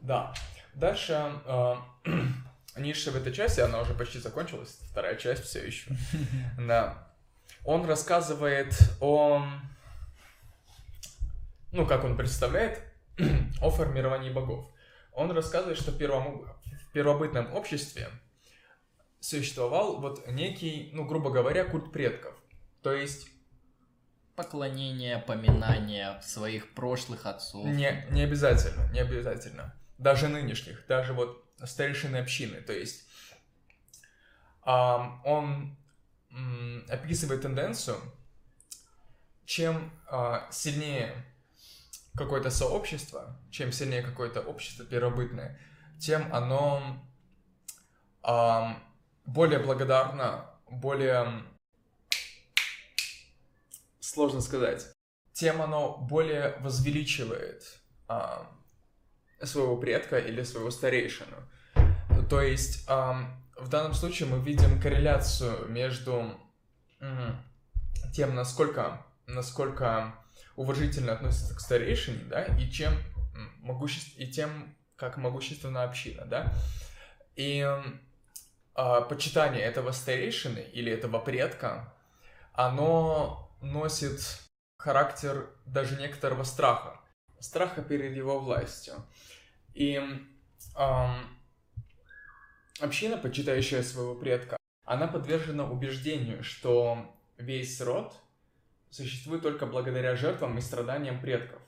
Да. 0.01 0.33
Дальше 0.73 1.31
э, 1.45 1.75
Ницше 2.77 3.11
в 3.11 3.15
этой 3.15 3.33
части, 3.33 3.61
она 3.61 3.81
уже 3.81 3.93
почти 3.93 4.19
закончилась, 4.19 4.79
вторая 4.91 5.15
часть 5.15 5.43
все 5.43 5.65
еще. 5.65 5.91
Да. 6.57 7.07
Он 7.63 7.85
рассказывает 7.85 8.77
о... 9.01 9.45
Ну, 11.71 11.85
как 11.85 12.03
он 12.03 12.15
представляет, 12.15 12.81
о 13.61 13.69
формировании 13.69 14.31
богов. 14.31 14.65
Он 15.11 15.31
рассказывает, 15.31 15.77
что 15.77 15.91
в, 15.91 15.97
первом, 15.97 16.45
в 16.63 16.91
первобытном 16.93 17.53
обществе 17.53 18.09
существовал 19.19 19.99
вот 19.99 20.27
некий, 20.27 20.91
ну, 20.93 21.05
грубо 21.05 21.31
говоря, 21.31 21.65
культ 21.65 21.91
предков. 21.91 22.35
То 22.81 22.93
есть 22.93 23.27
Поклонение, 24.37 25.17
поминание 25.17 26.21
своих 26.21 26.75
прошлых 26.75 27.25
отцов. 27.25 27.65
Не, 27.65 28.05
не 28.11 28.21
обязательно, 28.21 28.87
не 28.91 28.99
обязательно. 28.99 29.73
Даже 29.97 30.27
нынешних, 30.27 30.85
даже 30.85 31.13
вот 31.13 31.43
старейшины 31.65 32.17
общины. 32.17 32.61
То 32.61 32.71
есть 32.71 33.07
ам, 34.61 35.23
он 35.25 35.75
м, 36.29 36.85
описывает 36.87 37.41
тенденцию, 37.41 37.97
чем 39.45 39.91
а, 40.05 40.47
сильнее 40.51 41.15
какое-то 42.15 42.51
сообщество, 42.51 43.39
чем 43.49 43.71
сильнее 43.71 44.03
какое-то 44.03 44.41
общество 44.41 44.85
первобытное, 44.85 45.59
тем 45.99 46.31
оно 46.31 47.03
ам, 48.21 48.83
более 49.25 49.57
благодарно, 49.57 50.45
более 50.69 51.41
сложно 54.17 54.41
сказать, 54.41 54.83
тем 55.31 55.61
оно 55.61 55.95
более 55.95 56.57
возвеличивает 56.61 57.61
ам, 58.07 58.47
своего 59.43 59.77
предка 59.77 60.17
или 60.17 60.41
своего 60.41 60.71
старейшину. 60.71 61.37
То 62.27 62.41
есть 62.41 62.83
ам, 62.89 63.47
в 63.55 63.69
данном 63.69 63.93
случае 63.93 64.27
мы 64.27 64.39
видим 64.39 64.81
корреляцию 64.81 65.69
между 65.69 66.31
тем, 68.11 68.33
насколько, 68.33 69.05
насколько 69.27 70.15
уважительно 70.55 71.13
относятся 71.13 71.55
к 71.55 71.59
старейшине, 71.59 72.23
да, 72.23 72.45
и 72.45 72.71
чем 72.71 72.93
могуществ... 73.59 74.17
и 74.17 74.25
тем, 74.25 74.75
как 74.95 75.17
могущественна 75.17 75.83
община, 75.83 76.25
да. 76.25 76.51
И 77.35 77.63
а, 78.73 79.01
почитание 79.01 79.61
этого 79.61 79.91
старейшины 79.91 80.65
или 80.73 80.91
этого 80.91 81.19
предка, 81.19 81.93
оно 82.53 83.46
носит 83.61 84.21
характер 84.77 85.49
даже 85.65 85.97
некоторого 85.97 86.43
страха, 86.43 86.99
страха 87.39 87.81
перед 87.81 88.15
его 88.15 88.39
властью. 88.39 88.95
И 89.73 90.01
ам, 90.75 91.39
община, 92.79 93.17
почитающая 93.17 93.83
своего 93.83 94.15
предка, 94.15 94.57
она 94.83 95.07
подвержена 95.07 95.69
убеждению, 95.69 96.43
что 96.43 97.13
весь 97.37 97.81
род 97.81 98.13
существует 98.89 99.41
только 99.41 99.65
благодаря 99.65 100.15
жертвам 100.15 100.57
и 100.57 100.61
страданиям 100.61 101.19
предков. 101.19 101.61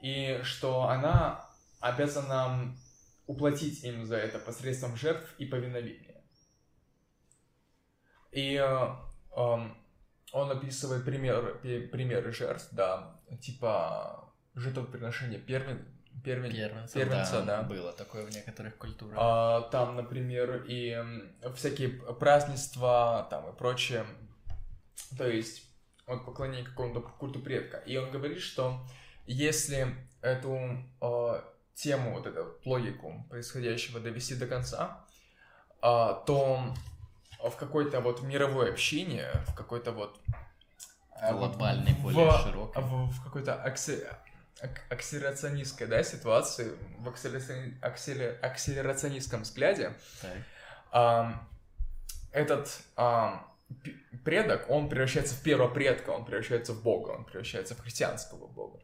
И 0.00 0.40
что 0.42 0.88
она 0.88 1.48
обязана 1.80 2.76
уплатить 3.26 3.84
им 3.84 4.04
за 4.04 4.16
это 4.16 4.38
посредством 4.38 4.96
жертв 4.96 5.32
и 5.38 5.46
повиновения. 5.46 6.22
И 8.32 8.54
э, 8.54 8.86
э, 9.36 9.70
он 10.32 10.50
описывает 10.50 11.04
примеры, 11.04 11.54
примеры 11.88 12.32
жертв, 12.32 12.68
да, 12.72 13.20
типа 13.40 14.32
жертвоприношения 14.54 15.38
первен, 15.38 15.86
первен, 16.24 16.50
Первенца, 16.50 16.94
первенца, 16.94 17.42
да. 17.42 17.62
Было 17.62 17.92
такое 17.92 18.26
в 18.26 18.30
некоторых 18.30 18.76
культурах. 18.76 19.16
А, 19.18 19.62
там, 19.70 19.96
например, 19.96 20.64
и 20.66 20.96
всякие 21.54 21.88
празднества 21.88 23.26
там 23.30 23.48
и 23.48 23.56
прочее. 23.56 24.04
То 25.16 25.26
есть 25.26 25.66
от 26.06 26.24
поклонения 26.24 26.64
какому-то 26.64 27.00
культу 27.00 27.40
предка. 27.40 27.78
И 27.78 27.96
он 27.96 28.10
говорит, 28.10 28.40
что 28.40 28.80
если 29.26 29.94
эту 30.22 30.58
э, 31.00 31.40
тему, 31.74 32.14
вот 32.14 32.26
эту 32.26 32.44
вот 32.44 32.66
логику 32.66 33.24
происходящего 33.30 34.00
довести 34.00 34.34
до 34.34 34.46
конца, 34.46 35.04
а, 35.80 36.14
то 36.26 36.74
в 37.48 37.56
какой-то 37.56 38.00
вот 38.00 38.22
мировой 38.22 38.70
общине, 38.70 39.26
в 39.46 39.54
какой-то 39.54 39.92
вот 39.92 40.20
э, 41.20 41.32
вот 41.32 41.52
Глобальной, 41.52 41.94
более 41.94 42.30
в, 42.30 42.42
широкой. 42.42 42.82
в, 42.82 43.10
в 43.10 43.24
какой-то 43.24 43.52
аксе- 43.64 44.06
ак- 44.60 44.82
акселерационистской, 44.90 45.86
да, 45.86 46.02
ситуации, 46.02 46.76
в 46.98 47.08
акселераци- 47.08 47.78
акселе- 47.80 48.38
акселерационистском 48.40 49.42
взгляде, 49.42 49.94
ам, 50.92 51.48
этот 52.32 52.68
п- 52.94 53.90
предок, 54.24 54.68
он 54.68 54.88
превращается 54.88 55.34
в 55.34 55.42
первого 55.42 55.72
предка, 55.72 56.10
он 56.10 56.24
превращается 56.24 56.72
в 56.72 56.82
бога, 56.82 57.10
он 57.12 57.24
превращается 57.24 57.74
в 57.74 57.80
христианского 57.80 58.46
бога. 58.48 58.80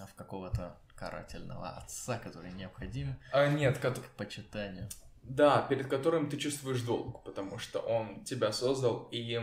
А 0.00 0.06
в 0.06 0.14
какого-то 0.14 0.76
карательного 0.94 1.70
отца, 1.70 2.18
который 2.18 2.52
необходим 2.52 3.16
А 3.32 3.46
нет, 3.48 3.78
кот- 3.78 3.98
к 4.00 4.08
почитанию. 4.16 4.88
Да, 5.22 5.62
перед 5.62 5.88
которым 5.88 6.28
ты 6.28 6.36
чувствуешь 6.36 6.82
долг, 6.82 7.22
потому 7.24 7.58
что 7.58 7.80
он 7.80 8.24
тебя 8.24 8.52
создал, 8.52 9.08
и 9.10 9.38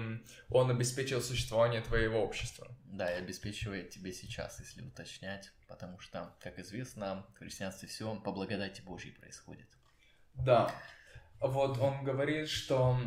он 0.49 0.71
обеспечил 0.71 1.21
существование 1.21 1.82
твоего 1.82 2.23
общества. 2.23 2.67
Да, 2.86 3.13
и 3.13 3.17
обеспечивает 3.17 3.89
тебе 3.89 4.13
сейчас, 4.13 4.59
если 4.59 4.82
уточнять, 4.82 5.51
потому 5.67 5.99
что, 5.99 6.34
как 6.39 6.59
известно, 6.59 7.26
в 7.36 7.39
христианстве 7.39 7.89
все 7.89 8.15
по 8.15 8.32
благодати 8.32 8.82
Божьей 8.82 9.11
происходит. 9.11 9.67
Да. 10.34 10.71
Вот 11.41 11.78
он 11.78 12.03
говорит, 12.03 12.47
что 12.47 12.97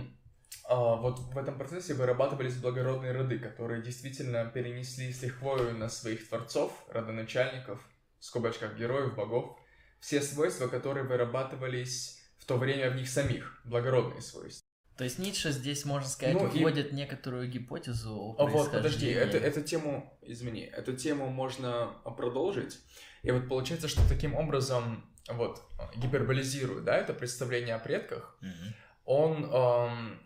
а, 0.65 0.97
вот 0.97 1.19
в 1.19 1.39
этом 1.39 1.57
процессе 1.57 1.95
вырабатывались 1.95 2.57
благородные 2.57 3.13
роды, 3.13 3.39
которые 3.39 3.83
действительно 3.83 4.45
перенесли 4.45 5.13
с 5.13 5.23
лихвою 5.23 5.77
на 5.77 5.89
своих 5.89 6.29
творцов, 6.29 6.73
родоначальников, 6.91 7.81
в 8.19 8.25
скобочках 8.25 8.77
героев, 8.77 9.15
богов, 9.15 9.59
все 10.01 10.21
свойства, 10.21 10.69
которые 10.69 11.05
вырабатывались 11.05 12.18
то 12.49 12.57
время 12.57 12.91
в 12.91 12.97
них 12.97 13.09
самих, 13.11 13.61
благородные 13.65 14.23
свойства. 14.23 14.65
То 14.97 15.05
есть 15.05 15.19
Ницше 15.19 15.53
здесь, 15.53 15.85
можно 15.85 16.09
сказать, 16.09 16.35
Ну 16.35 16.49
и- 16.49 16.61
вводит 16.61 16.93
некоторую 16.93 17.47
гипотезу 17.49 18.17
о 18.17 18.37
А 18.39 18.47
вот, 18.47 18.73
подожди, 18.73 19.07
это, 19.11 19.37
эту 19.37 19.61
тему, 19.61 20.19
извини, 20.23 20.63
эту 20.63 20.97
тему 20.97 21.29
можно 21.29 21.93
продолжить. 22.17 22.79
И 23.23 23.31
вот 23.31 23.49
получается, 23.49 23.87
что 23.87 24.01
таким 24.09 24.35
образом, 24.35 25.05
вот, 25.29 25.63
гиперболизируя, 25.97 26.81
да, 26.81 26.97
это 26.97 27.13
представление 27.13 27.75
о 27.75 27.79
предках, 27.79 28.39
Мгм. 28.41 28.75
он 29.05 29.45
эм, 29.53 30.21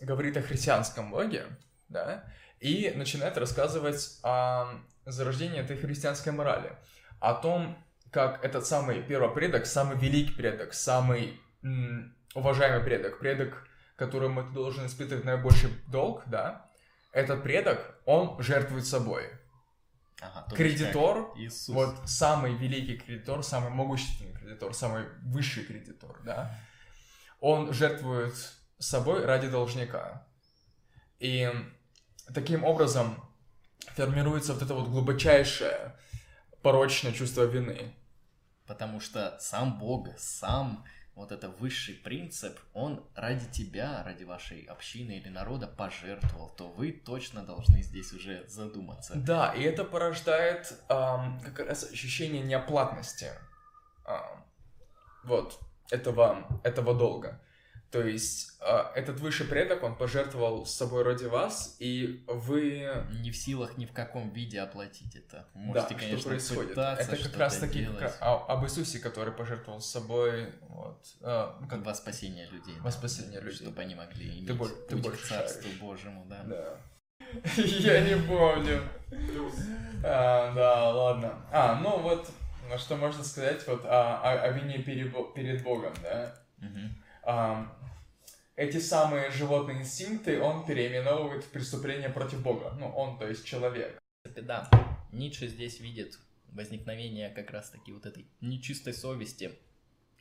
говорит 0.00 0.36
о 0.36 0.42
христианском 0.42 1.10
боге, 1.10 1.46
да, 1.88 2.24
и 2.60 2.92
начинает 2.94 3.36
рассказывать 3.36 4.18
о 4.22 4.66
зарождении 5.04 5.58
этой 5.60 5.76
христианской 5.76 6.32
морали, 6.32 6.76
о 7.18 7.34
том, 7.34 7.76
как 8.12 8.44
этот 8.44 8.66
самый 8.66 9.02
первопредок, 9.02 9.66
самый 9.66 9.98
великий 9.98 10.32
предок, 10.32 10.72
самый 10.72 11.38
уважаемый 12.34 12.84
предок, 12.84 13.18
предок, 13.18 13.66
которому 13.96 14.44
ты 14.44 14.50
должен 14.52 14.86
испытывать 14.86 15.24
наибольший 15.24 15.70
долг, 15.88 16.22
да, 16.26 16.70
этот 17.12 17.42
предок, 17.42 17.98
он 18.04 18.40
жертвует 18.42 18.86
собой. 18.86 19.30
Ага, 20.20 20.54
Кредитор, 20.54 21.32
Иисус. 21.36 21.74
вот 21.74 21.96
самый 22.06 22.54
великий 22.54 22.96
кредитор, 22.96 23.42
самый 23.42 23.70
могущественный 23.70 24.32
кредитор, 24.32 24.74
самый 24.74 25.04
высший 25.22 25.64
кредитор, 25.64 26.20
да, 26.24 26.54
он 27.40 27.72
жертвует 27.72 28.34
собой 28.78 29.24
ради 29.24 29.48
должника. 29.48 30.26
И 31.18 31.50
таким 32.34 32.64
образом 32.64 33.22
формируется 33.94 34.54
вот 34.54 34.62
это 34.62 34.74
вот 34.74 34.88
глубочайшее 34.88 35.96
порочное 36.62 37.12
чувство 37.12 37.44
вины. 37.44 37.94
Потому 38.66 39.00
что 39.00 39.36
сам 39.40 39.78
Бог, 39.78 40.08
сам 40.18 40.84
вот 41.16 41.32
это 41.32 41.48
высший 41.48 41.94
принцип, 41.94 42.58
он 42.74 43.02
ради 43.14 43.50
тебя, 43.50 44.02
ради 44.04 44.24
вашей 44.24 44.60
общины 44.64 45.12
или 45.12 45.30
народа 45.30 45.66
пожертвовал, 45.66 46.50
то 46.50 46.68
вы 46.68 46.92
точно 46.92 47.42
должны 47.42 47.82
здесь 47.82 48.12
уже 48.12 48.44
задуматься. 48.48 49.14
Да, 49.16 49.52
и 49.54 49.62
это 49.62 49.84
порождает 49.84 50.78
ам, 50.88 51.40
как 51.40 51.60
раз 51.60 51.90
ощущение 51.90 52.42
неоплатности 52.42 53.30
ам, 54.04 54.44
вот 55.24 55.58
этого, 55.90 56.46
этого 56.62 56.94
долга. 56.94 57.40
То 57.90 58.02
есть 58.06 58.58
а, 58.60 58.92
этот 58.96 59.20
высший 59.20 59.46
предок, 59.46 59.82
он 59.82 59.94
пожертвовал 59.96 60.66
собой 60.66 61.02
ради 61.04 61.24
вас, 61.26 61.76
и 61.78 62.24
вы 62.26 62.90
Не 63.22 63.30
в 63.30 63.36
силах 63.36 63.78
ни 63.78 63.86
в 63.86 63.92
каком 63.92 64.30
виде 64.30 64.60
оплатить 64.60 65.14
это. 65.14 65.46
Да, 65.54 65.60
Можете, 65.60 65.86
что 65.86 65.94
конечно, 65.98 66.30
происходит? 66.30 66.70
пытаться 66.70 67.12
Это 67.12 67.22
как 67.22 67.36
раз 67.38 67.56
таки 67.58 67.86
как- 67.98 68.18
а- 68.20 68.44
об 68.48 68.64
Иисусе, 68.64 68.98
который 68.98 69.32
пожертвовал 69.32 69.80
собой, 69.80 70.52
вот, 70.68 71.06
а, 71.22 71.56
ну, 71.60 71.68
как 71.68 71.84
во 71.86 71.94
спасение 71.94 72.48
людей. 72.50 72.74
Во 72.80 72.90
спасение 72.90 73.40
людей. 73.40 73.56
Чтобы 73.66 73.80
они 73.82 73.94
могли 73.94 74.28
иметь 74.30 74.46
Ты 74.48 74.54
боль- 74.54 74.70
ты 74.88 74.96
путь 74.96 75.04
больше 75.04 75.22
к 75.24 75.28
Царству 75.28 75.62
шаришь. 75.62 75.78
Божьему, 75.80 76.26
да. 76.28 76.42
Да. 76.44 76.76
Я 77.56 78.00
не 78.02 78.16
помню. 78.26 78.82
А, 80.04 80.52
да, 80.54 80.90
ладно. 80.92 81.46
А, 81.52 81.80
ну 81.80 81.98
вот, 81.98 82.28
что 82.78 82.96
можно 82.96 83.24
сказать 83.24 83.66
вот 83.66 83.84
о, 83.84 84.20
о- 84.22 84.42
о 84.42 84.50
вине 84.50 84.78
перед, 84.78 85.12
Бо- 85.12 85.32
перед 85.32 85.62
Богом, 85.62 85.92
да? 86.02 86.34
Мгм. 86.58 87.02
А, 87.26 87.76
эти 88.54 88.78
самые 88.78 89.30
животные 89.32 89.80
инстинкты 89.80 90.40
он 90.40 90.64
переименовывает 90.64 91.42
в 91.42 91.48
преступление 91.48 92.08
против 92.08 92.40
Бога. 92.40 92.70
Ну, 92.78 92.88
он, 92.88 93.18
то 93.18 93.26
есть 93.28 93.44
человек. 93.44 93.98
Да. 94.42 94.70
Ницше 95.12 95.48
здесь 95.48 95.80
видит 95.80 96.18
возникновение 96.52 97.28
как 97.30 97.50
раз-таки 97.50 97.92
вот 97.92 98.06
этой 98.06 98.26
нечистой 98.40 98.94
совести 98.94 99.52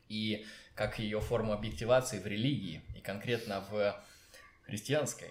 и 0.09 0.45
как 0.73 0.97
ее 0.99 1.21
форму 1.21 1.53
объективации 1.53 2.19
в 2.19 2.25
религии, 2.25 2.81
и 2.95 3.01
конкретно 3.01 3.63
в 3.69 4.03
христианской. 4.63 5.29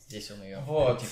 Здесь 0.00 0.30
он 0.32 0.42
ее 0.42 0.58
Вот, 0.60 1.02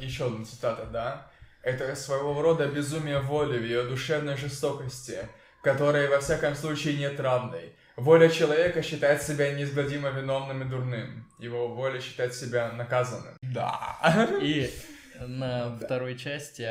еще 0.00 0.26
одна 0.26 0.44
цитата, 0.44 0.86
да? 0.86 1.30
Это 1.62 1.94
своего 1.94 2.40
рода 2.40 2.66
безумие 2.68 3.20
воли 3.20 3.58
в 3.58 3.64
ее 3.64 3.84
душевной 3.84 4.36
жестокости, 4.38 5.28
которой 5.62 6.08
во 6.08 6.20
всяком 6.20 6.54
случае 6.54 6.96
нет 6.96 7.20
равной. 7.20 7.74
Воля 7.96 8.28
человека 8.28 8.82
считает 8.82 9.22
себя 9.22 9.52
неизгладимо 9.52 10.10
виновным 10.10 10.62
и 10.62 10.64
дурным. 10.64 11.28
Его 11.38 11.68
воля 11.68 12.00
считает 12.00 12.34
себя 12.34 12.72
наказанным. 12.72 13.36
Да. 13.42 13.98
И 14.40 14.70
на 15.20 15.76
второй 15.76 16.16
части 16.16 16.62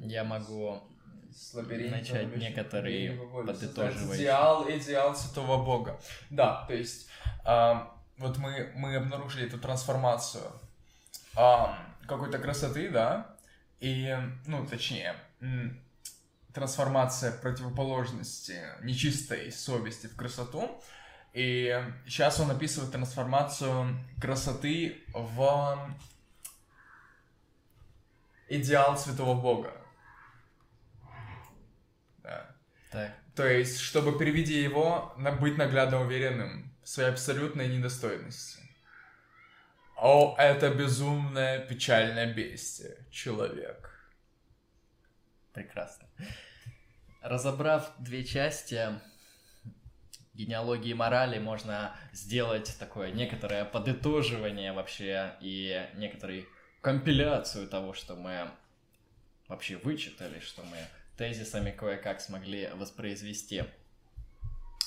я 0.00 0.24
могу. 0.24 0.82
Начать 1.52 2.36
некоторые 2.36 3.10
подытоживающие. 3.10 4.24
Идеал, 4.24 4.70
идеал 4.70 5.16
Святого 5.16 5.64
Бога. 5.64 6.00
Да, 6.30 6.64
то 6.68 6.74
есть 6.74 7.08
а, 7.44 7.92
вот 8.18 8.38
мы, 8.38 8.70
мы 8.76 8.94
обнаружили 8.96 9.46
эту 9.46 9.58
трансформацию 9.58 10.44
а, 11.36 11.76
какой-то 12.06 12.38
красоты, 12.38 12.88
да, 12.88 13.34
и, 13.80 14.16
ну, 14.46 14.64
точнее, 14.66 15.16
м, 15.40 15.78
трансформация 16.54 17.32
противоположности 17.32 18.62
нечистой 18.82 19.50
совести 19.50 20.06
в 20.06 20.16
красоту. 20.16 20.80
И 21.32 21.84
сейчас 22.06 22.38
он 22.38 22.50
описывает 22.52 22.92
трансформацию 22.92 23.98
красоты 24.20 25.02
в 25.12 25.96
идеал 28.48 28.96
Святого 28.96 29.40
Бога. 29.40 29.72
Да. 32.18 32.54
Так. 32.92 33.12
То 33.34 33.48
есть, 33.48 33.80
чтобы, 33.80 34.16
переведя 34.16 34.54
его, 34.54 35.12
на- 35.16 35.32
быть 35.32 35.58
наглядно 35.58 36.00
уверенным 36.00 36.72
в 36.84 36.88
своей 36.88 37.10
абсолютной 37.10 37.66
недостойности. 37.66 38.60
О, 39.96 40.36
это 40.38 40.70
безумное, 40.70 41.66
печальное 41.66 42.32
бестие, 42.32 42.96
человек. 43.10 43.90
Прекрасно. 45.52 46.06
Разобрав 47.24 47.90
две 47.98 48.22
части 48.22 49.00
генеалогии 50.34 50.92
морали, 50.92 51.38
можно 51.38 51.96
сделать 52.12 52.76
такое 52.78 53.12
некоторое 53.12 53.64
подытоживание 53.64 54.74
вообще 54.74 55.32
и 55.40 55.88
некоторую 55.94 56.46
компиляцию 56.82 57.66
того, 57.66 57.94
что 57.94 58.14
мы 58.14 58.50
вообще 59.48 59.78
вычитали, 59.78 60.38
что 60.40 60.64
мы 60.64 60.76
тезисами 61.16 61.70
кое-как 61.70 62.20
смогли 62.20 62.68
воспроизвести. 62.74 63.64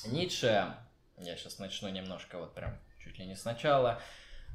Ницше, 0.05 0.75
я 1.17 1.37
сейчас 1.37 1.57
начну 1.57 1.89
немножко 1.89 2.37
вот 2.37 2.53
прям 2.53 2.77
чуть 2.99 3.17
ли 3.17 3.25
не 3.25 3.35
сначала, 3.35 3.99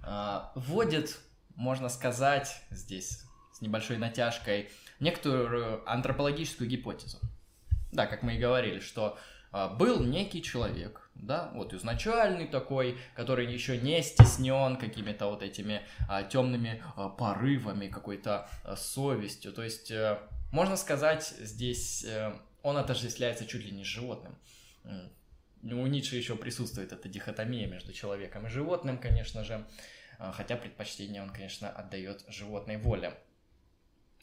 а, 0.04 0.52
вводит, 0.54 1.18
можно 1.56 1.88
сказать, 1.88 2.62
здесь 2.70 3.24
с 3.52 3.60
небольшой 3.60 3.98
натяжкой, 3.98 4.70
некоторую 5.00 5.82
антропологическую 5.90 6.70
гипотезу. 6.70 7.18
Да, 7.92 8.06
как 8.06 8.22
мы 8.22 8.34
и 8.34 8.38
говорили, 8.38 8.80
что 8.80 9.18
а, 9.52 9.68
был 9.68 10.02
некий 10.02 10.42
человек, 10.42 11.10
да, 11.14 11.50
вот 11.54 11.74
изначальный 11.74 12.46
такой, 12.46 12.98
который 13.14 13.52
еще 13.52 13.76
не 13.76 14.02
стеснен 14.02 14.76
какими-то 14.76 15.26
вот 15.26 15.42
этими 15.42 15.82
темными 16.30 16.82
порывами, 17.18 17.88
какой-то 17.88 18.48
а, 18.64 18.76
совестью. 18.76 19.52
То 19.52 19.62
есть, 19.62 19.90
э, 19.90 20.18
можно 20.50 20.76
сказать, 20.76 21.34
здесь 21.38 22.04
э, 22.04 22.32
он 22.62 22.78
отождествляется 22.78 23.46
чуть 23.46 23.64
ли 23.64 23.70
не 23.72 23.84
с 23.84 23.86
животным. 23.86 24.36
У 25.62 25.86
Ницше 25.86 26.16
еще 26.16 26.34
присутствует 26.34 26.92
эта 26.92 27.08
дихотомия 27.08 27.68
между 27.68 27.92
человеком 27.92 28.46
и 28.46 28.50
животным, 28.50 28.98
конечно 28.98 29.44
же, 29.44 29.64
а, 30.18 30.32
хотя 30.32 30.56
предпочтение 30.56 31.22
он, 31.22 31.30
конечно, 31.30 31.68
отдает 31.68 32.24
животной 32.28 32.78
воле. 32.78 33.14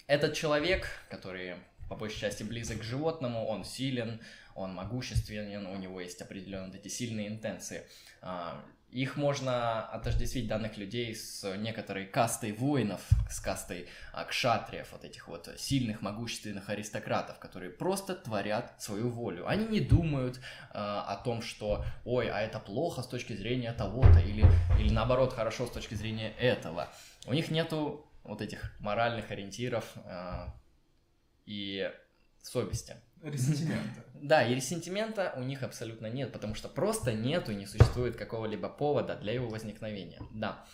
Этот 0.08 0.34
человек, 0.34 0.90
который 1.10 1.56
по 1.90 1.96
большей 1.96 2.20
части 2.20 2.44
близок 2.44 2.80
к 2.80 2.84
животному, 2.84 3.46
он 3.46 3.66
силен, 3.66 4.22
он 4.56 4.74
могущественен, 4.74 5.66
у 5.66 5.76
него 5.78 6.00
есть 6.00 6.22
определенные 6.22 6.80
эти 6.80 6.88
сильные 6.88 7.28
интенции. 7.28 7.84
А, 8.22 8.64
Их 8.92 9.18
можно 9.18 9.84
отождествить 9.88 10.48
данных 10.48 10.78
людей 10.78 11.16
с 11.16 11.56
некоторой 11.58 12.06
кастой 12.06 12.52
воинов, 12.52 13.02
с 13.30 13.40
кастой 13.40 13.88
кшатриев, 14.28 14.92
вот 14.92 15.04
этих 15.04 15.28
вот 15.28 15.50
сильных, 15.58 16.02
могущественных 16.02 16.70
аристократов, 16.70 17.40
которые 17.40 17.72
просто 17.72 18.16
творят 18.16 18.74
свою 18.82 19.10
волю. 19.10 19.48
Они 19.48 19.66
не 19.68 19.80
думают 19.80 20.40
а, 20.72 21.04
о 21.04 21.16
том, 21.24 21.42
что, 21.42 21.86
ой, 22.06 22.30
а 22.30 22.42
это 22.42 22.60
плохо 22.60 23.02
с 23.02 23.08
точки 23.08 23.34
зрения 23.34 23.74
того-то, 23.74 24.20
или, 24.20 24.46
или 24.80 24.92
наоборот 24.92 25.34
хорошо 25.34 25.68
с 25.68 25.72
точки 25.72 25.96
зрения 25.96 26.34
этого. 26.40 26.90
У 27.28 27.34
них 27.34 27.52
нету 27.52 28.06
вот 28.24 28.42
этих 28.42 28.74
моральных 28.80 29.32
ориентиров 29.32 29.86
а, 30.06 30.54
и 31.50 31.92
совести. 32.44 32.96
Ресентимента. 33.22 34.06
Да, 34.22 34.46
и 34.46 34.54
ресентимента 34.54 35.34
у 35.38 35.44
них 35.44 35.64
абсолютно 35.64 36.08
нет, 36.08 36.34
потому 36.34 36.54
что 36.54 36.68
просто 36.68 37.14
нету, 37.14 37.54
не 37.54 37.66
существует 37.66 38.18
какого-либо 38.18 38.68
повода 38.68 39.16
для 39.16 39.32
его 39.32 39.48
возникновения. 39.48 40.20
Да. 40.34 40.66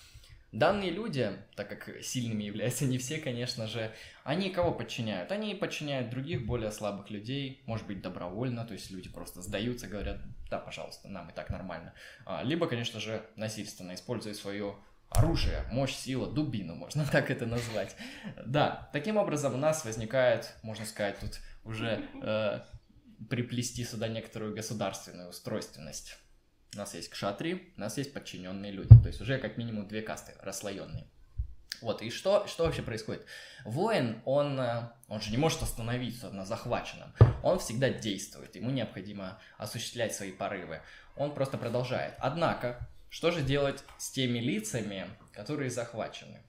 Данные 0.52 0.90
люди, 0.90 1.32
так 1.56 1.70
как 1.70 2.04
сильными 2.04 2.44
являются 2.44 2.86
не 2.86 2.98
все, 2.98 3.20
конечно 3.20 3.68
же, 3.68 3.94
они 4.24 4.50
кого 4.50 4.72
подчиняют? 4.72 5.32
Они 5.32 5.54
подчиняют 5.54 6.10
других, 6.10 6.48
более 6.48 6.72
слабых 6.72 7.12
людей, 7.12 7.62
может 7.68 7.86
быть, 7.86 8.02
добровольно, 8.02 8.66
то 8.66 8.74
есть 8.74 8.90
люди 8.90 9.10
просто 9.10 9.42
сдаются, 9.44 9.88
говорят, 9.88 10.20
да, 10.50 10.58
пожалуйста, 10.58 11.08
нам 11.08 11.30
и 11.30 11.34
так 11.34 11.52
нормально. 11.52 11.94
А, 12.26 12.42
Либо, 12.42 12.68
конечно 12.68 13.00
же, 13.00 13.24
насильственно, 13.36 13.94
используя 13.94 14.34
свое 14.34 14.76
оружие, 15.10 15.64
мощь, 15.72 15.96
сила, 15.96 16.28
дубину, 16.28 16.76
можно 16.76 17.06
так 17.12 17.32
это 17.32 17.46
назвать. 17.46 17.96
Да, 18.46 18.90
таким 18.94 19.18
образом 19.18 19.54
у 19.54 19.58
нас 19.58 19.86
возникает, 19.86 20.56
можно 20.62 20.86
сказать, 20.86 21.20
тут 21.20 21.40
уже 21.64 22.08
э, 22.22 22.62
приплести 23.30 23.84
сюда 23.84 24.08
некоторую 24.08 24.56
государственную 24.56 25.30
устройственность. 25.30 26.18
У 26.74 26.78
нас 26.78 26.94
есть 26.94 27.10
кшатри, 27.10 27.74
у 27.78 27.82
нас 27.82 27.98
есть 27.98 28.14
подчиненные 28.14 28.72
люди. 28.72 28.90
То 29.02 29.08
есть 29.08 29.22
уже 29.22 29.38
как 29.38 29.58
минимум 29.58 29.88
две 29.88 30.02
касты 30.02 30.34
расслоенные. 30.42 31.08
Вот, 31.82 32.02
и 32.02 32.10
что, 32.10 32.48
что 32.48 32.64
вообще 32.66 32.82
происходит? 32.82 33.26
Воин, 33.64 34.22
он, 34.26 34.60
э, 34.60 34.90
он 35.08 35.22
же 35.22 35.32
не 35.32 35.38
может 35.38 35.62
остановиться 35.62 36.30
на 36.30 36.46
захваченном. 36.46 37.14
Он 37.44 37.60
всегда 37.60 37.90
действует, 37.90 38.56
ему 38.56 38.72
необходимо 38.72 39.40
осуществлять 39.58 40.16
свои 40.16 40.32
порывы. 40.32 40.82
Он 41.16 41.34
просто 41.34 41.58
продолжает. 41.58 42.16
Однако, 42.20 42.88
что 43.16 43.32
же 43.32 43.44
делать 43.44 43.82
с 43.98 44.12
теми 44.12 44.40
лицами, 44.40 45.08
которые 45.32 45.70
захвачены? 45.70 46.42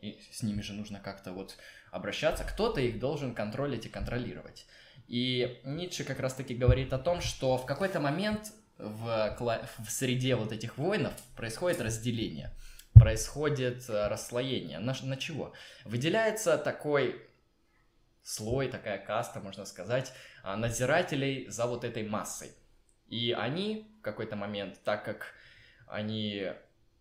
И 0.00 0.20
с 0.32 0.42
ними 0.42 0.60
же 0.60 0.72
нужно 0.72 0.98
как-то 0.98 1.30
вот 1.30 1.56
обращаться. 1.92 2.42
Кто-то 2.42 2.80
их 2.80 2.98
должен 2.98 3.32
контролить 3.32 3.86
и 3.86 3.88
контролировать. 3.88 4.66
И 5.06 5.60
Ницше 5.62 6.02
как 6.02 6.18
раз-таки 6.18 6.56
говорит 6.56 6.92
о 6.92 6.98
том, 6.98 7.20
что 7.20 7.56
в 7.56 7.64
какой-то 7.64 8.00
момент 8.00 8.52
в, 8.76 9.36
в 9.38 9.88
среде 9.88 10.34
вот 10.34 10.50
этих 10.50 10.78
воинов 10.78 11.12
происходит 11.36 11.80
разделение, 11.80 12.56
происходит 12.94 13.88
э, 13.88 14.08
расслоение. 14.08 14.80
На, 14.80 14.96
на 15.04 15.16
чего? 15.16 15.52
Выделяется 15.84 16.58
такой 16.58 17.24
слой, 18.24 18.66
такая 18.66 18.98
каста, 18.98 19.38
можно 19.38 19.64
сказать, 19.64 20.12
а, 20.42 20.56
надзирателей 20.56 21.46
за 21.48 21.66
вот 21.66 21.84
этой 21.84 22.02
массой. 22.02 22.50
И 23.06 23.30
они 23.30 23.94
в 24.00 24.02
какой-то 24.02 24.34
момент, 24.34 24.82
так 24.82 25.04
как 25.04 25.34
они 25.90 26.52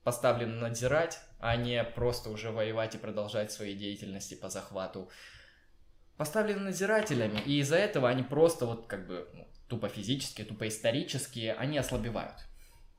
поставлены 0.03 0.55
надзирать, 0.55 1.19
а 1.39 1.55
не 1.55 1.83
просто 1.83 2.29
уже 2.29 2.51
воевать 2.51 2.95
и 2.95 2.97
продолжать 2.97 3.51
свои 3.51 3.75
деятельности 3.75 4.35
по 4.35 4.49
захвату, 4.49 5.09
поставлены 6.17 6.61
надзирателями, 6.61 7.39
и 7.45 7.59
из-за 7.59 7.77
этого 7.77 8.09
они 8.09 8.23
просто 8.23 8.65
вот 8.65 8.87
как 8.87 9.07
бы 9.07 9.29
ну, 9.33 9.47
тупо 9.67 9.87
физически, 9.87 10.43
тупо 10.43 10.67
исторически, 10.67 11.55
они 11.57 11.77
ослабевают. 11.77 12.35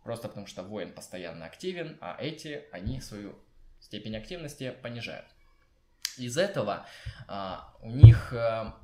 Просто 0.04 0.28
потому 0.28 0.46
что 0.46 0.62
воин 0.62 0.94
постоянно 0.94 1.44
активен, 1.44 1.98
а 2.00 2.16
эти, 2.18 2.64
они 2.72 3.00
свою 3.00 3.38
степень 3.80 4.16
активности 4.16 4.74
понижают. 4.82 5.26
Из 6.16 6.38
этого 6.38 6.86
а, 7.28 7.74
у 7.80 7.90
них 7.90 8.32
а, 8.32 8.76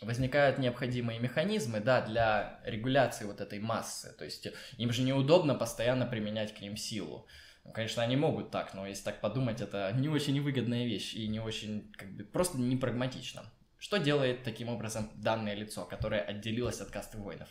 возникают 0.00 0.58
необходимые 0.58 1.18
механизмы, 1.18 1.80
да, 1.80 2.00
для 2.00 2.60
регуляции 2.64 3.24
вот 3.24 3.40
этой 3.40 3.60
массы. 3.60 4.14
То 4.18 4.24
есть 4.24 4.48
им 4.76 4.92
же 4.92 5.02
неудобно 5.02 5.54
постоянно 5.54 6.06
применять 6.06 6.54
к 6.54 6.60
ним 6.60 6.76
силу. 6.76 7.26
Ну, 7.64 7.72
Конечно, 7.72 8.02
они 8.02 8.16
могут 8.16 8.50
так, 8.50 8.74
но 8.74 8.86
если 8.86 9.04
так 9.04 9.20
подумать, 9.20 9.60
это 9.60 9.90
не 9.94 10.08
очень 10.08 10.40
выгодная 10.42 10.84
вещь 10.84 11.14
и 11.14 11.26
не 11.28 11.40
очень, 11.40 11.92
как 11.96 12.14
бы, 12.14 12.24
просто 12.24 12.58
не 12.58 12.76
прагматично. 12.76 13.44
Что 13.78 13.98
делает 13.98 14.44
таким 14.44 14.68
образом 14.68 15.10
данное 15.14 15.54
лицо, 15.54 15.84
которое 15.84 16.20
отделилось 16.20 16.80
от 16.80 16.90
касты 16.90 17.18
воинов? 17.18 17.48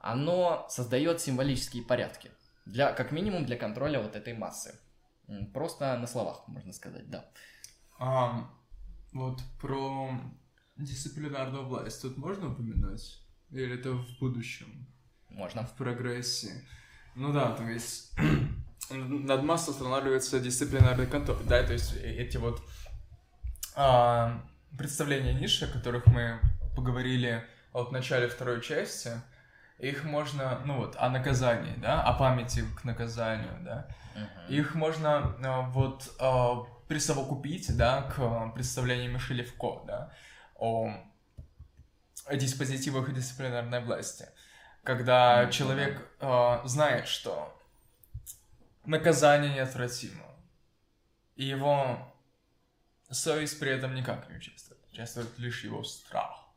Оно 0.00 0.66
создает 0.70 1.20
символические 1.20 1.82
порядки, 1.82 2.30
для, 2.66 2.92
как 2.92 3.12
минимум 3.12 3.44
для 3.46 3.56
контроля 3.56 4.00
вот 4.00 4.16
этой 4.16 4.34
массы. 4.34 4.78
Просто 5.52 5.96
на 5.98 6.06
словах, 6.06 6.46
можно 6.46 6.72
сказать, 6.72 7.10
да. 7.10 7.28
А, 7.98 8.48
вот 9.12 9.40
про 9.60 10.10
дисциплинарную 10.78 11.64
власть 11.64 12.02
тут 12.02 12.16
можно 12.16 12.50
упоминать? 12.52 13.20
Или 13.50 13.74
это 13.78 13.92
в 13.92 14.18
будущем? 14.18 14.86
Можно. 15.30 15.64
В 15.64 15.72
прогрессе? 15.74 16.64
Ну 17.14 17.32
да, 17.32 17.52
то 17.52 17.64
есть 17.64 18.12
над 18.90 19.42
массой 19.42 19.70
устанавливается 19.70 20.40
дисциплинарный 20.40 21.06
контроль, 21.06 21.42
да, 21.44 21.62
то 21.64 21.72
есть 21.72 21.94
э- 21.96 22.16
эти 22.16 22.36
вот 22.36 22.62
а, 23.74 24.44
представления 24.76 25.34
ниши, 25.34 25.64
о 25.64 25.68
которых 25.68 26.06
мы 26.06 26.40
поговорили 26.76 27.44
в 27.72 27.90
начале 27.92 28.28
второй 28.28 28.60
части, 28.62 29.10
их 29.78 30.04
можно, 30.04 30.60
ну 30.64 30.78
вот, 30.78 30.96
о 30.98 31.08
наказании, 31.10 31.74
да, 31.76 32.02
о 32.02 32.12
памяти 32.14 32.64
к 32.80 32.84
наказанию, 32.84 33.58
да, 33.62 33.88
Мгм. 34.14 34.52
их 34.54 34.74
можно 34.74 35.36
а, 35.44 35.60
вот 35.70 36.10
а, 36.20 36.64
присовокупить, 36.88 37.76
да, 37.76 38.02
к 38.02 38.52
представлению 38.54 39.12
Мишеля 39.12 39.44
Фуко, 39.44 39.84
да, 39.86 40.12
о 40.58 40.92
диспозитивах 42.32 43.12
дисциплинарной 43.14 43.80
власти. 43.80 44.28
Когда 44.82 45.44
Ну, 45.44 45.50
человек 45.50 46.08
э, 46.20 46.60
знает, 46.64 47.08
что 47.08 47.54
наказание 48.84 49.54
неотвратимо, 49.54 50.24
и 51.36 51.44
его 51.44 52.12
совесть 53.10 53.58
при 53.60 53.70
этом 53.70 53.94
никак 53.94 54.28
не 54.28 54.36
участвует. 54.36 54.80
Участвует 54.92 55.38
лишь 55.38 55.64
его 55.64 55.84
страх. 55.84 56.48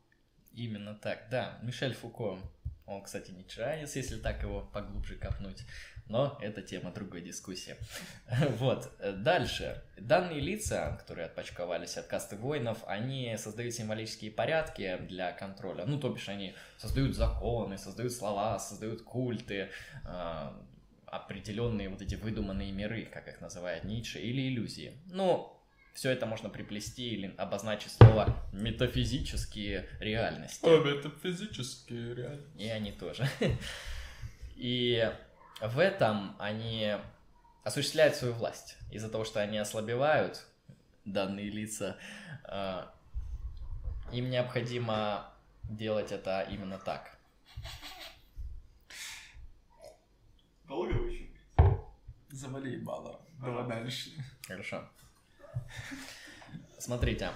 Именно 0.52 0.94
так, 0.94 1.28
да. 1.30 1.58
Мишель 1.62 1.94
Фуко, 1.94 2.38
он, 2.86 3.02
кстати, 3.02 3.30
не 3.30 3.46
чаранец, 3.46 3.96
если 3.96 4.18
так 4.18 4.42
его 4.42 4.62
поглубже 4.62 5.16
копнуть, 5.16 5.64
но 6.06 6.38
это 6.40 6.62
тема 6.62 6.92
другой 6.92 7.22
дискуссии. 7.22 7.76
Вот, 8.58 8.92
дальше. 9.18 9.82
Данные 9.96 10.40
лица, 10.40 10.96
которые 10.98 11.26
отпочковались 11.26 11.96
от 11.96 12.06
касты 12.06 12.36
воинов, 12.36 12.78
они 12.86 13.36
создают 13.38 13.74
символические 13.74 14.30
порядки 14.30 14.98
для 15.08 15.32
контроля. 15.32 15.84
Ну, 15.86 15.98
то 15.98 16.10
бишь, 16.10 16.28
они 16.28 16.54
создают 16.76 17.14
законы, 17.14 17.78
создают 17.78 18.12
слова, 18.12 18.58
создают 18.58 19.02
культы, 19.02 19.70
а, 20.04 20.60
определенные 21.06 21.88
вот 21.88 22.02
эти 22.02 22.14
выдуманные 22.14 22.72
миры, 22.72 23.04
как 23.04 23.28
их 23.28 23.40
называет 23.40 23.84
Ницше, 23.84 24.18
или 24.18 24.48
иллюзии. 24.48 24.98
Ну, 25.06 25.58
все 25.94 26.10
это 26.10 26.26
можно 26.26 26.48
приплести 26.48 27.10
или 27.10 27.34
обозначить 27.36 27.92
слово 27.92 28.34
метафизические 28.52 29.88
реальности. 30.00 30.64
это 30.64 31.10
физически 31.22 31.92
реально. 31.92 32.46
И 32.56 32.66
они 32.68 32.92
тоже. 32.92 33.28
И 34.56 35.10
в 35.62 35.78
этом 35.78 36.34
они 36.38 36.96
осуществляют 37.62 38.16
свою 38.16 38.34
власть. 38.34 38.76
Из-за 38.90 39.08
того, 39.08 39.24
что 39.24 39.40
они 39.40 39.58
ослабевают, 39.58 40.44
данные 41.04 41.50
лица, 41.50 41.96
э, 42.44 42.86
им 44.12 44.30
необходимо 44.30 45.32
делать 45.62 46.12
это 46.12 46.42
именно 46.50 46.78
так. 46.78 47.16
Долго 50.64 50.92
вы 50.92 51.10
еще? 51.10 51.28
Завали 52.30 52.72
ебало. 52.72 53.20
Давай 53.40 53.68
дальше. 53.68 54.10
Хорошо. 54.46 54.88
Смотрите. 56.78 57.30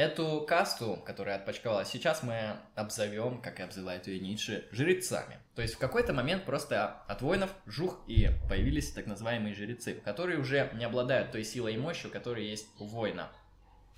Эту 0.00 0.46
касту, 0.48 0.96
которая 1.04 1.36
отпочковалась, 1.36 1.90
сейчас 1.90 2.22
мы 2.22 2.56
обзовем, 2.74 3.42
как 3.42 3.60
и 3.60 3.62
обзывает 3.62 4.06
ее 4.06 4.18
Ницше, 4.18 4.66
жрецами. 4.72 5.36
То 5.54 5.60
есть 5.60 5.74
в 5.74 5.78
какой-то 5.78 6.14
момент 6.14 6.46
просто 6.46 7.02
от 7.06 7.20
воинов 7.20 7.54
жух 7.66 8.00
и 8.06 8.30
появились 8.48 8.92
так 8.92 9.04
называемые 9.04 9.54
жрецы, 9.54 9.92
которые 9.92 10.38
уже 10.38 10.70
не 10.72 10.86
обладают 10.86 11.32
той 11.32 11.44
силой 11.44 11.74
и 11.74 11.76
мощью, 11.76 12.10
которая 12.10 12.44
есть 12.44 12.66
у 12.78 12.86
воина. 12.86 13.30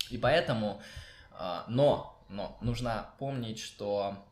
И 0.09 0.17
поэтому, 0.17 0.81
а, 1.31 1.63
но, 1.69 2.21
но 2.27 2.57
нужно 2.59 3.11
помнить, 3.17 3.59
что 3.59 4.27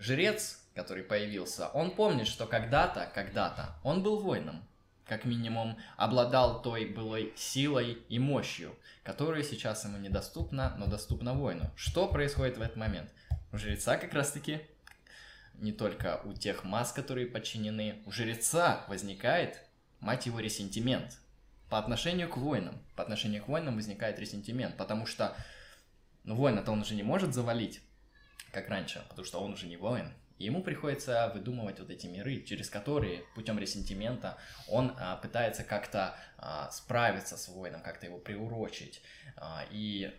жрец, 0.00 0.60
который 0.74 1.04
появился, 1.04 1.68
он 1.68 1.92
помнит, 1.92 2.26
что 2.26 2.48
когда-то, 2.48 3.08
когда-то 3.14 3.76
он 3.84 4.02
был 4.02 4.18
воином, 4.18 4.66
как 5.06 5.24
минимум 5.24 5.76
обладал 5.96 6.62
той 6.62 6.86
былой 6.86 7.32
силой 7.36 7.98
и 8.08 8.18
мощью, 8.18 8.74
которая 9.02 9.42
сейчас 9.42 9.84
ему 9.84 9.98
недоступна, 9.98 10.74
но 10.78 10.86
доступна 10.86 11.34
воину. 11.34 11.70
Что 11.76 12.08
происходит 12.08 12.56
в 12.56 12.62
этот 12.62 12.76
момент? 12.76 13.10
У 13.52 13.58
жреца 13.58 13.96
как 13.96 14.14
раз-таки, 14.14 14.60
не 15.54 15.72
только 15.72 16.20
у 16.24 16.32
тех 16.32 16.64
масс, 16.64 16.92
которые 16.92 17.26
подчинены, 17.26 18.02
у 18.06 18.10
жреца 18.10 18.84
возникает, 18.88 19.62
мать 20.00 20.26
его, 20.26 20.40
ресентимент. 20.40 21.18
По 21.70 21.78
отношению 21.78 22.28
к 22.28 22.36
воинам. 22.36 22.78
По 22.96 23.02
отношению 23.02 23.42
к 23.42 23.48
воинам 23.48 23.76
возникает 23.76 24.18
ресентимент, 24.18 24.76
потому 24.76 25.06
что 25.06 25.36
ну, 26.24 26.36
воина-то 26.36 26.72
он 26.72 26.80
уже 26.80 26.94
не 26.94 27.02
может 27.02 27.34
завалить, 27.34 27.82
как 28.50 28.68
раньше, 28.68 29.04
потому 29.08 29.26
что 29.26 29.40
он 29.40 29.52
уже 29.52 29.66
не 29.66 29.76
воин. 29.76 30.12
И 30.38 30.46
ему 30.46 30.62
приходится 30.62 31.30
выдумывать 31.34 31.78
вот 31.78 31.90
эти 31.90 32.06
миры, 32.06 32.42
через 32.42 32.68
которые 32.68 33.24
путем 33.34 33.58
ресентимента 33.58 34.36
он 34.68 34.94
а, 34.98 35.16
пытается 35.16 35.62
как-то 35.62 36.16
а, 36.38 36.70
справиться 36.70 37.36
с 37.36 37.48
воином, 37.48 37.82
как-то 37.82 38.06
его 38.06 38.18
приурочить 38.18 39.00
а, 39.36 39.64
и, 39.70 40.12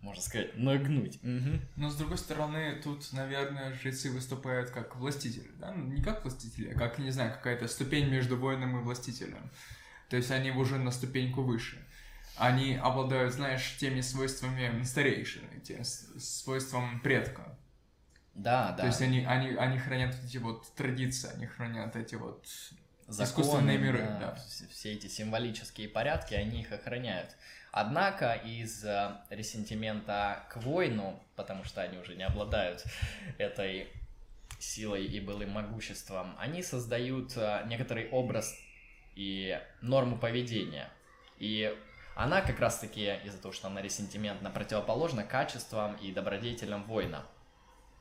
можно 0.00 0.22
сказать, 0.22 0.56
нагнуть. 0.56 1.20
Мгм. 1.22 1.60
Но 1.76 1.90
с 1.90 1.96
другой 1.96 2.18
стороны, 2.18 2.80
тут, 2.82 3.12
наверное, 3.12 3.74
жрецы 3.74 4.10
выступают 4.10 4.70
как 4.70 4.94
властители, 4.96 5.50
да? 5.58 5.72
Ну, 5.72 5.86
Не 5.92 6.02
как 6.02 6.22
властители, 6.22 6.72
а 6.72 6.78
как, 6.78 6.98
не 6.98 7.10
знаю, 7.10 7.32
какая-то 7.32 7.66
ступень 7.66 8.08
между 8.08 8.36
воином 8.36 8.78
и 8.78 8.82
властителем. 8.82 9.50
То 10.08 10.16
есть 10.16 10.30
они 10.30 10.52
уже 10.52 10.78
на 10.78 10.92
ступеньку 10.92 11.42
выше. 11.42 11.84
Они 12.36 12.76
обладают, 12.76 13.32
знаешь, 13.34 13.76
теми 13.78 14.00
свойствами 14.00 14.82
старейшины, 14.84 15.60
тем 15.64 15.82
свойством 15.84 17.00
предка. 17.00 17.58
Да, 18.36 18.72
да. 18.72 18.82
То 18.82 18.86
есть 18.86 19.00
они, 19.00 19.24
они, 19.24 19.56
они 19.56 19.78
хранят 19.78 20.14
эти 20.24 20.36
вот 20.36 20.72
традиции, 20.74 21.30
они 21.34 21.46
хранят 21.46 21.96
эти 21.96 22.16
вот... 22.16 22.46
законы, 23.08 23.24
искусственные 23.24 23.78
миры, 23.78 23.98
да. 24.20 24.34
вс- 24.36 24.68
Все 24.70 24.92
эти 24.92 25.06
символические 25.06 25.88
порядки, 25.88 26.34
они 26.34 26.60
их 26.60 26.70
охраняют. 26.70 27.34
Однако 27.72 28.34
из 28.34 28.84
э, 28.84 29.16
ресентимента 29.30 30.44
к 30.50 30.56
воину, 30.58 31.22
потому 31.34 31.64
что 31.64 31.82
они 31.82 31.98
уже 31.98 32.14
не 32.14 32.24
обладают 32.24 32.84
этой 33.38 33.88
силой 34.58 35.04
и 35.04 35.20
былым 35.20 35.50
могуществом, 35.50 36.34
они 36.38 36.62
создают 36.62 37.36
э, 37.36 37.64
некоторый 37.66 38.08
образ 38.10 38.54
и 39.14 39.58
норму 39.80 40.18
поведения. 40.18 40.88
И 41.38 41.74
она 42.14 42.40
как 42.40 42.60
раз-таки 42.60 43.14
из-за 43.24 43.38
того, 43.38 43.52
что 43.52 43.68
она 43.68 43.82
ресентиментна, 43.82 44.50
противоположна 44.50 45.24
качествам 45.24 45.96
и 45.96 46.12
добродетелям 46.12 46.84
воина. 46.84 47.26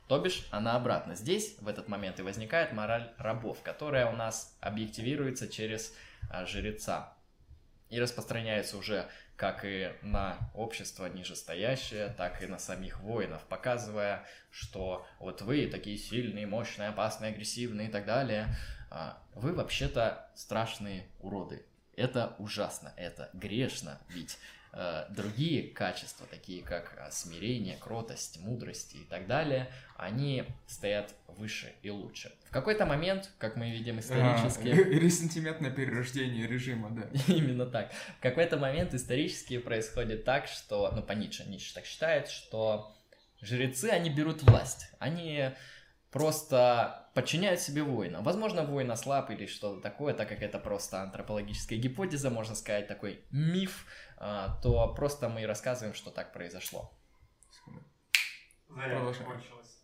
То 0.08 0.20
бишь, 0.20 0.48
она 0.52 0.76
обратно. 0.76 1.16
Здесь 1.16 1.58
в 1.60 1.68
этот 1.68 1.88
момент 1.88 2.20
и 2.20 2.24
возникает 2.24 2.74
мораль 2.74 3.12
рабов, 3.18 3.62
которая 3.64 4.12
у 4.12 4.16
нас 4.16 4.56
объективируется 4.62 5.48
через 5.48 5.94
а, 6.30 6.46
жреца 6.46 7.14
и 7.90 8.00
распространяется 8.00 8.78
уже 8.78 9.08
как 9.36 9.66
и 9.66 9.92
на 10.02 10.38
общество 10.54 11.08
нижестоящее, 11.08 12.14
так 12.18 12.42
и 12.42 12.48
на 12.48 12.58
самих 12.58 13.02
воинов, 13.02 13.44
показывая, 13.50 14.26
что 14.50 15.06
вот 15.20 15.42
вы 15.42 15.68
такие 15.68 15.98
сильные, 15.98 16.48
мощные, 16.48 16.90
опасные, 16.90 17.32
агрессивные 17.32 17.90
и 17.90 17.92
так 17.92 18.06
далее, 18.06 18.56
а, 18.90 19.22
вы 19.34 19.54
вообще-то 19.54 20.30
страшные 20.36 21.10
уроды. 21.20 21.66
Это 21.98 22.36
ужасно, 22.40 22.94
это 22.98 23.30
грешно, 23.34 24.00
ведь 24.10 24.38
другие 25.10 25.70
качества, 25.70 26.28
такие 26.30 26.62
как 26.62 26.94
э, 26.98 27.10
смирение, 27.12 27.78
кротость, 27.78 28.40
мудрость 28.42 28.96
и 28.96 29.06
так 29.10 29.26
далее, 29.26 29.72
они 29.96 30.44
стоят 30.68 31.14
выше 31.28 31.74
и 31.82 31.90
лучше. 31.90 32.34
В 32.50 32.52
какой-то 32.52 32.86
момент, 32.86 33.32
как 33.38 33.56
мы 33.56 33.72
видим 33.72 34.00
исторически... 34.00 34.68
А, 34.68 34.76
ресентиментное 34.76 35.72
перерождение 35.72 36.46
режима, 36.46 36.90
да. 36.90 37.10
Именно 37.34 37.66
так. 37.68 37.94
В 38.18 38.22
какой-то 38.22 38.58
момент 38.58 38.94
исторически 38.94 39.58
происходит 39.60 40.26
так, 40.26 40.48
что, 40.48 40.92
ну, 40.92 41.02
по 41.02 41.14
Ницше, 41.14 41.46
Ницше 41.46 41.74
так 41.74 41.86
считает, 41.86 42.28
что 42.28 42.96
жрецы, 43.42 43.86
они 43.86 44.10
берут 44.10 44.44
власть. 44.44 44.90
Они 45.00 45.52
просто 46.12 47.10
подчиняют 47.14 47.60
себе 47.60 47.84
воина. 47.84 48.22
Возможно, 48.22 48.64
воин 48.64 48.92
ослаб 48.92 49.32
или 49.32 49.46
что-то 49.48 49.82
такое, 49.82 50.14
так 50.14 50.30
как 50.30 50.42
это 50.42 50.60
просто 50.60 51.02
антропологическая 51.02 51.78
гипотеза, 51.78 52.30
можно 52.30 52.56
сказать, 52.56 52.88
такой 52.88 53.22
миф, 53.32 53.86
а, 53.86 54.05
то 54.18 54.94
просто 54.96 55.30
мы 55.30 55.46
рассказываем, 55.46 55.94
что 55.96 56.12
так 56.12 56.32
произошло. 56.34 56.92
Зарядка 58.70 58.96
Продолжай. 58.96 59.26
кончилась. 59.26 59.78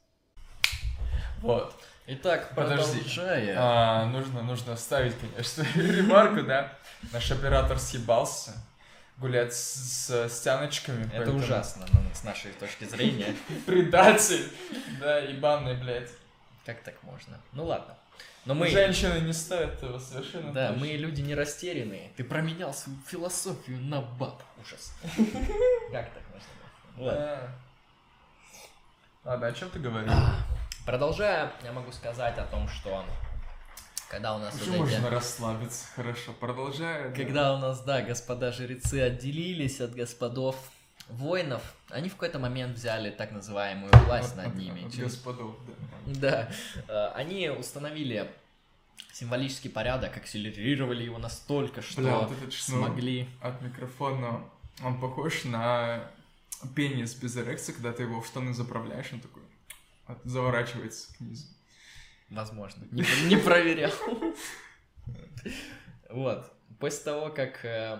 Вот. 1.42 1.76
Итак, 2.08 2.54
Подожди. 2.56 3.00
продолжая. 3.00 3.56
А, 3.58 4.06
нужно, 4.06 4.42
нужно 4.44 4.76
вставить, 4.76 5.16
конечно, 5.20 5.64
ремарку, 5.76 6.44
да. 6.44 6.78
Наш 7.14 7.32
оператор 7.32 7.80
съебался 7.80 8.54
гулять 9.18 9.54
с, 9.54 10.10
с 10.10 10.30
стяночками. 10.40 11.04
Это 11.06 11.18
поэтому- 11.18 11.38
ужасно 11.40 11.86
ну, 11.94 12.00
с 12.14 12.24
нашей 12.24 12.52
точки 12.54 12.86
зрения. 12.86 13.36
Предатель. 13.66 14.52
Да, 15.00 15.20
ебаный, 15.20 15.76
блядь. 15.76 16.10
Как 16.66 16.82
так 16.84 17.02
можно? 17.04 17.40
Ну 17.54 17.66
ладно. 17.66 17.96
Но 18.46 18.56
мы... 18.56 18.70
Женщины 18.70 19.20
не 19.20 19.34
стоят 19.34 19.74
этого 19.76 20.00
совершенно 20.00 20.52
Да, 20.52 20.70
точно. 20.70 20.82
мы 20.86 20.92
люди 20.94 21.22
не 21.22 21.36
растерянные. 21.36 22.12
Ты 22.18 22.24
променял 22.24 22.74
свою 22.74 22.98
философию 23.08 23.80
на 23.82 24.02
баб. 24.02 24.42
Ужас. 24.62 24.94
Как 25.92 26.12
так 26.14 26.24
можно? 26.34 26.50
было? 26.98 27.06
Ладно. 27.06 27.24
А. 27.26 27.52
Ладно, 29.24 29.48
о 29.48 29.52
чем 29.54 29.70
ты 29.70 29.80
говоришь? 29.80 30.12
Продолжая, 30.86 31.52
я 31.64 31.72
могу 31.72 31.92
сказать 31.92 32.38
о 32.40 32.46
том, 32.46 32.68
что 32.68 33.06
когда 34.10 34.36
у 34.36 34.40
нас 34.40 34.56
Уже 34.56 34.72
вот 34.72 34.88
эти- 34.88 34.96
можно 34.96 35.10
расслабиться, 35.12 35.86
хорошо. 35.96 36.34
Продолжаю. 36.34 37.12
да. 37.12 37.16
Когда 37.16 37.54
у 37.54 37.58
нас, 37.60 37.82
да, 37.84 38.02
господа 38.02 38.52
жрецы 38.52 39.00
отделились 39.02 39.80
от 39.80 39.94
господов 39.94 40.56
воинов, 41.12 41.62
они 41.90 42.10
в 42.10 42.14
какой-то 42.14 42.40
момент 42.40 42.78
взяли 42.78 43.10
так 43.12 43.32
называемую 43.32 43.92
власть 44.06 44.36
над 44.36 44.56
ними. 44.56 44.82
через- 44.90 45.16
господов, 45.16 45.56
да. 46.06 46.14
Да, 46.14 46.52
э, 46.88 47.12
они 47.16 47.50
установили 47.50 48.30
символический 49.14 49.70
порядок, 49.70 50.16
акселерировали 50.18 51.04
его 51.04 51.18
настолько, 51.18 51.82
что 51.82 52.02
Бля, 52.02 52.20
вот 52.20 52.32
этот 52.32 52.54
шнур 52.54 52.86
смогли... 52.88 53.28
от 53.42 53.62
микрофона, 53.62 54.44
он 54.84 55.00
похож 55.00 55.44
на 55.44 56.10
пенис 56.76 57.14
без 57.16 57.38
эрекции, 57.38 57.74
когда 57.74 57.92
ты 57.92 58.04
его 58.04 58.22
в 58.22 58.26
штаны 58.28 58.54
заправляешь, 58.54 59.12
он 59.12 59.20
такой 59.20 59.44
заворачивается 60.24 61.14
к 61.16 61.20
низу. 61.20 61.48
Возможно. 62.30 62.84
Не, 62.92 63.04
не 63.28 63.38
проверял. 63.38 63.92
Вот. 66.10 66.52
После 66.80 67.06
того, 67.06 67.30
как 67.30 67.64
э, 67.64 68.00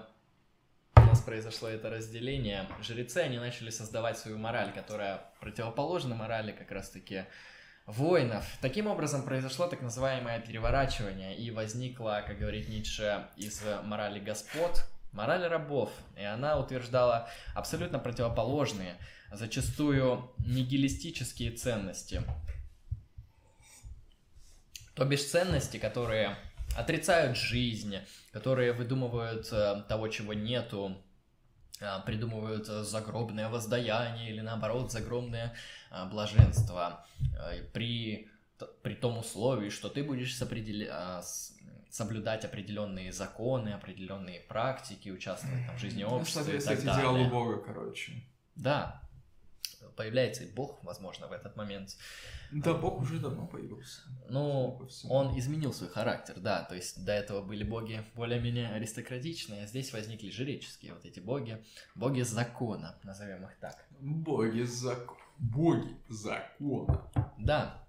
нас 1.12 1.20
произошло 1.20 1.68
это 1.68 1.90
разделение, 1.90 2.70
жрецы, 2.82 3.18
они 3.18 3.38
начали 3.38 3.70
создавать 3.70 4.18
свою 4.18 4.38
мораль, 4.38 4.72
которая 4.72 5.22
противоположна 5.42 6.16
морали 6.16 6.54
как 6.54 6.72
раз-таки 6.72 7.26
воинов. 7.86 8.46
Таким 8.62 8.88
образом 8.88 9.24
произошло 9.24 9.68
так 9.68 9.82
называемое 9.82 10.40
переворачивание, 10.40 11.36
и 11.36 11.52
возникла, 11.52 12.24
как 12.26 12.40
говорит 12.40 12.70
Ницше, 12.70 13.28
из 13.36 13.62
морали 13.84 14.22
господ 14.22 14.88
мораль 15.12 15.46
рабов. 15.48 15.92
И 16.16 16.24
она 16.24 16.58
утверждала 16.58 17.30
абсолютно 17.54 18.00
противоположные, 18.00 18.96
зачастую 19.34 20.32
нигилистические 20.38 21.52
ценности. 21.52 22.24
То 24.96 25.04
бишь 25.04 25.26
ценности, 25.26 25.76
которые 25.76 26.38
отрицают 26.78 27.36
жизнь, 27.36 27.98
которые 28.32 28.72
выдумывают 28.74 29.48
э, 29.52 29.84
того, 29.88 30.08
чего 30.08 30.34
нету, 30.34 30.96
э, 31.80 32.00
придумывают 32.06 32.68
э, 32.70 32.84
загробное 32.84 33.50
воздаяние 33.50 34.32
или 34.32 34.42
наоборот 34.42 34.92
загробное 34.92 35.54
блаженство 36.10 37.06
при, 37.74 38.30
при 38.82 38.94
том 38.96 39.18
условии, 39.18 39.70
что 39.70 39.90
ты 39.90 40.04
будешь 40.04 40.34
сопредели- 40.34 40.88
а, 40.90 41.22
с- 41.22 41.54
соблюдать 41.90 42.46
определенные 42.46 43.12
законы, 43.12 43.70
определенные 43.74 44.40
практики, 44.40 45.10
участвовать 45.10 45.66
там, 45.68 45.76
в 45.76 45.80
жизни 45.82 46.04
Ну, 46.04 46.16
общества 46.16 46.40
и 46.40 46.44
соответствовать 46.60 46.86
так 46.86 46.96
идеалу 46.96 47.14
далее. 47.16 47.30
Бога, 47.30 47.58
короче. 47.58 48.14
Да, 48.56 49.02
появляется 49.96 50.44
и 50.44 50.52
Бог, 50.52 50.84
возможно, 50.84 51.28
в 51.28 51.32
этот 51.32 51.56
момент. 51.56 51.98
Да, 52.52 52.74
Бог 52.74 53.02
уже 53.02 53.20
давно 53.20 53.48
появился. 53.48 54.02
Ну, 54.30 54.82
он 55.10 55.38
изменил 55.38 55.74
свой 55.74 55.90
характер, 55.90 56.36
да, 56.40 56.64
то 56.64 56.76
есть 56.76 57.04
до 57.04 57.14
этого 57.14 57.42
были 57.42 57.64
боги 57.64 58.04
более-менее 58.16 58.70
аристократичные, 58.70 59.64
а 59.64 59.68
здесь 59.68 59.94
возникли 59.94 60.30
жреческие 60.30 60.94
вот 60.94 61.06
эти 61.06 61.20
боги, 61.20 61.64
боги 61.96 62.22
закона, 62.22 62.98
назовем 63.04 63.46
их 63.46 63.58
так. 63.60 63.86
Боги 64.00 64.64
закон. 64.64 65.18
Боги 65.38 65.98
закона. 66.10 67.12
Да. 67.38 67.84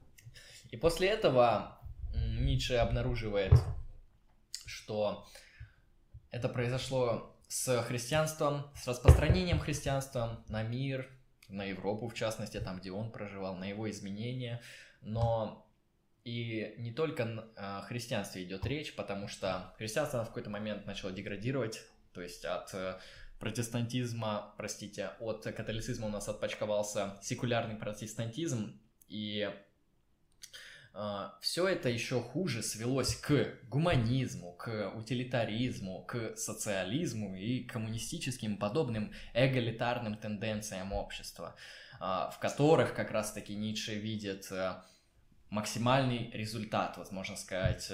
И 0.70 0.77
после 0.77 1.09
этого 1.09 1.78
Ницше 2.14 2.77
обнаруживает, 2.77 3.52
что 4.64 5.27
это 6.31 6.48
произошло 6.48 7.36
с 7.48 7.82
христианством, 7.82 8.70
с 8.74 8.89
распространением 8.89 9.60
христианства 9.60 10.43
на 10.48 10.62
мир, 10.62 11.10
на 11.52 11.64
Европу, 11.64 12.08
в 12.08 12.14
частности, 12.14 12.58
там, 12.60 12.78
где 12.78 12.90
он 12.90 13.10
проживал, 13.12 13.56
на 13.56 13.64
его 13.64 13.90
изменения. 13.90 14.62
Но 15.00 15.68
и 16.24 16.74
не 16.78 16.92
только 16.92 17.48
о 17.56 17.82
христианстве 17.82 18.44
идет 18.44 18.64
речь, 18.66 18.94
потому 18.94 19.28
что 19.28 19.74
христианство 19.76 20.24
в 20.24 20.28
какой-то 20.28 20.50
момент 20.50 20.86
начало 20.86 21.12
деградировать, 21.12 21.82
то 22.12 22.20
есть 22.20 22.44
от 22.44 22.72
э, 22.74 22.98
протестантизма, 23.40 24.54
простите, 24.56 25.10
от 25.18 25.42
католицизма 25.44 26.06
у 26.06 26.10
нас 26.10 26.28
отпочковался 26.28 27.18
секулярный 27.22 27.76
протестантизм, 27.76 28.80
и 29.08 29.50
все 31.40 31.69
это 31.69 31.89
еще 31.89 32.20
хуже 32.20 32.62
свелось 32.62 33.14
к 33.14 33.55
гуманизму, 33.69 34.52
к 34.52 34.93
утилитаризму, 34.94 36.05
к 36.05 36.36
социализму 36.36 37.35
и 37.35 37.64
коммунистическим 37.64 38.59
подобным 38.59 39.12
эгалитарным 39.32 40.16
тенденциям 40.16 40.93
общества, 40.93 41.56
а, 41.98 42.31
в 42.31 42.39
которых 42.39 42.94
как 42.94 43.10
раз-таки 43.10 43.55
Ницше 43.55 43.94
видит 43.94 44.52
э, 44.52 44.74
максимальный 45.48 46.31
результат, 46.32 46.98
вот 46.98 47.10
можно 47.10 47.36
сказать, 47.36 47.90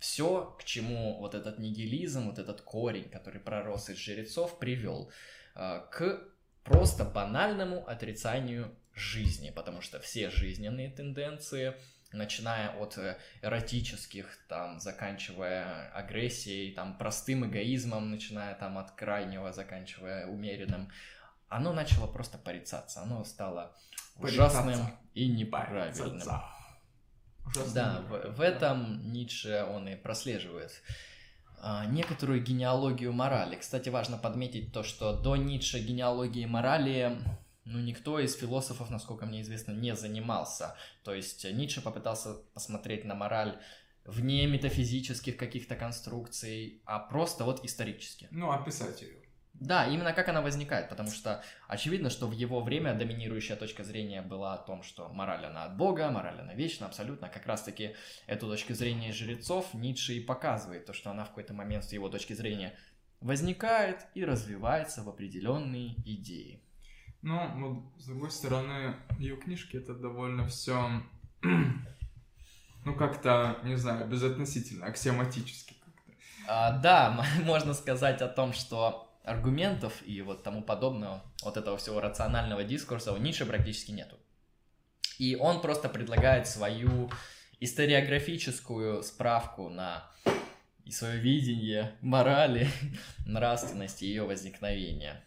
все, 0.00 0.56
к 0.58 0.64
чему 0.64 1.18
вот 1.18 1.34
этот 1.34 1.58
нигилизм, 1.58 2.28
вот 2.28 2.38
этот 2.38 2.62
корень, 2.62 3.08
который 3.10 3.40
пророс 3.40 3.90
из 3.90 3.98
жрецов, 3.98 4.58
привел 4.58 5.12
э, 5.54 5.82
к 5.90 6.22
просто 6.64 7.04
банальному 7.04 7.86
отрицанию 7.86 8.74
жизни, 8.94 9.50
потому 9.50 9.82
что 9.82 10.00
все 10.00 10.30
жизненные 10.30 10.90
тенденции, 10.90 11.74
начиная 12.12 12.70
от 12.70 12.98
э, 12.98 13.16
эротических, 13.42 14.26
там, 14.48 14.80
заканчивая 14.80 15.90
агрессией, 15.92 16.72
там, 16.72 16.96
простым 16.98 17.46
эгоизмом, 17.46 18.10
начиная 18.10 18.54
там 18.54 18.78
от 18.78 18.92
крайнего, 18.92 19.52
заканчивая 19.52 20.26
умеренным, 20.26 20.90
оно 21.48 21.72
начало 21.72 22.06
просто 22.06 22.38
порицаться, 22.38 23.02
оно 23.02 23.24
стало 23.24 23.76
ужасным 24.16 24.64
Порицаться. 24.64 24.98
и 25.14 25.28
неправильным. 25.28 26.16
Ужасно 26.16 26.42
Да, 27.74 28.00
в, 28.08 28.36
в 28.36 28.40
этом 28.40 29.12
Ницше 29.12 29.64
он 29.68 29.88
и 29.88 29.96
прослеживает 29.96 30.82
а, 31.62 31.84
некоторую 31.86 32.42
генеалогию 32.42 33.12
морали. 33.12 33.56
Кстати, 33.56 33.88
важно 33.88 34.16
подметить 34.16 34.72
то, 34.72 34.82
что 34.82 35.16
до 35.16 35.36
Ницше 35.36 35.80
генеалогии 35.80 36.46
морали 36.46 37.18
ну, 37.70 37.78
никто 37.78 38.18
из 38.18 38.36
философов, 38.36 38.90
насколько 38.90 39.26
мне 39.26 39.42
известно, 39.42 39.72
не 39.72 39.94
занимался. 39.94 40.76
То 41.04 41.14
есть 41.14 41.44
Ницше 41.44 41.80
попытался 41.80 42.34
посмотреть 42.52 43.04
на 43.04 43.14
мораль 43.14 43.60
вне 44.04 44.46
метафизических 44.46 45.36
каких-то 45.36 45.76
конструкций, 45.76 46.82
а 46.84 46.98
просто 46.98 47.44
вот 47.44 47.64
исторически. 47.64 48.28
Ну, 48.30 48.50
описать 48.50 49.02
ее. 49.02 49.16
Да, 49.54 49.86
именно 49.86 50.14
как 50.14 50.28
она 50.28 50.40
возникает, 50.40 50.88
потому 50.88 51.10
что 51.10 51.44
очевидно, 51.68 52.08
что 52.08 52.26
в 52.26 52.32
его 52.32 52.62
время 52.62 52.94
доминирующая 52.94 53.56
точка 53.56 53.84
зрения 53.84 54.22
была 54.22 54.54
о 54.54 54.58
том, 54.58 54.82
что 54.82 55.08
мораль 55.10 55.44
она 55.44 55.64
от 55.64 55.76
Бога, 55.76 56.10
мораль 56.10 56.40
она 56.40 56.54
вечна, 56.54 56.86
абсолютно. 56.86 57.28
Как 57.28 57.46
раз-таки 57.46 57.94
эту 58.26 58.48
точку 58.48 58.72
зрения 58.72 59.12
жрецов 59.12 59.74
Ницше 59.74 60.14
и 60.14 60.20
показывает, 60.20 60.86
то, 60.86 60.94
что 60.94 61.10
она 61.10 61.24
в 61.24 61.28
какой-то 61.28 61.52
момент 61.52 61.84
с 61.84 61.92
его 61.92 62.08
точки 62.08 62.32
зрения 62.32 62.74
возникает 63.20 64.06
и 64.14 64.24
развивается 64.24 65.02
в 65.02 65.10
определенные 65.10 65.94
идеи. 66.06 66.64
Ну, 67.22 67.92
с 67.98 68.06
другой 68.06 68.30
стороны, 68.30 68.96
ее 69.18 69.36
книжки 69.36 69.76
это 69.76 69.94
довольно 69.94 70.46
все, 70.48 71.02
ну, 71.42 72.94
как-то, 72.96 73.58
не 73.62 73.76
знаю, 73.76 74.08
безотносительно, 74.08 74.86
аксиоматически 74.86 75.74
как-то. 75.74 76.12
А, 76.48 76.78
да, 76.78 77.22
можно 77.44 77.74
сказать 77.74 78.22
о 78.22 78.28
том, 78.28 78.52
что 78.54 79.10
аргументов 79.24 80.02
и 80.06 80.22
вот 80.22 80.42
тому 80.42 80.62
подобного, 80.62 81.22
вот 81.42 81.56
этого 81.56 81.76
всего 81.76 82.00
рационального 82.00 82.64
дискурса 82.64 83.12
у 83.12 83.18
Ницше 83.18 83.44
практически 83.44 83.92
нету. 83.92 84.16
И 85.18 85.36
он 85.36 85.60
просто 85.60 85.90
предлагает 85.90 86.48
свою 86.48 87.10
историографическую 87.60 89.02
справку 89.02 89.68
на 89.68 90.10
и 90.86 90.92
свое 90.92 91.18
видение 91.18 91.92
морали, 92.00 92.68
нравственности 93.26 94.04
ее 94.04 94.24
возникновения. 94.24 95.22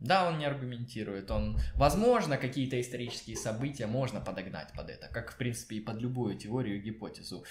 Да, 0.00 0.28
он 0.28 0.38
не 0.38 0.44
аргументирует, 0.44 1.30
он, 1.30 1.58
возможно, 1.74 2.36
какие-то 2.38 2.80
исторические 2.80 3.36
события 3.36 3.86
можно 3.86 4.20
подогнать 4.20 4.72
под 4.72 4.90
это, 4.90 5.08
как, 5.08 5.32
в 5.32 5.36
принципе, 5.36 5.76
и 5.76 5.80
под 5.80 6.00
любую 6.00 6.38
теорию 6.38 6.76
и 6.76 6.80
гипотезу. 6.80 7.44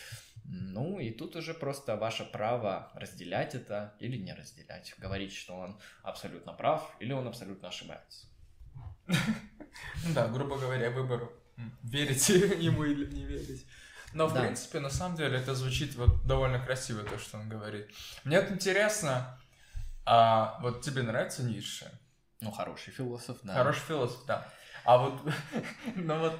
Ну, 0.45 0.97
и 0.97 1.11
тут 1.11 1.35
уже 1.35 1.53
просто 1.53 1.97
ваше 1.97 2.23
право 2.23 2.89
разделять 2.95 3.53
это 3.53 3.93
или 3.99 4.15
не 4.17 4.33
разделять. 4.33 4.93
Говорить, 4.97 5.33
что 5.33 5.57
он 5.57 5.77
абсолютно 6.03 6.53
прав 6.53 6.95
или 7.01 7.11
он 7.11 7.27
абсолютно 7.27 7.67
ошибается. 7.67 8.27
Ну 9.07 10.13
да, 10.13 10.27
грубо 10.27 10.57
говоря, 10.57 10.89
выбор 10.89 11.29
верить 11.83 12.29
ему 12.59 12.85
или 12.85 13.05
не 13.13 13.25
верить. 13.25 13.65
Но, 14.13 14.27
в 14.27 14.33
принципе, 14.33 14.79
на 14.79 14.89
самом 14.89 15.17
деле, 15.17 15.37
это 15.37 15.53
звучит 15.53 15.95
вот 15.95 16.25
довольно 16.25 16.63
красиво, 16.63 17.03
то, 17.03 17.19
что 17.19 17.37
он 17.37 17.49
говорит. 17.49 17.89
Мне 18.23 18.39
вот 18.39 18.51
интересно, 18.51 19.37
а 20.05 20.57
вот 20.61 20.81
тебе 20.81 21.01
нравится 21.01 21.43
Ницше? 21.43 21.91
Ну, 22.41 22.51
хороший 22.51 22.91
философ, 22.93 23.37
да. 23.43 23.53
Хороший 23.53 23.81
философ, 23.81 24.25
да. 24.27 24.47
А 24.85 24.97
вот, 24.97 25.21
ну 25.95 26.19
вот, 26.19 26.39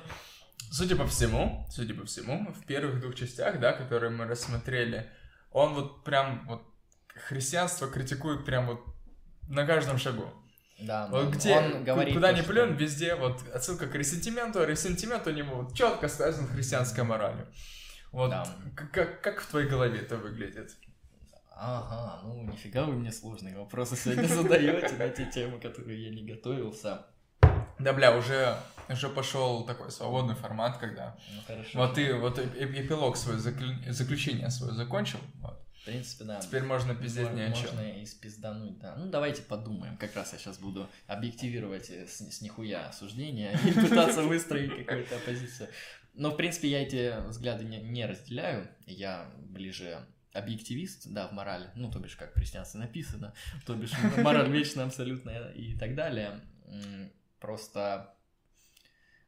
судя 0.72 0.96
по 0.96 1.08
всему, 1.08 1.66
судя 1.70 1.94
по 1.96 2.06
всему, 2.06 2.52
в 2.54 2.66
первых 2.66 3.00
двух 3.02 3.16
частях, 3.16 3.60
да, 3.60 3.74
которые 3.74 4.10
мы 4.12 4.26
рассмотрели, 4.26 5.10
он 5.52 5.74
вот 5.74 6.04
прям 6.04 6.46
вот 6.48 6.62
христианство 7.28 7.88
критикует 7.88 8.46
прям 8.46 8.68
вот 8.68 8.86
на 9.50 9.66
каждом 9.66 9.98
шагу. 9.98 10.32
Да, 10.80 11.08
Вот 11.08 11.24
он- 11.26 11.32
где, 11.32 11.56
он 11.58 11.84
говорит 11.84 12.14
куда 12.14 12.32
ни 12.32 12.42
что- 12.42 12.50
плюнь, 12.52 12.76
везде 12.76 13.16
вот 13.16 13.42
отсылка 13.52 13.88
к 13.88 13.96
ресентименту, 13.96 14.62
а 14.62 14.66
ресентимент 14.68 15.26
у 15.26 15.32
него 15.32 15.64
вот 15.64 15.74
четко 15.76 16.08
связан 16.08 16.46
с 16.48 16.52
христианской 16.52 17.04
моралью. 17.04 17.48
Вот 18.12 18.30
Да. 18.30 18.46
как, 18.94 19.22
как 19.22 19.42
в 19.42 19.48
твоей 19.48 19.68
голове 19.68 20.00
это 20.00 20.18
выглядит? 20.18 20.72
Ага, 21.60 22.22
ну 22.24 22.44
нифига 22.44 22.86
вы 22.86 22.94
мне 22.94 23.12
сложные 23.12 23.58
вопросы 23.58 23.96
сегодня 23.96 24.28
задаете 24.28 24.96
на 24.98 25.10
те 25.10 25.26
темы, 25.26 25.60
которые 25.60 26.04
я 26.04 26.10
не 26.10 26.24
готовился. 26.24 27.06
Да, 27.80 27.94
бля, 27.94 28.16
уже, 28.18 28.58
уже 28.90 29.10
пошел 29.10 29.64
такой 29.66 29.92
свободный 29.92 30.36
формат, 30.36 30.78
когда 30.78 31.16
Ну 31.36 31.42
хорошо. 31.46 31.78
вот 31.80 31.94
ты 31.96 32.14
вот 32.16 32.40
эп- 32.40 32.56
эп- 32.56 32.76
эпилог 32.76 33.16
свой, 33.18 33.36
заклю- 33.38 33.92
заключение 33.92 34.50
свое 34.50 34.74
закончил, 34.74 35.20
вот. 35.36 35.60
принципе, 35.86 36.26
да. 36.26 36.40
Теперь 36.40 36.64
можно 36.64 36.96
пиздеть 36.96 37.32
ни 37.34 37.42
о 37.42 37.52
чем. 37.52 37.76
Можно 37.76 37.92
и 38.02 38.06
спиздануть, 38.06 38.80
да. 38.80 38.96
Ну, 38.98 39.10
давайте 39.12 39.44
подумаем. 39.44 39.96
Как 39.98 40.16
раз 40.16 40.34
я 40.34 40.40
сейчас 40.40 40.58
буду 40.58 40.90
объективировать 41.06 41.90
э, 41.92 42.08
с, 42.08 42.18
с 42.20 42.42
нихуя 42.42 42.92
суждения 42.92 43.52
и 43.64 43.72
пытаться 43.88 44.24
выстроить 44.24 44.76
какую-то 44.86 45.16
оппозицию. 45.16 45.70
Но, 46.16 46.32
в 46.32 46.36
принципе, 46.36 46.68
я 46.70 46.82
эти 46.82 47.14
взгляды 47.28 47.64
не, 47.64 47.78
не 47.78 48.06
разделяю. 48.08 48.68
Я 48.88 49.30
ближе 49.38 50.00
объективист, 50.38 51.12
да, 51.12 51.28
в 51.28 51.32
морали, 51.32 51.70
ну, 51.76 51.92
то 51.92 52.00
бишь, 52.00 52.16
как 52.16 52.32
в 52.32 52.36
христианстве 52.36 52.80
написано, 52.80 53.34
то 53.66 53.76
бишь, 53.76 53.92
мораль 54.18 54.50
вечна 54.50 54.84
абсолютно 54.84 55.30
и 55.52 55.78
так 55.78 55.96
далее. 55.96 56.42
Просто, 57.40 58.16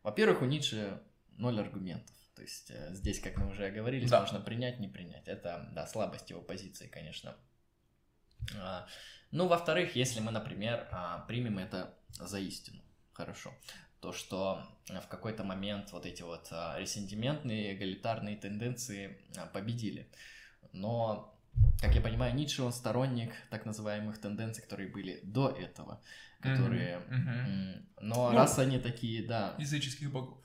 во-первых, 0.04 0.42
у 0.42 0.46
Ницше 0.46 1.02
ноль 1.38 1.60
аргументов. 1.60 2.16
То 2.36 2.44
есть 2.44 2.72
э, 2.72 2.94
здесь, 2.94 3.20
как 3.20 3.38
мы 3.38 3.50
уже 3.50 3.70
говорили, 3.70 4.08
да. 4.08 4.22
можно 4.22 4.40
принять, 4.40 4.80
не 4.80 4.88
принять. 4.88 5.28
Это, 5.28 5.70
да, 5.74 5.86
слабость 5.88 6.30
его 6.30 6.42
позиции, 6.42 6.88
конечно. 6.88 7.36
А, 8.58 8.88
ну, 9.32 9.48
во-вторых, 9.48 9.96
если 9.96 10.22
мы, 10.22 10.32
например, 10.32 10.88
а, 10.92 11.20
примем 11.28 11.60
это 11.60 11.94
за 12.10 12.40
истину, 12.40 12.82
хорошо, 13.12 13.54
то 14.00 14.14
что 14.14 14.64
в 14.88 15.08
какой-то 15.08 15.44
момент 15.44 15.92
вот 15.92 16.06
эти 16.06 16.22
вот 16.22 16.48
а, 16.52 16.80
ресентиментные, 16.80 17.76
эгалитарные 17.76 18.38
тенденции 18.38 19.20
победили. 19.54 20.10
Но, 20.72 21.36
как 21.82 21.96
я 21.96 22.02
понимаю, 22.02 22.36
Ницше, 22.36 22.64
он 22.64 22.72
сторонник 22.72 23.34
так 23.50 23.66
называемых 23.66 24.20
тенденций, 24.20 24.64
которые 24.64 24.90
были 24.90 25.20
до 25.24 25.50
этого, 25.50 26.02
которые... 26.42 27.00
Mm-hmm. 27.10 27.28
Mm-hmm. 27.28 27.86
Но 28.02 28.32
ну, 28.32 28.38
раз 28.38 28.60
они 28.60 28.80
такие, 28.80 29.26
да... 29.26 29.56
Языческих 29.58 30.12
богов. 30.12 30.38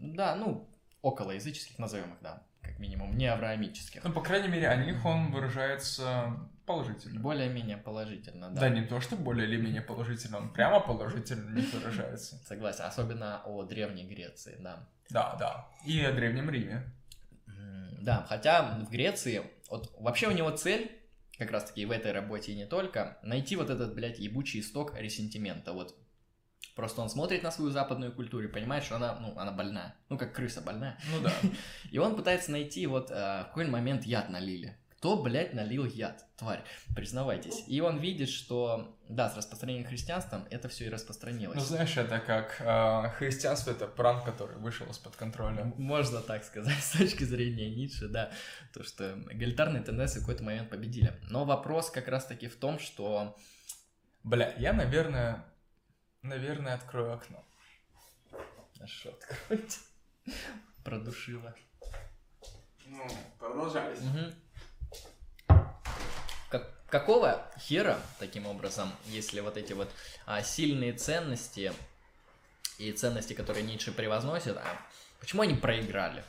Да, 0.00 0.36
ну, 0.36 0.68
около 1.02 1.32
языческих, 1.32 1.78
назовем 1.78 2.12
их, 2.12 2.18
да, 2.20 2.42
как 2.62 2.78
минимум, 2.78 3.16
не 3.16 3.26
авраамических. 3.26 4.04
Ну, 4.04 4.12
по 4.12 4.20
крайней 4.20 4.48
мере, 4.48 4.68
о 4.68 4.76
них 4.76 5.04
он 5.04 5.32
выражается 5.32 6.36
положительно. 6.66 7.20
Более-менее 7.20 7.78
положительно, 7.78 8.50
да. 8.50 8.60
Да, 8.60 8.68
не 8.68 8.82
то, 8.82 9.00
что 9.00 9.16
более 9.16 9.48
или 9.48 9.56
менее 9.56 9.80
положительно, 9.80 10.38
он 10.38 10.52
прямо 10.52 10.80
положительно 10.80 11.50
не 11.50 11.62
выражается. 11.62 12.36
Согласен, 12.44 12.84
особенно 12.84 13.42
о 13.44 13.64
Древней 13.64 14.04
Греции, 14.04 14.56
да. 14.60 14.86
Да, 15.10 15.36
да, 15.36 15.68
и 15.86 16.00
о 16.04 16.12
Древнем 16.12 16.50
Риме. 16.50 16.92
Да, 18.00 18.24
хотя 18.28 18.78
в 18.78 18.90
Греции, 18.90 19.42
вот 19.68 19.94
вообще 19.98 20.28
у 20.28 20.32
него 20.32 20.50
цель, 20.50 20.90
как 21.38 21.50
раз 21.50 21.64
таки 21.64 21.82
и 21.82 21.86
в 21.86 21.90
этой 21.90 22.12
работе 22.12 22.52
и 22.52 22.56
не 22.56 22.66
только, 22.66 23.18
найти 23.22 23.56
вот 23.56 23.70
этот, 23.70 23.94
блядь, 23.94 24.18
ебучий 24.18 24.60
исток 24.60 24.94
ресентимента, 24.98 25.72
вот 25.72 25.96
Просто 26.78 27.00
он 27.00 27.10
смотрит 27.10 27.42
на 27.42 27.50
свою 27.50 27.72
западную 27.72 28.12
культуру 28.12 28.44
и 28.44 28.52
понимает, 28.52 28.84
что 28.84 28.94
она, 28.94 29.18
ну, 29.18 29.36
она 29.36 29.50
больная. 29.50 29.96
Ну, 30.10 30.16
как 30.16 30.32
крыса 30.32 30.60
больная. 30.60 30.96
Ну 31.10 31.20
да. 31.20 31.32
И 31.90 31.98
он 31.98 32.14
пытается 32.14 32.52
найти, 32.52 32.86
вот, 32.86 33.10
э, 33.10 33.14
в 33.14 33.46
какой 33.48 33.66
момент 33.66 34.04
яд 34.04 34.30
налили. 34.30 34.76
Кто, 34.98 35.22
блядь, 35.22 35.54
налил 35.54 35.84
яд? 35.84 36.24
Тварь, 36.36 36.62
признавайтесь. 36.94 37.64
И 37.66 37.80
он 37.80 37.98
видит, 37.98 38.28
что, 38.28 38.96
да, 39.08 39.30
с 39.30 39.36
распространением 39.36 39.86
христианства 39.86 40.46
это 40.50 40.68
все 40.68 40.86
и 40.86 40.88
распространилось. 40.88 41.56
Ну, 41.56 41.62
знаешь, 41.62 41.96
это 41.96 42.18
как 42.18 42.60
э, 42.60 43.10
христианство— 43.16 43.70
это 43.72 43.86
пранк, 43.86 44.24
который 44.24 44.56
вышел 44.58 44.86
из-под 44.90 45.16
контроля. 45.16 45.72
Можно 45.76 46.20
так 46.20 46.44
сказать, 46.44 46.78
с 46.82 46.98
точки 46.98 47.24
зрения 47.24 47.70
Ницше, 47.70 48.08
да. 48.08 48.32
То, 48.74 48.82
что 48.82 49.18
эгалитарные 49.30 49.82
тенденции 49.82 50.18
в 50.18 50.22
какой-то 50.22 50.42
момент 50.42 50.68
победили. 50.68 51.12
Но 51.30 51.44
вопрос 51.44 51.90
как 51.90 52.08
раз-таки 52.08 52.48
в 52.48 52.56
том, 52.56 52.78
что... 52.78 53.36
Бля, 54.24 54.52
я, 54.58 54.72
наверное, 54.72 55.44
Наверное, 56.22 56.74
открою 56.74 57.14
окно. 57.14 57.44
Что 58.86 59.10
откройте? 59.10 59.78
Продушила. 60.84 61.54
Ну, 62.86 63.06
продолжайте. 63.38 64.02
Угу. 64.02 64.47
Как, 66.88 67.02
какого 67.02 67.42
хера, 67.58 67.98
таким 68.18 68.46
образом, 68.46 68.92
если 69.06 69.40
вот 69.40 69.56
эти 69.56 69.72
вот 69.72 69.90
а, 70.26 70.42
сильные 70.42 70.92
ценности 70.92 71.72
и 72.78 72.92
ценности, 72.92 73.34
которые 73.34 73.64
Ницше 73.64 73.92
превозносит, 73.92 74.56
а 74.56 74.64
почему 75.20 75.42
они 75.42 75.54
проиграли? 75.54 76.24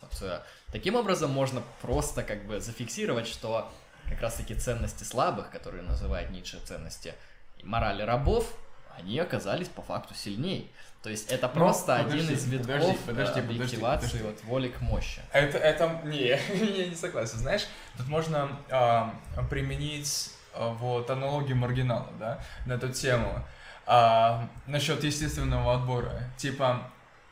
Вот, 0.00 0.22
а, 0.22 0.44
таким 0.72 0.94
образом 0.94 1.30
можно 1.30 1.62
просто 1.82 2.22
как 2.22 2.46
бы 2.46 2.60
зафиксировать, 2.60 3.26
что 3.26 3.72
как 4.08 4.20
раз-таки 4.20 4.54
ценности 4.54 5.04
слабых, 5.04 5.50
которые 5.50 5.82
называют 5.82 6.30
Ницше 6.30 6.60
ценности 6.64 7.14
морали 7.62 8.02
рабов, 8.02 8.52
они 8.98 9.18
оказались 9.18 9.68
по 9.68 9.82
факту 9.82 10.14
сильнее. 10.14 10.66
То 11.02 11.10
есть 11.10 11.30
это 11.30 11.48
ну, 11.48 11.52
просто 11.52 11.98
подожди, 11.98 12.18
один 12.18 12.34
из 12.34 12.46
витков 12.46 12.66
подожди, 12.66 12.98
подожди, 13.06 13.40
объективации 13.40 14.06
подожди, 14.06 14.18
подожди. 14.18 14.22
вот 14.22 14.44
воли 14.44 14.68
к 14.68 14.80
мощи. 14.80 15.20
Это, 15.32 15.58
это, 15.58 16.00
не, 16.04 16.18
я 16.78 16.86
не 16.86 16.94
согласен. 16.94 17.38
Знаешь, 17.38 17.66
тут 17.98 18.08
можно 18.08 18.48
э, 18.70 19.02
применить 19.50 20.30
э, 20.54 20.72
вот 20.78 21.10
аналогию 21.10 21.56
маргинала, 21.56 22.08
да, 22.18 22.40
на 22.64 22.74
эту 22.74 22.88
тему. 22.88 23.44
Э, 23.86 24.46
насчет 24.66 25.04
естественного 25.04 25.74
отбора. 25.74 26.30
Типа, 26.38 26.84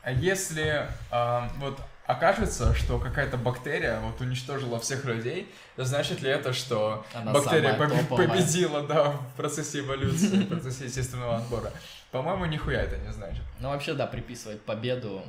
если 0.05 0.87
э, 1.11 1.49
вот 1.57 1.79
окажется, 2.05 2.73
что 2.73 2.99
какая-то 2.99 3.37
бактерия 3.37 3.99
вот 3.99 4.19
уничтожила 4.21 4.79
всех 4.79 5.05
людей, 5.05 5.53
значит 5.77 6.21
ли 6.21 6.29
это, 6.29 6.53
что 6.53 7.05
Она 7.13 7.31
бактерия 7.31 7.73
поб- 7.77 8.15
победила, 8.15 8.81
да, 8.85 9.11
в 9.11 9.35
процессе 9.35 9.79
эволюции, 9.79 10.43
в 10.43 10.49
процессе 10.49 10.85
естественного 10.85 11.37
отбора? 11.37 11.71
По-моему, 12.11 12.45
нихуя 12.45 12.81
это 12.83 12.97
не 12.97 13.11
значит. 13.11 13.43
Ну, 13.59 13.69
вообще, 13.69 13.93
да, 13.93 14.05
приписывает 14.05 14.61
победу 14.61 15.23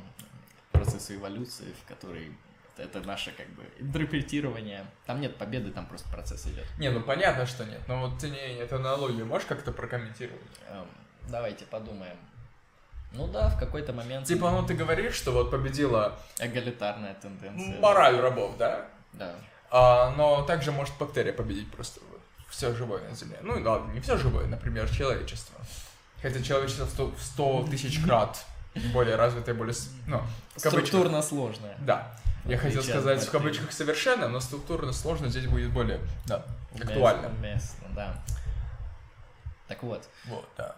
процессу 0.71 1.15
эволюции, 1.15 1.73
в 1.83 1.87
которой 1.87 2.31
это 2.77 2.99
наше, 3.01 3.31
как 3.31 3.47
бы, 3.51 3.63
интерпретирование. 3.79 4.85
Там 5.05 5.21
нет 5.21 5.37
победы, 5.37 5.71
там 5.71 5.85
просто 5.87 6.09
процесс 6.09 6.45
идет. 6.45 6.65
Не, 6.77 6.89
ну 6.89 7.01
понятно, 7.01 7.45
что 7.45 7.63
нет. 7.65 7.79
Но 7.87 8.01
вот 8.01 8.19
ты 8.19 8.29
не 8.29 8.37
эту 8.57 8.75
аналогию 8.75 9.25
можешь 9.25 9.47
как-то 9.47 9.71
прокомментировать? 9.71 10.41
Эм, 10.69 10.85
давайте 11.29 11.65
подумаем. 11.65 12.17
Ну 13.15 13.27
да, 13.27 13.49
в 13.49 13.59
какой-то 13.59 13.93
момент. 13.93 14.27
Типа, 14.27 14.51
ну 14.51 14.65
ты 14.65 14.73
говоришь, 14.73 15.15
что 15.15 15.31
вот 15.31 15.51
победила... 15.51 16.17
Эгалитарная 16.39 17.15
тенденция. 17.15 17.79
Мораль 17.79 18.19
рабов, 18.19 18.57
да? 18.57 18.85
Да. 19.13 19.33
А, 19.71 20.13
но 20.17 20.43
также 20.43 20.71
может 20.71 20.97
бактерия 20.97 21.33
победить 21.33 21.71
просто 21.71 21.99
все 22.49 22.73
живое 22.75 23.01
на 23.09 23.15
Земле. 23.15 23.39
Ну, 23.41 23.61
ладно, 23.61 23.91
не 23.91 23.99
все 23.99 24.17
живое, 24.17 24.47
например, 24.47 24.89
человечество. 24.89 25.59
Хотя 26.21 26.41
человечество 26.41 26.85
в 26.85 27.21
100 27.21 27.67
тысяч 27.69 28.03
крат 28.03 28.45
более 28.93 29.15
развитое, 29.15 29.55
более... 29.55 29.75
Ну, 30.07 30.21
структурно 30.55 31.21
сложное. 31.21 31.75
Да. 31.79 32.17
Я 32.45 32.57
хотел 32.57 32.83
сказать 32.83 33.23
в 33.23 33.31
кавычках 33.31 33.71
совершенно, 33.71 34.27
но 34.27 34.39
структурно 34.39 34.93
сложно 34.93 35.29
здесь 35.29 35.47
будет 35.47 35.71
более, 35.71 35.99
да, 36.25 36.45
актуально. 36.79 37.29
Местно, 37.41 37.87
да. 37.95 38.23
Так 39.67 39.81
вот. 39.81 40.07
Вот, 40.25 40.47
да. 40.55 40.75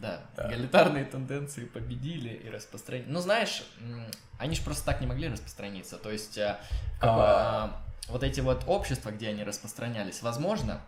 Да, 0.00 0.22
да, 0.36 0.48
эгалитарные 0.48 1.04
тенденции 1.04 1.64
победили 1.64 2.28
и 2.28 2.48
распространились. 2.48 3.08
Ну, 3.10 3.20
знаешь, 3.20 3.64
они 4.38 4.54
же 4.54 4.62
просто 4.62 4.84
так 4.84 5.00
не 5.00 5.06
могли 5.06 5.28
распространиться. 5.28 5.98
То 5.98 6.10
есть, 6.10 6.38
э, 6.38 6.56
а... 7.00 7.80
э, 8.06 8.12
вот 8.12 8.22
эти 8.22 8.40
вот 8.40 8.62
общества, 8.66 9.10
где 9.10 9.28
они 9.28 9.42
распространялись, 9.42 10.22
возможно, 10.22 10.80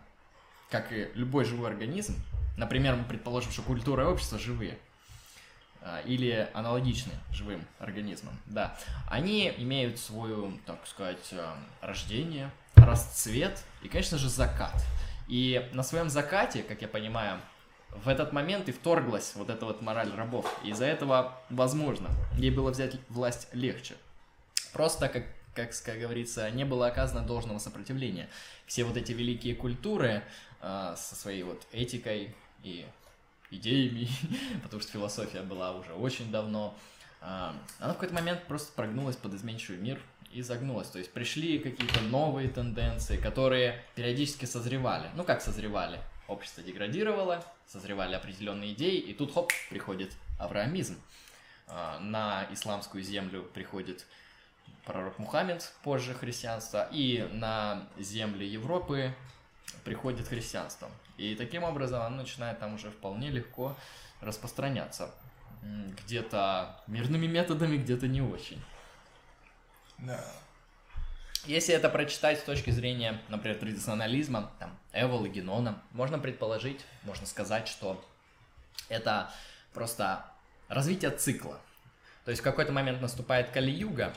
как 0.69 0.93
и 0.93 1.09
любой 1.13 1.43
живой 1.43 1.69
организм, 1.69 2.15
например, 2.55 2.95
мы 2.95 3.03
предположим, 3.03 3.51
что 3.51 3.61
культура 3.63 4.03
и 4.03 4.07
общество 4.07 4.39
живые, 4.39 4.77
э, 5.81 6.03
или 6.05 6.49
аналогичны 6.53 7.11
живым 7.31 7.65
организмам, 7.79 8.39
да, 8.45 8.77
они 9.09 9.53
имеют 9.57 9.99
свою, 9.99 10.57
так 10.65 10.87
сказать, 10.87 11.33
рождение, 11.81 12.49
расцвет 12.75 13.61
и, 13.81 13.89
конечно 13.89 14.17
же, 14.17 14.29
закат. 14.29 14.81
И 15.27 15.69
на 15.73 15.83
своем 15.83 16.09
закате, 16.09 16.63
как 16.63 16.81
я 16.81 16.87
понимаю, 16.87 17.39
в 17.93 18.07
этот 18.07 18.31
момент 18.33 18.69
и 18.69 18.71
вторглась 18.71 19.33
вот 19.35 19.49
эта 19.49 19.65
вот 19.65 19.81
мораль 19.81 20.11
рабов. 20.15 20.45
Из-за 20.63 20.85
этого, 20.85 21.37
возможно, 21.49 22.09
ей 22.37 22.51
было 22.51 22.71
взять 22.71 22.95
власть 23.09 23.47
легче. 23.53 23.95
Просто, 24.73 25.09
как, 25.09 25.25
как, 25.53 25.71
как 25.83 25.99
говорится, 25.99 26.49
не 26.51 26.65
было 26.65 26.87
оказано 26.87 27.21
должного 27.21 27.59
сопротивления. 27.59 28.29
Все 28.65 28.83
вот 28.83 28.97
эти 28.97 29.11
великие 29.11 29.55
культуры 29.55 30.23
э, 30.61 30.93
со 30.97 31.15
своей 31.15 31.43
вот 31.43 31.61
этикой 31.71 32.33
и 32.63 32.85
идеями, 33.51 34.07
потому 34.63 34.81
что 34.81 34.91
философия 34.91 35.41
была 35.41 35.73
уже 35.73 35.93
очень 35.93 36.31
давно, 36.31 36.75
э, 37.21 37.25
она 37.25 37.91
в 37.91 37.95
какой-то 37.95 38.13
момент 38.13 38.43
просто 38.47 38.71
прогнулась 38.73 39.17
под 39.17 39.33
изменчивый 39.33 39.79
мир 39.79 39.99
и 40.31 40.41
загнулась. 40.41 40.87
То 40.87 40.99
есть 40.99 41.11
пришли 41.11 41.59
какие-то 41.59 42.01
новые 42.01 42.47
тенденции, 42.47 43.17
которые 43.17 43.83
периодически 43.95 44.45
созревали. 44.45 45.09
Ну 45.15 45.23
как 45.23 45.41
созревали? 45.41 45.99
Общество 46.31 46.63
деградировало, 46.63 47.43
созревали 47.67 48.15
определенные 48.15 48.73
идеи, 48.73 48.97
и 48.97 49.13
тут, 49.13 49.33
хоп, 49.33 49.51
приходит 49.69 50.13
авраамизм. 50.39 50.99
А, 51.67 51.99
на 51.99 52.47
исламскую 52.51 53.03
землю 53.03 53.43
приходит 53.43 54.05
пророк 54.85 55.19
Мухаммед, 55.19 55.73
позже 55.83 56.13
христианство, 56.13 56.87
и 56.91 57.27
на 57.31 57.87
земли 57.97 58.45
Европы 58.45 59.13
приходит 59.83 60.27
христианство. 60.27 60.89
И 61.17 61.35
таким 61.35 61.63
образом 61.63 62.01
оно 62.01 62.17
начинает 62.17 62.59
там 62.59 62.75
уже 62.75 62.89
вполне 62.89 63.29
легко 63.29 63.77
распространяться. 64.21 65.13
Где-то 65.61 66.81
мирными 66.87 67.27
методами, 67.27 67.77
где-то 67.77 68.07
не 68.07 68.21
очень. 68.21 68.61
Да. 69.99 70.23
Если 71.45 71.73
это 71.73 71.89
прочитать 71.89 72.39
с 72.39 72.43
точки 72.43 72.69
зрения, 72.69 73.19
например, 73.27 73.57
традиционализма, 73.57 74.51
там, 74.59 74.77
Эвол 74.93 75.25
и 75.25 75.29
Генона, 75.29 75.81
можно 75.91 76.19
предположить, 76.19 76.81
можно 77.03 77.25
сказать, 77.25 77.67
что 77.67 78.03
это 78.89 79.31
просто 79.73 80.23
развитие 80.67 81.11
цикла. 81.11 81.59
То 82.25 82.31
есть 82.31 82.41
в 82.41 82.43
какой-то 82.43 82.71
момент 82.71 83.01
наступает 83.01 83.49
Кали-Юга, 83.49 84.13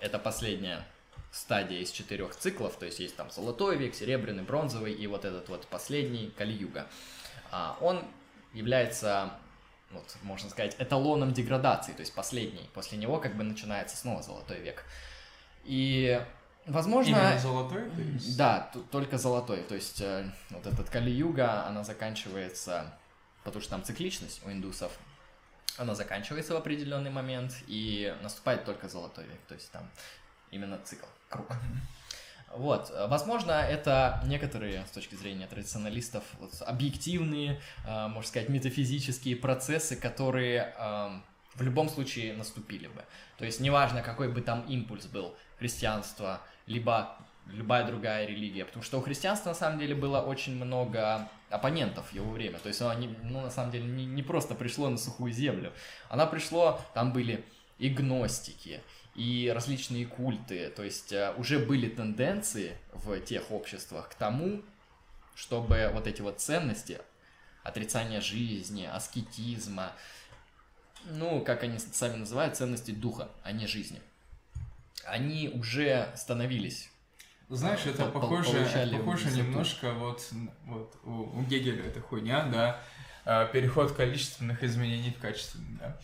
это 0.00 0.18
последняя 0.18 0.84
стадия 1.30 1.80
из 1.80 1.90
четырех 1.90 2.34
циклов, 2.34 2.76
то 2.76 2.86
есть 2.86 2.98
есть 2.98 3.16
там 3.16 3.30
золотой 3.30 3.76
век, 3.76 3.94
серебряный, 3.94 4.42
бронзовый 4.42 4.92
и 4.92 5.06
вот 5.06 5.24
этот 5.24 5.48
вот 5.48 5.66
последний 5.66 6.32
Кали-Юга. 6.38 6.86
А, 7.50 7.76
он 7.80 8.04
является, 8.54 9.32
вот, 9.90 10.16
можно 10.22 10.48
сказать, 10.48 10.76
эталоном 10.78 11.32
деградации, 11.32 11.92
то 11.92 12.00
есть 12.00 12.14
последний. 12.14 12.68
После 12.72 12.98
него 12.98 13.18
как 13.18 13.36
бы 13.36 13.44
начинается 13.44 13.96
снова 13.96 14.22
золотой 14.22 14.58
век. 14.60 14.84
И 15.64 16.20
Возможно... 16.66 17.10
Именно 17.10 17.38
золотой? 17.38 17.90
То 17.90 18.02
есть... 18.02 18.36
Да, 18.36 18.70
только 18.90 19.18
золотой. 19.18 19.62
То 19.62 19.74
есть 19.74 20.00
э, 20.00 20.30
вот 20.50 20.66
этот 20.66 20.88
Кали-Юга, 20.90 21.66
она 21.66 21.82
заканчивается, 21.82 22.94
потому 23.42 23.60
что 23.60 23.72
там 23.72 23.82
цикличность 23.82 24.40
у 24.46 24.50
индусов, 24.50 24.92
она 25.76 25.94
заканчивается 25.94 26.54
в 26.54 26.56
определенный 26.56 27.10
момент, 27.10 27.56
и 27.66 28.14
наступает 28.22 28.64
только 28.64 28.88
золотой 28.88 29.24
век. 29.24 29.40
То 29.48 29.54
есть 29.54 29.72
там 29.72 29.90
именно 30.50 30.78
цикл, 30.84 31.06
круг. 31.28 31.48
Вот, 32.54 32.92
возможно, 33.08 33.52
это 33.52 34.22
некоторые, 34.26 34.84
с 34.86 34.90
точки 34.90 35.14
зрения 35.14 35.46
традиционалистов, 35.46 36.22
вот, 36.38 36.52
объективные, 36.60 37.60
э, 37.86 38.06
можно 38.08 38.28
сказать, 38.28 38.50
метафизические 38.50 39.36
процессы, 39.36 39.96
которые 39.96 40.74
э, 40.78 41.20
в 41.54 41.62
любом 41.62 41.88
случае 41.88 42.34
наступили 42.34 42.88
бы. 42.88 43.04
То 43.38 43.44
есть 43.44 43.60
неважно, 43.60 44.02
какой 44.02 44.30
бы 44.30 44.42
там 44.42 44.66
импульс 44.66 45.06
был, 45.06 45.34
христианство, 45.62 46.40
либо 46.66 47.16
любая 47.46 47.86
другая 47.86 48.26
религия, 48.26 48.64
потому 48.64 48.82
что 48.82 48.98
у 48.98 49.00
христианства 49.00 49.50
на 49.50 49.54
самом 49.54 49.78
деле 49.78 49.94
было 49.94 50.20
очень 50.20 50.56
много 50.56 51.28
оппонентов 51.50 52.08
в 52.10 52.12
его 52.12 52.30
время, 52.30 52.58
то 52.58 52.68
есть 52.68 52.80
оно 52.80 52.94
не, 52.94 53.08
ну, 53.22 53.42
на 53.42 53.50
самом 53.50 53.70
деле 53.70 53.84
не, 53.84 54.06
не 54.06 54.22
просто 54.22 54.54
пришло 54.54 54.88
на 54.88 54.96
сухую 54.96 55.32
землю, 55.32 55.72
она 56.08 56.26
пришло, 56.26 56.80
там 56.94 57.12
были 57.12 57.44
и 57.78 57.88
гностики, 57.90 58.80
и 59.14 59.52
различные 59.54 60.06
культы, 60.06 60.70
то 60.70 60.82
есть 60.82 61.12
э, 61.12 61.32
уже 61.36 61.58
были 61.58 61.88
тенденции 61.88 62.76
в 62.92 63.20
тех 63.20 63.50
обществах 63.50 64.08
к 64.08 64.14
тому, 64.14 64.62
чтобы 65.36 65.90
вот 65.92 66.06
эти 66.06 66.22
вот 66.22 66.40
ценности, 66.40 67.00
отрицание 67.62 68.20
жизни, 68.20 68.84
аскетизма, 68.84 69.92
ну, 71.04 71.40
как 71.44 71.62
они 71.62 71.78
сами 71.78 72.16
называют, 72.16 72.56
ценности 72.56 72.90
духа, 72.90 73.28
а 73.42 73.52
не 73.52 73.66
жизни, 73.66 74.00
они 75.06 75.50
уже 75.54 76.12
становились 76.16 76.92
знаешь, 77.56 77.86
это 77.86 78.06
похоже, 78.06 78.66
похоже 78.92 79.30
немножко 79.30 79.92
вот, 79.92 80.26
вот 80.64 80.94
у, 81.04 81.38
у 81.38 81.42
Гегеля 81.42 81.84
эта 81.84 82.00
хуйня, 82.00 82.44
да, 82.44 82.80
а, 83.24 83.46
переход 83.46 83.92
количественных 83.92 84.64
изменений 84.64 85.14
в 85.16 85.20
качественные, 85.20 85.78
да. 85.78 85.98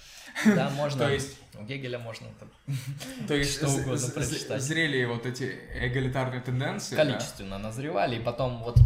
Да, 0.54 0.70
можно. 0.76 1.06
То 1.06 1.12
есть 1.12 1.38
у 1.54 1.64
Гегеля 1.64 1.98
можно 1.98 2.28
там 2.38 2.50
то 3.28 3.34
есть 3.34 3.56
что 3.56 3.68
угодно 3.68 4.08
прочитать. 4.10 4.62
Зрели 4.62 5.04
вот 5.04 5.26
эти 5.26 5.58
эгалитарные 5.74 6.40
тенденции. 6.40 6.96
Количественно 6.96 7.56
да? 7.56 7.58
назревали, 7.58 8.16
и 8.16 8.20
потом 8.20 8.62
вот 8.62 8.76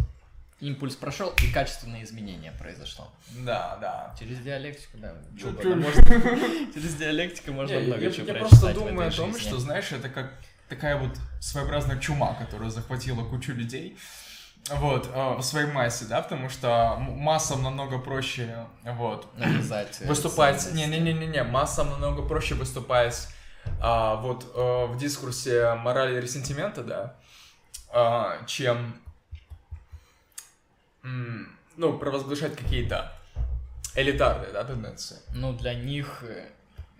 импульс 0.59 0.95
прошел, 0.95 1.33
и 1.41 1.51
качественное 1.51 2.03
изменение 2.03 2.51
произошло. 2.51 3.11
Да, 3.39 3.77
да. 3.81 4.15
Через 4.19 4.39
диалектику, 4.39 4.97
да. 4.97 5.13
через 6.73 6.95
диалектику 6.95 7.51
можно 7.51 7.79
много 7.79 8.11
чего 8.11 8.27
Я 8.27 8.35
просто 8.35 8.73
думаю 8.73 9.07
о 9.07 9.11
том, 9.11 9.37
что, 9.37 9.59
знаешь, 9.59 9.91
это 9.91 10.09
как 10.09 10.33
такая 10.69 10.97
вот 10.97 11.17
своеобразная 11.39 11.99
чума, 11.99 12.33
которая 12.35 12.69
захватила 12.69 13.23
кучу 13.23 13.51
людей. 13.51 13.97
Вот, 14.69 15.09
э, 15.13 15.35
в 15.35 15.41
своей 15.41 15.67
массе, 15.67 16.05
да, 16.05 16.21
потому 16.21 16.47
что 16.47 16.95
массам 16.97 17.63
намного 17.63 17.99
проще, 17.99 18.65
вот, 18.83 19.27
выступать, 20.05 20.73
не-не-не-не, 20.73 21.43
массам 21.43 21.89
намного 21.89 22.21
проще 22.21 22.55
выступать, 22.55 23.27
а, 23.81 24.15
вот, 24.15 24.49
а, 24.55 24.85
в 24.85 24.97
дискурсе 24.97 25.73
морали 25.75 26.17
и 26.17 26.21
ресентимента, 26.21 26.81
да, 26.81 27.15
а, 27.91 28.45
чем 28.45 29.02
ну, 31.03 31.97
провозглашать 31.97 32.55
какие-то 32.55 33.11
элитарные, 33.95 34.51
да, 34.51 34.63
тенденции. 34.63 35.17
Ну, 35.33 35.53
для 35.53 35.73
них 35.73 36.23
э, 36.23 36.49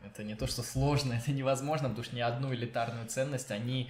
это 0.06 0.24
не 0.24 0.36
то, 0.36 0.48
что 0.48 0.64
сложно, 0.64 1.14
это 1.22 1.32
невозможно, 1.32 1.90
потому 1.90 2.04
что 2.04 2.16
ни 2.16 2.22
одну 2.22 2.54
элитарную 2.54 3.08
ценность 3.08 3.52
они, 3.52 3.90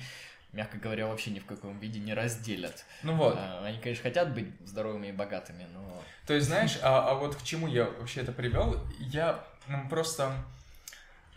мягко 0.52 0.78
говоря, 0.78 1.08
вообще 1.08 1.32
ни 1.32 1.40
в 1.40 1.46
каком 1.46 1.80
виде 1.80 2.00
не 2.00 2.14
разделят. 2.14 2.86
Ну 3.02 3.16
вот. 3.16 3.36
А, 3.38 3.64
они, 3.66 3.80
конечно, 3.80 4.04
хотят 4.04 4.34
быть 4.34 4.48
здоровыми 4.66 5.08
и 5.08 5.12
богатыми, 5.12 5.66
но... 5.74 6.02
То 6.26 6.34
есть, 6.34 6.48
знаешь, 6.48 6.78
а, 6.82 7.10
а 7.10 7.14
вот 7.16 7.36
к 7.36 7.44
чему 7.44 7.68
я 7.68 7.86
вообще 7.86 8.22
это 8.22 8.32
привел? 8.32 8.80
Я 9.00 9.44
просто 9.90 10.34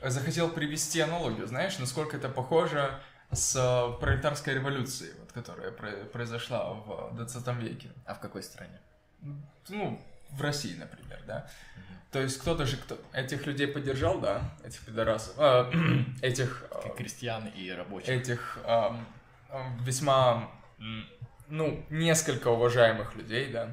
захотел 0.03 0.51
привести 0.51 1.01
аналогию, 1.01 1.47
знаешь, 1.47 1.79
насколько 1.79 2.17
это 2.17 2.29
похоже 2.29 3.01
с 3.33 3.57
э, 3.57 4.01
пролетарской 4.01 4.55
революцией, 4.55 5.13
которая 5.37 5.71
произошла 5.71 6.73
в 6.73 7.15
20 7.15 7.47
веке. 7.59 7.91
А 8.07 8.15
в 8.15 8.21
какой 8.21 8.43
стране? 8.43 8.81
Ну, 9.69 10.01
в 10.31 10.41
России, 10.41 10.75
например, 10.75 11.23
да. 11.27 11.47
Угу. 11.77 11.97
То 12.13 12.23
есть 12.23 12.39
кто-то 12.39 12.65
же 12.65 12.79
кто, 12.79 12.99
этих 13.13 13.47
людей 13.47 13.67
поддержал, 13.67 14.19
да, 14.19 14.41
этих 14.65 14.81
пидорасов, 14.87 15.35
э, 15.37 15.71
этих... 16.23 16.65
Э, 16.71 16.89
Крестьян 16.97 17.49
и 17.49 17.71
рабочих. 17.71 18.09
Этих 18.09 18.59
э, 18.65 18.91
весьма, 19.81 20.51
ну, 21.49 21.85
несколько 21.91 22.49
уважаемых 22.49 23.15
людей, 23.15 23.53
да. 23.53 23.69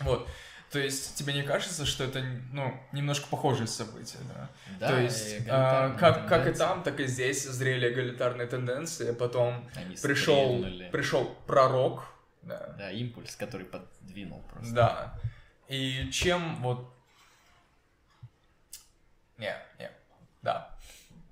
Вот. 0.00 0.28
То 0.70 0.78
есть 0.78 1.16
тебе 1.16 1.32
не 1.34 1.42
кажется, 1.42 1.84
что 1.84 2.04
это 2.04 2.24
ну, 2.52 2.72
немножко 2.92 3.26
похожие 3.28 3.66
события, 3.66 4.18
да? 4.32 4.48
Да, 4.78 4.88
То 4.88 5.00
есть 5.00 5.48
а, 5.48 5.96
как, 5.98 6.28
как 6.28 6.46
и 6.46 6.52
там, 6.52 6.84
так 6.84 7.00
и 7.00 7.06
здесь 7.06 7.44
зрели 7.44 7.92
эгалитарные 7.92 8.46
тенденции, 8.46 9.12
потом 9.12 9.68
Они 9.74 9.96
пришел, 9.96 10.64
пришел 10.92 11.36
пророк, 11.48 12.04
да. 12.42 12.74
Да, 12.78 12.90
импульс, 12.92 13.34
который 13.34 13.66
подвинул 13.66 14.42
просто. 14.52 14.72
Да. 14.72 15.20
И 15.68 16.08
чем 16.12 16.62
вот... 16.62 16.88
Не, 19.38 19.56
не, 19.78 19.90
да. 20.42 20.76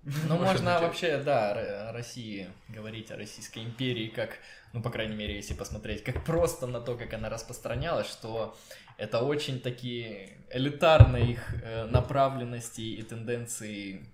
Ну, 0.03 0.37
можно 0.39 0.81
вообще, 0.81 1.19
да, 1.19 1.91
о 1.91 1.93
России 1.93 2.51
говорить, 2.69 3.11
о 3.11 3.17
Российской 3.17 3.63
империи, 3.63 4.09
как, 4.09 4.39
ну, 4.73 4.83
по 4.83 4.91
крайней 4.91 5.15
мере, 5.15 5.37
если 5.37 5.55
посмотреть, 5.55 6.03
как 6.03 6.25
просто 6.25 6.67
на 6.67 6.81
то, 6.81 6.97
как 6.97 7.13
она 7.13 7.29
распространялась, 7.29 8.09
что 8.09 8.57
это 8.99 9.21
очень 9.21 9.61
такие 9.61 10.37
элитарные 10.51 11.33
их 11.33 11.55
э, 11.63 11.87
направленности 11.87 12.81
и 12.81 13.03
тенденции 13.03 14.05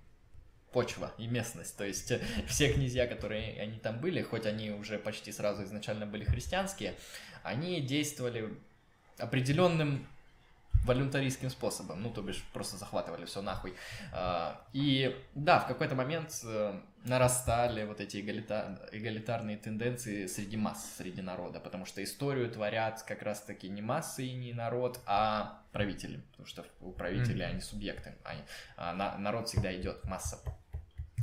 почва 0.71 1.11
и 1.17 1.27
местность. 1.27 1.75
То 1.75 1.83
есть 1.83 2.11
э, 2.11 2.21
все 2.47 2.71
князья, 2.71 3.07
которые 3.07 3.59
они 3.61 3.79
там 3.79 3.99
были, 3.99 4.21
хоть 4.21 4.45
они 4.45 4.71
уже 4.71 4.99
почти 4.99 5.31
сразу 5.31 5.63
изначально 5.63 6.05
были 6.05 6.23
христианские, 6.23 6.93
они 7.43 7.81
действовали 7.81 8.53
определенным 9.17 10.07
волюнтаристским 10.85 11.49
способом, 11.49 12.01
ну, 12.01 12.11
то 12.11 12.21
бишь 12.21 12.43
просто 12.53 12.77
захватывали 12.77 13.25
все 13.25 13.41
нахуй. 13.41 13.73
А, 14.13 14.61
и 14.73 15.15
да, 15.33 15.59
в 15.59 15.67
какой-то 15.67 15.95
момент 15.95 16.29
э, 16.43 16.79
нарастали 17.03 17.85
вот 17.85 18.01
эти 18.01 18.17
эгалита... 18.17 18.87
эгалитарные 18.91 19.57
тенденции 19.57 20.27
среди 20.27 20.57
масс, 20.57 20.95
среди 20.97 21.21
народа, 21.21 21.59
потому 21.59 21.85
что 21.85 22.03
историю 22.03 22.49
творят 22.49 23.03
как 23.03 23.21
раз-таки 23.21 23.69
не 23.69 23.81
массы 23.81 24.25
и 24.25 24.33
не 24.33 24.53
народ, 24.53 24.99
а 25.05 25.61
правители, 25.71 26.21
потому 26.31 26.47
что 26.47 26.65
у 26.81 26.91
правителей 26.91 27.45
mm-hmm. 27.45 27.49
они 27.49 27.61
субъекты, 27.61 28.15
они, 28.23 28.41
а 28.77 28.93
на, 28.93 29.17
народ 29.17 29.47
всегда 29.47 29.75
идет, 29.75 30.03
масса 30.05 30.39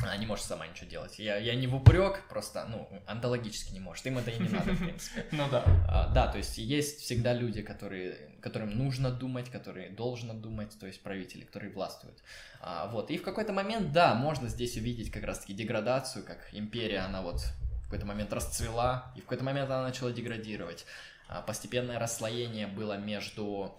она 0.01 0.17
не 0.17 0.27
может 0.27 0.47
сама 0.47 0.67
ничего 0.67 0.89
делать. 0.89 1.19
Я, 1.19 1.37
я 1.37 1.55
не 1.55 1.67
в 1.67 1.75
упрек, 1.75 2.27
просто, 2.29 2.65
ну, 2.69 2.89
онтологически 3.07 3.75
не 3.75 3.81
может. 3.81 4.07
Им 4.07 4.19
это 4.19 4.31
и 4.31 4.43
не 4.43 4.49
надо, 4.49 4.73
в 4.73 4.79
принципе. 4.79 5.27
Ну 5.33 5.49
да. 5.51 5.65
А, 5.89 6.09
да, 6.09 6.29
то 6.29 6.39
есть 6.39 6.57
есть 6.57 7.01
всегда 7.01 7.35
люди, 7.35 7.61
которые, 7.63 8.31
которым 8.41 8.71
нужно 8.71 9.11
думать, 9.11 9.51
которые 9.51 9.91
должны 9.91 10.33
думать, 10.33 10.79
то 10.79 10.87
есть 10.87 11.03
правители, 11.03 11.45
которые 11.45 11.73
властвуют. 11.73 12.19
А, 12.61 12.89
вот. 12.89 13.11
И 13.11 13.19
в 13.19 13.23
какой-то 13.23 13.53
момент, 13.53 13.93
да, 13.93 14.15
можно 14.15 14.49
здесь 14.49 14.77
увидеть 14.77 15.11
как 15.11 15.25
раз-таки 15.25 15.53
деградацию, 15.53 16.25
как 16.25 16.49
империя, 16.53 17.01
она 17.01 17.21
вот 17.21 17.41
в 17.83 17.85
какой-то 17.85 18.07
момент 18.07 18.33
расцвела, 18.33 19.13
и 19.15 19.21
в 19.21 19.25
какой-то 19.25 19.45
момент 19.45 19.69
она 19.69 19.83
начала 19.83 20.11
деградировать. 20.11 20.87
А, 21.29 21.43
постепенное 21.43 21.99
расслоение 21.99 22.67
было 22.67 22.97
между 22.97 23.79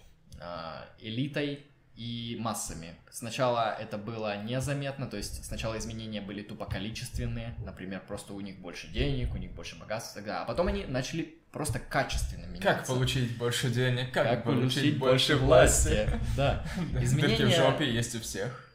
элитой 0.99 1.65
и 1.95 2.37
массами. 2.39 2.95
Сначала 3.11 3.75
это 3.79 3.97
было 3.97 4.43
незаметно, 4.43 5.07
то 5.07 5.17
есть 5.17 5.45
сначала 5.45 5.77
изменения 5.77 6.21
были 6.21 6.41
тупо 6.41 6.65
количественные, 6.65 7.55
например, 7.63 8.01
просто 8.07 8.33
у 8.33 8.41
них 8.41 8.59
больше 8.59 8.87
денег, 8.87 9.33
у 9.33 9.37
них 9.37 9.51
больше 9.51 9.77
богатства, 9.77 10.21
тогда, 10.21 10.41
а 10.41 10.45
потом 10.45 10.67
они 10.67 10.85
начали 10.85 11.37
просто 11.51 11.79
качественно 11.79 12.45
меняться. 12.45 12.63
Как 12.63 12.87
получить 12.87 13.37
больше 13.37 13.69
денег, 13.69 14.11
как, 14.11 14.27
как 14.27 14.43
получить, 14.43 14.75
получить 14.75 14.97
больше, 14.97 15.33
больше 15.33 15.45
власти. 15.45 16.09
Да. 16.35 16.65
Изменения... 16.99 17.37
Дырки 17.37 17.53
в 17.53 17.55
жопе 17.55 17.93
есть 17.93 18.15
у 18.15 18.19
всех. 18.19 18.73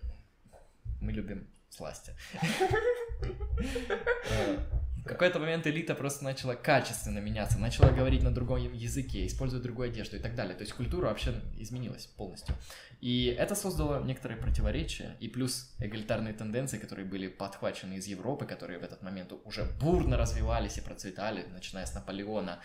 Мы 1.01 1.13
любим 1.13 1.49
власти. 1.77 2.13
какой-то 5.09 5.39
момент 5.39 5.67
элита 5.67 5.95
просто 5.95 6.25
начала 6.25 6.55
качественно 6.55 7.19
меняться, 7.19 7.59
начала 7.59 7.91
говорить 7.91 8.23
на 8.23 8.33
другом 8.33 8.73
языке, 8.73 9.27
использовать 9.27 9.65
другую 9.65 9.89
одежду 9.91 10.17
и 10.17 10.21
так 10.21 10.35
далее. 10.35 10.55
То 10.55 10.63
есть 10.63 10.73
культура 10.75 11.07
вообще 11.07 11.35
изменилась 11.57 12.07
полностью. 12.07 12.55
И 13.01 13.35
это 13.39 13.55
создало 13.55 14.05
некоторые 14.05 14.41
противоречия, 14.41 15.17
и 15.21 15.29
плюс 15.29 15.75
эгалитарные 15.79 16.35
тенденции, 16.35 16.79
которые 16.79 17.07
были 17.07 17.29
подхвачены 17.29 17.95
из 17.95 18.07
Европы, 18.07 18.45
которые 18.45 18.79
в 18.79 18.83
этот 18.85 19.03
момент 19.03 19.33
уже 19.45 19.65
бурно 19.81 20.17
развивались 20.17 20.79
и 20.79 20.81
процветали, 20.81 21.45
начиная 21.53 21.87
с 21.87 21.95
Наполеона 21.95 22.61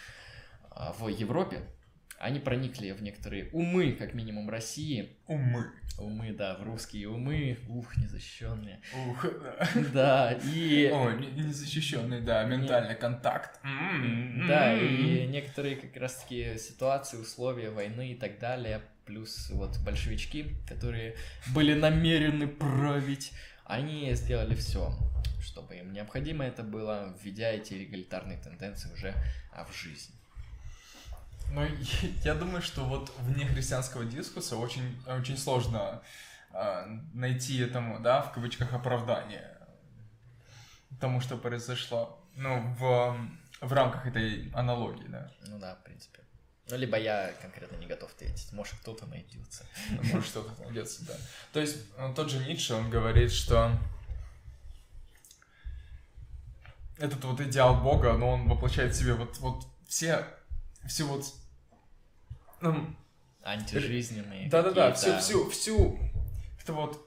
а, 0.72 0.94
в 0.94 1.08
Европе, 1.08 1.62
они 2.24 2.40
проникли 2.40 2.92
в 2.92 3.02
некоторые 3.02 3.50
умы, 3.52 3.92
как 3.92 4.14
минимум, 4.14 4.50
России. 4.50 5.10
Умы. 5.28 5.66
Умы, 6.00 6.32
да, 6.32 6.56
в 6.56 6.64
русские 6.64 7.10
умы. 7.10 7.58
Ух, 7.68 7.98
незащищенные. 7.98 8.80
Ух, 9.10 9.26
да. 9.42 9.70
Да, 9.94 10.32
и... 10.32 10.88
О, 10.88 11.12
незащищенный, 11.12 12.22
да, 12.22 12.46
ментальный 12.46 12.96
контакт. 12.96 13.60
М-м-м. 13.64 14.48
Да, 14.48 14.74
и 14.74 15.28
некоторые 15.28 15.76
как 15.76 15.96
раз-таки 15.98 16.58
ситуации, 16.58 17.18
условия 17.18 17.70
войны 17.70 18.14
и 18.14 18.16
так 18.16 18.40
далее, 18.40 18.82
плюс 19.06 19.50
вот 19.52 19.78
большевички, 19.80 20.56
которые 20.68 21.16
были 21.54 21.74
намерены 21.74 22.48
править, 22.48 23.34
они 23.66 24.14
сделали 24.16 24.56
все, 24.56 24.92
чтобы 25.42 25.76
им 25.76 25.92
необходимо 25.92 26.46
это 26.46 26.64
было, 26.64 27.16
введя 27.22 27.52
эти 27.52 27.84
эгалитарные 27.84 28.38
тенденции 28.38 28.92
уже 28.94 29.14
в 29.52 29.74
жизнь. 29.76 30.14
Ну, 31.54 31.64
я 32.24 32.34
думаю, 32.34 32.64
что 32.64 32.84
вот 32.84 33.14
вне 33.20 33.46
христианского 33.46 34.06
дискурса 34.06 34.58
очень, 34.58 35.00
очень 35.06 35.38
сложно 35.38 36.02
э, 36.52 36.86
найти 37.14 37.60
этому, 37.60 38.00
да, 38.00 38.24
в 38.24 38.34
кавычках, 38.34 38.74
оправдание 38.74 39.56
тому, 41.00 41.22
что 41.22 41.38
произошло, 41.38 42.20
ну, 42.36 42.76
в, 42.80 43.18
в 43.62 43.74
рамках 43.74 44.08
этой 44.08 44.50
аналогии, 44.54 45.06
да. 45.08 45.32
Ну 45.48 45.60
да, 45.60 45.76
в 45.76 45.84
принципе. 45.84 46.22
Ну, 46.70 46.78
либо 46.78 46.98
я 46.98 47.34
конкретно 47.42 47.76
не 47.76 47.88
готов 47.88 48.12
ответить. 48.12 48.52
Может, 48.54 48.76
кто-то 48.80 49.06
найдется. 49.06 49.66
Может, 50.14 50.30
кто-то 50.32 50.64
найдется, 50.64 51.06
да. 51.06 51.14
То 51.52 51.60
есть, 51.60 51.78
тот 52.16 52.32
же 52.32 52.40
Ницше, 52.40 52.74
он 52.74 52.90
говорит, 52.90 53.32
что 53.32 53.78
этот 56.98 57.24
вот 57.26 57.42
идеал 57.42 57.76
Бога, 57.82 58.14
но 58.14 58.30
он 58.30 58.48
воплощает 58.48 58.94
в 58.94 58.98
себе 58.98 59.14
вот, 59.14 59.38
вот 59.40 59.68
все, 59.88 60.26
все 60.88 61.04
вот 61.04 61.26
ну, 61.26 61.43
антижизненные. 63.44 64.50
Да-да-да, 64.50 64.94
всю, 64.94 65.18
всю, 65.20 65.50
всю 65.50 66.00
это 66.62 66.74
вот 66.74 67.06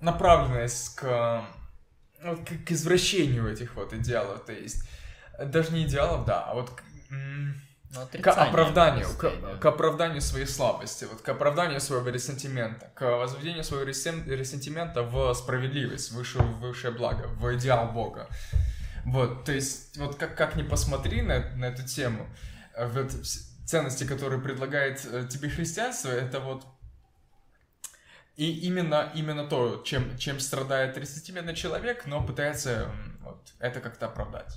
направленность 0.00 0.96
к, 0.96 1.44
вот, 2.22 2.40
к, 2.40 2.66
к 2.66 2.72
извращению 2.72 3.50
этих 3.50 3.74
вот 3.74 3.92
идеалов, 3.92 4.44
то 4.44 4.52
есть 4.52 4.88
даже 5.38 5.72
не 5.72 5.84
идеалов, 5.84 6.26
да, 6.26 6.44
а 6.44 6.54
вот 6.54 6.70
к, 6.70 6.82
ну, 7.10 8.06
к 8.20 8.26
оправданию, 8.28 9.08
к, 9.16 9.22
да. 9.22 9.56
к 9.56 9.64
оправданию 9.64 10.20
своей 10.20 10.46
слабости, 10.46 11.06
вот 11.10 11.22
к 11.22 11.28
оправданию 11.28 11.80
своего 11.80 12.08
ресентимента, 12.10 12.90
к 12.94 13.16
возведению 13.16 13.64
своего 13.64 13.84
ресентимента 13.86 15.02
в 15.02 15.32
справедливость, 15.34 16.12
в 16.12 16.16
высшее, 16.16 16.44
в 16.44 16.60
высшее 16.60 16.92
благо, 16.92 17.28
в 17.28 17.54
идеал 17.56 17.92
Бога. 17.92 18.28
Вот, 19.04 19.44
то 19.44 19.52
есть, 19.52 19.96
вот 19.96 20.16
как, 20.16 20.36
как 20.36 20.54
ни 20.56 20.62
посмотри 20.62 21.22
на, 21.22 21.50
на 21.56 21.66
эту 21.66 21.82
тему, 21.86 22.26
вот, 22.78 23.12
ценности, 23.68 24.04
которые 24.04 24.40
предлагает 24.40 25.04
э, 25.04 25.28
тебе 25.28 25.50
христианство, 25.50 26.08
это 26.08 26.40
вот 26.40 26.64
и 28.36 28.50
именно, 28.60 29.12
именно 29.14 29.46
то, 29.46 29.82
чем, 29.84 30.16
чем 30.16 30.40
страдает 30.40 30.96
рецептивный 30.96 31.54
человек, 31.54 32.06
но 32.06 32.24
пытается 32.24 32.90
вот, 33.20 33.52
это 33.58 33.80
как-то 33.80 34.06
оправдать. 34.06 34.56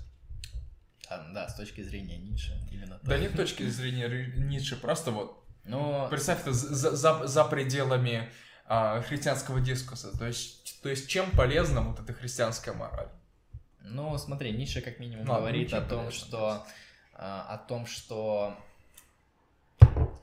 А, 1.10 1.30
да, 1.34 1.50
с 1.50 1.56
точки 1.56 1.82
зрения 1.82 2.18
Ницше 2.18 2.54
именно 2.72 3.00
Да 3.04 3.18
не 3.18 3.28
с 3.28 3.34
точки 3.34 3.68
зрения 3.68 4.08
Ницше, 4.38 4.78
просто 4.78 5.12
вот 5.12 5.44
но... 5.66 6.08
представь 6.10 6.42
это 6.42 6.54
за, 6.54 6.96
за, 6.96 7.28
за 7.28 7.44
пределами 7.44 8.32
а, 8.66 9.02
христианского 9.02 9.60
дискурса. 9.60 10.18
То 10.18 10.26
есть, 10.26 10.82
то 10.82 10.88
есть 10.88 11.10
чем 11.10 11.30
полезна 11.32 11.82
вот 11.82 12.00
эта 12.00 12.14
христианская 12.14 12.72
мораль? 12.72 13.10
Ну, 13.82 14.18
смотри, 14.18 14.54
Ницше 14.54 14.80
как 14.80 15.00
минимум 15.00 15.26
ну, 15.26 15.36
говорит 15.36 15.74
о 15.74 15.82
том, 15.82 16.12
что, 16.12 16.66
а, 17.14 17.56
о 17.56 17.58
том, 17.58 17.86
что 17.86 18.56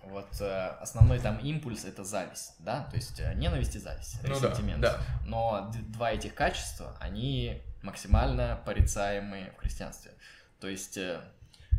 вот 0.08 0.28
э, 0.40 0.68
основной 0.80 1.18
там 1.18 1.38
импульс 1.38 1.84
это 1.84 2.04
зависть, 2.04 2.54
да, 2.58 2.84
то 2.84 2.96
есть 2.96 3.20
э, 3.20 3.34
ненависть 3.34 3.76
и 3.76 3.78
зависть, 3.78 4.18
ну, 4.22 4.30
ресентимент. 4.30 4.80
Да, 4.80 4.96
да. 4.96 5.02
Но 5.26 5.72
два 5.88 6.12
этих 6.12 6.34
качества, 6.34 6.96
они 7.00 7.62
максимально 7.82 8.60
порицаемые 8.64 9.52
в 9.52 9.60
христианстве. 9.60 10.12
То 10.60 10.68
есть 10.68 10.96
э, 10.96 11.20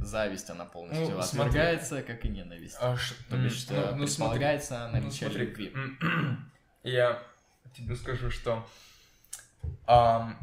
зависть, 0.02 0.50
она 0.50 0.66
полностью 0.66 1.16
ну, 1.16 1.20
отвергается, 1.20 1.88
смотри. 1.88 2.06
как 2.06 2.26
и 2.26 2.30
ненависть. 2.30 2.78
А, 2.80 2.96
ш... 2.96 3.16
То 3.30 3.38
бишь, 3.38 3.68
ну, 3.70 3.96
ну, 3.96 4.06
предполагается 4.06 4.90
смотри. 4.90 5.00
наличие 5.00 5.30
ну, 5.30 5.36
смотри. 5.36 5.46
любви. 5.46 5.74
Я 6.84 7.22
тебе 7.76 7.96
скажу, 7.96 8.32
что 8.32 8.68
а, 9.86 10.38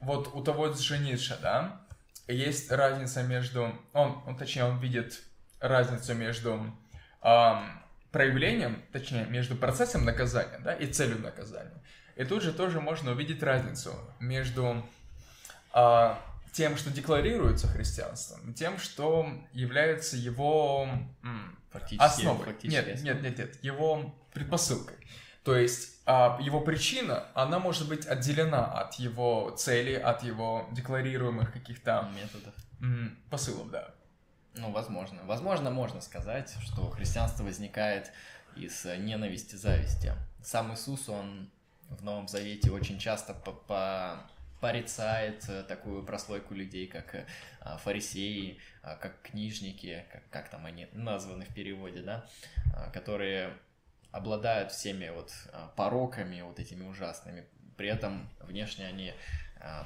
вот 0.00 0.34
у 0.34 0.42
того 0.42 0.72
же 0.72 0.98
Ницше, 0.98 1.38
да, 1.40 1.80
есть 2.26 2.70
разница 2.70 3.22
между... 3.22 3.72
Он, 3.92 4.22
он, 4.26 4.36
точнее, 4.36 4.64
он 4.64 4.78
видит 4.78 5.22
разницу 5.60 6.14
между 6.14 6.74
э, 7.24 7.54
проявлением, 8.12 8.82
точнее, 8.92 9.26
между 9.26 9.56
процессом 9.56 10.04
наказания 10.04 10.60
да, 10.60 10.72
и 10.74 10.86
целью 10.86 11.18
наказания. 11.18 11.82
И 12.16 12.24
тут 12.24 12.42
же 12.42 12.52
тоже 12.52 12.80
можно 12.80 13.10
увидеть 13.10 13.42
разницу 13.42 13.92
между 14.20 14.84
э, 15.74 16.14
тем, 16.52 16.76
что 16.76 16.90
декларируется 16.90 17.66
христианством, 17.66 18.50
и 18.50 18.54
тем, 18.54 18.78
что 18.78 19.28
является 19.52 20.16
его 20.16 20.88
м, 21.22 21.58
основой. 21.98 22.46
Нет, 22.62 23.02
нет, 23.02 23.22
нет, 23.22 23.38
нет, 23.38 23.64
его 23.64 24.14
предпосылкой. 24.32 24.96
То 25.42 25.56
есть 25.56 26.00
а, 26.06 26.38
его 26.40 26.60
причина, 26.60 27.26
она 27.34 27.58
может 27.58 27.88
быть 27.88 28.06
отделена 28.06 28.64
от 28.64 28.94
его 28.94 29.50
цели, 29.58 29.94
от 29.94 30.22
его 30.22 30.68
декларируемых 30.72 31.52
каких-то 31.52 32.08
методов, 32.14 32.54
м, 32.80 33.18
посылов, 33.30 33.70
да. 33.70 33.94
Ну, 34.54 34.70
возможно. 34.70 35.22
Возможно, 35.24 35.70
можно 35.70 36.00
сказать, 36.00 36.54
что 36.62 36.90
христианство 36.90 37.44
возникает 37.44 38.12
из 38.56 38.84
ненависти, 38.84 39.56
зависти. 39.56 40.12
Сам 40.42 40.72
Иисус, 40.74 41.08
он 41.08 41.50
в 41.90 42.04
Новом 42.04 42.28
Завете 42.28 42.70
очень 42.70 42.98
часто 42.98 43.34
по 43.34 43.50
-по 43.50 44.18
порицает 44.64 45.46
э, 45.48 45.62
такую 45.62 46.02
прослойку 46.04 46.54
людей, 46.54 46.86
как 46.86 47.14
э, 47.14 47.26
фарисеи, 47.80 48.58
э, 48.82 48.96
как 48.98 49.20
книжники, 49.20 50.06
как, 50.10 50.22
как 50.30 50.48
там 50.48 50.64
они 50.64 50.88
названы 50.92 51.44
в 51.44 51.52
переводе, 51.52 52.00
да, 52.00 52.24
которые 52.94 53.52
обладают 54.10 54.72
всеми 54.72 55.10
вот 55.10 55.32
пороками 55.76 56.40
вот 56.40 56.58
этими 56.58 56.82
ужасными. 56.82 57.44
При 57.76 57.88
этом 57.88 58.30
внешне 58.40 58.86
они 58.86 59.10
а, 59.10 59.14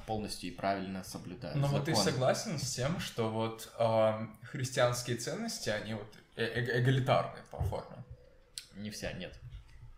полностью 0.07 0.51
и 0.51 0.53
правильно 0.53 1.05
соблюдают. 1.05 1.57
Но 1.57 1.69
вот 1.69 1.85
ты 1.85 1.95
согласен 1.95 2.59
с 2.59 2.75
тем, 2.75 3.01
что 3.01 3.31
вот 3.31 3.73
э, 3.79 4.27
христианские 4.43 5.17
ценности, 5.17 5.71
они 5.71 5.95
вот 5.95 6.15
э 6.37 6.45
-э 6.45 6.81
эгалитарны 6.81 7.41
по 7.51 7.63
форме? 7.63 7.97
Не 8.75 8.91
вся, 8.91 9.13
нет. 9.13 9.39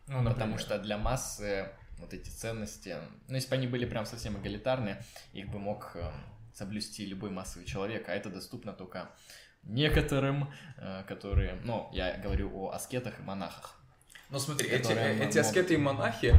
Ну, 0.07 0.23
например. 0.23 0.32
Потому 0.35 0.59
что 0.59 0.78
для 0.78 0.98
массы 0.98 1.69
вот 1.98 2.15
эти 2.15 2.28
ценности, 2.31 2.97
ну, 3.28 3.35
если 3.35 3.51
бы 3.51 3.57
они 3.57 3.66
были 3.66 3.85
прям 3.86 4.07
совсем 4.07 4.36
эгалитарны, 4.36 4.97
их 5.32 5.48
бы 5.48 5.59
мог 5.59 5.93
э, 5.94 6.11
соблюсти 6.55 7.07
любой 7.07 7.31
массовый 7.31 7.66
человек, 7.66 8.09
а 8.09 8.12
это 8.12 8.31
доступно 8.31 8.73
только 8.73 9.11
некоторым, 9.62 10.52
э, 10.78 11.05
которые, 11.07 11.59
ну, 11.65 11.89
я 11.93 12.16
говорю 12.19 12.51
о 12.55 12.73
аскетах 12.73 13.20
и 13.20 13.23
монахах. 13.23 13.77
Ну 14.31 14.39
смотри, 14.39 14.69
эти, 14.69 14.93
э, 14.93 15.24
эти 15.24 15.39
аскеты 15.39 15.74
и 15.74 15.77
монахи, 15.77 16.35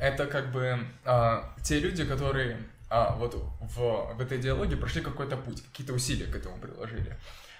это 0.00 0.26
как 0.26 0.50
бы 0.50 0.86
а, 1.04 1.54
те 1.62 1.78
люди, 1.78 2.04
которые 2.04 2.58
а, 2.90 3.14
вот 3.16 3.34
в, 3.60 4.14
в 4.14 4.20
этой 4.20 4.38
идеологии 4.40 4.76
прошли 4.76 5.02
какой-то 5.02 5.36
путь, 5.36 5.62
какие-то 5.62 5.92
усилия 5.92 6.26
к 6.26 6.36
этому 6.36 6.58
приложили. 6.58 7.18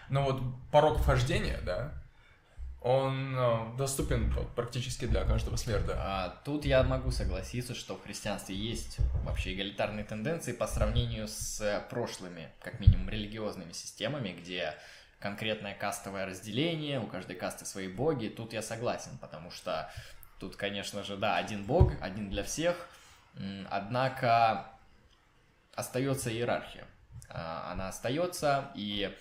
Но 0.08 0.22
вот 0.22 0.42
порог 0.70 0.98
вхождения, 0.98 1.60
да, 1.64 1.92
он 2.84 3.34
э, 3.34 3.76
доступен 3.78 4.30
вот, 4.32 4.54
практически 4.54 5.06
для 5.06 5.24
каждого 5.24 5.56
смерда. 5.56 5.94
А, 5.96 6.40
тут 6.44 6.66
я 6.66 6.82
могу 6.82 7.10
согласиться, 7.10 7.74
что 7.74 7.96
в 7.96 8.02
христианстве 8.02 8.54
есть 8.54 8.98
вообще 9.24 9.54
эгалитарные 9.54 10.04
тенденции 10.04 10.52
по 10.52 10.66
сравнению 10.66 11.26
с 11.26 11.82
прошлыми, 11.88 12.50
как 12.60 12.80
минимум, 12.80 13.08
религиозными 13.08 13.72
системами, 13.72 14.36
где 14.38 14.74
конкретное 15.18 15.74
кастовое 15.74 16.26
разделение, 16.26 17.00
у 17.00 17.06
каждой 17.06 17.36
касты 17.36 17.64
свои 17.64 17.88
боги. 17.88 18.28
Тут 18.28 18.52
я 18.52 18.60
согласен, 18.60 19.16
потому 19.18 19.50
что 19.50 19.90
тут, 20.38 20.56
конечно 20.56 21.02
же, 21.04 21.16
да, 21.16 21.38
один 21.38 21.64
бог, 21.64 21.94
один 22.02 22.28
для 22.28 22.44
всех, 22.44 22.76
однако 23.70 24.73
остается 25.76 26.30
иерархия. 26.32 26.84
А, 27.28 27.72
она 27.72 27.88
остается, 27.88 28.70
и 28.74 29.12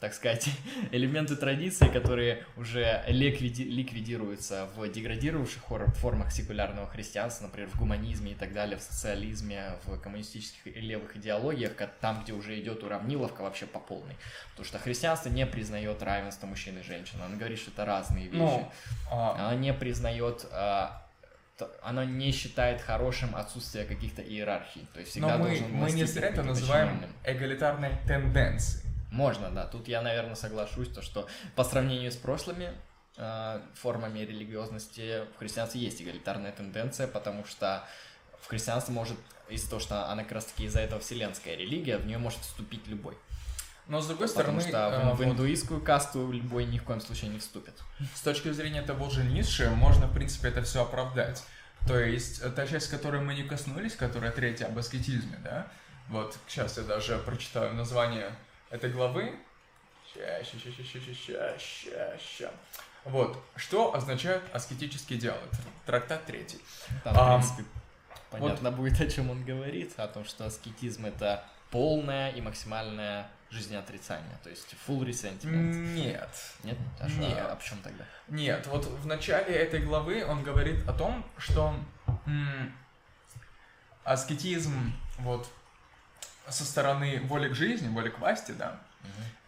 так 0.00 0.14
сказать, 0.14 0.48
элементы 0.92 1.34
традиции, 1.34 1.88
которые 1.88 2.44
уже 2.56 3.02
ликвиди- 3.08 3.64
ликвидируются 3.64 4.68
в 4.76 4.88
деградировавших 4.88 5.60
хор- 5.62 5.90
формах 5.94 6.30
секулярного 6.30 6.86
христианства, 6.86 7.46
например, 7.46 7.68
в 7.70 7.76
гуманизме 7.76 8.32
и 8.32 8.34
так 8.34 8.52
далее, 8.52 8.78
в 8.78 8.82
социализме, 8.82 9.72
в 9.84 9.98
коммунистических 9.98 10.76
и 10.76 10.80
левых 10.80 11.16
идеологиях, 11.16 11.72
там, 12.00 12.22
где 12.22 12.32
уже 12.32 12.58
идет 12.60 12.84
уравниловка 12.84 13.42
вообще 13.42 13.66
по 13.66 13.80
полной. 13.80 14.16
Потому 14.50 14.66
что 14.66 14.78
христианство 14.78 15.30
не 15.30 15.46
признает 15.46 16.00
равенство 16.02 16.46
мужчин 16.46 16.78
и 16.78 16.82
женщин. 16.82 17.20
Оно 17.20 17.36
говорит, 17.36 17.58
что 17.58 17.72
это 17.72 17.84
разные 17.84 18.26
вещи. 18.26 18.36
Ну, 18.38 18.72
а, 19.10 19.48
Оно 19.48 19.58
не 19.58 19.74
признает 19.74 20.46
а, 20.52 21.07
оно 21.82 22.04
не 22.04 22.32
считает 22.32 22.80
хорошим 22.80 23.34
отсутствие 23.34 23.84
каких-то 23.84 24.22
иерархий. 24.22 24.86
То 24.92 25.00
есть 25.00 25.12
всегда 25.12 25.36
но 25.36 25.44
мы, 25.44 25.48
должен 25.50 25.72
мы 25.72 25.90
не 25.90 26.04
зря 26.04 26.28
это 26.28 26.42
называем 26.42 27.04
эгалитарной 27.24 27.92
тенденцией. 28.06 28.84
Можно, 29.10 29.50
да. 29.50 29.66
Тут 29.66 29.88
я, 29.88 30.02
наверное, 30.02 30.34
соглашусь, 30.34 30.88
то, 30.88 31.02
что 31.02 31.26
по 31.56 31.64
сравнению 31.64 32.12
с 32.12 32.16
прошлыми 32.16 32.72
э, 33.16 33.60
формами 33.74 34.20
религиозности 34.20 35.24
в 35.34 35.38
христианстве 35.38 35.80
есть 35.80 36.02
эгалитарная 36.02 36.52
тенденция, 36.52 37.06
потому 37.06 37.44
что 37.44 37.84
в 38.40 38.48
христианство 38.48 38.92
может, 38.92 39.16
из-за 39.48 39.70
того, 39.70 39.80
что 39.80 40.10
она 40.10 40.22
как 40.24 40.32
раз-таки 40.32 40.64
из-за 40.64 40.80
этого 40.80 41.00
вселенская 41.00 41.56
религия, 41.56 41.96
в 41.96 42.06
нее 42.06 42.18
может 42.18 42.40
вступить 42.40 42.86
любой. 42.86 43.16
Но 43.88 44.02
с 44.02 44.06
другой 44.06 44.28
стороны... 44.28 44.60
Что 44.60 44.70
в, 44.70 44.74
э, 44.74 45.14
в 45.14 45.24
индуистскую 45.24 45.80
касту 45.80 46.30
любой 46.30 46.66
ни 46.66 46.78
в 46.78 46.84
коем 46.84 47.00
случае 47.00 47.30
не 47.30 47.38
вступит. 47.38 47.74
С 48.14 48.20
точки 48.20 48.52
зрения 48.52 48.82
того 48.82 49.08
же 49.08 49.24
Ницше, 49.24 49.70
можно, 49.70 50.06
в 50.06 50.14
принципе, 50.14 50.48
это 50.48 50.62
все 50.62 50.82
оправдать. 50.82 51.42
То 51.86 51.98
есть, 51.98 52.42
э, 52.42 52.50
та 52.50 52.66
часть, 52.66 52.90
которой 52.90 53.22
мы 53.22 53.34
не 53.34 53.44
коснулись, 53.44 53.96
которая 53.96 54.30
третья 54.30 54.66
об 54.66 54.78
аскетизме, 54.78 55.38
да? 55.42 55.66
Вот, 56.08 56.36
сейчас 56.46 56.76
я 56.76 56.84
даже 56.84 57.18
прочитаю 57.18 57.74
название 57.74 58.30
этой 58.70 58.90
главы. 58.90 59.34
Ща, 60.14 60.44
ща, 60.44 60.58
ща, 60.58 60.70
ща, 60.70 61.00
ща, 61.00 61.14
ща, 61.14 61.58
ща, 61.58 62.18
ща. 62.18 62.50
Вот, 63.04 63.42
что 63.56 63.94
означает 63.94 64.42
аскетический 64.52 65.16
диалог, 65.16 65.48
Трактат 65.86 66.26
третий. 66.26 66.60
Там, 67.04 67.14
а, 67.16 67.38
в 67.38 67.40
принципе, 67.40 67.64
понятно 68.30 68.70
вот... 68.70 68.78
будет, 68.78 69.00
о 69.00 69.10
чем 69.10 69.30
он 69.30 69.44
говорит, 69.44 69.98
о 69.98 70.08
том, 70.08 70.26
что 70.26 70.44
аскетизм— 70.44 71.06
это 71.06 71.42
полная 71.70 72.30
и 72.30 72.42
максимальная 72.42 73.30
жизнеотрицание, 73.50 74.38
то 74.42 74.50
есть 74.50 74.74
full 74.86 75.00
resentment. 75.06 75.72
Нет. 75.94 76.28
Нет? 76.64 76.76
А 77.00 77.08
Нет. 77.08 77.38
а 77.50 77.56
в 77.56 77.64
чем 77.64 77.78
тогда? 77.78 78.04
Нет, 78.28 78.66
вот 78.66 78.84
в 78.86 79.06
начале 79.06 79.54
этой 79.54 79.80
главы 79.80 80.24
он 80.24 80.42
говорит 80.42 80.86
о 80.88 80.92
том, 80.92 81.24
что 81.38 81.74
м, 82.26 82.72
аскетизм 84.04 84.92
вот 85.18 85.48
со 86.48 86.64
стороны 86.64 87.20
воли 87.24 87.48
к 87.48 87.54
жизни, 87.54 87.88
воли 87.88 88.08
к 88.10 88.18
власти, 88.18 88.52
да, 88.52 88.78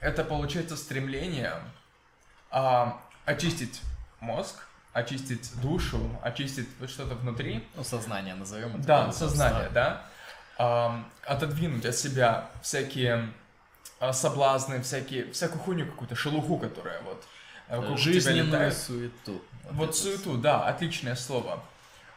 это 0.01 0.25
получается 0.25 0.77
стремление 0.77 1.55
а, 2.51 3.01
очистить 3.25 3.81
мозг, 4.21 4.67
очистить 4.93 5.51
душу, 5.61 6.19
очистить 6.23 6.69
вот 6.79 6.91
что-то 6.91 7.15
внутри, 7.15 7.67
Ну, 7.75 7.85
сознание 7.85 8.35
назовем 8.35 8.77
это. 8.77 8.87
да, 8.87 9.13
сознание, 9.13 9.69
да, 9.71 10.05
А, 10.59 11.03
отодвинуть 11.27 11.87
от 11.87 11.95
себя 11.97 12.51
всякие 12.63 13.15
а, 13.15 13.31
соблазны, 14.13 14.83
всякие, 14.83 15.31
всякую 15.33 15.61
хуйню 15.61 15.87
какую-то, 15.87 16.15
шелуху, 16.17 16.59
которая 16.59 17.01
вот 17.03 17.23
э, 17.69 17.77
вокруг 17.77 17.99
тебя 17.99 18.13
Жизненную 18.13 18.47
летает. 18.47 18.77
суету. 18.77 19.43
Вот 19.71 19.91
это 19.91 19.99
суету, 19.99 20.37
да, 20.37 20.65
отличное 20.67 21.15
слово. 21.15 21.63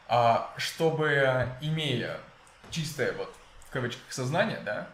А, 0.08 0.52
чтобы, 0.56 1.48
имея 1.60 2.18
чистое, 2.70 3.12
вот, 3.12 3.34
в 3.68 3.70
кавычках, 3.70 4.12
сознание, 4.12 4.60
да, 4.64 4.88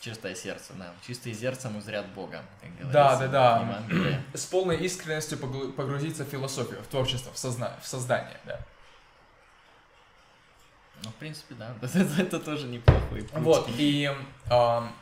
Чистое 0.00 0.34
сердце, 0.34 0.74
да. 0.74 0.92
Чистые 1.06 1.34
сердцем 1.34 1.78
узрят 1.78 2.04
Бога, 2.08 2.42
как 2.60 2.70
говорится. 2.76 2.92
Да, 2.92 3.16
да, 3.18 3.88
да. 3.88 4.20
с 4.34 4.44
полной 4.44 4.76
искренностью 4.76 5.38
погрузиться 5.38 6.24
в 6.24 6.28
философию, 6.28 6.82
в 6.82 6.86
творчество, 6.88 7.32
в, 7.32 7.36
созна- 7.36 7.72
в 7.80 7.86
создание, 7.86 8.38
да. 8.44 8.60
Ну, 11.02 11.08
в 11.08 11.14
принципе, 11.14 11.54
да. 11.54 11.74
Это, 11.82 12.22
это 12.22 12.38
тоже 12.38 12.66
неплохой 12.66 13.22
путь. 13.22 13.32
Вот, 13.32 13.68
и 13.78 14.10
ам, 14.50 14.94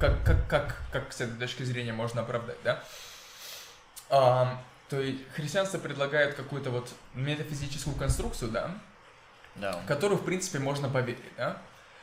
как, 0.00 0.22
как, 0.24 0.48
как, 0.48 0.76
как 0.92 1.12
с 1.12 1.20
этой 1.20 1.36
точки 1.38 1.62
зрения 1.62 1.92
можно 1.92 2.22
оправдать, 2.22 2.58
да? 2.64 2.82
Ам, 4.10 4.60
то 4.88 5.00
есть 5.00 5.20
христианство 5.34 5.78
предлагает 5.78 6.34
какую-то 6.34 6.70
вот 6.70 6.90
метафизическую 7.14 7.94
конструкцию, 7.96 8.50
да, 8.50 8.70
Да. 9.56 9.72
в 9.72 9.86
которую, 9.86 10.18
в 10.18 10.24
принципе, 10.24 10.58
можно 10.58 10.88
поверить, 10.88 11.22
да? 11.36 11.58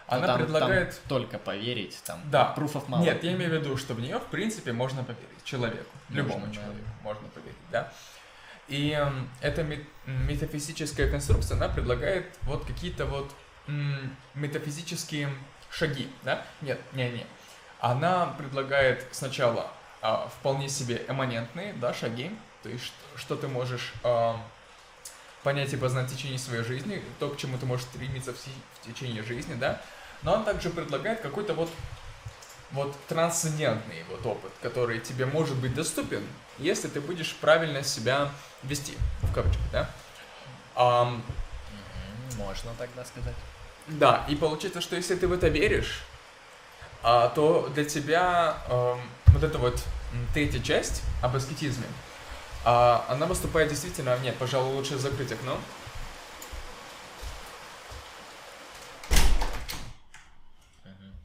Но 0.10 0.18
Она 0.18 0.28
там- 0.28 0.38
предлагает... 0.40 0.92
там 0.92 1.00
только 1.10 1.38
поверить, 1.38 2.02
там 2.06 2.22
Да. 2.32 2.46
пруфов 2.46 2.88
мало. 2.88 3.04
Нет, 3.04 3.24
я 3.24 3.34
имею 3.34 3.52
в 3.52 3.54
виду, 3.54 3.76
что 3.76 3.94
в 3.94 4.00
нее, 4.00 4.20
в 4.20 4.26
принципе, 4.28 4.72
можно 4.72 5.04
поверить. 5.04 5.44
Человеку. 5.44 5.90
Можно, 6.08 6.16
Любому 6.22 6.46
да. 6.48 6.54
человеку 6.54 6.90
можно 7.04 7.28
поверить, 7.30 7.58
да. 7.72 7.92
И 8.70 8.98
эта 9.42 9.66
метафизическая 10.06 11.10
конструкция, 11.12 11.56
она 11.58 11.68
предлагает 11.70 12.26
вот 12.44 12.66
какие-то 12.66 13.06
вот 13.06 13.32
метафизические 14.34 15.30
шаги, 15.70 16.10
да? 16.24 16.46
Нет, 16.62 16.80
не, 16.94 17.10
не. 17.10 17.26
Она 17.80 18.28
предлагает 18.38 19.06
сначала 19.12 19.70
а, 20.02 20.30
вполне 20.40 20.70
себе 20.70 21.04
эманентные, 21.08 21.74
да, 21.74 21.94
шаги, 21.94 22.32
то 22.64 22.70
есть 22.70 22.86
что, 22.86 22.96
что 23.18 23.36
ты 23.36 23.48
можешь 23.48 23.94
а, 24.04 24.40
понять 25.44 25.74
и 25.74 25.78
познать 25.78 26.10
в 26.10 26.16
течение 26.16 26.40
своей 26.40 26.64
жизни, 26.64 27.04
то, 27.20 27.30
к 27.30 27.38
чему 27.38 27.58
ты 27.58 27.66
можешь 27.66 27.86
стремиться 27.86 28.34
в, 28.34 28.38
в 28.38 28.86
течение 28.86 29.24
жизни, 29.24 29.54
да. 29.56 29.82
Но 30.24 30.34
он 30.34 30.44
также 30.44 30.70
предлагает 30.70 31.22
какой-то 31.22 31.54
вот 31.54 31.70
вот 32.72 32.94
трансцендентный 33.08 34.04
вот 34.10 34.26
опыт, 34.26 34.52
который 34.62 35.00
тебе 35.00 35.26
может 35.26 35.56
быть 35.56 35.74
доступен, 35.74 36.22
если 36.58 36.90
ты 36.90 37.00
будешь 37.00 37.34
правильно 37.36 37.82
себя 37.84 38.30
вести, 38.64 38.98
в 39.22 39.34
кавычках, 39.34 39.64
да? 39.72 39.90
Мгм, 40.76 41.22
Можно 42.38 42.72
тогда 42.78 43.06
сказать. 43.06 43.36
да, 43.88 44.26
и 44.28 44.36
получается, 44.36 44.82
что 44.82 44.96
если 44.96 45.16
ты 45.16 45.28
в 45.28 45.32
это 45.32 45.48
веришь, 45.48 46.04
а, 47.04 47.30
то 47.30 47.70
для 47.74 47.86
тебя 47.86 48.58
ам, 48.70 49.00
вот 49.28 49.44
эта 49.44 49.58
вот 49.58 49.82
третья 50.34 50.60
часть 50.60 51.04
об 51.22 51.36
аскетизме, 51.36 51.86
а, 52.66 53.06
она 53.10 53.26
выступает 53.26 53.70
действительно... 53.70 54.18
Нет, 54.20 54.36
пожалуй, 54.38 54.74
лучше 54.74 54.98
закрыть 54.98 55.32
окно. 55.32 55.58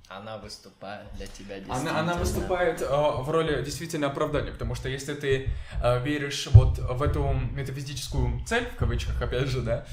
Она 0.09 0.36
выступает 0.36 1.07
для 1.16 1.27
тебя 1.27 1.57
Она, 1.69 1.99
она 2.01 2.15
действительно. 2.15 2.19
выступает 2.19 2.82
э, 2.82 2.86
в 2.86 3.31
роли 3.31 3.62
действительно 3.65 4.09
оправдания, 4.09 4.53
потому 4.53 4.74
что 4.74 4.90
если 4.90 5.15
ты 5.15 5.49
э, 5.82 6.03
веришь 6.05 6.49
вот 6.53 6.78
в 6.78 7.03
эту 7.03 7.32
метафизическую 7.32 8.44
цель, 8.44 8.66
в 8.69 8.77
кавычках, 8.77 9.20
опять 9.23 9.49
же, 9.49 9.62
да, 9.62 9.86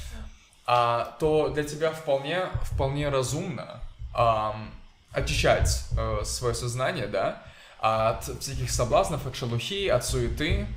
а, 0.65 1.15
то 1.19 1.49
для 1.49 1.63
тебя 1.63 1.91
вполне, 1.91 2.47
вполне 2.63 3.07
разумно 3.09 3.79
ам, 4.13 4.71
очищать 5.11 5.85
э, 5.97 6.21
свое 6.23 6.53
сознание, 6.53 7.07
да, 7.07 7.43
от 7.79 8.23
всяких 8.41 8.69
соблазнов, 8.71 9.25
от 9.25 9.35
шелухи, 9.35 9.87
от 9.87 10.05
суеты, 10.05 10.67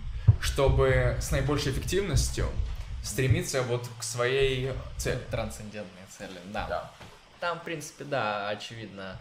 чтобы 0.41 1.17
с 1.21 1.31
наибольшей 1.31 1.73
эффективностью 1.73 2.49
стремиться 3.03 3.63
вот 3.63 3.89
к 3.99 4.03
своей 4.03 4.73
цели. 4.97 5.21
Трансцендентные 5.31 6.07
цели, 6.17 6.39
да. 6.53 6.67
Да. 6.69 6.91
Там, 7.41 7.59
в 7.59 7.65
принципе, 7.65 8.05
да, 8.05 8.49
очевидно. 8.49 9.19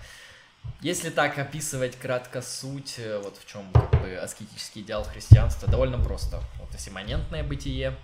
Если 0.82 1.10
так 1.10 1.38
описывать 1.40 1.98
кратко 1.98 2.42
суть, 2.42 2.96
э, 2.98 3.20
вот 3.24 3.38
в 3.38 3.46
чем 3.52 3.72
как 3.74 4.02
бы 4.02 4.16
аскетический 4.16 4.82
идеал 4.82 5.04
христианства, 5.04 5.68
довольно 5.68 5.98
просто. 5.98 6.40
Вот 6.60 6.70
имманентное 6.88 7.44
бытие, 7.44 7.96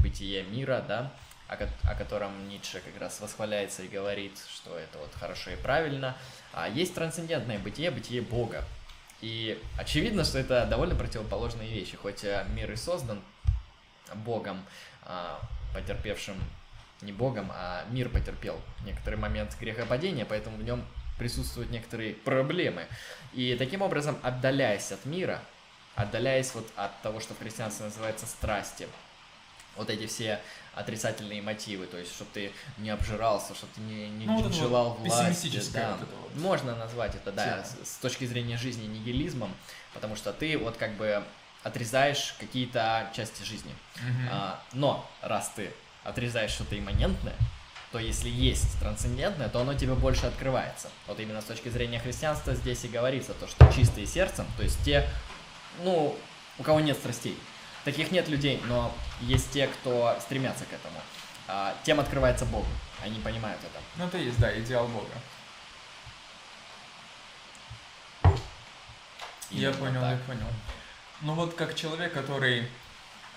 бытие 0.00 0.42
мира, 0.44 0.84
да, 0.86 1.12
о, 1.48 1.56
о 1.84 1.94
котором 1.94 2.48
Ницше 2.48 2.80
как 2.80 3.00
раз 3.00 3.20
восхваляется 3.20 3.82
и 3.82 3.88
говорит, 3.88 4.38
что 4.52 4.76
это 4.76 4.98
вот 4.98 5.12
хорошо 5.14 5.50
и 5.50 5.56
правильно. 5.56 6.16
А 6.52 6.68
есть 6.68 6.94
трансцендентное 6.94 7.58
бытие, 7.58 7.90
бытие 7.90 8.22
Бога. 8.22 8.64
И 9.20 9.60
очевидно, 9.76 10.24
что 10.24 10.38
это 10.38 10.66
довольно 10.66 10.94
противоположные 10.94 11.68
вещи. 11.68 11.96
Хоть 11.96 12.22
э, 12.24 12.46
мир 12.54 12.70
и 12.70 12.76
создан 12.76 13.20
Богом, 14.14 14.64
а, 15.02 15.40
потерпевшим 15.74 16.36
не 17.02 17.12
Богом, 17.12 17.50
а 17.54 17.84
мир 17.90 18.08
потерпел 18.08 18.60
некоторый 18.84 19.16
момент 19.16 19.56
грехопадения, 19.60 20.24
поэтому 20.24 20.56
в 20.56 20.62
нем 20.62 20.84
присутствуют 21.18 21.70
некоторые 21.70 22.14
проблемы. 22.14 22.86
И 23.32 23.56
таким 23.58 23.82
образом, 23.82 24.18
отдаляясь 24.22 24.92
от 24.92 25.04
мира, 25.04 25.40
отдаляясь 25.94 26.54
вот 26.54 26.68
от 26.76 27.00
того, 27.02 27.20
что 27.20 27.34
в 27.34 27.38
христианстве 27.38 27.86
называется 27.86 28.26
страсти, 28.26 28.88
вот 29.76 29.90
эти 29.90 30.06
все 30.06 30.40
отрицательные 30.78 31.42
мотивы, 31.42 31.86
то 31.86 31.98
есть, 31.98 32.14
чтобы 32.14 32.30
ты 32.32 32.52
не 32.78 32.90
обжирался, 32.90 33.52
чтобы 33.54 33.72
ты 33.74 33.80
не, 33.80 34.08
не 34.10 34.26
Ну, 34.26 34.40
это 34.40 34.52
желал 34.52 34.90
вот 34.90 35.08
власти. 35.08 35.48
да. 35.72 35.96
вот 35.98 36.08
вот. 36.22 36.40
Можно 36.40 36.76
назвать 36.76 37.16
это, 37.16 37.32
да, 37.32 37.64
с, 37.64 37.88
с 37.88 37.96
точки 37.96 38.24
зрения 38.26 38.56
жизни 38.56 38.86
нигилизмом, 38.86 39.52
потому 39.92 40.14
что 40.14 40.32
ты 40.32 40.56
вот 40.56 40.76
как 40.76 40.96
бы 40.96 41.24
отрезаешь 41.64 42.34
какие-то 42.38 43.10
части 43.14 43.42
жизни. 43.42 43.74
Мгм. 43.96 44.28
А, 44.30 44.62
но 44.72 45.04
раз 45.20 45.50
ты 45.56 45.72
отрезаешь 46.04 46.52
что-то 46.52 46.78
имманентное, 46.78 47.34
то 47.90 47.98
если 47.98 48.28
есть 48.28 48.78
трансцендентное, 48.78 49.48
то 49.48 49.60
оно 49.60 49.74
тебе 49.74 49.94
больше 49.94 50.26
открывается. 50.26 50.90
Вот 51.08 51.18
именно 51.18 51.40
с 51.40 51.44
точки 51.44 51.70
зрения 51.70 51.98
христианства 51.98 52.54
здесь 52.54 52.84
и 52.84 52.88
говорится 52.88 53.34
то, 53.34 53.48
что 53.48 53.68
чистые 53.72 54.06
сердцем, 54.06 54.46
то 54.56 54.62
есть 54.62 54.82
те, 54.84 55.08
ну, 55.82 56.16
у 56.58 56.62
кого 56.62 56.78
нет 56.80 56.96
страстей. 56.96 57.36
Таких 57.88 58.10
нет 58.10 58.28
людей, 58.28 58.60
но 58.66 58.94
есть 59.22 59.50
те, 59.50 59.66
кто 59.66 60.14
стремятся 60.20 60.66
к 60.66 60.74
этому. 60.74 61.00
А, 61.46 61.74
тем 61.84 61.98
открывается 61.98 62.44
Бог. 62.44 62.66
Они 63.02 63.18
понимают 63.18 63.58
это. 63.62 63.82
Ну, 63.96 64.04
это 64.04 64.18
есть, 64.18 64.38
да, 64.38 64.60
идеал 64.60 64.86
Бога. 64.88 65.08
Я 69.50 69.70
Именно 69.70 69.72
понял, 69.72 70.00
так. 70.02 70.10
я 70.10 70.18
понял. 70.26 70.46
Ну 71.22 71.32
вот 71.32 71.54
как 71.54 71.74
человек, 71.74 72.12
который 72.12 72.68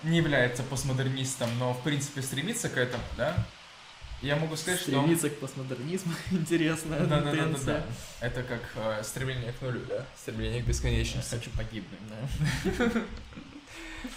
не 0.02 0.18
является 0.18 0.62
постмодернистом, 0.64 1.48
но 1.58 1.72
в 1.72 1.82
принципе 1.82 2.20
стремится 2.20 2.68
к 2.68 2.76
этому, 2.76 3.04
да? 3.16 3.34
Я 4.20 4.36
могу 4.36 4.54
сказать, 4.56 4.82
Стремиться 4.82 5.30
к 5.30 5.40
постмодернизму. 5.40 6.12
Интересная 6.30 6.98
что... 6.98 7.08
Да, 7.08 7.20
да, 7.22 7.32
да, 7.32 7.46
да, 7.46 7.58
да. 7.58 7.86
Это 8.20 8.42
как 8.42 8.60
э, 8.74 9.02
стремление 9.02 9.54
к 9.54 9.62
нулю, 9.62 9.80
да? 9.88 10.04
Стремление 10.14 10.62
к 10.62 10.66
бесконечности. 10.66 11.36
Хочу 11.36 11.50
погибнуть, 11.52 12.00
да. 12.10 13.00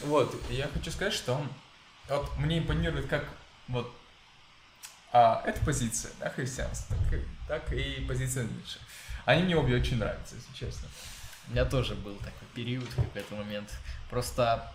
Вот, 0.03 0.35
я 0.49 0.67
хочу 0.67 0.91
сказать, 0.91 1.13
что 1.13 1.41
вот 2.09 2.37
мне 2.37 2.59
импонирует 2.59 3.07
как 3.07 3.25
вот 3.67 3.91
а, 5.11 5.41
эта 5.45 5.63
позиция, 5.63 6.11
да, 6.19 6.29
христианства, 6.29 6.95
так 6.97 7.13
и, 7.13 7.23
так 7.47 7.73
и 7.73 8.05
позиция 8.07 8.43
Ницше. 8.43 8.79
Они 9.25 9.43
мне 9.43 9.55
обе 9.55 9.75
очень 9.75 9.97
нравятся, 9.97 10.35
если 10.35 10.53
честно. 10.53 10.87
У 11.47 11.51
меня 11.51 11.65
тоже 11.65 11.95
был 11.95 12.15
такой 12.17 12.47
период, 12.53 12.89
в 12.89 12.95
какой-то 12.95 13.35
момент. 13.35 13.71
Просто, 14.09 14.71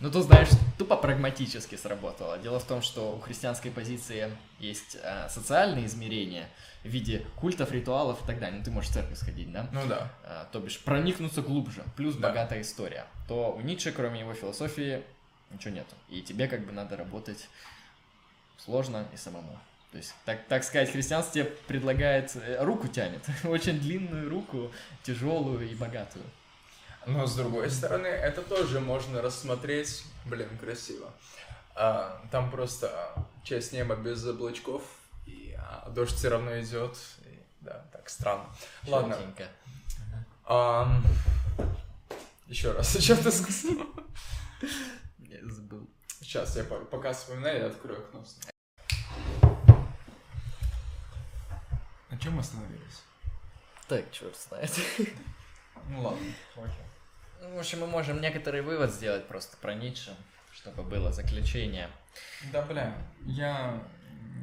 ну, 0.00 0.10
тут, 0.10 0.24
знаешь, 0.24 0.48
тупо 0.78 0.96
прагматически 0.96 1.76
сработало. 1.76 2.38
Дело 2.38 2.58
в 2.58 2.64
том, 2.64 2.82
что 2.82 3.16
у 3.16 3.20
христианской 3.20 3.70
позиции 3.70 4.30
есть 4.58 4.96
а, 5.02 5.28
социальные 5.28 5.86
измерения 5.86 6.48
в 6.84 6.88
виде 6.88 7.24
культов, 7.36 7.70
ритуалов 7.72 8.22
и 8.22 8.26
так 8.26 8.40
далее. 8.40 8.58
Ну, 8.58 8.64
ты 8.64 8.70
можешь 8.70 8.90
в 8.90 8.94
церковь 8.94 9.18
сходить, 9.18 9.50
да? 9.52 9.68
Ну 9.72 9.86
да. 9.86 10.10
А, 10.24 10.48
то 10.52 10.58
бишь 10.60 10.78
проникнуться 10.80 11.40
глубже, 11.42 11.84
плюс 11.96 12.16
Да. 12.16 12.28
богатая 12.28 12.60
история. 12.62 13.06
То 13.32 13.52
у 13.52 13.62
Ницше, 13.62 13.92
кроме 13.92 14.20
его 14.20 14.34
философии, 14.34 15.02
ничего 15.50 15.72
нету. 15.72 15.94
И 16.10 16.20
тебе 16.20 16.48
как 16.48 16.66
бы 16.66 16.72
надо 16.72 16.98
работать 16.98 17.48
сложно 18.58 19.06
и 19.14 19.16
самому. 19.16 19.58
То 19.90 19.96
есть, 19.96 20.14
так, 20.26 20.46
так 20.48 20.62
сказать, 20.62 20.92
христианство 20.92 21.32
тебе 21.32 21.44
предлагает, 21.66 22.36
э, 22.36 22.62
руку 22.62 22.88
тянет, 22.88 23.24
очень 23.44 23.80
длинную 23.80 24.28
руку, 24.28 24.70
тяжелую 25.02 25.66
и 25.66 25.74
богатую. 25.74 26.26
Но 27.06 27.26
с 27.26 27.34
другой 27.34 27.70
стороны, 27.70 28.06
это 28.06 28.42
тоже 28.42 28.80
можно 28.80 29.22
рассмотреть, 29.22 30.04
блин, 30.26 30.50
красиво. 30.60 31.10
А, 31.74 32.22
там 32.30 32.50
просто 32.50 32.90
а, 32.90 33.24
часть 33.44 33.72
неба 33.72 33.96
без 33.96 34.26
облачков, 34.26 34.82
и 35.24 35.56
а, 35.58 35.88
дождь 35.88 36.16
все 36.16 36.28
равно 36.28 36.60
идет. 36.60 36.98
И, 37.24 37.38
да, 37.62 37.82
так 37.92 38.10
странно. 38.10 38.44
Ладно. 38.86 39.14
Чётенько. 39.14 39.48
Еще 42.46 42.72
раз, 42.72 42.96
что 43.00 43.16
ты 43.22 43.30
сказал? 43.30 43.86
Я 45.18 45.38
забыл. 45.48 45.88
Сейчас 46.20 46.56
я 46.56 46.62
по- 46.64 46.84
пока 46.84 47.12
вспоминаю, 47.12 47.60
я 47.60 47.66
открою 47.66 47.98
окно. 48.00 48.24
На 52.10 52.18
чем 52.18 52.34
мы 52.34 52.40
остановились? 52.40 53.02
Так, 53.88 54.10
черт 54.12 54.36
знает. 54.36 54.70
Ну 55.88 56.00
ладно, 56.02 56.20
окей. 56.56 56.84
Ну, 57.40 57.56
В 57.56 57.58
общем, 57.58 57.80
мы 57.80 57.88
можем 57.88 58.20
некоторый 58.20 58.62
вывод 58.62 58.92
сделать 58.92 59.26
просто 59.26 59.56
про 59.56 59.74
Ницше, 59.74 60.16
чтобы 60.52 60.84
было 60.84 61.10
заключение. 61.10 61.90
Да, 62.52 62.62
бля, 62.62 62.96
я 63.22 63.82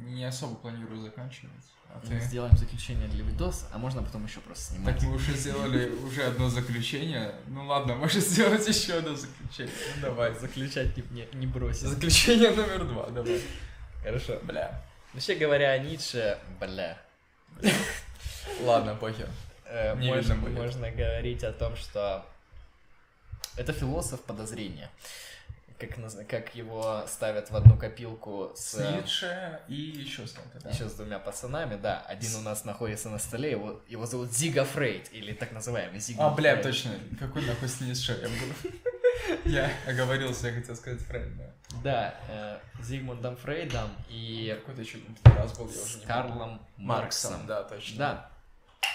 не 0.06 0.24
особо 0.24 0.54
планирую 0.56 1.00
заканчивать. 1.00 1.52
А 1.92 2.00
Мы 2.04 2.08
ты? 2.08 2.20
сделаем 2.20 2.56
заключение 2.56 3.08
для 3.08 3.24
видоса, 3.24 3.66
а 3.72 3.78
можно 3.78 4.02
потом 4.02 4.24
еще 4.24 4.38
просто 4.40 4.74
снимать. 4.74 4.94
Так 4.94 5.02
мы 5.08 5.14
уже 5.16 5.34
сделали 5.34 5.90
уже 5.90 6.22
одно 6.22 6.48
заключение. 6.48 7.34
Ну 7.48 7.66
ладно, 7.66 7.96
можешь 7.96 8.22
сделать 8.24 8.66
еще 8.68 8.94
одно 8.94 9.16
заключение. 9.16 9.74
Ну 9.96 10.02
давай. 10.02 10.32
Заключать 10.38 10.96
не, 10.96 11.02
не, 11.10 11.28
не 11.32 11.46
бросить. 11.48 11.82
Заключение 11.88 12.50
номер 12.50 12.84
два, 12.84 13.06
давай. 13.10 13.40
Хорошо. 14.04 14.38
Бля. 14.44 14.82
Вообще 15.12 15.34
говоря 15.34 15.72
о 15.72 15.78
Ницше, 15.78 16.38
бля, 16.60 16.96
Ладно, 18.62 18.94
похер. 18.94 19.28
э, 19.64 19.96
Не 19.98 20.08
можно, 20.08 20.32
видно 20.34 20.48
будет. 20.48 20.58
можно 20.58 20.90
говорить 20.92 21.42
о 21.44 21.52
том, 21.52 21.76
что 21.76 22.24
это 23.56 23.72
философ 23.72 24.20
подозрения. 24.22 24.88
Как, 25.80 26.28
как 26.28 26.54
его 26.54 27.04
ставят 27.06 27.50
в 27.50 27.56
одну 27.56 27.76
копилку 27.76 28.52
с... 28.54 28.74
Ницше 28.78 29.60
и 29.66 29.74
еще 29.74 30.26
с 30.26 30.32
кем-то, 30.32 30.60
да? 30.60 30.70
Еще 30.70 30.88
с 30.88 30.92
двумя 30.94 31.18
пацанами, 31.18 31.76
да. 31.76 32.00
Один 32.06 32.36
у 32.36 32.40
нас 32.42 32.64
находится 32.64 33.08
на 33.08 33.18
столе, 33.18 33.52
его, 33.52 33.80
его 33.88 34.06
зовут 34.06 34.32
Зига 34.32 34.64
Фрейд, 34.64 35.12
или 35.12 35.32
так 35.32 35.52
называемый 35.52 36.00
Зига 36.00 36.26
А, 36.26 36.30
бля, 36.30 36.56
точно. 36.56 36.92
Какой 37.18 37.42
нахуй 37.46 37.68
с 37.68 37.80
Ницше 37.80 38.12
я 38.20 38.28
был? 38.28 38.70
Я 39.44 39.70
оговорился, 39.86 40.48
я 40.48 40.54
хотел 40.54 40.74
сказать 40.74 41.00
Фрейд, 41.02 41.36
да. 41.36 41.44
Да, 41.84 42.14
э, 42.28 42.58
Зигмундом 42.82 43.36
Фрейдом 43.36 43.90
и 44.08 44.56
Какой-то 44.60 44.80
еще 44.82 44.98
раз 45.24 45.56
был, 45.56 45.70
я 45.70 45.82
уже 45.82 45.98
не. 45.98 46.04
Карлом 46.04 46.66
Марксом. 46.76 47.46
да, 47.46 47.62
точно. 47.62 47.98
Да. 47.98 48.30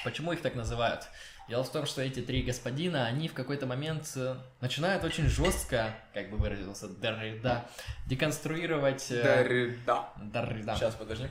Почему 0.04 0.34
их 0.34 0.42
так 0.42 0.56
называют? 0.56 1.08
Дело 1.48 1.64
в 1.64 1.72
том, 1.72 1.86
что 1.86 2.02
эти 2.02 2.22
три 2.22 2.42
господина, 2.42 3.06
они 3.06 3.28
в 3.28 3.34
какой-то 3.34 3.68
момент 3.68 4.12
э, 4.16 4.36
начинают 4.62 5.04
очень 5.04 5.28
жестко, 5.30 5.94
как 6.14 6.32
бы 6.32 6.38
выразился 6.38 6.88
Деррида, 6.88 7.70
деконструировать... 8.08 9.12
э, 9.12 9.76
Да. 9.86 10.10
Деррида. 10.18 10.76
Сейчас, 10.76 10.96
подожди. 10.96 11.30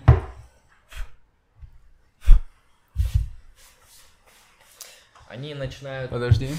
Они 5.28 5.54
начинают... 5.54 6.10
Подожди. 6.12 6.54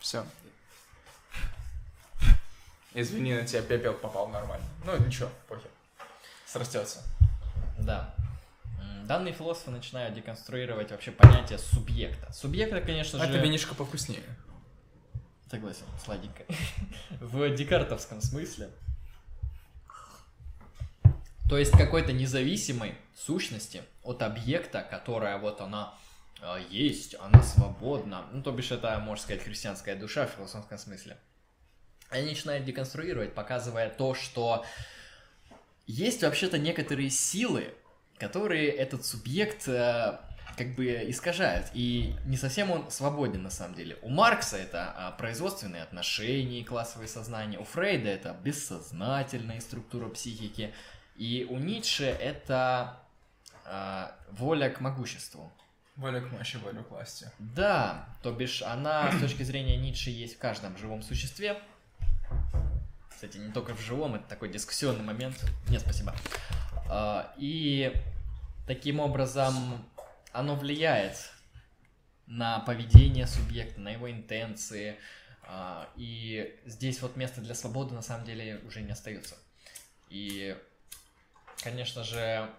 Все. 0.00 0.26
Извини, 2.94 3.34
на 3.34 3.44
тебя 3.46 3.62
пепел 3.62 3.94
попал 3.94 4.26
нормально. 4.28 4.66
Ну, 4.84 4.96
ничего, 4.98 5.28
похер. 5.48 5.70
Срастется. 6.44 7.04
Да. 7.78 8.12
Данные 9.08 9.32
философы 9.32 9.70
начинают 9.70 10.14
деконструировать 10.14 10.90
вообще 10.90 11.12
понятие 11.12 11.56
субъекта. 11.56 12.30
Субъекта, 12.30 12.82
конечно 12.82 13.18
же... 13.18 13.24
Это 13.24 13.38
винишко 13.38 13.74
повкуснее. 13.74 14.20
Согласен, 15.50 15.86
сладенько. 16.04 16.44
В 17.18 17.48
декартовском 17.54 18.20
смысле. 18.20 18.68
То 21.48 21.56
есть 21.56 21.72
какой-то 21.72 22.12
независимой 22.12 22.96
сущности 23.16 23.82
от 24.02 24.22
объекта, 24.22 24.82
которая 24.82 25.38
вот 25.38 25.62
она 25.62 25.94
э, 26.42 26.58
есть, 26.68 27.14
она 27.18 27.42
свободна. 27.42 28.26
Ну, 28.30 28.42
то 28.42 28.52
бишь, 28.52 28.72
это, 28.72 28.98
можно 28.98 29.24
сказать, 29.24 29.42
христианская 29.42 29.96
душа 29.96 30.26
в 30.26 30.32
философском 30.32 30.76
смысле. 30.76 31.16
Они 32.10 32.28
начинают 32.28 32.66
деконструировать, 32.66 33.34
показывая 33.34 33.88
то, 33.88 34.12
что 34.12 34.66
есть 35.86 36.22
вообще-то 36.22 36.58
некоторые 36.58 37.08
силы, 37.08 37.74
которые 38.18 38.68
этот 38.68 39.04
субъект 39.04 39.68
э, 39.68 40.18
как 40.58 40.74
бы 40.74 40.86
искажают. 41.08 41.68
И 41.72 42.16
не 42.24 42.36
совсем 42.36 42.70
он 42.70 42.90
свободен 42.90 43.42
на 43.42 43.50
самом 43.50 43.74
деле. 43.74 43.96
У 44.02 44.08
Маркса 44.08 44.56
это 44.56 44.92
а, 44.96 45.10
производственные 45.12 45.82
отношения, 45.82 46.60
и 46.60 46.64
классовые 46.64 47.08
сознания. 47.08 47.58
У 47.58 47.64
Фрейда 47.64 48.08
это 48.08 48.36
бессознательная 48.42 49.60
структура 49.60 50.08
психики. 50.08 50.74
И 51.16 51.46
у 51.48 51.58
Ницше 51.58 52.04
это 52.04 52.98
а, 53.64 54.16
воля 54.32 54.68
к 54.68 54.80
могуществу. 54.80 55.52
Воля 55.94 56.20
к 56.20 56.30
мощи, 56.32 56.56
воля 56.56 56.82
к 56.82 56.90
власти. 56.90 57.30
Да, 57.38 58.08
то 58.22 58.32
бишь 58.32 58.62
она 58.62 59.10
с 59.12 59.20
точки 59.20 59.42
зрения 59.44 59.76
Ницше 59.76 60.10
есть 60.10 60.36
в 60.36 60.38
каждом 60.38 60.76
живом 60.76 61.02
существе. 61.02 61.60
Кстати, 63.08 63.36
не 63.38 63.50
только 63.50 63.74
в 63.74 63.80
живом, 63.80 64.14
это 64.14 64.28
такой 64.28 64.48
дискуссионный 64.48 65.02
момент. 65.02 65.44
Нет, 65.68 65.80
спасибо. 65.80 66.14
А, 66.88 67.34
И 67.36 67.92
таким 68.66 69.00
образом 69.00 69.54
оно 70.32 70.56
влияет 70.56 71.30
на 72.26 72.60
поведение 72.60 73.26
субъекта, 73.26 73.80
на 73.80 73.90
его 73.90 74.10
интенции. 74.10 74.98
А, 75.42 75.88
И 75.96 76.58
здесь 76.64 77.00
вот 77.02 77.16
места 77.16 77.40
для 77.40 77.54
свободы 77.54 77.94
на 77.94 78.02
самом 78.02 78.24
деле 78.24 78.60
уже 78.66 78.82
не 78.82 78.92
остается. 78.92 79.36
И, 80.08 80.56
конечно 81.62 82.02
же, 82.04 82.50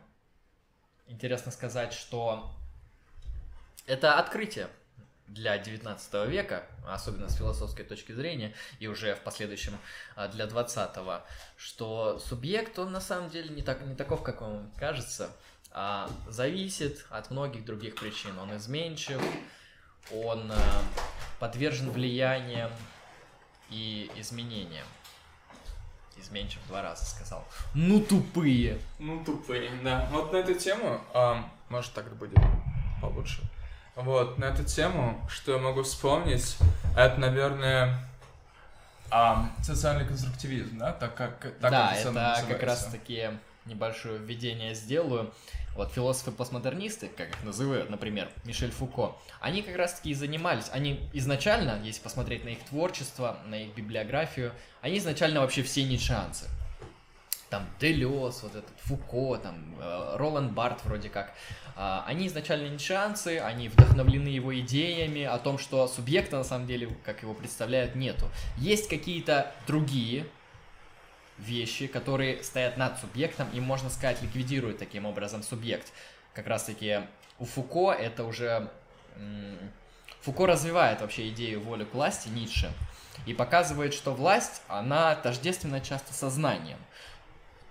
интересно 1.08 1.52
сказать, 1.52 1.94
что 1.94 2.56
это 3.88 4.20
открытие 4.20 4.70
для 5.30 5.58
19 5.58 6.28
века, 6.28 6.66
особенно 6.88 7.30
с 7.30 7.36
философской 7.36 7.86
точки 7.86 8.12
зрения, 8.12 8.54
и 8.80 8.88
уже 8.88 9.16
в 9.16 9.22
последующем 9.22 9.78
а, 10.16 10.28
для 10.28 10.48
20 10.48 10.90
что 11.58 12.20
субъект, 12.20 12.78
он 12.80 12.92
на 12.92 13.02
самом 13.02 13.30
деле 13.30 13.50
не, 13.50 13.62
так, 13.62 13.82
не 13.82 13.96
таков, 13.96 14.24
как 14.24 14.42
он 14.42 14.70
кажется, 14.78 15.32
а 15.72 16.10
зависит 16.28 17.06
от 17.10 17.30
многих 17.32 17.66
других 17.66 17.96
причин. 17.96 18.38
Он 18.40 18.56
изменчив, 18.58 19.22
он 20.12 20.52
а, 20.52 20.82
подвержен 21.40 21.92
влияниям 21.92 22.72
и 23.70 24.10
изменениям. 24.16 24.88
изменчив 26.18 26.60
два 26.68 26.82
раза 26.82 27.06
сказал. 27.06 27.46
Ну 27.74 28.02
тупые. 28.02 28.80
Ну, 28.98 29.24
тупые, 29.24 29.72
да. 29.84 30.10
Вот 30.12 30.34
на 30.34 30.38
эту 30.38 30.56
тему, 30.56 31.00
а, 31.14 31.50
может, 31.70 31.94
так 31.94 32.14
будет 32.16 32.40
получше. 33.02 33.42
Вот, 34.02 34.38
на 34.38 34.46
эту 34.46 34.64
тему, 34.64 35.20
что 35.30 35.52
я 35.52 35.58
могу 35.58 35.84
вспомнить, 35.84 36.58
это, 36.96 37.20
наверное, 37.20 38.00
а, 39.12 39.50
социальный 39.62 40.08
конструктивизм, 40.08 40.78
да? 40.78 40.94
Так 40.94 41.16
как 41.16 41.42
так 41.60 41.72
да, 41.72 41.94
это, 41.94 42.10
это 42.10 42.48
как 42.48 42.64
раз 42.64 42.86
таки 42.86 43.32
небольшое 43.66 44.18
введение 44.18 44.74
сделаю. 44.74 45.34
Вот 45.76 45.92
философы-постмодернисты, 45.92 47.10
как 47.10 47.30
их 47.30 47.44
называют, 47.44 47.90
например, 47.90 48.30
Мишель 48.46 48.72
Фуко, 48.72 49.16
они 49.42 49.62
как 49.62 49.76
раз-таки 49.76 50.12
и 50.12 50.14
занимались, 50.14 50.66
они 50.72 51.10
изначально, 51.14 51.80
если 51.84 52.02
посмотреть 52.02 52.46
на 52.46 52.50
их 52.50 52.60
творчество, 52.66 53.38
на 53.48 53.56
их 53.56 53.76
библиографию, 53.76 54.54
они 54.82 54.98
изначально 54.98 55.42
вообще 55.42 55.62
все 55.62 55.84
ницшеанцы. 55.84 56.46
Там 57.50 57.68
Делес, 57.80 58.44
вот 58.44 58.56
этот 58.56 58.74
Фуко, 58.78 59.38
там 59.38 59.76
э, 59.80 60.16
Роланд 60.18 60.52
Барт 60.52 60.84
вроде 60.86 61.10
как. 61.10 61.34
А, 61.76 62.04
Они 62.06 62.28
изначально 62.28 62.68
ницшеанцы, 62.68 63.40
они 63.40 63.70
вдохновлены 63.70 64.28
его 64.28 64.58
идеями 64.60 65.24
о 65.24 65.38
том, 65.40 65.58
что 65.58 65.88
субъекта 65.88 66.38
на 66.38 66.44
самом 66.44 66.68
деле, 66.68 66.96
как 67.04 67.24
его 67.24 67.34
представляют, 67.34 67.96
нету. 67.96 68.28
Есть 68.58 68.88
какие-то 68.88 69.52
другие 69.66 70.28
вещи, 71.40 71.88
которые 71.88 72.44
стоят 72.44 72.78
над 72.78 73.00
субъектом, 73.00 73.48
и, 73.54 73.60
можно 73.60 73.90
сказать, 73.90 74.22
ликвидируют 74.22 74.78
таким 74.78 75.06
образом 75.06 75.42
субъект. 75.42 75.92
Как 76.34 76.48
раз-таки 76.48 77.02
у 77.40 77.46
Фуко 77.46 77.92
это 77.92 78.26
уже... 78.26 78.70
Фуко 80.22 80.46
развивает 80.46 81.02
вообще 81.02 81.30
идею 81.30 81.62
воли 81.62 81.86
к 81.86 81.94
власти 81.94 82.28
Ницше 82.30 82.72
и 83.26 83.34
показывает, 83.34 83.94
что 83.94 84.14
власть, 84.14 84.62
она 84.68 85.16
тождественна 85.16 85.82
часто 85.82 86.14
со 86.14 86.30
знанием. 86.30 86.78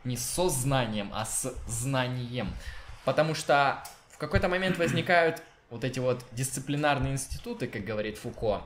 Не 0.05 0.16
со 0.16 0.49
знанием, 0.49 1.11
а 1.15 1.25
с 1.25 1.55
знанием. 1.66 2.55
Потому 3.05 3.35
что 3.35 3.83
в 4.11 4.19
какой-то 4.19 4.49
момент 4.49 4.79
возникают 4.79 5.43
вот 5.70 5.85
эти 5.85 5.99
вот 5.99 6.25
дисциплинарные 6.33 7.12
институты, 7.12 7.66
как 7.66 7.85
говорит 7.85 8.19
Фуко, 8.19 8.62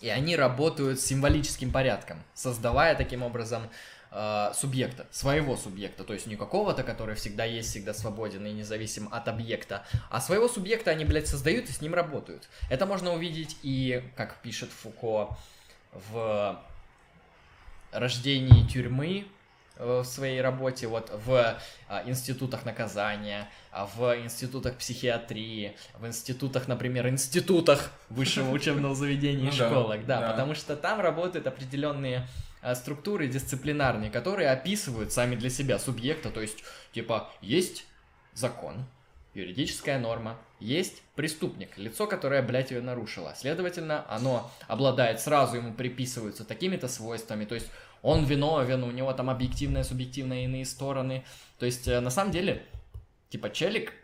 и 0.00 0.08
они 0.08 0.36
работают 0.36 1.00
символическим 1.00 1.70
порядком, 1.70 2.22
создавая 2.34 2.94
таким 2.94 3.22
образом 3.22 3.68
э, 4.10 4.52
субъекта, 4.54 5.06
своего 5.10 5.56
субъекта, 5.56 6.04
то 6.04 6.12
есть 6.12 6.26
не 6.26 6.36
какого-то, 6.36 6.82
который 6.82 7.14
всегда 7.14 7.44
есть, 7.44 7.70
всегда 7.70 7.94
свободен 7.94 8.44
и 8.46 8.52
независим 8.52 9.08
от 9.12 9.28
объекта, 9.28 9.84
а 10.10 10.20
своего 10.20 10.48
субъекта 10.48 10.90
они, 10.90 11.04
блядь, 11.04 11.28
создают 11.28 11.68
и 11.68 11.72
с 11.72 11.80
ним 11.80 11.94
работают. 11.94 12.48
Это 12.68 12.86
можно 12.86 13.12
увидеть 13.12 13.56
и, 13.62 14.02
как 14.16 14.36
пишет 14.42 14.70
Фуко, 14.70 15.36
в 15.92 16.60
рождении 17.92 18.66
тюрьмы 18.66 19.26
в 19.82 20.04
своей 20.04 20.40
работе, 20.40 20.86
вот 20.86 21.10
в 21.24 21.58
а, 21.88 22.02
институтах 22.06 22.64
наказания, 22.64 23.48
а, 23.70 23.86
в 23.86 24.16
институтах 24.22 24.76
психиатрии, 24.76 25.76
в 25.98 26.06
институтах, 26.06 26.68
например, 26.68 27.08
институтах 27.08 27.90
высшего 28.08 28.50
учебного 28.50 28.94
заведения 28.94 29.42
и 29.50 29.52
Ну 29.52 29.58
да, 29.58 29.68
школах, 29.68 30.06
да, 30.06 30.20
да. 30.20 30.30
потому 30.30 30.54
что 30.54 30.76
там 30.76 31.00
работают 31.00 31.46
определенные 31.46 32.26
а, 32.62 32.74
структуры 32.74 33.26
дисциплинарные, 33.26 34.10
которые 34.10 34.50
описывают 34.50 35.12
сами 35.12 35.34
для 35.34 35.50
себя 35.50 35.78
субъекта, 35.78 36.30
то 36.30 36.40
есть, 36.40 36.62
типа, 36.92 37.30
есть 37.40 37.84
закон, 38.34 38.86
юридическая 39.34 39.98
норма, 39.98 40.38
есть 40.60 41.02
преступник, 41.16 41.76
лицо, 41.76 42.06
которое, 42.06 42.42
блядь, 42.42 42.70
ее 42.70 42.80
нарушило. 42.80 43.34
Следовательно, 43.36 44.04
оно 44.08 44.50
обладает, 44.68 45.20
сразу 45.20 45.56
ему 45.56 45.74
приписываются 45.74 46.44
такими-то 46.44 46.86
свойствами, 46.88 47.44
то 47.44 47.54
есть 47.54 47.68
он 48.02 48.24
виновен, 48.24 48.82
у 48.82 48.90
него 48.90 49.12
там 49.12 49.30
объективные, 49.30 49.84
субъективные 49.84 50.44
иные 50.44 50.64
стороны. 50.64 51.24
То 51.58 51.66
есть, 51.66 51.86
э, 51.86 52.00
на 52.00 52.10
самом 52.10 52.32
деле, 52.32 52.66
типа, 53.30 53.50
челик, 53.50 53.94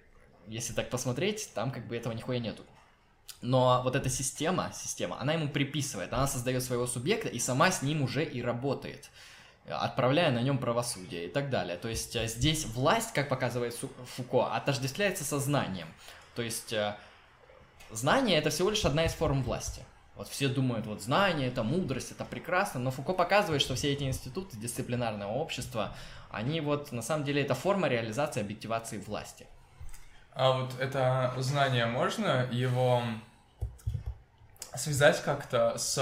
если 0.46 0.72
так 0.72 0.88
посмотреть, 0.88 1.50
там 1.54 1.70
как 1.70 1.86
бы 1.86 1.96
этого 1.96 2.12
нихуя 2.12 2.38
нету. 2.38 2.62
Но 3.40 3.82
вот 3.84 3.94
эта 3.94 4.08
система, 4.08 4.72
система, 4.74 5.20
она 5.20 5.34
ему 5.34 5.48
приписывает, 5.48 6.12
она 6.12 6.26
создает 6.26 6.62
своего 6.62 6.86
субъекта 6.86 7.28
и 7.28 7.38
сама 7.38 7.70
с 7.70 7.82
ним 7.82 8.02
уже 8.02 8.24
и 8.24 8.42
работает, 8.42 9.10
отправляя 9.68 10.32
на 10.32 10.42
нем 10.42 10.58
правосудие 10.58 11.26
и 11.26 11.28
так 11.28 11.50
далее. 11.50 11.76
То 11.76 11.88
есть 11.88 12.16
э, 12.16 12.26
здесь 12.28 12.66
власть, 12.66 13.12
как 13.12 13.28
показывает 13.28 13.76
Фуко, 14.16 14.54
отождествляется 14.54 15.24
со 15.24 15.38
знанием. 15.38 15.88
То 16.34 16.42
есть 16.42 16.72
э, 16.72 16.96
знание 17.90 18.38
это 18.38 18.50
всего 18.50 18.70
лишь 18.70 18.84
одна 18.84 19.04
из 19.04 19.12
форм 19.12 19.42
власти. 19.42 19.82
Вот 20.18 20.26
все 20.26 20.48
думают, 20.48 20.84
вот 20.86 21.00
знание, 21.00 21.46
это 21.46 21.62
мудрость, 21.62 22.10
это 22.10 22.24
прекрасно, 22.24 22.80
но 22.80 22.90
Фуко 22.90 23.12
показывает, 23.12 23.62
что 23.62 23.76
все 23.76 23.92
эти 23.92 24.02
институты 24.02 24.56
дисциплинарного 24.56 25.30
общества, 25.30 25.94
они 26.28 26.60
вот 26.60 26.90
на 26.90 27.02
самом 27.02 27.24
деле 27.24 27.40
это 27.42 27.54
форма 27.54 27.86
реализации 27.86 28.40
объективации 28.40 28.98
власти. 28.98 29.46
А 30.32 30.58
вот 30.58 30.74
это 30.80 31.32
знание 31.38 31.86
можно 31.86 32.48
его 32.50 33.04
связать 34.74 35.22
как-то 35.22 35.78
с 35.78 35.96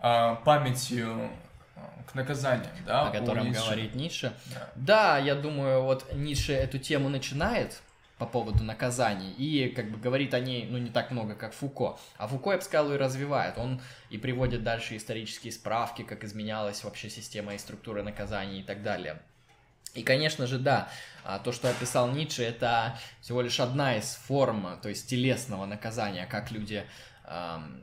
а, 0.00 0.34
памятью 0.36 1.30
к 2.10 2.14
наказаниям, 2.14 2.72
да? 2.86 3.08
о 3.08 3.10
котором 3.10 3.44
Ницше? 3.48 3.60
говорит 3.60 3.94
Ницше. 3.94 4.32
Да. 4.46 4.68
Да, 4.74 5.18
я 5.18 5.34
думаю, 5.34 5.82
вот 5.82 6.10
Ницше 6.14 6.54
эту 6.54 6.78
тему 6.78 7.10
начинает 7.10 7.82
по 8.18 8.26
поводу 8.26 8.64
наказаний 8.64 9.32
и 9.32 9.68
как 9.68 9.90
бы 9.90 9.98
говорит 9.98 10.34
о 10.34 10.40
ней, 10.40 10.66
ну, 10.68 10.78
не 10.78 10.90
так 10.90 11.10
много, 11.10 11.34
как 11.34 11.52
Фуко. 11.52 11.98
А 12.16 12.26
Фуко, 12.26 12.50
я 12.50 12.56
бы 12.56 12.62
сказал, 12.62 12.92
и 12.92 12.96
развивает. 12.96 13.58
Он 13.58 13.80
и 14.10 14.18
приводит 14.18 14.62
дальше 14.62 14.96
исторические 14.96 15.52
справки, 15.52 16.02
как 16.02 16.24
изменялась 16.24 16.82
вообще 16.84 17.10
система 17.10 17.54
и 17.54 17.58
структура 17.58 18.02
наказаний 18.02 18.60
и 18.60 18.62
так 18.64 18.82
далее. 18.82 19.20
И, 19.94 20.02
конечно 20.02 20.46
же, 20.46 20.58
да, 20.58 20.90
а, 21.24 21.38
то, 21.38 21.52
что 21.52 21.70
описал 21.70 22.10
Ницше, 22.10 22.42
это 22.42 22.98
всего 23.20 23.40
лишь 23.40 23.58
одна 23.60 23.96
из 23.96 24.14
форм, 24.14 24.78
то 24.82 24.88
есть 24.88 25.08
телесного 25.08 25.64
наказания, 25.64 26.26
как 26.26 26.50
люди 26.50 26.84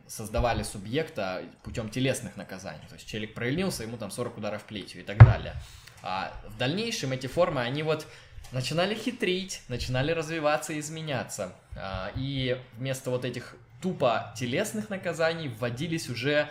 создавали 0.08 0.64
субъекта 0.64 1.44
путем 1.62 1.90
телесных 1.90 2.36
наказаний. 2.36 2.82
То 2.90 2.96
есть 2.96 3.08
челик 3.08 3.36
проявился, 3.36 3.84
ему 3.84 3.96
там 3.98 4.10
40 4.10 4.38
ударов 4.38 4.64
плетью 4.64 5.02
и 5.02 5.04
так 5.04 5.18
далее. 5.20 5.54
А 6.02 6.34
в 6.48 6.58
дальнейшем 6.58 7.12
эти 7.12 7.28
формы, 7.28 7.62
они 7.62 7.84
вот 7.84 8.08
начинали 8.52 8.96
хитрить, 8.96 9.62
начинали 9.68 10.12
развиваться 10.12 10.74
и 10.74 10.80
изменяться. 10.80 11.54
А, 11.76 12.12
И 12.16 12.58
вместо 12.78 13.10
вот 13.10 13.26
этих 13.26 13.56
тупо 13.82 14.34
телесных 14.38 14.90
наказаний 14.90 15.48
вводились 15.48 16.10
уже 16.10 16.50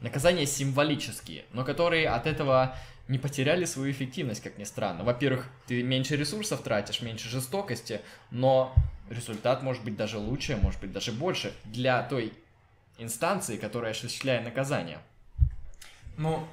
наказания 0.00 0.46
символические, 0.46 1.44
но 1.52 1.64
которые 1.64 2.08
от 2.08 2.26
этого 2.26 2.76
не 3.08 3.18
потеряли 3.18 3.64
свою 3.64 3.90
эффективность, 3.90 4.42
как 4.42 4.56
ни 4.56 4.64
странно. 4.64 5.04
Во-первых, 5.04 5.48
ты 5.66 5.82
меньше 5.82 6.16
ресурсов 6.16 6.62
тратишь, 6.62 7.02
меньше 7.02 7.28
жестокости, 7.28 8.00
но 8.30 8.72
результат 9.10 9.62
может 9.62 9.82
быть 9.82 9.96
даже 9.96 10.18
лучше, 10.18 10.56
может 10.56 10.80
быть 10.80 10.92
даже 10.92 11.10
больше 11.10 11.52
для 11.64 12.02
той 12.04 12.32
инстанции, 12.98 13.56
которая 13.56 13.92
осуществляет 13.92 14.44
наказание. 14.44 14.98
Ну, 16.20 16.46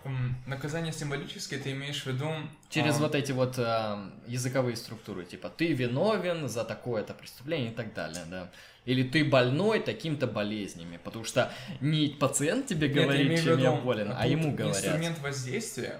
наказание 0.45 0.93
символическое, 0.93 1.59
ты 1.59 1.73
имеешь 1.73 2.03
в 2.03 2.05
виду... 2.05 2.31
Через 2.69 2.95
а, 2.95 2.99
вот 2.99 3.15
эти 3.15 3.33
вот 3.33 3.55
а, 3.59 4.09
языковые 4.25 4.77
структуры, 4.77 5.25
типа 5.25 5.49
ты 5.49 5.73
виновен 5.73 6.47
за 6.47 6.63
такое-то 6.63 7.13
преступление 7.13 7.71
и 7.71 7.75
так 7.75 7.93
далее, 7.93 8.23
да. 8.31 8.49
Или 8.85 9.03
ты 9.03 9.25
больной 9.25 9.81
такими-то 9.81 10.25
болезнями, 10.25 10.95
потому 11.03 11.25
что 11.25 11.51
не 11.81 12.07
пациент 12.07 12.67
тебе 12.67 12.87
нет, 12.87 13.03
говорит, 13.03 13.39
в 13.41 13.43
чем 13.43 13.59
я 13.59 13.71
болен, 13.73 14.13
а 14.15 14.25
ему 14.25 14.55
говорят. 14.55 14.77
Инструмент 14.77 15.19
воздействия, 15.19 15.99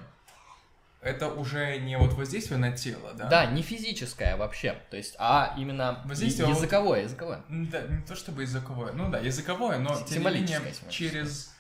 это 1.02 1.28
уже 1.28 1.78
не 1.80 1.98
вот 1.98 2.14
воздействие 2.14 2.60
на 2.60 2.72
тело, 2.72 3.12
да? 3.16 3.28
Да, 3.28 3.46
не 3.48 3.64
физическое 3.64 4.38
вообще, 4.38 4.78
то 4.90 4.96
есть, 4.96 5.18
а 5.20 5.54
именно 5.58 6.02
Воздействие, 6.06 6.48
я- 6.48 6.54
вот- 6.54 6.62
языковое, 6.62 7.02
языковое. 7.04 7.44
Да, 7.50 7.82
не 7.82 8.02
то 8.02 8.16
чтобы 8.16 8.44
языковое, 8.44 8.94
ну 8.94 9.12
да, 9.12 9.20
языковое, 9.20 9.78
но 9.78 9.94
тем 10.08 10.24
не 10.24 10.30
менее 10.30 10.62
через 10.90 11.54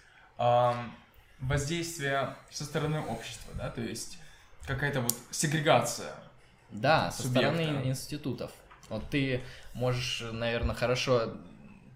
воздействие 1.39 2.35
со 2.49 2.65
стороны 2.65 3.01
общества, 3.01 3.53
да, 3.55 3.69
то 3.69 3.81
есть 3.81 4.17
какая-то 4.65 5.01
вот 5.01 5.13
сегрегация. 5.31 6.13
Да, 6.69 7.11
со 7.11 7.23
субъекта. 7.23 7.55
стороны 7.55 7.87
институтов. 7.87 8.51
Вот 8.89 9.09
ты 9.09 9.41
можешь, 9.73 10.23
наверное, 10.31 10.75
хорошо 10.75 11.33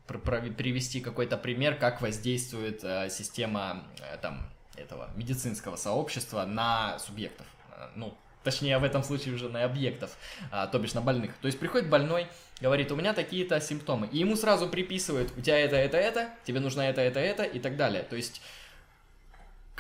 привести 0.08 1.00
какой-то 1.00 1.38
пример, 1.38 1.76
как 1.76 2.02
воздействует 2.02 2.84
э, 2.84 3.10
система 3.10 3.84
э, 4.00 4.18
там 4.18 4.50
этого 4.76 5.10
медицинского 5.16 5.76
сообщества 5.76 6.46
на 6.46 7.00
субъектов. 7.00 7.46
Э, 7.72 7.88
Ну, 7.96 8.18
точнее, 8.44 8.78
в 8.78 8.84
этом 8.84 9.04
случае 9.04 9.36
уже 9.36 9.50
на 9.50 9.64
объектов, 9.64 10.18
а, 10.52 10.68
то 10.68 10.80
бишь 10.80 10.94
на 10.94 11.02
больных. 11.02 11.34
То 11.42 11.46
есть 11.48 11.60
приходит 11.60 11.90
больной, 11.90 12.28
говорит, 12.60 12.92
у 12.92 12.96
меня 12.96 13.14
такие-то 13.14 13.60
симптомы, 13.62 14.08
и 14.12 14.18
ему 14.18 14.36
сразу 14.36 14.68
приписывают, 14.68 15.32
у 15.38 15.42
тебя 15.42 15.60
это, 15.60 15.76
это, 15.76 15.98
это, 15.98 16.30
тебе 16.44 16.60
нужно 16.60 16.82
это, 16.82 17.02
это, 17.02 17.20
это 17.20 17.44
и 17.44 17.60
так 17.60 17.78
далее. 17.78 18.04
То 18.04 18.16
есть, 18.16 18.42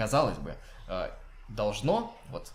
казалось 0.01 0.39
бы, 0.39 0.55
э, 0.87 1.09
должно 1.47 2.17
вот 2.31 2.51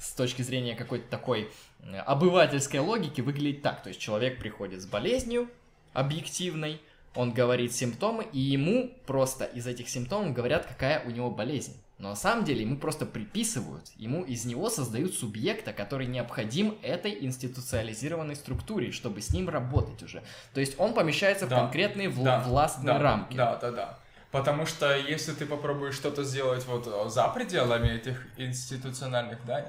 с 0.00 0.14
точки 0.14 0.42
зрения 0.42 0.74
какой-то 0.74 1.08
такой 1.08 1.48
э, 1.80 1.96
обывательской 1.98 2.80
логики 2.80 3.20
выглядеть 3.20 3.62
так. 3.62 3.84
То 3.84 3.88
есть 3.90 4.00
человек 4.00 4.40
приходит 4.40 4.82
с 4.82 4.86
болезнью 4.86 5.48
объективной, 5.92 6.80
он 7.14 7.32
говорит 7.32 7.72
симптомы, 7.72 8.26
и 8.32 8.40
ему 8.40 8.90
просто 9.06 9.44
из 9.44 9.68
этих 9.68 9.88
симптомов 9.88 10.32
говорят, 10.32 10.66
какая 10.66 11.04
у 11.04 11.10
него 11.10 11.30
болезнь 11.30 11.76
Но 11.98 12.08
на 12.08 12.16
самом 12.16 12.44
деле 12.44 12.62
ему 12.62 12.78
просто 12.78 13.06
приписывают, 13.06 13.84
ему 13.96 14.24
из 14.24 14.44
него 14.44 14.68
создают 14.68 15.14
субъекта, 15.14 15.72
который 15.72 16.06
необходим 16.06 16.76
этой 16.82 17.24
институциализированной 17.24 18.34
структуре, 18.34 18.90
чтобы 18.90 19.20
с 19.20 19.30
ним 19.32 19.48
работать 19.48 20.02
уже. 20.02 20.24
То 20.52 20.58
есть 20.58 20.80
он 20.80 20.94
помещается 20.94 21.46
Да, 21.46 21.56
в 21.56 21.60
конкретные 21.60 22.08
вл- 22.08 22.24
да, 22.24 22.40
властные 22.40 22.94
да, 22.94 22.98
рамки. 22.98 23.36
Да, 23.36 23.56
да, 23.56 23.70
да. 23.70 23.98
Потому 24.32 24.64
что 24.64 24.96
если 24.96 25.32
ты 25.32 25.44
попробуешь 25.44 25.94
что-то 25.94 26.24
сделать 26.24 26.64
вот 26.64 26.86
э, 26.86 27.10
за 27.10 27.28
пределами 27.28 27.88
этих 27.88 28.26
институциональных, 28.38 29.44
да, 29.44 29.66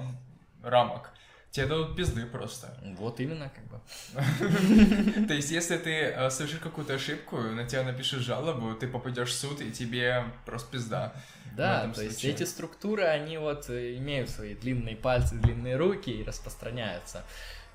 рамок, 0.62 1.10
тебе 1.50 1.66
дадут 1.66 1.94
пизды 1.94 2.24
просто. 2.24 2.74
Вот 2.98 3.20
именно, 3.20 3.50
как 3.54 3.64
бы. 3.66 5.26
То 5.28 5.34
есть, 5.34 5.50
если 5.50 5.76
ты 5.76 5.90
э, 5.90 6.30
совершишь 6.30 6.60
какую-то 6.60 6.94
ошибку, 6.94 7.36
на 7.36 7.64
тебя 7.66 7.82
напишут 7.82 8.22
жалобу, 8.22 8.74
ты 8.74 8.88
попадешь 8.88 9.30
в 9.30 9.34
суд, 9.34 9.60
и 9.60 9.70
тебе 9.70 10.24
просто 10.46 10.72
пизда. 10.72 11.12
Да, 11.56 11.88
то 11.94 12.02
есть 12.02 12.24
эти 12.24 12.42
структуры, 12.42 13.04
они 13.04 13.38
вот 13.38 13.70
э, 13.70 13.96
имеют 13.98 14.30
свои 14.30 14.56
длинные 14.56 14.96
пальцы, 14.96 15.36
длинные 15.36 15.76
руки 15.76 16.10
и 16.10 16.24
распространяются. 16.24 17.22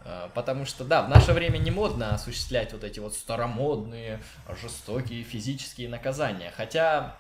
Э, 0.06 0.30
Потому 0.34 0.66
что, 0.66 0.84
да, 0.84 1.04
в 1.04 1.10
наше 1.10 1.34
время 1.34 1.58
не 1.58 1.72
модно 1.72 2.14
осуществлять 2.14 2.74
вот 2.74 2.84
эти 2.84 3.00
вот 3.00 3.14
старомодные, 3.14 4.22
жестокие 4.62 5.24
физические 5.24 5.90
наказания. 5.90 6.52
Хотя, 6.56 7.16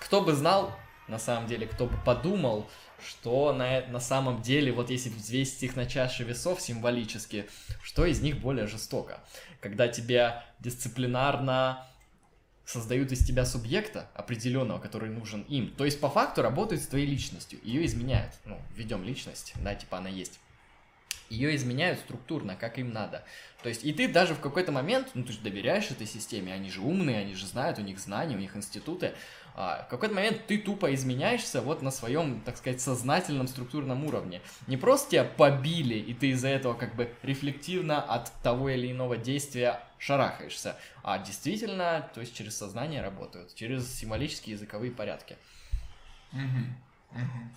кто 0.00 0.20
бы 0.20 0.34
знал, 0.34 0.72
на 1.08 1.18
самом 1.18 1.46
деле, 1.46 1.66
кто 1.66 1.86
бы 1.86 1.96
подумал, 2.04 2.68
что 3.06 3.52
на, 3.52 3.86
на 3.86 4.00
самом 4.00 4.42
деле, 4.42 4.72
вот 4.72 4.90
если 4.90 5.08
взвесить 5.08 5.62
их 5.62 5.76
на 5.76 5.86
чаше 5.86 6.24
весов 6.24 6.60
символически, 6.60 7.48
что 7.82 8.04
из 8.04 8.20
них 8.20 8.40
более 8.40 8.66
жестоко? 8.66 9.20
Когда 9.60 9.88
тебя 9.88 10.44
дисциплинарно 10.58 11.86
создают 12.68 13.12
из 13.12 13.26
тебя 13.26 13.46
субъекта 13.46 14.10
определенного, 14.14 14.78
который 14.78 15.08
нужен 15.08 15.40
им. 15.42 15.70
То 15.70 15.86
есть 15.86 16.00
по 16.00 16.10
факту 16.10 16.42
работают 16.42 16.82
с 16.82 16.86
твоей 16.86 17.06
личностью, 17.06 17.58
ее 17.62 17.86
изменяют. 17.86 18.34
Ну, 18.44 18.60
введем 18.76 19.04
личность, 19.04 19.54
да, 19.62 19.74
типа 19.74 19.96
она 19.98 20.10
есть. 20.10 20.38
Ее 21.28 21.54
изменяют 21.56 21.98
структурно, 22.00 22.56
как 22.56 22.78
им 22.78 22.92
надо. 22.92 23.24
То 23.62 23.68
есть 23.68 23.84
и 23.84 23.92
ты 23.92 24.08
даже 24.08 24.34
в 24.34 24.40
какой-то 24.40 24.72
момент, 24.72 25.08
ну 25.14 25.24
ты 25.24 25.32
же 25.32 25.40
доверяешь 25.40 25.90
этой 25.90 26.06
системе, 26.06 26.54
они 26.54 26.70
же 26.70 26.80
умные, 26.80 27.18
они 27.18 27.34
же 27.34 27.46
знают, 27.46 27.78
у 27.78 27.82
них 27.82 27.98
знания, 27.98 28.34
у 28.36 28.38
них 28.38 28.56
институты. 28.56 29.14
А, 29.54 29.84
в 29.84 29.88
какой-то 29.88 30.14
момент 30.14 30.46
ты 30.46 30.56
тупо 30.56 30.94
изменяешься 30.94 31.60
вот 31.60 31.82
на 31.82 31.90
своем, 31.90 32.40
так 32.42 32.56
сказать, 32.56 32.80
сознательном 32.80 33.48
структурном 33.48 34.04
уровне. 34.04 34.40
Не 34.68 34.76
просто 34.76 35.10
тебя 35.10 35.24
побили, 35.24 35.96
и 35.96 36.14
ты 36.14 36.30
из-за 36.30 36.48
этого 36.48 36.74
как 36.74 36.94
бы 36.94 37.12
рефлективно 37.22 38.00
от 38.00 38.32
того 38.42 38.70
или 38.70 38.90
иного 38.90 39.16
действия 39.16 39.80
шарахаешься, 39.98 40.76
а 41.02 41.18
действительно, 41.18 42.08
то 42.14 42.20
есть 42.20 42.36
через 42.36 42.56
сознание 42.56 43.02
работают, 43.02 43.54
через 43.54 43.92
символические 43.92 44.54
языковые 44.54 44.92
порядки. 44.92 45.36
Мгм, 46.32 46.76
мгм. 47.10 47.50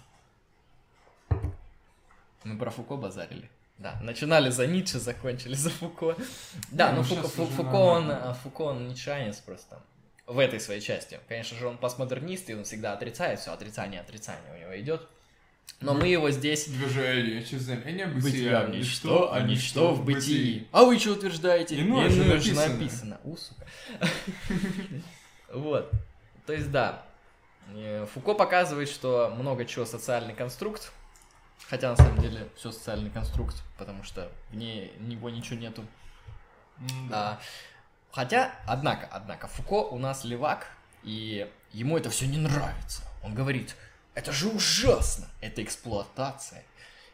Мы 2.43 2.57
про 2.57 2.69
Фуко 2.71 2.95
базарили. 2.97 3.49
Да, 3.77 3.97
начинали 4.01 4.49
за 4.51 4.67
Ницше, 4.67 4.99
закончили 4.99 5.55
за 5.55 5.69
Фуко. 5.69 6.15
Да, 6.71 6.91
ну 6.91 6.97
ну 6.97 7.03
Фуко, 7.03 7.21
щас 7.21 7.31
Фу- 7.31 7.43
уже 7.43 7.51
Фуко, 7.53 7.75
он, 7.75 8.11
а, 8.11 8.33
Фуко, 8.43 8.61
он 8.63 8.87
ницшеанец 8.87 9.37
просто. 9.37 9.81
В 10.27 10.37
этой 10.39 10.59
своей 10.59 10.81
части. 10.81 11.19
Конечно 11.27 11.57
же, 11.57 11.67
он 11.67 11.77
постмодернист, 11.77 12.49
и 12.49 12.55
он 12.55 12.63
всегда 12.63 12.93
отрицает 12.93 13.39
все, 13.39 13.51
отрицание, 13.51 13.99
отрицание 14.01 14.53
у 14.55 14.59
него 14.59 14.79
идет. 14.79 15.07
Но 15.79 15.95
мы 15.95 16.07
его 16.07 16.29
здесь 16.29 16.67
Движение, 16.67 17.43
чувствение 17.43 18.05
бытия 18.05 18.61
в 18.65 18.69
ничто, 18.69 19.33
а 19.33 19.41
ничто 19.41 19.93
в 19.95 20.05
бытии. 20.05 20.67
А 20.71 20.83
вы 20.83 20.99
что 20.99 21.13
утверждаете? 21.13 21.79
Иное 21.81 22.07
Иное 22.07 22.39
же 22.39 22.53
написано. 22.53 22.67
написано. 22.67 23.19
У, 23.23 23.35
сука. 23.35 23.65
Вот. 25.51 25.91
То 26.45 26.53
есть, 26.53 26.71
да. 26.71 27.03
Э, 27.73 28.05
Фуко 28.13 28.33
показывает, 28.35 28.89
что 28.89 29.33
много 29.37 29.65
чего 29.65 29.85
социальный 29.85 30.33
конструкт, 30.35 30.91
хотя 31.69 31.89
на 31.89 31.95
самом 31.95 32.19
деле 32.21 32.49
все 32.55 32.71
социальный 32.71 33.09
конструкт, 33.09 33.61
потому 33.77 34.03
что 34.03 34.31
вне 34.49 34.91
него 34.99 35.29
ничего 35.29 35.59
нету. 35.59 35.85
А, 37.11 37.39
хотя, 38.11 38.55
однако, 38.65 39.07
однако, 39.11 39.47
Фуко 39.47 39.87
у 39.89 39.97
нас 39.99 40.23
левак, 40.23 40.67
и 41.03 41.51
ему 41.71 41.97
это 41.97 42.09
все 42.09 42.27
не 42.27 42.37
нравится. 42.37 43.03
Он 43.23 43.33
говорит, 43.33 43.75
это 44.15 44.31
же 44.31 44.47
ужасно, 44.47 45.27
это 45.41 45.63
эксплуатация, 45.63 46.63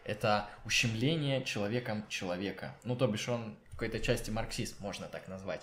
это 0.03 0.49
ущемление 0.65 1.43
человеком 1.43 2.07
человека. 2.07 2.75
Ну, 2.83 2.95
то 2.95 3.07
бишь 3.07 3.27
он 3.27 3.57
в 3.67 3.71
какой-то 3.71 3.99
части 3.99 4.31
марксист, 4.31 4.79
можно 4.79 5.07
так 5.07 5.27
назвать. 5.27 5.61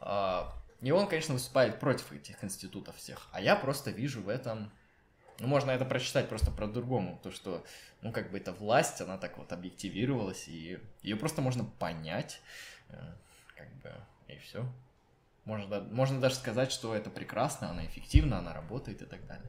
А, 0.00 0.52
И 0.82 0.90
он, 0.90 1.08
конечно, 1.08 1.34
выступает 1.34 1.80
против 1.80 2.12
этих 2.12 2.44
институтов 2.44 2.96
всех. 2.96 3.26
А 3.32 3.40
я 3.40 3.56
просто 3.56 3.90
вижу 3.90 4.22
в 4.22 4.28
этом... 4.28 4.70
Ну, 5.38 5.48
можно 5.48 5.70
это 5.70 5.84
прочитать 5.84 6.28
просто 6.28 6.50
про-другому. 6.50 7.20
То, 7.22 7.30
что, 7.30 7.64
ну, 8.02 8.12
как 8.12 8.30
бы 8.30 8.38
эта 8.38 8.52
власть, 8.52 9.00
она 9.00 9.18
так 9.18 9.36
вот 9.38 9.52
объективировалась, 9.52 10.48
и 10.48 10.78
ее 11.02 11.16
просто 11.16 11.42
можно 11.42 11.64
понять. 11.78 12.40
э, 12.88 12.96
Как 13.56 13.68
бы, 13.82 13.92
и 14.28 14.38
все. 14.38 14.64
Можно, 15.44 15.80
можно 15.92 16.20
даже 16.20 16.34
сказать, 16.34 16.72
что 16.72 16.92
это 16.94 17.08
прекрасно, 17.08 17.70
она 17.70 17.86
эффективна, 17.86 18.38
она 18.38 18.52
работает 18.52 19.02
и 19.02 19.04
так 19.04 19.24
далее. 19.26 19.48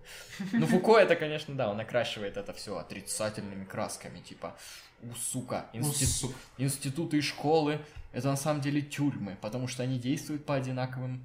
Ну, 0.51 0.67
Фуко 0.67 0.97
это, 0.97 1.15
конечно, 1.15 1.55
да, 1.55 1.69
он 1.71 1.79
окрашивает 1.79 2.37
это 2.37 2.53
все 2.53 2.77
отрицательными 2.77 3.65
красками, 3.65 4.19
типа, 4.19 4.55
у, 5.01 5.13
сука, 5.15 5.65
институт, 5.73 6.35
институты 6.57 7.17
и 7.17 7.21
школы 7.21 7.79
это 8.13 8.27
на 8.29 8.35
самом 8.35 8.61
деле 8.61 8.81
тюрьмы, 8.81 9.37
потому 9.41 9.67
что 9.67 9.83
они 9.83 9.97
действуют 9.99 10.45
по 10.45 10.55
одинаковым 10.55 11.23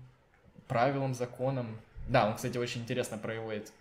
правилам, 0.69 1.15
законам. 1.15 1.79
Да, 2.09 2.27
он, 2.29 2.37
кстати, 2.37 2.59
очень 2.59 2.83
интересно 2.83 3.19
проводит 3.19 3.73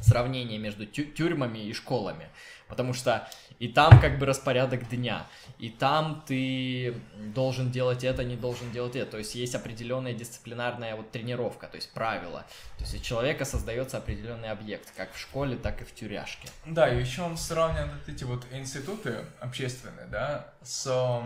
сравнение 0.00 0.58
между 0.58 0.86
тю- 0.86 1.04
тюрьмами 1.04 1.58
и 1.58 1.72
школами, 1.72 2.28
потому 2.68 2.92
что 2.92 3.28
и 3.58 3.68
там 3.68 4.00
как 4.00 4.18
бы 4.18 4.26
распорядок 4.26 4.88
дня, 4.88 5.26
и 5.58 5.70
там 5.70 6.22
ты 6.26 6.94
должен 7.34 7.70
делать 7.70 8.04
это, 8.04 8.22
не 8.22 8.36
должен 8.36 8.70
делать 8.70 8.96
это, 8.96 9.12
то 9.12 9.18
есть 9.18 9.34
есть 9.34 9.54
определенная 9.54 10.12
дисциплинарная 10.12 10.94
вот 10.96 11.10
тренировка, 11.10 11.66
то 11.66 11.76
есть 11.76 11.90
правила, 11.92 12.44
то 12.78 12.84
есть 12.84 12.94
у 12.94 12.98
человека 13.02 13.44
создается 13.44 13.96
определенный 13.96 14.50
объект, 14.50 14.92
как 14.96 15.12
в 15.12 15.18
школе, 15.18 15.56
так 15.56 15.80
и 15.80 15.84
в 15.84 15.94
тюряшке. 15.94 16.48
Да, 16.66 16.88
и 16.88 17.00
еще 17.00 17.22
он 17.22 17.36
сравнивает 17.36 18.08
эти 18.08 18.24
вот 18.24 18.44
институты 18.52 19.24
общественные, 19.40 20.06
да, 20.06 20.52
с 20.62 21.22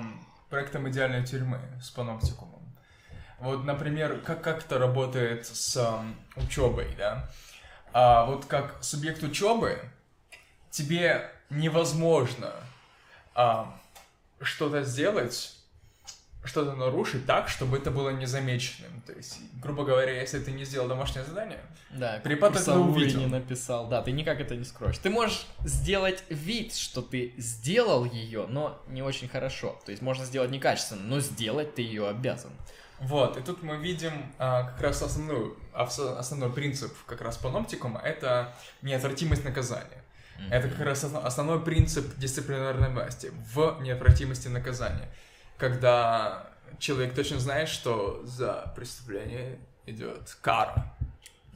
проектом 0.48 0.88
идеальной 0.88 1.26
тюрьмы, 1.26 1.60
с 1.82 1.90
паноптикумом. 1.90 2.60
Вот, 3.40 3.64
например, 3.64 4.20
как, 4.20 4.42
как 4.42 4.64
это 4.64 4.78
работает 4.78 5.46
с 5.46 5.98
учебой, 6.36 6.94
да? 6.96 7.30
А 7.92 8.24
вот 8.24 8.44
как 8.46 8.78
субъект 8.82 9.22
учебы, 9.22 9.78
тебе 10.70 11.30
невозможно 11.50 12.52
а, 13.34 13.76
что-то 14.40 14.84
сделать, 14.84 15.56
что-то 16.44 16.74
нарушить 16.74 17.26
так, 17.26 17.48
чтобы 17.48 17.76
это 17.78 17.90
было 17.90 18.10
незамеченным. 18.10 19.02
То 19.06 19.12
есть, 19.12 19.38
грубо 19.60 19.84
говоря, 19.84 20.20
если 20.20 20.38
ты 20.38 20.52
не 20.52 20.64
сделал 20.64 20.88
домашнее 20.88 21.24
задание, 21.24 21.60
Да, 21.90 22.20
Препод 22.22 22.56
это 22.56 22.78
увидел. 22.78 23.20
не 23.20 23.26
написал, 23.26 23.88
да, 23.88 24.00
ты 24.02 24.12
никак 24.12 24.40
это 24.40 24.56
не 24.56 24.64
скроешь. 24.64 24.96
Ты 24.98 25.10
можешь 25.10 25.46
сделать 25.64 26.24
вид, 26.28 26.74
что 26.74 27.02
ты 27.02 27.34
сделал 27.36 28.04
ее, 28.04 28.46
но 28.46 28.80
не 28.86 29.02
очень 29.02 29.28
хорошо. 29.28 29.78
То 29.84 29.90
есть 29.90 30.00
можно 30.00 30.24
сделать 30.24 30.50
некачественно, 30.50 31.02
но 31.02 31.20
сделать 31.20 31.74
ты 31.74 31.82
ее 31.82 32.08
обязан. 32.08 32.52
Вот, 33.00 33.36
и 33.36 33.40
тут 33.40 33.62
мы 33.62 33.76
видим 33.78 34.12
а, 34.38 34.64
как 34.64 34.80
раз 34.82 35.02
основную, 35.02 35.56
ос- 35.74 35.98
основной 35.98 36.52
принцип 36.52 36.94
как 37.06 37.20
раз 37.22 37.38
паноптикума— 37.38 37.98
это 38.04 38.52
неотвратимость 38.82 39.44
наказания. 39.44 40.04
Это 40.50 40.68
как 40.68 40.80
раз 40.80 41.04
осно- 41.04 41.20
основной 41.26 41.62
принцип 41.62 42.16
дисциплинарной 42.18 42.90
власти 42.90 43.30
в 43.54 43.78
неотвратимости 43.82 44.48
наказания. 44.48 45.08
Когда 45.58 46.46
человек 46.78 47.14
точно 47.14 47.38
знает, 47.38 47.68
что 47.68 48.22
за 48.24 48.72
преступление 48.74 49.58
идет 49.86 50.36
кара. 50.40 50.94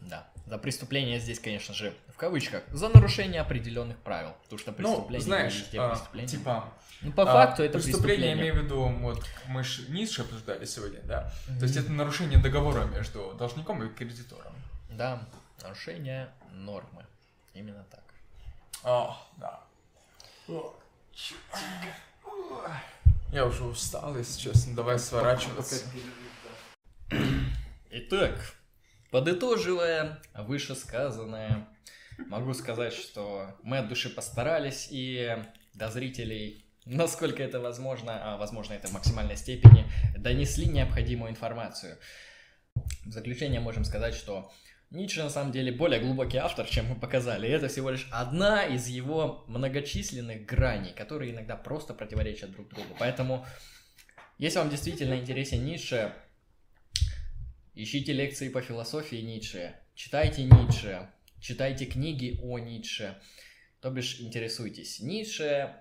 Да. 0.02 0.26
За 0.46 0.58
преступление 0.58 1.18
здесь, 1.18 1.40
конечно 1.40 1.72
же, 1.74 1.94
в 2.12 2.16
кавычках, 2.18 2.62
за 2.70 2.88
нарушение 2.90 3.40
определенных 3.40 3.96
правил. 3.98 4.34
Потому 4.42 4.58
что 4.58 4.70
Ну, 4.72 4.76
преступление 5.06 5.20
знаешь, 5.22 5.60
везде 5.60 5.80
а, 5.80 5.88
преступление. 5.90 6.28
типа... 6.28 6.64
ну, 7.04 7.12
по 7.12 7.22
а, 7.22 7.26
факту 7.26 7.62
это 7.62 7.78
преступление, 7.78 8.34
преступление. 8.34 8.34
имею 8.34 8.54
в 8.54 8.64
виду, 8.64 8.88
вот 9.00 9.24
мы 9.48 9.62
ж 9.62 9.88
Ницше 9.88 10.22
обсуждали 10.22 10.64
сегодня, 10.64 11.00
да? 11.02 11.30
То 11.46 11.64
есть 11.64 11.76
это 11.76 11.92
нарушение 11.92 12.38
договора 12.38 12.84
между 12.84 13.34
должником 13.38 13.82
и 13.82 13.88
кредитором. 13.94 14.54
Да, 14.90 15.22
нарушение 15.62 16.30
нормы. 16.52 17.04
Именно 17.52 17.84
так. 17.90 18.02
А, 18.82 19.16
да. 19.36 19.60
Я 23.32 23.46
уже 23.46 23.64
устал, 23.64 24.16
если 24.16 24.40
честно. 24.40 24.74
Давай 24.74 24.98
сворачиваться. 24.98 25.84
Итак, 27.90 28.54
подытоживая 29.10 30.20
вышесказанное, 30.34 31.68
могу 32.28 32.54
сказать, 32.54 32.92
что 32.92 33.56
мы 33.62 33.78
от 33.78 33.88
души 33.88 34.10
постарались 34.10 34.88
и 34.90 35.36
до 35.74 35.90
зрителей, 35.90 36.63
насколько 36.84 37.42
это 37.42 37.60
возможно, 37.60 38.34
а 38.34 38.36
возможно 38.36 38.74
это 38.74 38.88
в 38.88 38.92
максимальной 38.92 39.36
степени, 39.36 39.90
донесли 40.16 40.66
необходимую 40.66 41.30
информацию. 41.30 41.98
В 43.04 43.12
заключение 43.12 43.60
можем 43.60 43.84
сказать, 43.84 44.14
что 44.14 44.52
Ницше 44.90 45.22
на 45.22 45.30
самом 45.30 45.52
деле 45.52 45.72
более 45.72 46.00
глубокий 46.00 46.38
автор, 46.38 46.66
чем 46.66 46.86
мы 46.86 46.94
показали. 46.94 47.46
И 47.46 47.50
это 47.50 47.68
всего 47.68 47.90
лишь 47.90 48.08
одна 48.12 48.64
из 48.64 48.86
его 48.86 49.44
многочисленных 49.48 50.46
граней, 50.46 50.92
которые 50.92 51.32
иногда 51.32 51.56
просто 51.56 51.94
противоречат 51.94 52.52
друг 52.52 52.68
другу. 52.68 52.94
Поэтому, 52.98 53.46
если 54.38 54.58
вам 54.58 54.70
действительно 54.70 55.14
интересен 55.14 55.64
Ницше, 55.64 56.12
ищите 57.74 58.12
лекции 58.12 58.48
по 58.48 58.60
философии 58.60 59.16
Ницше, 59.16 59.74
читайте 59.94 60.44
Ницше, 60.44 61.08
читайте 61.40 61.86
книги 61.86 62.38
о 62.42 62.58
Ницше, 62.58 63.20
то 63.80 63.90
бишь 63.90 64.20
интересуйтесь. 64.20 65.00
Ницше, 65.00 65.74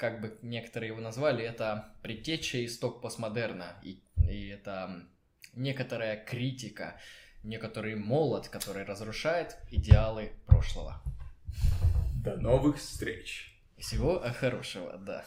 как 0.00 0.22
бы 0.22 0.38
некоторые 0.40 0.88
его 0.88 1.00
назвали, 1.00 1.44
это 1.44 1.92
предтеча 2.02 2.64
исток 2.64 3.02
постмодерна, 3.02 3.76
и, 3.82 4.02
и 4.16 4.48
это 4.48 5.04
некоторая 5.52 6.16
критика 6.24 6.98
некоторый 7.42 7.96
молот, 7.96 8.48
который 8.48 8.84
разрушает 8.84 9.58
идеалы 9.70 10.32
прошлого. 10.46 11.02
До 12.24 12.36
новых 12.36 12.78
встреч! 12.78 13.54
Всего 13.76 14.20
хорошего, 14.38 14.96
да. 14.96 15.18